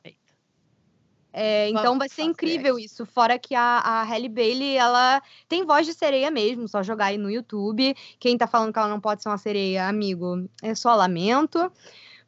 É, 1.33 1.69
então 1.69 1.99
vai 1.99 2.09
ser 2.09 2.23
incrível 2.23 2.79
isso. 2.79 3.05
Fora 3.05 3.37
que 3.37 3.53
a, 3.53 3.79
a 3.79 4.03
Halle 4.03 4.29
Bailey, 4.29 4.77
ela 4.77 5.21
tem 5.47 5.65
voz 5.65 5.85
de 5.85 5.93
sereia 5.93 6.31
mesmo, 6.31 6.67
só 6.67 6.81
jogar 6.81 7.07
aí 7.07 7.17
no 7.17 7.29
YouTube. 7.29 7.95
Quem 8.19 8.37
tá 8.37 8.47
falando 8.47 8.71
que 8.71 8.79
ela 8.79 8.87
não 8.87 8.99
pode 8.99 9.21
ser 9.21 9.29
uma 9.29 9.37
sereia, 9.37 9.87
amigo, 9.87 10.47
é 10.63 10.73
só 10.73 10.95
lamento. 10.95 11.71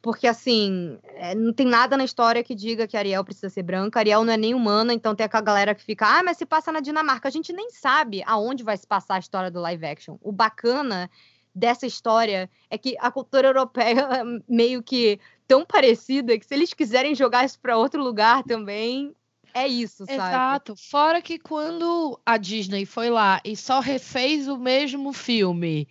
Porque, 0.02 0.26
assim, 0.26 0.98
é, 1.04 1.34
não 1.34 1.52
tem 1.52 1.66
nada 1.66 1.96
na 1.96 2.04
história 2.04 2.42
que 2.42 2.54
diga 2.54 2.86
que 2.86 2.96
Ariel 2.96 3.24
precisa 3.24 3.50
ser 3.50 3.62
branca. 3.62 3.98
Ariel 3.98 4.24
não 4.24 4.32
é 4.32 4.36
nem 4.36 4.54
humana, 4.54 4.94
então 4.94 5.14
tem 5.14 5.26
aquela 5.26 5.42
galera 5.42 5.74
que 5.74 5.82
fica, 5.82 6.06
ah, 6.06 6.22
mas 6.22 6.38
se 6.38 6.46
passa 6.46 6.72
na 6.72 6.80
Dinamarca. 6.80 7.28
A 7.28 7.30
gente 7.30 7.52
nem 7.52 7.70
sabe 7.70 8.22
aonde 8.26 8.64
vai 8.64 8.76
se 8.76 8.86
passar 8.86 9.16
a 9.16 9.18
história 9.18 9.50
do 9.50 9.60
live 9.60 9.84
action. 9.84 10.16
O 10.22 10.32
bacana 10.32 11.10
dessa 11.54 11.86
história 11.86 12.48
é 12.70 12.78
que 12.78 12.96
a 12.98 13.10
cultura 13.10 13.48
europeia 13.48 14.00
é 14.00 14.22
meio 14.48 14.82
que 14.82 15.20
tão 15.46 15.66
parecida 15.66 16.38
que 16.38 16.46
se 16.46 16.54
eles 16.54 16.72
quiserem 16.72 17.14
jogar 17.14 17.44
isso 17.44 17.58
para 17.60 17.76
outro 17.76 18.02
lugar 18.02 18.42
também, 18.44 19.14
é 19.52 19.66
isso, 19.66 20.06
sabe? 20.06 20.14
Exato. 20.14 20.76
Fora 20.76 21.20
que 21.20 21.38
quando 21.38 22.18
a 22.24 22.36
Disney 22.36 22.86
foi 22.86 23.10
lá 23.10 23.40
e 23.44 23.56
só 23.56 23.80
refez 23.80 24.48
o 24.48 24.56
mesmo 24.56 25.12
filme 25.12 25.88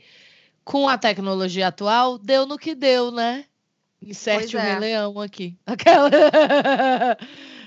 com 0.64 0.88
a 0.88 0.98
tecnologia 0.98 1.68
atual, 1.68 2.18
deu 2.18 2.46
no 2.46 2.58
que 2.58 2.74
deu, 2.74 3.12
né? 3.12 3.46
Inserte 4.02 4.56
o 4.56 4.60
é. 4.60 4.64
Rei 4.64 4.80
Leão 4.80 5.20
aqui. 5.20 5.58
Aquela. 5.66 6.10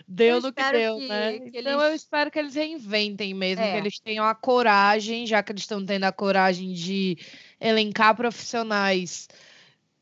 deu 0.08 0.40
no 0.40 0.52
que 0.52 0.72
deu, 0.72 0.98
que, 0.98 1.08
né? 1.08 1.38
Que 1.38 1.58
então 1.58 1.72
eles... 1.72 1.90
eu 1.90 1.94
espero 1.94 2.30
que 2.30 2.38
eles 2.38 2.54
reinventem 2.54 3.34
mesmo, 3.34 3.62
é. 3.62 3.72
que 3.72 3.76
eles 3.78 3.98
tenham 3.98 4.24
a 4.24 4.34
coragem, 4.34 5.26
já 5.26 5.42
que 5.42 5.52
eles 5.52 5.62
estão 5.62 5.84
tendo 5.84 6.04
a 6.04 6.12
coragem 6.12 6.72
de 6.72 7.18
elencar 7.60 8.14
profissionais 8.14 9.28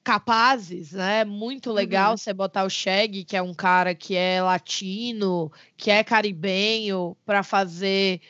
capazes, 0.02 0.92
né? 0.92 1.24
Muito 1.24 1.72
legal 1.72 2.12
uhum. 2.12 2.16
você 2.16 2.32
botar 2.32 2.64
o 2.64 2.70
Shag, 2.70 3.24
que 3.24 3.36
é 3.36 3.42
um 3.42 3.54
cara 3.54 3.94
que 3.94 4.16
é 4.16 4.42
latino, 4.42 5.52
que 5.76 5.90
é 5.90 6.02
caribenho, 6.02 7.16
para 7.24 7.42
fazer 7.42 8.20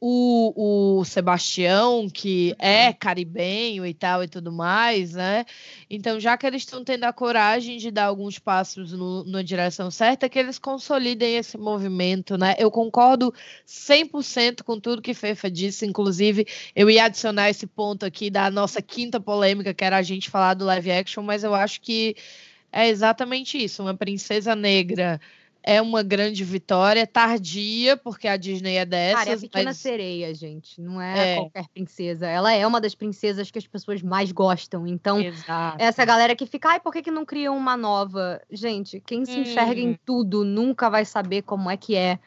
o, 0.00 0.98
o 1.00 1.04
Sebastião, 1.04 2.08
que 2.08 2.54
é 2.58 2.88
uhum. 2.88 2.94
caribenho 2.98 3.86
e 3.86 3.92
tal 3.92 4.22
e 4.22 4.28
tudo 4.28 4.52
mais, 4.52 5.12
né? 5.12 5.44
Então, 5.90 6.20
já 6.20 6.36
que 6.36 6.46
eles 6.46 6.62
estão 6.62 6.84
tendo 6.84 7.04
a 7.04 7.12
coragem 7.12 7.78
de 7.78 7.90
dar 7.90 8.04
alguns 8.04 8.38
passos 8.38 8.92
no, 8.92 9.24
na 9.24 9.42
direção 9.42 9.90
certa, 9.90 10.28
que 10.28 10.38
eles 10.38 10.58
consolidem 10.58 11.36
esse 11.36 11.58
movimento, 11.58 12.38
né? 12.38 12.54
Eu 12.58 12.70
concordo 12.70 13.34
100% 13.66 14.62
com 14.62 14.78
tudo 14.78 15.02
que 15.02 15.14
Fefa 15.14 15.50
disse, 15.50 15.84
inclusive, 15.84 16.46
eu 16.74 16.88
ia 16.88 17.04
adicionar 17.04 17.50
esse 17.50 17.66
ponto 17.66 18.06
aqui 18.06 18.30
da 18.30 18.50
nossa 18.50 18.80
quinta 18.80 19.20
polêmica, 19.20 19.74
que 19.74 19.84
era 19.84 19.96
a 19.96 20.02
gente 20.02 20.30
falar 20.30 20.54
do 20.54 20.64
live 20.64 20.90
action, 20.90 21.22
mas 21.22 21.42
eu 21.42 21.54
acho 21.54 21.80
que 21.80 22.14
é 22.70 22.88
exatamente 22.88 23.62
isso, 23.62 23.82
uma 23.82 23.94
princesa 23.94 24.54
negra 24.54 25.20
é 25.68 25.82
uma 25.82 26.02
grande 26.02 26.42
vitória, 26.44 27.06
tardia, 27.06 27.94
porque 27.94 28.26
a 28.26 28.38
Disney 28.38 28.76
é 28.76 28.86
dessas. 28.86 29.18
Cara, 29.18 29.30
é 29.30 29.34
a 29.34 29.38
Pequena 29.38 29.64
mas... 29.66 29.76
Sereia, 29.76 30.34
gente, 30.34 30.80
não 30.80 30.98
é, 30.98 31.34
é, 31.34 31.36
qualquer 31.36 31.68
princesa. 31.68 32.26
Ela 32.26 32.54
é 32.54 32.66
uma 32.66 32.80
das 32.80 32.94
princesas 32.94 33.50
que 33.50 33.58
as 33.58 33.66
pessoas 33.66 34.00
mais 34.00 34.32
gostam. 34.32 34.86
Então, 34.86 35.20
Exato. 35.20 35.76
essa 35.78 36.06
galera 36.06 36.34
que 36.34 36.46
fica, 36.46 36.70
ai, 36.70 36.80
por 36.80 36.90
que, 36.90 37.02
que 37.02 37.10
não 37.10 37.26
criam 37.26 37.54
uma 37.54 37.76
nova? 37.76 38.40
Gente, 38.50 38.98
quem 38.98 39.26
se 39.26 39.38
enxerga 39.38 39.78
hum. 39.78 39.90
em 39.90 39.98
tudo 40.06 40.42
nunca 40.42 40.88
vai 40.88 41.04
saber 41.04 41.42
como 41.42 41.70
é 41.70 41.76
que 41.76 41.94
é 41.94 42.18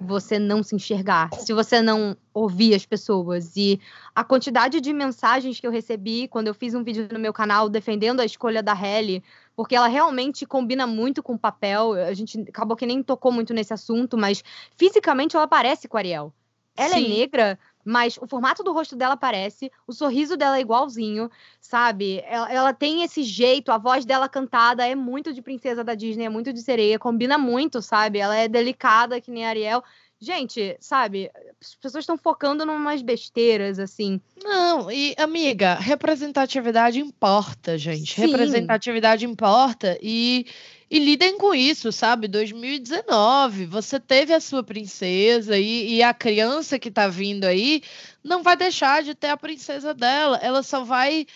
você 0.00 0.38
não 0.38 0.62
se 0.62 0.74
enxergar, 0.74 1.30
se 1.34 1.52
você 1.52 1.82
não 1.82 2.16
ouvir 2.34 2.74
as 2.74 2.86
pessoas. 2.86 3.54
E 3.56 3.78
a 4.14 4.24
quantidade 4.24 4.80
de 4.80 4.92
mensagens 4.92 5.60
que 5.60 5.66
eu 5.66 5.70
recebi 5.70 6.26
quando 6.26 6.48
eu 6.48 6.54
fiz 6.54 6.74
um 6.74 6.82
vídeo 6.82 7.06
no 7.12 7.20
meu 7.20 7.32
canal 7.32 7.68
defendendo 7.68 8.20
a 8.20 8.24
escolha 8.24 8.62
da 8.62 8.72
Halle, 8.72 9.22
porque 9.60 9.76
ela 9.76 9.88
realmente 9.88 10.46
combina 10.46 10.86
muito 10.86 11.22
com 11.22 11.34
o 11.34 11.38
papel. 11.38 11.92
A 11.92 12.14
gente 12.14 12.40
acabou 12.48 12.74
que 12.74 12.86
nem 12.86 13.02
tocou 13.02 13.30
muito 13.30 13.52
nesse 13.52 13.74
assunto, 13.74 14.16
mas 14.16 14.42
fisicamente 14.74 15.36
ela 15.36 15.46
parece 15.46 15.86
com 15.86 15.98
a 15.98 16.00
Ariel. 16.00 16.32
Ela 16.74 16.94
é 16.94 16.98
Sim. 16.98 17.04
é 17.04 17.08
negra, 17.10 17.58
mas 17.84 18.16
o 18.16 18.26
formato 18.26 18.64
do 18.64 18.72
rosto 18.72 18.96
dela 18.96 19.18
parece, 19.18 19.70
o 19.86 19.92
sorriso 19.92 20.34
dela 20.34 20.56
é 20.56 20.62
igualzinho, 20.62 21.30
sabe? 21.60 22.22
Ela, 22.24 22.50
ela, 22.50 22.72
tem 22.72 23.02
esse 23.02 23.22
jeito, 23.22 23.70
a 23.70 23.76
voz 23.76 24.06
dela 24.06 24.30
cantada 24.30 24.88
é 24.88 24.94
muito 24.94 25.30
de 25.30 25.42
princesa 25.42 25.84
da 25.84 25.94
Disney, 25.94 26.24
é 26.24 26.30
muito 26.30 26.54
de 26.54 26.62
sereia, 26.62 26.98
combina 26.98 27.36
muito, 27.36 27.82
sabe? 27.82 28.18
Ela 28.18 28.36
é 28.36 28.48
delicada 28.48 29.20
que 29.20 29.30
nem 29.30 29.44
a 29.44 29.50
Ariel. 29.50 29.84
Gente, 30.20 30.76
sabe, 30.80 31.30
as 31.60 31.74
pessoas 31.76 32.02
estão 32.02 32.18
focando 32.18 32.62
em 32.62 32.68
umas 32.68 33.00
besteiras, 33.00 33.78
assim. 33.78 34.20
Não, 34.42 34.90
e 34.90 35.14
amiga, 35.16 35.74
representatividade 35.76 37.00
importa, 37.00 37.78
gente. 37.78 38.14
Sim. 38.14 38.26
Representatividade 38.26 39.24
importa 39.24 39.98
e 40.02 40.46
e 40.90 40.98
lidem 40.98 41.38
com 41.38 41.54
isso, 41.54 41.92
sabe? 41.92 42.26
2019, 42.26 43.64
você 43.64 44.00
teve 44.00 44.34
a 44.34 44.40
sua 44.40 44.62
princesa 44.64 45.56
e, 45.56 45.94
e 45.94 46.02
a 46.02 46.12
criança 46.12 46.80
que 46.80 46.88
está 46.88 47.06
vindo 47.06 47.44
aí 47.44 47.80
não 48.24 48.42
vai 48.42 48.56
deixar 48.56 49.02
de 49.04 49.14
ter 49.14 49.28
a 49.28 49.36
princesa 49.36 49.94
dela. 49.94 50.38
Ela 50.42 50.64
só 50.64 50.82
vai 50.82 51.26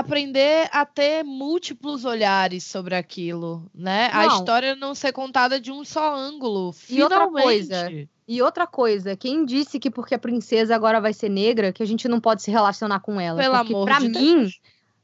aprender 0.00 0.68
a 0.72 0.84
ter 0.84 1.22
múltiplos 1.22 2.04
olhares 2.04 2.64
sobre 2.64 2.94
aquilo, 2.94 3.64
né? 3.74 4.10
Não. 4.12 4.20
A 4.20 4.26
história 4.26 4.74
não 4.74 4.94
ser 4.94 5.12
contada 5.12 5.60
de 5.60 5.70
um 5.70 5.84
só 5.84 6.14
ângulo. 6.14 6.70
E 6.70 6.94
finalmente. 6.94 7.02
outra 7.02 7.42
coisa. 7.42 8.08
E 8.28 8.42
outra 8.42 8.66
coisa, 8.66 9.16
quem 9.16 9.44
disse 9.44 9.80
que 9.80 9.90
porque 9.90 10.14
a 10.14 10.18
princesa 10.18 10.74
agora 10.74 11.00
vai 11.00 11.12
ser 11.12 11.28
negra, 11.28 11.72
que 11.72 11.82
a 11.82 11.86
gente 11.86 12.06
não 12.06 12.20
pode 12.20 12.42
se 12.42 12.50
relacionar 12.50 13.00
com 13.00 13.20
ela? 13.20 13.40
Pelo 13.40 13.56
porque 13.56 13.72
amor 13.72 13.84
pra 13.86 13.98
de 13.98 14.08
mim, 14.08 14.38
Deus. 14.38 14.60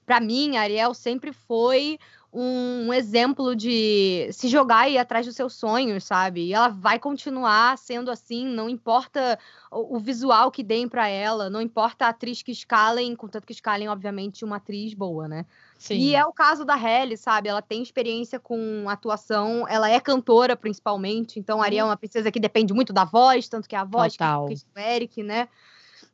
Pra 0.07 0.21
mim, 0.21 0.57
Ariel 0.57 0.95
sempre 0.95 1.33
foi 1.33 1.99
um 2.39 2.93
exemplo 2.93 3.57
de 3.57 4.29
se 4.31 4.47
jogar 4.47 4.91
e 4.91 4.95
ir 4.95 4.99
atrás 4.99 5.25
dos 5.25 5.35
seus 5.35 5.55
sonhos, 5.55 6.05
sabe? 6.05 6.43
E 6.43 6.53
ela 6.53 6.69
vai 6.69 6.99
continuar 6.99 7.79
sendo 7.79 8.11
assim, 8.11 8.47
não 8.47 8.69
importa 8.69 9.39
o, 9.71 9.99
visual 9.99 10.51
que 10.51 10.63
deem 10.63 10.87
para 10.87 11.09
ela, 11.09 11.49
não 11.49 11.63
importa 11.63 12.05
a 12.05 12.09
atriz 12.11 12.43
que 12.43 12.53
escalem, 12.53 13.17
contanto 13.17 13.47
que 13.47 13.55
escalem, 13.55 13.89
obviamente, 13.89 14.45
uma 14.45 14.57
atriz 14.57 14.93
boa, 14.93 15.27
né? 15.27 15.47
Sim. 15.79 15.95
E 15.95 16.15
é 16.15 16.27
o 16.27 16.33
caso 16.33 16.63
da 16.63 16.75
Halle, 16.75 17.17
sabe? 17.17 17.49
Ela 17.49 17.63
tem 17.63 17.83
experiência 17.83 18.39
com 18.39 18.85
atuação, 18.87 19.67
ela 19.67 19.89
é 19.89 19.99
cantora 19.99 20.55
principalmente, 20.55 21.41
então 21.41 21.63
Ariel 21.63 21.87
é 21.87 21.89
uma 21.89 21.97
princesa 21.97 22.31
que 22.31 22.39
depende 22.39 22.75
muito 22.75 22.93
da 22.93 23.07
voz, 23.07 23.49
tanto 23.49 23.67
que 23.67 23.75
é 23.75 23.79
a 23.79 23.85
voz 23.85 24.13
Total. 24.13 24.47
que 24.47 24.55
o 24.55 24.79
Eric, 24.79 25.23
né? 25.23 25.49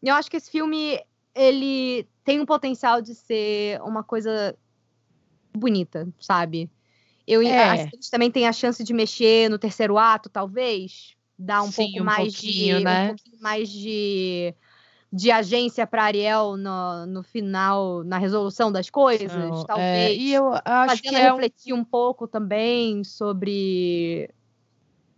E 0.00 0.06
eu 0.06 0.14
acho 0.14 0.30
que 0.30 0.36
esse 0.36 0.50
filme 0.50 1.00
ele 1.34 2.06
tem 2.24 2.40
um 2.40 2.46
potencial 2.46 3.02
de 3.02 3.14
ser 3.14 3.80
uma 3.82 4.04
coisa 4.04 4.56
bonita, 5.54 6.08
sabe? 6.18 6.70
Eu 7.26 7.42
é. 7.42 7.88
eles 7.92 8.10
também 8.10 8.30
têm 8.30 8.46
a 8.46 8.52
chance 8.52 8.82
de 8.82 8.92
mexer 8.92 9.48
no 9.48 9.58
terceiro 9.58 9.96
ato, 9.96 10.28
talvez, 10.28 11.14
dar 11.38 11.62
um 11.62 11.70
Sim, 11.70 11.84
pouco 11.84 12.00
um 12.00 12.04
mais 12.04 12.32
de 12.32 12.80
né? 12.80 13.04
um 13.04 13.08
pouquinho 13.08 13.42
mais 13.42 13.68
de 13.68 14.54
de 15.12 15.30
agência 15.30 15.86
para 15.86 16.04
Ariel 16.04 16.56
no, 16.56 17.04
no 17.04 17.22
final, 17.22 18.02
na 18.02 18.16
resolução 18.16 18.72
das 18.72 18.88
coisas, 18.88 19.30
Não, 19.30 19.60
é, 19.60 19.64
talvez. 19.66 19.86
É, 19.86 20.14
e 20.14 20.32
eu 20.32 20.54
acho 20.64 21.02
que 21.02 21.14
é 21.14 21.30
refletir 21.30 21.74
um... 21.74 21.80
um 21.80 21.84
pouco 21.84 22.26
também 22.26 23.04
sobre 23.04 24.30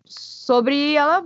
sobre 0.04 0.94
ela 0.94 1.24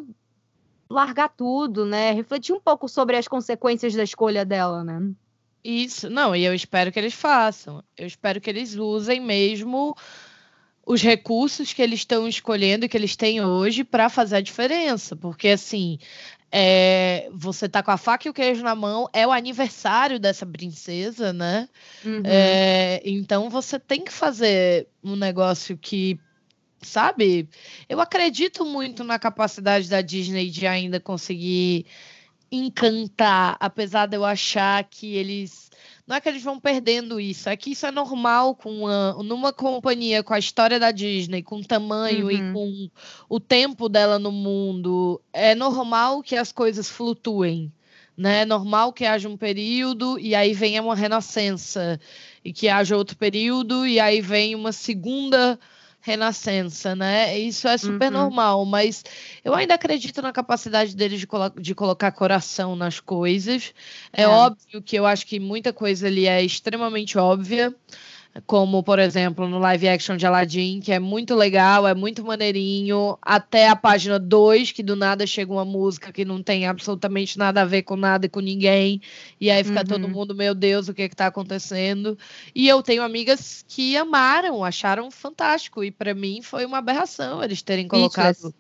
largar 0.88 1.28
tudo, 1.30 1.86
né? 1.86 2.12
Refletir 2.12 2.54
um 2.54 2.60
pouco 2.60 2.88
sobre 2.88 3.16
as 3.16 3.26
consequências 3.26 3.94
da 3.94 4.02
escolha 4.02 4.44
dela, 4.44 4.84
né? 4.84 5.12
Isso, 5.64 6.08
não, 6.08 6.34
e 6.34 6.44
eu 6.44 6.54
espero 6.54 6.92
que 6.92 6.98
eles 6.98 7.14
façam. 7.14 7.82
Eu 7.96 8.06
espero 8.06 8.40
que 8.40 8.48
eles 8.48 8.74
usem 8.74 9.20
mesmo 9.20 9.96
os 10.86 11.02
recursos 11.02 11.72
que 11.72 11.82
eles 11.82 12.00
estão 12.00 12.26
escolhendo 12.26 12.86
e 12.86 12.88
que 12.88 12.96
eles 12.96 13.14
têm 13.14 13.44
hoje 13.44 13.84
para 13.84 14.08
fazer 14.08 14.36
a 14.36 14.40
diferença. 14.40 15.14
Porque, 15.14 15.48
assim, 15.48 15.98
é, 16.50 17.28
você 17.32 17.68
tá 17.68 17.82
com 17.82 17.90
a 17.90 17.98
faca 17.98 18.26
e 18.26 18.30
o 18.30 18.34
queijo 18.34 18.62
na 18.62 18.74
mão, 18.74 19.08
é 19.12 19.26
o 19.26 19.32
aniversário 19.32 20.18
dessa 20.18 20.46
princesa, 20.46 21.32
né? 21.32 21.68
Uhum. 22.04 22.22
É, 22.24 23.02
então 23.04 23.50
você 23.50 23.78
tem 23.78 24.02
que 24.02 24.12
fazer 24.12 24.88
um 25.04 25.14
negócio 25.14 25.76
que, 25.76 26.18
sabe? 26.80 27.48
Eu 27.86 28.00
acredito 28.00 28.64
muito 28.64 29.04
na 29.04 29.18
capacidade 29.18 29.90
da 29.90 30.00
Disney 30.00 30.48
de 30.48 30.66
ainda 30.66 30.98
conseguir 30.98 31.84
encantar, 32.50 33.56
apesar 33.60 34.06
de 34.06 34.16
eu 34.16 34.24
achar 34.24 34.82
que 34.84 35.14
eles. 35.14 35.68
Não 36.06 36.16
é 36.16 36.20
que 36.20 36.28
eles 36.28 36.42
vão 36.42 36.58
perdendo 36.58 37.20
isso, 37.20 37.50
é 37.50 37.56
que 37.56 37.72
isso 37.72 37.84
é 37.86 37.90
normal 37.90 38.54
com 38.54 38.70
uma, 38.70 39.12
numa 39.22 39.52
companhia 39.52 40.22
com 40.22 40.32
a 40.32 40.38
história 40.38 40.80
da 40.80 40.90
Disney, 40.90 41.42
com 41.42 41.56
o 41.56 41.64
tamanho 41.64 42.26
uhum. 42.26 42.30
e 42.30 42.52
com 42.52 42.90
o 43.28 43.38
tempo 43.38 43.90
dela 43.90 44.18
no 44.18 44.32
mundo. 44.32 45.20
É 45.32 45.54
normal 45.54 46.22
que 46.22 46.34
as 46.34 46.50
coisas 46.50 46.88
flutuem. 46.88 47.70
Né? 48.16 48.40
É 48.40 48.44
normal 48.46 48.92
que 48.92 49.04
haja 49.04 49.28
um 49.28 49.36
período 49.36 50.18
e 50.18 50.34
aí 50.34 50.54
venha 50.54 50.82
uma 50.82 50.96
renascença, 50.96 52.00
e 52.44 52.52
que 52.52 52.68
haja 52.68 52.96
outro 52.96 53.16
período 53.16 53.86
e 53.86 54.00
aí 54.00 54.20
vem 54.20 54.54
uma 54.54 54.72
segunda 54.72 55.58
renascença, 56.00 56.94
né? 56.94 57.38
Isso 57.38 57.68
é 57.68 57.76
super 57.76 58.06
uhum. 58.06 58.18
normal, 58.18 58.64
mas 58.64 59.04
eu 59.44 59.54
ainda 59.54 59.74
acredito 59.74 60.22
na 60.22 60.32
capacidade 60.32 60.94
deles 60.94 61.20
de, 61.20 61.26
colo 61.26 61.50
de 61.50 61.74
colocar 61.74 62.12
coração 62.12 62.76
nas 62.76 63.00
coisas. 63.00 63.74
É, 64.12 64.22
é, 64.22 64.28
óbvio 64.28 64.80
que 64.82 64.96
eu 64.96 65.06
acho 65.06 65.26
que 65.26 65.38
muita 65.40 65.72
coisa 65.72 66.06
ali 66.06 66.26
é 66.26 66.42
extremamente 66.42 67.18
óbvia. 67.18 67.74
Como 68.46 68.82
por 68.82 68.98
exemplo 68.98 69.48
no 69.48 69.58
live 69.58 69.88
action 69.88 70.16
de 70.16 70.26
Aladdin, 70.26 70.80
que 70.80 70.92
é 70.92 70.98
muito 70.98 71.34
legal, 71.34 71.86
é 71.86 71.94
muito 71.94 72.24
maneirinho, 72.24 73.18
até 73.22 73.68
a 73.68 73.76
página 73.76 74.18
2, 74.18 74.72
que 74.72 74.82
do 74.82 74.96
nada 74.96 75.26
chega 75.26 75.52
uma 75.52 75.64
música 75.64 76.12
que 76.12 76.24
não 76.24 76.42
tem 76.42 76.66
absolutamente 76.66 77.38
nada 77.38 77.62
a 77.62 77.64
ver 77.64 77.82
com 77.82 77.96
nada 77.96 78.26
e 78.26 78.28
com 78.28 78.40
ninguém, 78.40 79.00
e 79.40 79.50
aí 79.50 79.64
fica 79.64 79.80
uhum. 79.80 79.86
todo 79.86 80.08
mundo, 80.08 80.34
meu 80.34 80.54
Deus, 80.54 80.88
o 80.88 80.94
que 80.94 81.02
está 81.02 81.26
acontecendo? 81.26 82.18
E 82.54 82.68
eu 82.68 82.82
tenho 82.82 83.02
amigas 83.02 83.64
que 83.66 83.96
amaram, 83.96 84.64
acharam 84.64 85.10
fantástico, 85.10 85.82
e 85.82 85.90
para 85.90 86.14
mim 86.14 86.40
foi 86.42 86.64
uma 86.64 86.78
aberração 86.78 87.42
eles 87.42 87.62
terem 87.62 87.86
colocado 87.86 88.54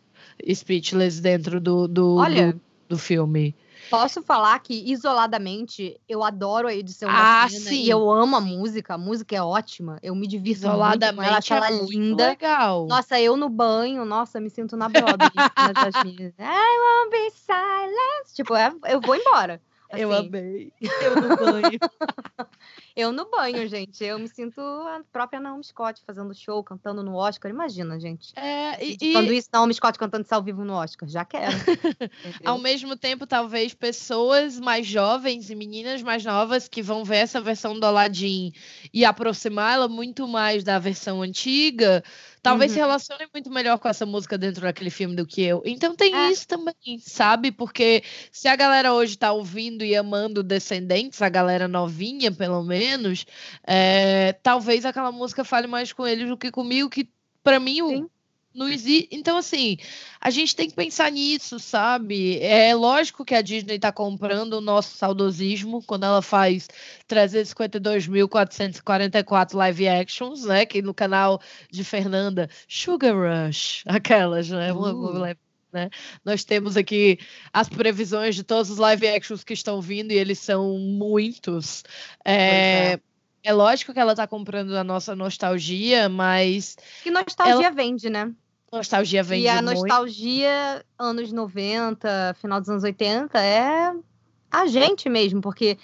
Speechless 0.52 1.20
dentro 1.20 1.60
do, 1.60 1.88
do, 1.88 2.16
Olha, 2.16 2.52
do, 2.52 2.60
do 2.90 2.98
filme. 2.98 3.54
Posso 3.90 4.22
falar 4.22 4.58
que, 4.60 4.74
isoladamente, 4.90 6.00
eu 6.08 6.22
adoro 6.22 6.68
a 6.68 6.74
edição 6.74 7.08
ah, 7.10 7.42
da 7.42 7.48
sim. 7.48 7.82
e 7.84 7.90
eu 7.90 8.10
amo 8.10 8.36
a 8.36 8.40
música. 8.40 8.94
A 8.94 8.98
música 8.98 9.36
é 9.36 9.42
ótima. 9.42 9.98
Eu 10.02 10.14
me 10.14 10.26
divirto 10.26 10.60
isoladamente 10.60 11.06
muito 11.06 11.16
com 11.16 11.22
ela, 11.22 11.38
acho 11.38 11.54
ela 11.54 11.68
é 11.68 11.84
linda. 11.84 12.26
legal. 12.28 12.86
Nossa, 12.86 13.20
eu 13.20 13.36
no 13.36 13.48
banho, 13.48 14.04
nossa, 14.04 14.40
me 14.40 14.50
sinto 14.50 14.76
na 14.76 14.88
Broadway. 14.88 15.30
nas 15.56 16.04
minhas. 16.04 16.34
I 16.38 16.78
won't 16.78 17.10
be 17.10 17.30
silent. 17.30 18.34
Tipo, 18.34 18.54
é, 18.54 18.72
eu 18.88 19.00
vou 19.00 19.16
embora. 19.16 19.60
Assim. 19.90 20.02
Eu 20.02 20.12
amei. 20.12 20.72
Eu 20.80 21.16
no 21.16 21.36
banho. 21.36 21.78
eu 22.98 23.12
no 23.12 23.30
banho, 23.30 23.68
gente. 23.68 24.02
Eu 24.02 24.18
me 24.18 24.28
sinto 24.28 24.60
a 24.60 25.00
própria 25.12 25.38
Naomi 25.38 25.62
Scott 25.62 26.02
fazendo 26.04 26.34
show, 26.34 26.64
cantando 26.64 27.00
no 27.00 27.14
Oscar. 27.14 27.48
Imagina, 27.48 27.98
gente. 28.00 28.32
É, 28.36 28.84
e, 28.84 29.12
Quando 29.12 29.32
isso, 29.32 29.48
Naomi 29.52 29.72
Scott 29.72 29.96
cantando 29.96 30.24
isso 30.24 30.34
ao 30.34 30.42
vivo 30.42 30.64
no 30.64 30.72
Oscar. 30.72 31.08
Já 31.08 31.24
quero. 31.24 31.54
ao 32.44 32.58
mesmo 32.58 32.96
tempo, 32.96 33.24
talvez 33.24 33.72
pessoas 33.72 34.58
mais 34.58 34.84
jovens 34.84 35.48
e 35.48 35.54
meninas 35.54 36.02
mais 36.02 36.24
novas 36.24 36.66
que 36.66 36.82
vão 36.82 37.04
ver 37.04 37.18
essa 37.18 37.40
versão 37.40 37.78
do 37.78 37.86
Aladdin 37.86 38.52
e 38.92 39.04
aproximá-la 39.04 39.86
muito 39.86 40.26
mais 40.26 40.64
da 40.64 40.78
versão 40.80 41.22
antiga 41.22 42.02
talvez 42.42 42.70
uhum. 42.70 42.74
se 42.74 42.80
relacione 42.80 43.26
muito 43.32 43.50
melhor 43.50 43.78
com 43.78 43.88
essa 43.88 44.06
música 44.06 44.38
dentro 44.38 44.62
daquele 44.62 44.90
filme 44.90 45.14
do 45.14 45.26
que 45.26 45.42
eu. 45.42 45.62
Então 45.64 45.94
tem 45.94 46.14
é. 46.14 46.30
isso 46.30 46.46
também, 46.46 46.98
sabe? 47.00 47.52
Porque 47.52 48.02
se 48.30 48.48
a 48.48 48.56
galera 48.56 48.92
hoje 48.92 49.16
tá 49.16 49.32
ouvindo 49.32 49.84
e 49.84 49.94
amando 49.94 50.42
Descendentes, 50.42 51.20
a 51.20 51.28
galera 51.28 51.68
novinha, 51.68 52.32
pelo 52.32 52.62
menos, 52.62 52.87
é, 53.66 54.32
talvez 54.42 54.84
aquela 54.84 55.12
música 55.12 55.44
fale 55.44 55.66
mais 55.66 55.92
com 55.92 56.06
eles 56.06 56.28
do 56.28 56.36
que 56.36 56.50
comigo, 56.50 56.88
que 56.88 57.08
para 57.42 57.60
mim 57.60 57.82
o, 57.82 58.10
não 58.54 58.68
existe. 58.68 59.08
Então, 59.12 59.36
assim, 59.36 59.76
a 60.20 60.30
gente 60.30 60.56
tem 60.56 60.68
que 60.68 60.74
pensar 60.74 61.12
nisso, 61.12 61.58
sabe? 61.58 62.38
É 62.40 62.74
lógico 62.74 63.24
que 63.24 63.34
a 63.34 63.42
Disney 63.42 63.76
está 63.76 63.90
comprando 63.92 64.54
o 64.54 64.60
nosso 64.60 64.96
saudosismo 64.96 65.82
quando 65.86 66.04
ela 66.04 66.20
faz 66.20 66.68
352.444 67.08 69.54
live 69.54 69.88
actions, 69.88 70.44
né? 70.44 70.66
Que 70.66 70.82
no 70.82 70.92
canal 70.92 71.40
de 71.70 71.84
Fernanda, 71.84 72.50
Sugar 72.68 73.14
Rush, 73.14 73.84
aquelas, 73.86 74.50
né? 74.50 74.72
Uh. 74.72 75.47
Né? 75.72 75.90
Nós 76.24 76.44
temos 76.44 76.76
aqui 76.76 77.18
as 77.52 77.68
previsões 77.68 78.34
de 78.34 78.42
todos 78.42 78.70
os 78.70 78.78
live 78.78 79.06
actions 79.08 79.44
que 79.44 79.52
estão 79.52 79.80
vindo 79.80 80.12
e 80.12 80.16
eles 80.16 80.38
são 80.38 80.78
muitos. 80.78 81.84
É, 82.24 82.92
é. 82.92 83.00
é 83.44 83.52
lógico 83.52 83.92
que 83.92 84.00
ela 84.00 84.12
está 84.12 84.26
comprando 84.26 84.76
a 84.76 84.84
nossa 84.84 85.14
nostalgia, 85.14 86.08
mas. 86.08 86.76
Que 87.02 87.10
nostalgia 87.10 87.66
ela... 87.66 87.70
vende, 87.70 88.08
né? 88.08 88.32
Nostalgia 88.70 89.22
vende 89.22 89.44
E 89.44 89.48
a 89.48 89.62
nostalgia, 89.62 90.84
anos 90.98 91.32
90, 91.32 92.36
final 92.38 92.60
dos 92.60 92.68
anos 92.68 92.84
80, 92.84 93.38
é 93.42 93.94
a 94.50 94.66
gente 94.66 95.08
mesmo, 95.08 95.40
porque 95.40 95.78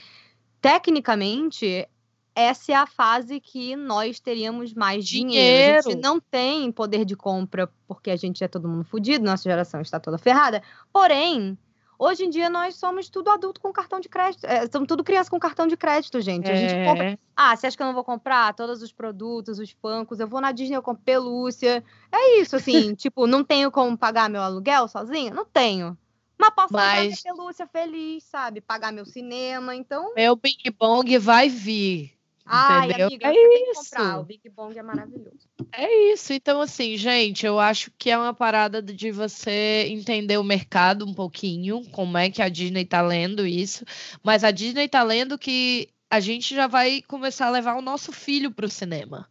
tecnicamente 0.60 1.86
essa 2.34 2.72
é 2.72 2.74
a 2.74 2.86
fase 2.86 3.40
que 3.40 3.76
nós 3.76 4.18
teríamos 4.18 4.74
mais 4.74 5.06
dinheiro. 5.06 5.32
dinheiro. 5.32 5.78
A 5.78 5.90
gente 5.90 6.02
não 6.02 6.18
tem 6.20 6.72
poder 6.72 7.04
de 7.04 7.14
compra 7.14 7.70
porque 7.86 8.10
a 8.10 8.16
gente 8.16 8.42
é 8.42 8.48
todo 8.48 8.68
mundo 8.68 8.84
fodido, 8.84 9.24
nossa 9.24 9.44
geração 9.44 9.80
está 9.80 10.00
toda 10.00 10.18
ferrada. 10.18 10.62
Porém, 10.92 11.56
Hoje 11.98 12.24
em 12.24 12.30
dia 12.30 12.50
nós 12.50 12.74
somos 12.74 13.08
tudo 13.08 13.30
adulto 13.30 13.60
com 13.60 13.72
cartão 13.72 14.00
de 14.00 14.08
crédito. 14.08 14.44
É, 14.44 14.66
somos 14.66 14.88
tudo 14.88 15.04
criança 15.04 15.30
com 15.30 15.38
cartão 15.38 15.66
de 15.66 15.76
crédito, 15.76 16.20
gente. 16.20 16.50
A 16.50 16.54
gente 16.54 16.84
compra. 16.84 17.12
É. 17.12 17.18
Ah, 17.36 17.56
você 17.56 17.66
acha 17.66 17.76
que 17.76 17.82
eu 17.82 17.86
não 17.86 17.94
vou 17.94 18.04
comprar 18.04 18.52
todos 18.54 18.82
os 18.82 18.92
produtos, 18.92 19.58
os 19.58 19.72
bancos? 19.80 20.18
Eu 20.18 20.26
vou 20.26 20.40
na 20.40 20.52
Disney, 20.52 20.76
eu 20.76 20.82
compro 20.82 21.04
pelúcia. 21.04 21.84
É 22.10 22.40
isso, 22.40 22.56
assim. 22.56 22.94
tipo, 22.96 23.26
não 23.26 23.44
tenho 23.44 23.70
como 23.70 23.96
pagar 23.96 24.28
meu 24.28 24.42
aluguel 24.42 24.88
sozinha? 24.88 25.32
Não 25.32 25.44
tenho. 25.44 25.96
Mas 26.36 26.50
posso 26.50 26.72
Mas... 26.72 27.22
comprar 27.22 27.32
pelúcia 27.32 27.66
feliz, 27.68 28.24
sabe? 28.24 28.60
Pagar 28.60 28.92
meu 28.92 29.06
cinema, 29.06 29.74
então. 29.74 30.12
Meu 30.14 30.34
Bing 30.34 30.58
Bong 30.76 31.16
vai 31.18 31.48
vir. 31.48 32.13
Ai, 32.46 32.88
entendeu? 32.88 33.06
amiga, 33.06 33.28
é 33.28 33.70
isso. 33.70 33.94
O 34.20 34.24
Big 34.24 34.50
Bong 34.50 34.78
é 34.78 34.82
maravilhoso. 34.82 35.48
É 35.72 36.12
isso. 36.12 36.32
Então, 36.32 36.60
assim, 36.60 36.96
gente, 36.96 37.46
eu 37.46 37.58
acho 37.58 37.90
que 37.96 38.10
é 38.10 38.18
uma 38.18 38.34
parada 38.34 38.82
de 38.82 39.10
você 39.10 39.86
entender 39.88 40.36
o 40.36 40.44
mercado 40.44 41.06
um 41.06 41.14
pouquinho, 41.14 41.82
como 41.90 42.18
é 42.18 42.30
que 42.30 42.42
a 42.42 42.48
Disney 42.48 42.84
tá 42.84 43.00
lendo 43.00 43.46
isso. 43.46 43.84
Mas 44.22 44.44
a 44.44 44.50
Disney 44.50 44.88
tá 44.88 45.02
lendo 45.02 45.38
que 45.38 45.88
a 46.10 46.20
gente 46.20 46.54
já 46.54 46.66
vai 46.66 47.02
começar 47.02 47.46
a 47.46 47.50
levar 47.50 47.76
o 47.76 47.82
nosso 47.82 48.12
filho 48.12 48.50
para 48.50 48.66
o 48.66 48.70
cinema. 48.70 49.28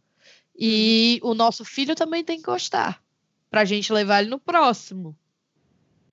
E 0.58 1.20
uhum. 1.22 1.30
o 1.30 1.34
nosso 1.34 1.64
filho 1.64 1.94
também 1.94 2.24
tem 2.24 2.38
que 2.38 2.44
gostar. 2.44 3.02
Pra 3.48 3.64
gente 3.64 3.92
levar 3.92 4.20
ele 4.20 4.30
no 4.30 4.40
próximo. 4.40 5.16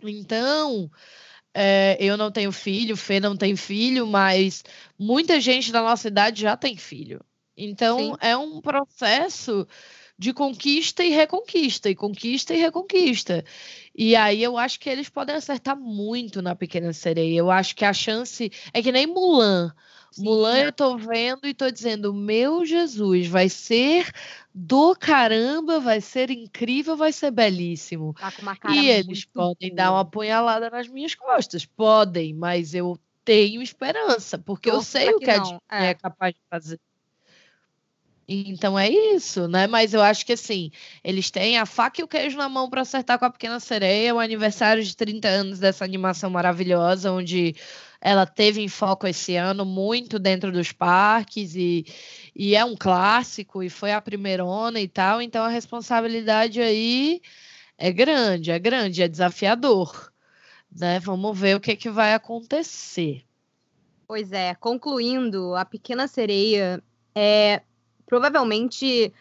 Então, 0.03 0.89
é, 1.53 1.97
eu 1.99 2.17
não 2.17 2.31
tenho 2.31 2.51
filho, 2.51 2.95
Fê 2.95 3.19
não 3.19 3.35
tem 3.35 3.55
filho, 3.55 4.07
mas 4.07 4.63
muita 4.97 5.39
gente 5.39 5.71
da 5.71 5.81
nossa 5.81 6.07
idade 6.07 6.41
já 6.41 6.55
tem 6.55 6.77
filho. 6.77 7.21
Então 7.55 7.97
Sim. 7.97 8.13
é 8.21 8.35
um 8.37 8.61
processo 8.61 9.67
de 10.17 10.33
conquista 10.33 11.03
e 11.03 11.09
reconquista, 11.09 11.89
e 11.89 11.95
conquista 11.95 12.53
e 12.53 12.57
reconquista. 12.57 13.43
E 13.95 14.15
aí 14.15 14.41
eu 14.41 14.57
acho 14.57 14.79
que 14.79 14.89
eles 14.89 15.09
podem 15.09 15.35
acertar 15.35 15.75
muito 15.75 16.41
na 16.41 16.55
Pequena 16.55 16.93
Sereia. 16.93 17.39
Eu 17.39 17.49
acho 17.49 17.75
que 17.75 17.83
a 17.83 17.91
chance 17.91 18.51
é 18.73 18.81
que 18.81 18.91
nem 18.91 19.07
Mulan. 19.07 19.73
Sim. 20.11 20.23
Mulan 20.25 20.57
eu 20.57 20.73
tô 20.73 20.97
vendo 20.97 21.47
e 21.47 21.53
tô 21.53 21.71
dizendo, 21.71 22.13
meu 22.13 22.65
Jesus, 22.65 23.27
vai 23.27 23.47
ser 23.47 24.11
do 24.53 24.93
caramba, 24.93 25.79
vai 25.79 26.01
ser 26.01 26.29
incrível, 26.29 26.97
vai 26.97 27.13
ser 27.13 27.31
belíssimo. 27.31 28.13
Tá 28.13 28.73
e 28.73 28.89
eles 28.89 29.23
podem 29.25 29.69
boa. 29.69 29.75
dar 29.75 29.91
uma 29.91 30.01
apunhalada 30.01 30.69
nas 30.69 30.87
minhas 30.89 31.15
costas, 31.15 31.65
podem, 31.65 32.33
mas 32.33 32.73
eu 32.73 32.99
tenho 33.23 33.61
esperança, 33.61 34.37
porque 34.37 34.69
eu 34.69 34.81
sei 34.81 35.13
o 35.13 35.19
que, 35.19 35.29
a 35.29 35.37
Disney 35.37 35.59
é. 35.69 35.85
é 35.87 35.93
capaz 35.93 36.33
de 36.33 36.41
fazer. 36.49 36.79
Então 38.27 38.77
é 38.79 38.89
isso, 38.89 39.47
né? 39.47 39.67
Mas 39.67 39.93
eu 39.93 40.01
acho 40.01 40.25
que 40.25 40.33
assim, 40.33 40.71
eles 41.03 41.29
têm 41.29 41.57
a 41.57 41.65
faca 41.65 41.99
e 41.99 42.03
o 42.03 42.07
queijo 42.07 42.37
na 42.37 42.47
mão 42.47 42.69
para 42.69 42.81
acertar 42.81 43.19
com 43.19 43.25
a 43.25 43.29
Pequena 43.29 43.59
Sereia, 43.59 44.15
o 44.15 44.19
aniversário 44.19 44.83
de 44.83 44.95
30 44.95 45.27
anos 45.27 45.59
dessa 45.59 45.83
animação 45.83 46.29
maravilhosa, 46.29 47.11
onde 47.11 47.55
ela 47.99 48.25
teve 48.25 48.61
em 48.61 48.67
foco 48.67 49.05
esse 49.05 49.35
ano 49.35 49.65
muito 49.65 50.17
dentro 50.17 50.51
dos 50.51 50.71
parques 50.71 51.55
e, 51.55 51.85
e 52.35 52.55
é 52.55 52.65
um 52.65 52.75
clássico 52.75 53.61
e 53.61 53.69
foi 53.69 53.91
a 53.91 54.01
primeirona 54.01 54.79
e 54.79 54.87
tal, 54.87 55.21
então 55.21 55.43
a 55.43 55.49
responsabilidade 55.49 56.59
aí 56.61 57.21
é 57.77 57.91
grande, 57.91 58.51
é 58.51 58.57
grande, 58.57 59.03
é 59.03 59.07
desafiador, 59.07 60.11
né? 60.71 60.99
Vamos 60.99 61.37
ver 61.37 61.55
o 61.55 61.59
que, 61.59 61.75
que 61.75 61.89
vai 61.89 62.13
acontecer. 62.13 63.23
Pois 64.07 64.31
é, 64.31 64.55
concluindo, 64.55 65.55
a 65.55 65.63
Pequena 65.63 66.07
Sereia 66.07 66.81
é 67.13 67.61
provavelmente 68.11 69.13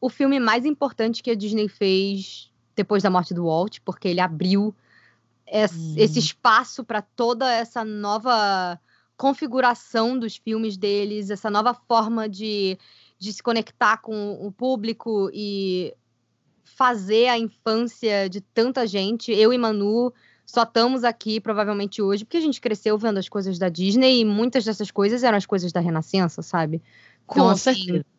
o 0.00 0.08
filme 0.08 0.38
mais 0.38 0.64
importante 0.64 1.20
que 1.20 1.32
a 1.32 1.34
Disney 1.34 1.68
fez 1.68 2.48
depois 2.76 3.02
da 3.02 3.10
morte 3.10 3.34
do 3.34 3.46
Walt, 3.46 3.78
porque 3.84 4.06
ele 4.06 4.20
abriu 4.20 4.72
esse, 5.44 5.76
hum. 5.76 5.94
esse 5.96 6.20
espaço 6.20 6.84
para 6.84 7.02
toda 7.02 7.52
essa 7.52 7.84
nova 7.84 8.78
configuração 9.16 10.16
dos 10.16 10.36
filmes 10.36 10.76
deles, 10.76 11.28
essa 11.28 11.50
nova 11.50 11.74
forma 11.74 12.28
de, 12.28 12.78
de 13.18 13.32
se 13.32 13.42
conectar 13.42 13.96
com 13.96 14.34
o 14.40 14.52
público 14.52 15.28
e 15.34 15.92
fazer 16.62 17.26
a 17.26 17.36
infância 17.36 18.28
de 18.28 18.40
tanta 18.40 18.86
gente. 18.86 19.32
Eu 19.32 19.52
e 19.52 19.58
Manu 19.58 20.12
só 20.44 20.62
estamos 20.62 21.02
aqui 21.02 21.40
provavelmente 21.40 22.00
hoje 22.00 22.24
porque 22.24 22.36
a 22.36 22.42
gente 22.42 22.60
cresceu 22.60 22.96
vendo 22.96 23.18
as 23.18 23.28
coisas 23.28 23.58
da 23.58 23.68
Disney 23.68 24.20
e 24.20 24.24
muitas 24.24 24.64
dessas 24.64 24.92
coisas 24.92 25.24
eram 25.24 25.36
as 25.36 25.46
coisas 25.46 25.72
da 25.72 25.80
Renascença, 25.80 26.42
sabe? 26.42 26.80
Então, 27.24 27.46
com 27.46 27.48
assim, 27.48 27.74
certeza. 27.74 28.15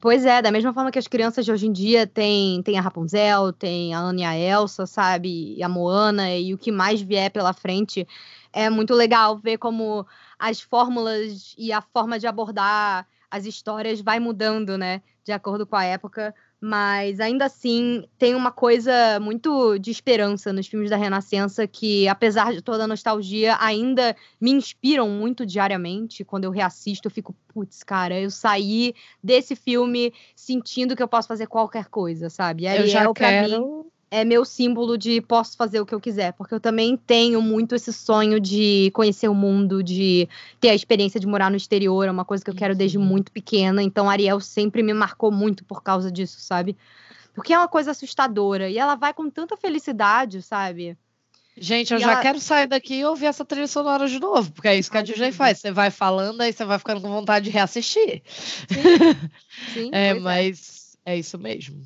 Pois 0.00 0.24
é, 0.24 0.40
da 0.40 0.50
mesma 0.50 0.72
forma 0.72 0.90
que 0.90 0.98
as 0.98 1.06
crianças 1.06 1.44
de 1.44 1.52
hoje 1.52 1.66
em 1.66 1.72
dia 1.72 2.06
têm, 2.06 2.62
têm 2.62 2.78
a 2.78 2.80
Rapunzel, 2.80 3.52
tem 3.52 3.92
a 3.92 3.98
Anne 3.98 4.22
e 4.22 4.24
a 4.24 4.34
Elsa, 4.34 4.86
sabe? 4.86 5.54
E 5.58 5.62
a 5.62 5.68
Moana 5.68 6.34
e 6.34 6.54
o 6.54 6.58
que 6.58 6.72
mais 6.72 7.02
vier 7.02 7.30
pela 7.30 7.52
frente. 7.52 8.08
É 8.50 8.70
muito 8.70 8.94
legal 8.94 9.36
ver 9.36 9.58
como 9.58 10.06
as 10.38 10.58
fórmulas 10.60 11.54
e 11.58 11.70
a 11.70 11.82
forma 11.82 12.18
de 12.18 12.26
abordar 12.26 13.06
as 13.30 13.44
histórias 13.44 14.00
vai 14.00 14.18
mudando, 14.18 14.78
né? 14.78 15.02
De 15.22 15.32
acordo 15.32 15.66
com 15.66 15.76
a 15.76 15.84
época. 15.84 16.34
Mas 16.60 17.20
ainda 17.20 17.46
assim, 17.46 18.04
tem 18.18 18.34
uma 18.34 18.52
coisa 18.52 19.18
muito 19.18 19.78
de 19.78 19.90
esperança 19.90 20.52
nos 20.52 20.66
filmes 20.66 20.90
da 20.90 20.96
Renascença 20.96 21.66
que, 21.66 22.06
apesar 22.06 22.52
de 22.52 22.60
toda 22.60 22.84
a 22.84 22.86
nostalgia, 22.86 23.56
ainda 23.58 24.14
me 24.38 24.50
inspiram 24.50 25.08
muito 25.08 25.46
diariamente. 25.46 26.22
Quando 26.22 26.44
eu 26.44 26.50
reassisto, 26.50 27.08
eu 27.08 27.10
fico, 27.10 27.34
putz, 27.48 27.82
cara, 27.82 28.20
eu 28.20 28.30
saí 28.30 28.94
desse 29.24 29.56
filme 29.56 30.12
sentindo 30.36 30.94
que 30.94 31.02
eu 31.02 31.08
posso 31.08 31.28
fazer 31.28 31.46
qualquer 31.46 31.86
coisa, 31.86 32.28
sabe? 32.28 32.66
Ariel, 32.66 32.84
eu 32.84 32.90
já 32.90 33.14
quero. 33.14 33.66
Mim, 33.66 33.90
é 34.10 34.24
meu 34.24 34.44
símbolo 34.44 34.98
de 34.98 35.20
posso 35.20 35.56
fazer 35.56 35.80
o 35.80 35.86
que 35.86 35.94
eu 35.94 36.00
quiser, 36.00 36.32
porque 36.32 36.52
eu 36.52 36.60
também 36.60 36.96
tenho 36.96 37.40
muito 37.40 37.76
esse 37.76 37.92
sonho 37.92 38.40
de 38.40 38.90
conhecer 38.92 39.28
o 39.28 39.34
mundo, 39.34 39.82
de 39.82 40.28
ter 40.58 40.70
a 40.70 40.74
experiência 40.74 41.20
de 41.20 41.26
morar 41.26 41.48
no 41.48 41.56
exterior, 41.56 42.08
é 42.08 42.10
uma 42.10 42.24
coisa 42.24 42.42
que 42.42 42.50
eu 42.50 42.54
quero 42.54 42.74
desde 42.74 42.98
uhum. 42.98 43.04
muito 43.04 43.30
pequena. 43.30 43.82
Então, 43.82 44.10
Ariel 44.10 44.40
sempre 44.40 44.82
me 44.82 44.92
marcou 44.92 45.30
muito 45.30 45.64
por 45.64 45.82
causa 45.82 46.10
disso, 46.10 46.40
sabe? 46.40 46.76
Porque 47.32 47.52
é 47.52 47.58
uma 47.58 47.68
coisa 47.68 47.92
assustadora 47.92 48.68
e 48.68 48.78
ela 48.78 48.96
vai 48.96 49.14
com 49.14 49.30
tanta 49.30 49.56
felicidade, 49.56 50.42
sabe? 50.42 50.98
Gente, 51.56 51.92
eu 51.92 51.98
e 51.98 52.00
já 52.00 52.12
ela... 52.12 52.20
quero 52.20 52.40
sair 52.40 52.66
daqui 52.66 52.96
e 52.96 53.04
ouvir 53.04 53.26
essa 53.26 53.44
trilha 53.44 53.66
sonora 53.68 54.08
de 54.08 54.18
novo, 54.18 54.50
porque 54.50 54.68
é 54.68 54.76
isso 54.76 54.90
que 54.90 54.98
a 54.98 55.02
Disney 55.02 55.30
faz. 55.30 55.58
Você 55.58 55.70
vai 55.70 55.90
falando, 55.90 56.40
aí 56.40 56.52
você 56.52 56.64
vai 56.64 56.78
ficando 56.78 57.00
com 57.00 57.08
vontade 57.08 57.44
de 57.44 57.50
reassistir. 57.50 58.22
Sim, 58.26 58.82
Sim 59.74 59.90
é, 59.94 60.08
é, 60.08 60.14
mas 60.14 60.98
é. 61.04 61.14
é 61.14 61.18
isso 61.18 61.38
mesmo. 61.38 61.80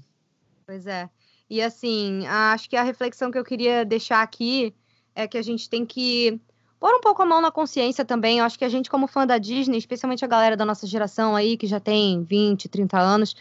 Pois 0.66 0.86
é. 0.86 1.10
E 1.48 1.60
assim, 1.60 2.26
acho 2.26 2.68
que 2.68 2.76
a 2.76 2.82
reflexão 2.82 3.30
que 3.30 3.38
eu 3.38 3.44
queria 3.44 3.84
deixar 3.84 4.22
aqui 4.22 4.74
é 5.14 5.28
que 5.28 5.38
a 5.38 5.42
gente 5.42 5.68
tem 5.68 5.84
que 5.84 6.40
pôr 6.80 6.94
um 6.94 7.00
pouco 7.00 7.22
a 7.22 7.26
mão 7.26 7.40
na 7.40 7.50
consciência 7.50 8.04
também. 8.04 8.38
Eu 8.38 8.44
acho 8.44 8.58
que 8.58 8.64
a 8.64 8.68
gente, 8.68 8.90
como 8.90 9.06
fã 9.06 9.26
da 9.26 9.38
Disney, 9.38 9.78
especialmente 9.78 10.24
a 10.24 10.28
galera 10.28 10.56
da 10.56 10.64
nossa 10.64 10.86
geração 10.86 11.36
aí, 11.36 11.56
que 11.56 11.66
já 11.66 11.80
tem 11.80 12.22
20, 12.24 12.68
30 12.68 12.98
anos, 12.98 13.36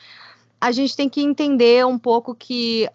a 0.62 0.72
gente 0.72 0.96
tem 0.96 1.10
que 1.10 1.22
entender 1.22 1.86
um 1.86 2.00
pouco 2.00 2.34
que 2.34 2.90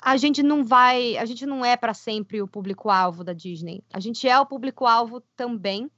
a 0.00 0.16
gente 0.16 0.42
não 0.42 0.64
vai, 0.64 1.16
a 1.16 1.24
gente 1.24 1.46
não 1.46 1.64
é 1.64 1.76
para 1.76 1.94
sempre 1.94 2.40
o 2.40 2.48
público-alvo 2.48 3.24
da 3.24 3.32
Disney. 3.32 3.82
A 3.92 4.00
gente 4.00 4.28
é 4.28 4.38
o 4.38 4.46
público-alvo 4.46 5.20
também, 5.34 5.90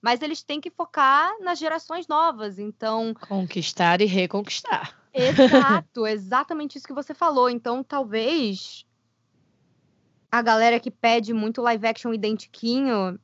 mas 0.00 0.20
eles 0.20 0.42
têm 0.42 0.60
que 0.60 0.70
focar 0.70 1.30
nas 1.40 1.58
gerações 1.58 2.06
novas. 2.06 2.58
Então, 2.58 3.14
conquistar 3.28 4.00
e 4.00 4.04
reconquistar. 4.04 5.03
Exato, 5.14 6.06
exatamente 6.06 6.76
isso 6.76 6.86
que 6.86 6.92
você 6.92 7.14
falou. 7.14 7.48
Então, 7.48 7.84
talvez 7.84 8.84
a 10.30 10.42
galera 10.42 10.80
que 10.80 10.90
pede 10.90 11.32
muito 11.32 11.62
live 11.62 11.86
action 11.86 12.12
identiquinho, 12.12 13.18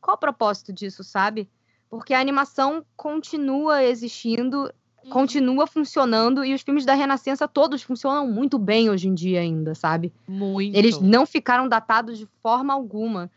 qual 0.00 0.16
o 0.16 0.20
propósito 0.20 0.72
disso, 0.72 1.02
sabe? 1.02 1.50
Porque 1.90 2.14
a 2.14 2.20
animação 2.20 2.84
continua 2.96 3.82
existindo, 3.82 4.72
uhum. 5.02 5.10
continua 5.10 5.66
funcionando 5.66 6.44
e 6.44 6.54
os 6.54 6.62
filmes 6.62 6.84
da 6.84 6.94
Renascença 6.94 7.48
todos 7.48 7.82
funcionam 7.82 8.30
muito 8.30 8.56
bem 8.56 8.88
hoje 8.88 9.08
em 9.08 9.14
dia 9.14 9.40
ainda, 9.40 9.74
sabe? 9.74 10.12
Muito. 10.28 10.76
Eles 10.76 11.00
não 11.00 11.26
ficaram 11.26 11.68
datados 11.68 12.18
de 12.18 12.28
forma 12.40 12.72
alguma 12.72 13.28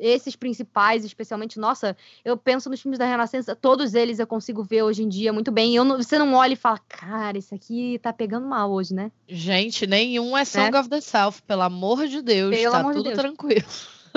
esses 0.00 0.34
principais, 0.34 1.04
especialmente, 1.04 1.58
nossa, 1.58 1.96
eu 2.24 2.36
penso 2.36 2.70
nos 2.70 2.80
filmes 2.80 2.98
da 2.98 3.04
Renascença, 3.04 3.54
todos 3.54 3.94
eles 3.94 4.18
eu 4.18 4.26
consigo 4.26 4.64
ver 4.64 4.82
hoje 4.82 5.02
em 5.02 5.08
dia 5.08 5.32
muito 5.32 5.52
bem. 5.52 5.76
Eu 5.76 5.84
não, 5.84 5.98
você 5.98 6.18
não 6.18 6.34
olha 6.34 6.54
e 6.54 6.56
fala, 6.56 6.78
cara, 6.88 7.36
esse 7.36 7.54
aqui 7.54 7.98
tá 8.02 8.12
pegando 8.12 8.46
mal 8.46 8.72
hoje, 8.72 8.94
né? 8.94 9.12
Gente, 9.28 9.86
nenhum 9.86 10.36
é 10.36 10.44
Song 10.44 10.74
é. 10.74 10.80
of 10.80 10.88
the 10.88 11.00
South, 11.00 11.42
pelo 11.46 11.62
amor 11.62 12.06
de 12.08 12.22
Deus, 12.22 12.56
pelo 12.56 12.72
tá 12.72 12.82
tudo 12.92 13.10
de 13.10 13.14
tranquilo. 13.14 13.66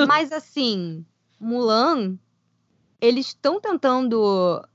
Mas 0.08 0.32
assim, 0.32 1.06
Mulan, 1.40 2.18
eles 3.02 3.28
estão 3.28 3.60
tentando 3.60 4.66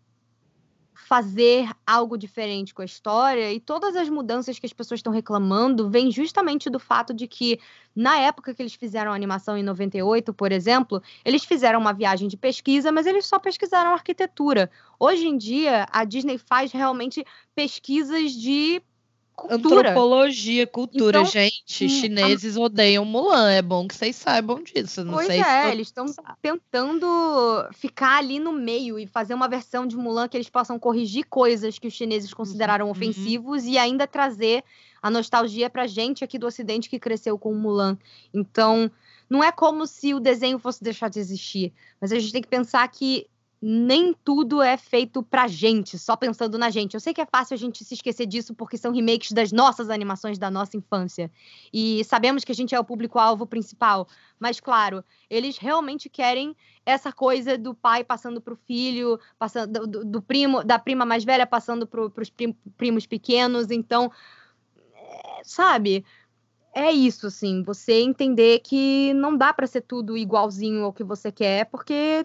fazer 1.09 1.71
algo 1.87 2.19
diferente 2.19 2.75
com 2.75 2.83
a 2.83 2.85
história 2.85 3.51
e 3.51 3.59
todas 3.59 3.97
as 3.97 4.11
mudanças 4.11 4.59
que 4.59 4.67
as 4.67 4.75
pessoas 4.75 4.99
estão 4.99 5.11
reclamando 5.11 5.89
vêm 5.89 6.11
justamente 6.11 6.69
do 6.69 6.79
fato 6.79 7.15
de 7.15 7.27
que 7.27 7.59
na 7.97 8.19
época 8.19 8.55
que 8.55 8.61
eles 8.61 8.75
fizeram 8.75 9.11
a 9.11 9.15
animação 9.15 9.57
em 9.57 9.63
98, 9.63 10.35
por 10.35 10.53
exemplo, 10.53 11.03
eles 11.25 11.47
fizeram 11.47 11.81
uma 11.81 11.95
viagem 11.95 12.29
de 12.29 12.37
pesquisa, 12.37 12.93
mas 12.93 13.07
eles 13.07 13.25
só 13.25 13.39
pesquisaram 13.39 13.95
arquitetura. 13.95 14.71
Hoje 15.01 15.27
em 15.27 15.39
dia, 15.39 15.87
a 15.91 16.05
Disney 16.05 16.37
faz 16.37 16.73
realmente 16.73 17.25
pesquisas 17.55 18.33
de 18.33 18.83
cultura. 19.39 19.91
Antropologia, 19.91 20.67
cultura, 20.67 21.21
então, 21.21 21.31
gente. 21.31 21.85
Hum, 21.85 21.89
chineses 21.89 22.57
a... 22.57 22.61
odeiam 22.61 23.05
Mulan. 23.05 23.51
É 23.53 23.63
bom 23.63 23.87
que 23.87 23.95
vocês 23.95 24.17
saibam 24.17 24.63
disso. 24.63 25.05
Não 25.05 25.15
pois 25.15 25.29
sei 25.29 25.41
é, 25.41 25.65
se 25.65 25.71
eles 25.71 25.87
estão 25.87 26.07
tentando 26.43 27.07
ficar 27.73 28.19
ali 28.19 28.41
no 28.41 28.53
meio 28.53 28.99
e 28.99 29.07
fazer 29.07 29.35
uma 29.35 29.49
versão 29.49 29.87
de 29.87 29.97
Mulan 29.97 30.29
que 30.29 30.37
eles 30.37 30.51
possam 30.51 30.79
corrigir 30.79 31.25
coisas 31.27 31.79
que 31.79 31.87
os 31.87 31.95
chineses 31.95 32.35
consideraram 32.35 32.87
uhum. 32.87 32.91
ofensivos 32.91 33.65
e 33.65 33.79
ainda 33.79 34.07
trazer 34.07 34.65
a 35.01 35.09
nostalgia 35.09 35.71
pra 35.71 35.87
gente 35.87 36.25
aqui 36.25 36.39
do 36.39 36.47
Ocidente 36.47 36.91
que 36.91 36.99
cresceu 36.99 37.39
com 37.39 37.55
Mulan. 37.55 37.97
Então, 38.35 38.91
não 39.31 39.45
é 39.45 39.53
como 39.53 39.87
se 39.87 40.13
o 40.15 40.21
desenho 40.21 40.59
fosse 40.59 40.83
deixar 40.83 41.09
de 41.09 41.21
existir, 41.21 41.73
mas 42.01 42.11
a 42.11 42.19
gente 42.19 42.33
tem 42.33 42.43
que 42.43 42.49
pensar 42.49 42.87
que 42.89 43.29
nem 43.61 44.15
tudo 44.25 44.63
é 44.63 44.77
feito 44.77 45.23
pra 45.23 45.49
gente, 45.49 45.99
só 45.99 46.17
pensando 46.17 46.57
na 46.57 46.71
gente. 46.71 46.95
Eu 46.95 47.01
sei 47.01 47.13
que 47.13 47.21
é 47.21 47.27
fácil 47.27 47.55
a 47.55 47.57
gente 47.57 47.85
se 47.85 47.95
esquecer 47.95 48.25
disso 48.25 48.55
porque 48.55 48.77
são 48.77 48.93
remakes 48.93 49.33
das 49.33 49.51
nossas 49.51 49.91
animações 49.91 50.39
da 50.39 50.51
nossa 50.51 50.77
infância. 50.77 51.31
E 51.73 52.05
sabemos 52.05 52.45
que 52.45 52.53
a 52.53 52.55
gente 52.55 52.75
é 52.75 52.79
o 52.79 52.85
público-alvo 52.85 53.47
principal. 53.47 54.07
Mas, 54.39 54.61
claro, 54.61 55.05
eles 55.29 55.59
realmente 55.59 56.09
querem 56.09 56.55
essa 56.87 57.13
coisa 57.13 57.59
do 57.59 57.75
pai 57.75 58.05
passando 58.05 58.41
pro 58.41 58.55
filho, 58.55 59.19
passando 59.37 59.87
do, 59.87 60.05
do 60.05 60.23
primo, 60.23 60.63
da 60.63 60.79
prima 60.79 61.05
mais 61.05 61.25
velha 61.25 61.47
passando 61.47 61.87
pro, 61.87 62.11
pros 62.11 62.33
primos 62.77 63.07
pequenos. 63.07 63.73
Então, 63.73 64.13
é, 64.95 65.43
sabe? 65.43 66.05
é 66.75 66.93
isso, 66.93 67.27
assim, 67.27 67.63
você 67.65 68.03
entender 68.03 68.61
que 68.61 69.13
não 69.15 69.37
dá 69.37 69.53
para 69.53 69.67
ser 69.67 69.81
tudo 69.81 70.17
igualzinho 70.17 70.85
ao 70.85 70.93
que 70.93 71.03
você 71.03 71.33
quer, 71.33 71.65
porque 71.67 72.25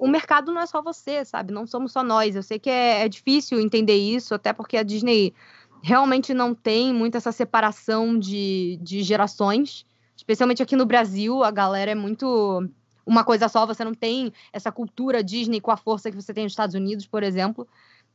o 0.00 0.08
mercado 0.08 0.52
não 0.52 0.60
é 0.60 0.66
só 0.66 0.80
você, 0.80 1.24
sabe? 1.24 1.52
Não 1.52 1.66
somos 1.66 1.92
só 1.92 2.02
nós. 2.02 2.36
Eu 2.36 2.42
sei 2.42 2.58
que 2.58 2.70
é, 2.70 3.04
é 3.04 3.08
difícil 3.08 3.60
entender 3.60 3.96
isso, 3.96 4.34
até 4.34 4.52
porque 4.52 4.76
a 4.76 4.82
Disney 4.82 5.34
realmente 5.82 6.32
não 6.34 6.54
tem 6.54 6.92
muito 6.92 7.16
essa 7.16 7.32
separação 7.32 8.18
de, 8.18 8.78
de 8.82 9.02
gerações. 9.02 9.84
Especialmente 10.16 10.62
aqui 10.62 10.76
no 10.76 10.86
Brasil, 10.86 11.42
a 11.44 11.50
galera 11.50 11.92
é 11.92 11.94
muito 11.94 12.68
uma 13.06 13.24
coisa 13.24 13.48
só, 13.48 13.64
você 13.64 13.82
não 13.82 13.94
tem 13.94 14.32
essa 14.52 14.70
cultura 14.70 15.24
Disney 15.24 15.60
com 15.60 15.70
a 15.70 15.76
força 15.76 16.10
que 16.10 16.16
você 16.16 16.34
tem 16.34 16.44
nos 16.44 16.52
Estados 16.52 16.74
Unidos, 16.74 17.06
por 17.06 17.22
exemplo. 17.22 17.66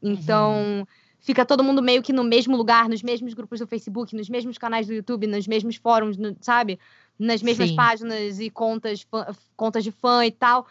Então, 0.01 0.53
uhum. 0.53 0.85
fica 1.19 1.43
todo 1.45 1.63
mundo 1.63 1.81
meio 1.81 2.03
que 2.03 2.13
no 2.13 2.23
mesmo 2.23 2.55
lugar, 2.55 2.87
nos 2.87 3.01
mesmos 3.01 3.33
grupos 3.33 3.59
do 3.59 3.65
Facebook, 3.65 4.15
nos 4.15 4.29
mesmos 4.29 4.57
canais 4.57 4.85
do 4.85 4.93
YouTube, 4.93 5.25
nos 5.25 5.47
mesmos 5.47 5.77
fóruns, 5.77 6.15
no, 6.15 6.35
sabe? 6.41 6.79
Nas 7.17 7.41
mesmas 7.41 7.69
Sim. 7.69 7.75
páginas 7.75 8.39
e 8.39 8.51
contas, 8.51 9.07
contas 9.55 9.83
de 9.83 9.91
fã 9.91 10.25
e 10.25 10.31
tal. 10.31 10.67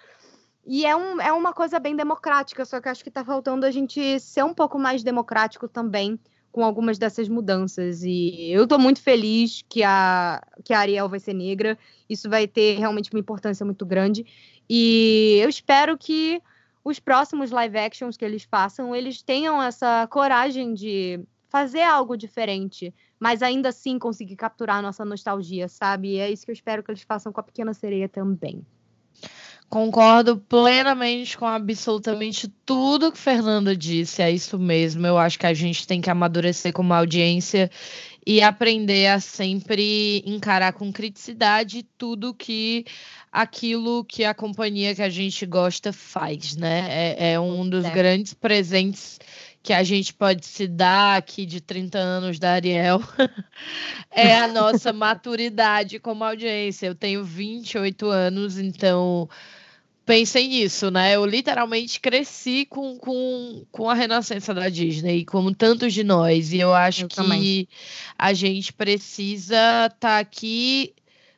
E 0.64 0.86
é, 0.86 0.94
um, 0.94 1.20
é 1.20 1.32
uma 1.32 1.52
coisa 1.52 1.78
bem 1.80 1.97
democrática, 1.97 2.64
só 2.64 2.80
que 2.80 2.89
acho 2.89 3.02
que 3.02 3.09
está 3.09 3.24
faltando 3.24 3.66
a 3.66 3.70
gente 3.70 4.20
ser 4.20 4.44
um 4.44 4.55
pouco 4.55 4.78
mais 4.78 5.02
democrático 5.02 5.68
também 5.68 6.18
com 6.52 6.64
algumas 6.64 6.98
dessas 6.98 7.28
mudanças. 7.28 8.02
E 8.05 8.51
eu 8.51 8.64
estou 8.64 8.78
muito 8.78 9.01
feliz 9.01 9.62
que 9.68 9.82
a, 9.82 10.40
que 10.62 10.72
a 10.72 10.78
Ariel 10.78 11.09
vai 11.09 11.18
ser 11.18 11.32
negra. 11.32 11.78
Isso 12.09 12.28
vai 12.28 12.47
ter 12.47 12.78
realmente 12.78 13.10
uma 13.12 13.18
importância 13.18 13.64
muito 13.64 13.84
grande. 13.86 14.24
E 14.68 15.39
eu 15.43 15.48
espero 15.48 15.97
que 15.98 16.40
os 16.84 17.01
próximos 17.01 17.51
live 17.51 17.78
actions 17.78 18.16
que 18.16 18.24
eles 18.24 18.44
façam, 18.44 18.94
eles 18.94 19.22
tenham 19.22 19.62
essa 19.62 20.06
coragem 20.09 20.74
de 20.74 21.20
fazer 21.48 21.82
algo 21.82 22.16
diferente, 22.16 22.94
mas 23.18 23.43
ainda 23.43 23.70
assim 23.70 23.98
conseguir 23.98 24.36
capturar 24.36 24.76
a 24.76 24.82
nossa 24.82 25.05
nostalgia, 25.05 25.68
sabe? 25.68 26.14
E 26.14 26.18
é 26.18 26.30
isso 26.30 26.44
que 26.44 26.51
eu 26.51 26.55
espero 26.55 26.82
que 26.82 26.90
eles 26.90 27.02
façam 27.02 27.32
com 27.32 27.40
a 27.40 27.44
Pequena 27.44 27.74
Sereia 27.74 28.09
também. 28.09 28.64
Concordo 29.72 30.36
plenamente 30.36 31.38
com 31.38 31.46
absolutamente 31.46 32.46
tudo 32.46 33.10
que 33.10 33.16
Fernanda 33.16 33.74
disse, 33.74 34.20
é 34.20 34.30
isso 34.30 34.58
mesmo. 34.58 35.06
Eu 35.06 35.16
acho 35.16 35.38
que 35.38 35.46
a 35.46 35.54
gente 35.54 35.86
tem 35.86 35.98
que 35.98 36.10
amadurecer 36.10 36.74
como 36.74 36.92
audiência 36.92 37.70
e 38.26 38.42
aprender 38.42 39.06
a 39.06 39.18
sempre 39.18 40.22
encarar 40.26 40.74
com 40.74 40.92
criticidade 40.92 41.86
tudo 41.96 42.34
que 42.34 42.84
aquilo 43.32 44.04
que 44.04 44.26
a 44.26 44.34
companhia 44.34 44.94
que 44.94 45.00
a 45.00 45.08
gente 45.08 45.46
gosta 45.46 45.90
faz, 45.90 46.54
né? 46.54 46.88
É, 46.90 47.32
é 47.32 47.40
um 47.40 47.66
dos 47.66 47.86
é. 47.86 47.90
grandes 47.92 48.34
presentes 48.34 49.18
que 49.62 49.72
a 49.72 49.82
gente 49.82 50.12
pode 50.12 50.44
se 50.44 50.68
dar 50.68 51.16
aqui 51.16 51.46
de 51.46 51.62
30 51.62 51.96
anos 51.96 52.38
da 52.38 52.52
Ariel 52.52 53.00
é 54.12 54.36
a 54.36 54.48
nossa 54.48 54.92
maturidade 54.92 55.98
como 55.98 56.24
audiência. 56.24 56.88
Eu 56.88 56.94
tenho 56.94 57.24
28 57.24 58.06
anos, 58.06 58.58
então 58.58 59.30
pensem 60.04 60.48
nisso, 60.48 60.90
né? 60.90 61.16
Eu 61.16 61.24
literalmente 61.24 62.00
cresci 62.00 62.66
com, 62.66 62.96
com, 62.98 63.64
com 63.70 63.88
a 63.88 63.94
renascença 63.94 64.52
da 64.52 64.68
Disney, 64.68 65.24
como 65.24 65.54
tantos 65.54 65.92
de 65.92 66.04
nós. 66.04 66.52
E 66.52 66.58
eu 66.58 66.74
acho 66.74 67.04
eu 67.04 67.08
que 67.08 67.16
também. 67.16 67.68
a 68.18 68.32
gente 68.32 68.72
precisa 68.72 69.56
estar 69.86 69.98
tá 69.98 70.18
aqui 70.18 70.94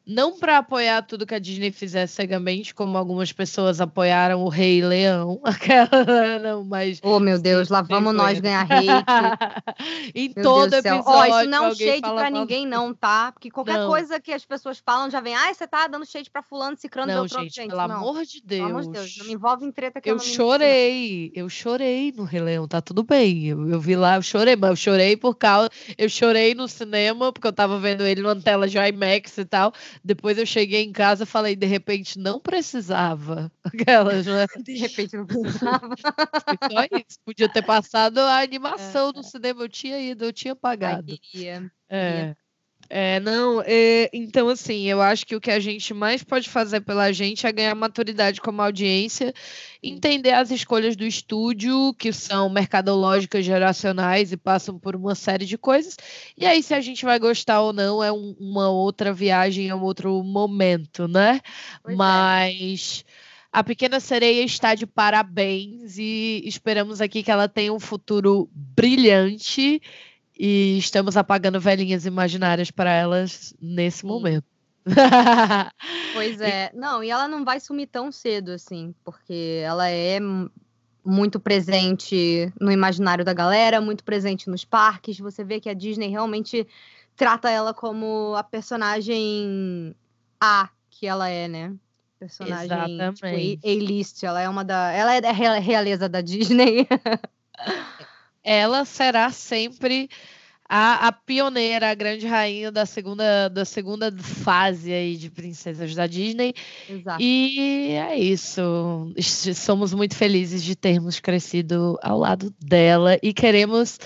não 0.07 0.39
para 0.39 0.59
apoiar 0.59 1.03
tudo 1.03 1.27
que 1.27 1.35
a 1.35 1.39
Disney 1.39 1.73
fizesse 1.73 2.15
cegamente, 2.15 2.75
como 2.75 2.99
algumas 2.99 3.33
pessoas 3.33 3.81
apoiaram 3.81 4.43
o 4.43 4.49
Rei 4.49 4.83
Leão, 4.83 5.41
aquela, 5.45 6.39
não, 6.43 6.65
mas... 6.65 7.01
Oh, 7.03 7.19
meu 7.19 7.39
Deus, 7.39 7.69
lá 7.69 7.81
vamos 7.81 8.15
nós 8.15 8.39
ganhar 8.39 8.67
hate. 8.71 8.87
em 10.15 10.33
meu 10.35 10.45
todo 10.45 10.71
Deus 10.71 10.85
episódio. 10.85 11.05
Ó, 11.07 11.21
oh, 11.21 11.25
isso 11.41 11.51
não 11.51 11.67
é 11.67 11.75
shade 11.75 12.01
pra 12.01 12.31
ninguém 12.31 12.67
não, 12.69 12.93
tá? 12.93 13.33
Porque 13.33 13.51
qualquer 13.51 13.79
não. 13.79 13.89
coisa 13.89 14.21
que 14.21 14.33
as 14.33 14.45
pessoas 14.45 14.79
falam 14.79 15.11
já 15.11 15.21
vem, 15.21 15.35
ah, 15.35 15.53
você 15.53 15.67
tá 15.67 15.87
dando 15.87 16.05
shade 16.05 16.31
pra 16.31 16.43
fulano, 16.43 16.77
cicrano, 16.77 17.13
não, 17.13 17.27
gente, 17.27 17.55
gente, 17.55 17.71
pelo 17.71 17.89
não. 17.89 17.97
amor 17.97 18.25
de 18.25 18.43
Deus. 18.43 18.61
Pelo 18.61 18.79
amor 18.79 18.83
de 18.83 18.91
Deus, 18.91 19.17
não 19.19 19.27
me 19.27 19.33
envolve 19.33 19.65
em 19.65 19.73
treta 19.73 20.01
que 20.01 20.11
eu, 20.11 20.17
eu 20.17 20.21
chorei, 20.21 21.33
eu 21.35 21.49
chorei 21.49 22.13
no 22.13 22.25
Rei 22.25 22.41
Leão, 22.41 22.69
tá 22.69 22.81
tudo 22.81 23.03
bem, 23.03 23.47
eu, 23.47 23.69
eu 23.69 23.81
vi 23.81 23.97
lá, 23.97 24.17
eu 24.17 24.23
chorei, 24.23 24.57
mas 24.57 24.71
eu 24.71 24.77
chorei 24.77 25.17
por 25.17 25.35
causa, 25.35 25.71
eu 25.97 26.09
chorei 26.09 26.55
no 26.55 26.69
cinema, 26.69 27.33
porque 27.33 27.47
eu 27.47 27.53
tava 27.53 27.79
vendo 27.79 28.03
ele 28.03 28.21
numa 28.21 28.37
tela 28.37 28.69
de 28.69 28.77
IMAX 28.79 29.39
e 29.39 29.45
tal, 29.45 29.73
depois 30.03 30.39
eu 30.39 30.47
cheguei 30.47 30.83
em 30.83 30.93
casa 30.93 31.25
e 31.25 31.27
falei, 31.27 31.55
de 31.55 31.67
repente 31.67 32.19
não 32.19 32.41
precisava. 32.41 33.51
Aquelas, 33.65 34.27
né? 34.27 34.47
De 34.63 34.77
repente 34.77 35.17
não 35.17 35.27
precisava. 35.27 35.95
Só 36.73 36.85
isso. 36.85 37.19
Podia 37.25 37.49
ter 37.49 37.63
passado 37.63 38.19
a 38.19 38.39
animação 38.43 39.11
é, 39.11 39.13
no 39.13 39.23
cinema. 39.23 39.63
Eu 39.63 39.69
tinha 39.69 39.99
ido, 40.01 40.25
eu 40.25 40.33
tinha 40.33 40.57
pagado. 40.57 41.13
Ai, 41.13 41.19
queria. 41.19 41.73
É. 41.89 42.35
É, 42.91 43.19
não, 43.21 43.63
é, 43.65 44.11
então 44.13 44.49
assim, 44.49 44.85
eu 44.85 45.01
acho 45.01 45.27
que 45.27 45.35
o 45.35 45.41
que 45.41 45.51
a 45.51 45.59
gente 45.59 45.95
mais 45.95 46.23
pode 46.23 46.49
fazer 46.49 46.81
pela 46.83 47.13
gente 47.13 47.47
é 47.47 47.53
ganhar 47.53 47.75
maturidade 47.75 48.41
como 48.41 48.61
audiência, 48.61 49.33
entender 49.83 50.33
as 50.33 50.51
escolhas 50.51 50.95
do 50.95 51.05
estúdio, 51.05 51.95
que 51.95 52.13
são 52.13 52.51
mercadológicas 52.51 53.45
geracionais 53.45 54.33
e 54.33 54.37
passam 54.37 54.79
por 54.79 54.95
uma 54.95 55.15
série 55.15 55.47
de 55.47 55.57
coisas, 55.57 55.97
e 56.37 56.45
aí 56.45 56.63
se 56.63 56.75
a 56.75 56.81
gente 56.81 57.05
vai 57.05 57.19
gostar 57.19 57.61
ou 57.63 57.73
não 57.73 58.03
é 58.03 58.13
um, 58.13 58.37
uma 58.39 58.69
outra 58.69 59.13
viagem, 59.13 59.69
é 59.69 59.75
um 59.75 59.83
outro 59.83 60.23
momento, 60.23 61.09
né? 61.09 61.41
Pois 61.83 61.95
é. 61.95 61.97
Mas. 61.97 63.05
É. 63.09 63.25
A 63.55 63.63
Pequena 63.63 64.01
Sereia 64.01 64.43
está 64.43 64.75
de 64.75 64.85
parabéns 64.85 65.97
e 65.97 66.43
esperamos 66.45 67.01
aqui 67.01 67.23
que 67.23 67.31
ela 67.31 67.49
tenha 67.49 67.73
um 67.73 67.79
futuro 67.79 68.51
brilhante 68.53 69.81
e 70.39 70.79
estamos 70.79 71.17
apagando 71.17 71.61
velhinhas 71.61 72.07
imaginárias 72.07 72.71
para 72.71 72.93
elas 72.93 73.55
nesse 73.61 74.01
Sim. 74.01 74.09
momento. 74.09 74.45
pois 76.13 76.41
é. 76.41 76.71
Não, 76.75 77.03
e 77.03 77.11
ela 77.11 77.27
não 77.27 77.45
vai 77.45 77.59
sumir 77.61 77.87
tão 77.87 78.13
cedo 78.13 78.51
assim, 78.53 78.95
porque 79.05 79.61
ela 79.65 79.89
é 79.89 80.19
muito 81.05 81.39
presente 81.39 82.53
no 82.61 82.73
imaginário 82.73 83.25
da 83.25 83.33
galera, 83.33 83.81
muito 83.81 84.05
presente 84.05 84.49
nos 84.49 84.65
parques. 84.65 85.19
Você 85.19 85.45
vê 85.45 85.61
que 85.61 85.69
a 85.69 85.75
Disney 85.75 86.09
realmente 86.09 86.67
trata 87.17 87.51
ela 87.51 87.73
como 87.73 88.35
a 88.37 88.43
personagem 88.43 89.95
A 90.41 90.69
que 90.91 91.07
ela 91.07 91.29
é, 91.29 91.49
né? 91.49 91.75
Personagem 92.19 92.69
tipo, 93.15 93.27
A-list. 93.67 94.23
Ela 94.23 94.41
é 94.41 94.49
uma 94.49 94.65
da. 94.65 94.91
Ela 94.93 95.15
é 95.15 95.21
da 95.21 95.31
realeza 95.31 96.09
da 96.09 96.21
Disney. 96.21 96.87
ela 98.45 98.85
será 98.85 99.31
sempre 99.31 100.09
a, 100.69 101.09
a, 101.09 101.13
pioneira, 101.13 101.91
a 101.91 101.95
grande 101.95 102.27
rainha 102.27 102.71
da 102.71 102.87
segunda, 102.87 103.49
da 103.49 103.65
segunda 103.65 104.13
fase 104.17 104.93
aí 104.93 105.17
de 105.17 105.31
princesas 105.31 105.95
da 105.95 106.07
Disney. 106.07 106.55
Exato. 106.89 107.23
E 107.23 107.91
é 107.93 108.19
isso. 108.19 109.13
Somos 109.55 109.93
muito 109.93 110.15
felizes 110.15 110.63
de 110.63 110.75
termos 110.75 111.21
crescido 111.21 111.99
ao 112.03 112.19
lado 112.19 112.55
dela 112.61 113.19
e 113.23 113.33
queremos 113.33 113.99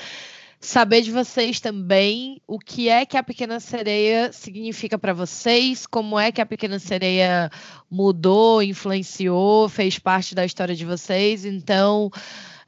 saber 0.60 1.02
de 1.02 1.12
vocês 1.12 1.60
também 1.60 2.42
o 2.46 2.58
que 2.58 2.88
é 2.88 3.06
que 3.06 3.16
a 3.16 3.22
Pequena 3.22 3.60
Sereia 3.60 4.32
significa 4.32 4.98
para 4.98 5.12
vocês, 5.12 5.86
como 5.86 6.18
é 6.18 6.32
que 6.32 6.40
a 6.40 6.46
Pequena 6.46 6.80
Sereia 6.80 7.50
mudou, 7.88 8.62
influenciou, 8.62 9.68
fez 9.68 9.98
parte 9.98 10.34
da 10.34 10.44
história 10.44 10.74
de 10.74 10.84
vocês. 10.84 11.44
Então, 11.44 12.10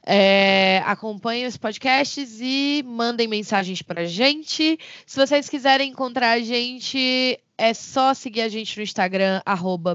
é, 0.05 0.81
acompanhem 0.85 1.45
os 1.45 1.57
podcasts 1.57 2.39
e 2.41 2.83
mandem 2.85 3.27
mensagens 3.27 3.81
para 3.81 4.05
gente. 4.05 4.77
Se 5.05 5.15
vocês 5.15 5.47
quiserem 5.47 5.91
encontrar 5.91 6.31
a 6.31 6.39
gente, 6.39 7.39
é 7.57 7.73
só 7.73 8.13
seguir 8.13 8.41
a 8.41 8.49
gente 8.49 8.75
no 8.77 8.83
Instagram, 8.83 9.41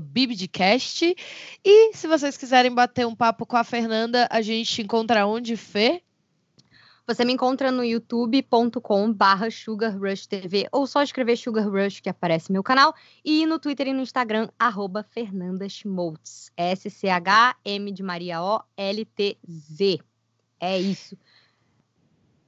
Bibdcast. 0.00 1.14
E 1.64 1.92
se 1.94 2.06
vocês 2.06 2.36
quiserem 2.36 2.72
bater 2.72 3.06
um 3.06 3.14
papo 3.14 3.44
com 3.44 3.56
a 3.56 3.64
Fernanda, 3.64 4.28
a 4.30 4.40
gente 4.40 4.82
encontra 4.82 5.26
onde, 5.26 5.56
Fê? 5.56 6.02
Você 7.06 7.24
me 7.24 7.32
encontra 7.32 7.70
no 7.70 7.84
youtube.com 7.84 9.12
barra 9.12 9.48
sugarrushtv 9.48 10.66
ou 10.72 10.88
só 10.88 11.04
escrever 11.04 11.36
Sugar 11.36 11.70
Rush 11.70 12.00
que 12.00 12.08
aparece 12.08 12.50
meu 12.50 12.64
canal 12.64 12.92
e 13.24 13.46
no 13.46 13.60
Twitter 13.60 13.86
e 13.86 13.92
no 13.92 14.00
Instagram 14.02 14.48
arroba 14.58 15.04
fernandaschmoltz 15.04 16.50
S-C-H-M 16.56 17.92
de 17.92 18.02
Maria 18.02 18.42
O-L-T-Z 18.42 20.00
é 20.58 20.78
isso. 20.78 21.16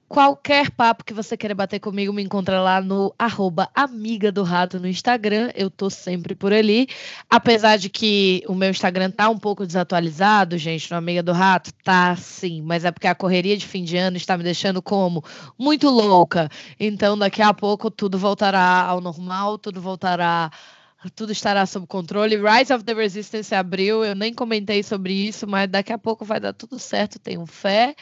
Qualquer 0.08 0.70
papo 0.70 1.04
que 1.04 1.12
você 1.12 1.36
queira 1.36 1.54
bater 1.54 1.78
comigo, 1.80 2.14
me 2.14 2.22
encontra 2.22 2.62
lá 2.62 2.80
no 2.80 3.14
arroba 3.18 3.68
Amiga 3.74 4.32
do 4.32 4.42
Rato 4.42 4.80
no 4.80 4.88
Instagram. 4.88 5.50
Eu 5.54 5.70
tô 5.70 5.90
sempre 5.90 6.34
por 6.34 6.50
ali. 6.50 6.88
Apesar 7.28 7.76
de 7.76 7.90
que 7.90 8.42
o 8.48 8.54
meu 8.54 8.70
Instagram 8.70 9.10
tá 9.10 9.28
um 9.28 9.36
pouco 9.36 9.66
desatualizado, 9.66 10.56
gente, 10.56 10.90
no 10.90 10.96
Amiga 10.96 11.22
do 11.22 11.32
Rato, 11.32 11.72
tá 11.84 12.16
sim. 12.16 12.62
Mas 12.62 12.86
é 12.86 12.90
porque 12.90 13.06
a 13.06 13.14
correria 13.14 13.54
de 13.54 13.66
fim 13.66 13.84
de 13.84 13.98
ano 13.98 14.16
está 14.16 14.38
me 14.38 14.42
deixando 14.42 14.80
como? 14.80 15.22
Muito 15.58 15.90
louca. 15.90 16.48
Então, 16.80 17.18
daqui 17.18 17.42
a 17.42 17.52
pouco 17.52 17.90
tudo 17.90 18.18
voltará 18.18 18.84
ao 18.84 19.02
normal, 19.02 19.58
tudo 19.58 19.78
voltará 19.78 20.50
tudo 21.14 21.32
estará 21.32 21.64
sob 21.64 21.86
controle. 21.86 22.36
Rise 22.36 22.72
of 22.72 22.82
the 22.82 22.92
Resistance 22.92 23.54
abriu, 23.54 24.04
eu 24.04 24.14
nem 24.14 24.34
comentei 24.34 24.82
sobre 24.82 25.12
isso, 25.12 25.46
mas 25.46 25.70
daqui 25.70 25.92
a 25.92 25.98
pouco 25.98 26.24
vai 26.24 26.40
dar 26.40 26.52
tudo 26.52 26.78
certo, 26.78 27.18
tenho 27.20 27.46
fé. 27.46 27.94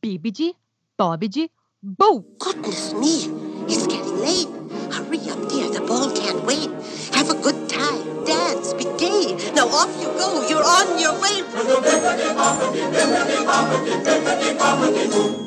Bibidi, 0.01 0.55
Bobidi, 0.97 1.51
Boo! 1.81 2.25
Goodness 2.41 2.93
me, 2.93 3.31
it's 3.69 3.87
getting 3.87 4.19
late. 4.19 4.49
Hurry 4.93 5.31
up, 5.31 5.49
dear. 5.49 5.71
The 5.71 5.81
ball 5.87 6.11
can't 6.11 6.45
wait. 6.45 6.69
Have 7.15 7.31
a 7.31 7.35
good 7.35 7.69
time. 7.69 8.25
Dance. 8.25 8.75
Be 8.75 8.83
gay. 8.99 9.53
Now 9.55 9.69
off 9.69 9.89
you 10.03 10.09
go. 10.19 10.43
You're 10.49 10.65
on 10.65 10.99
your 10.99 11.15
way. 15.23 15.45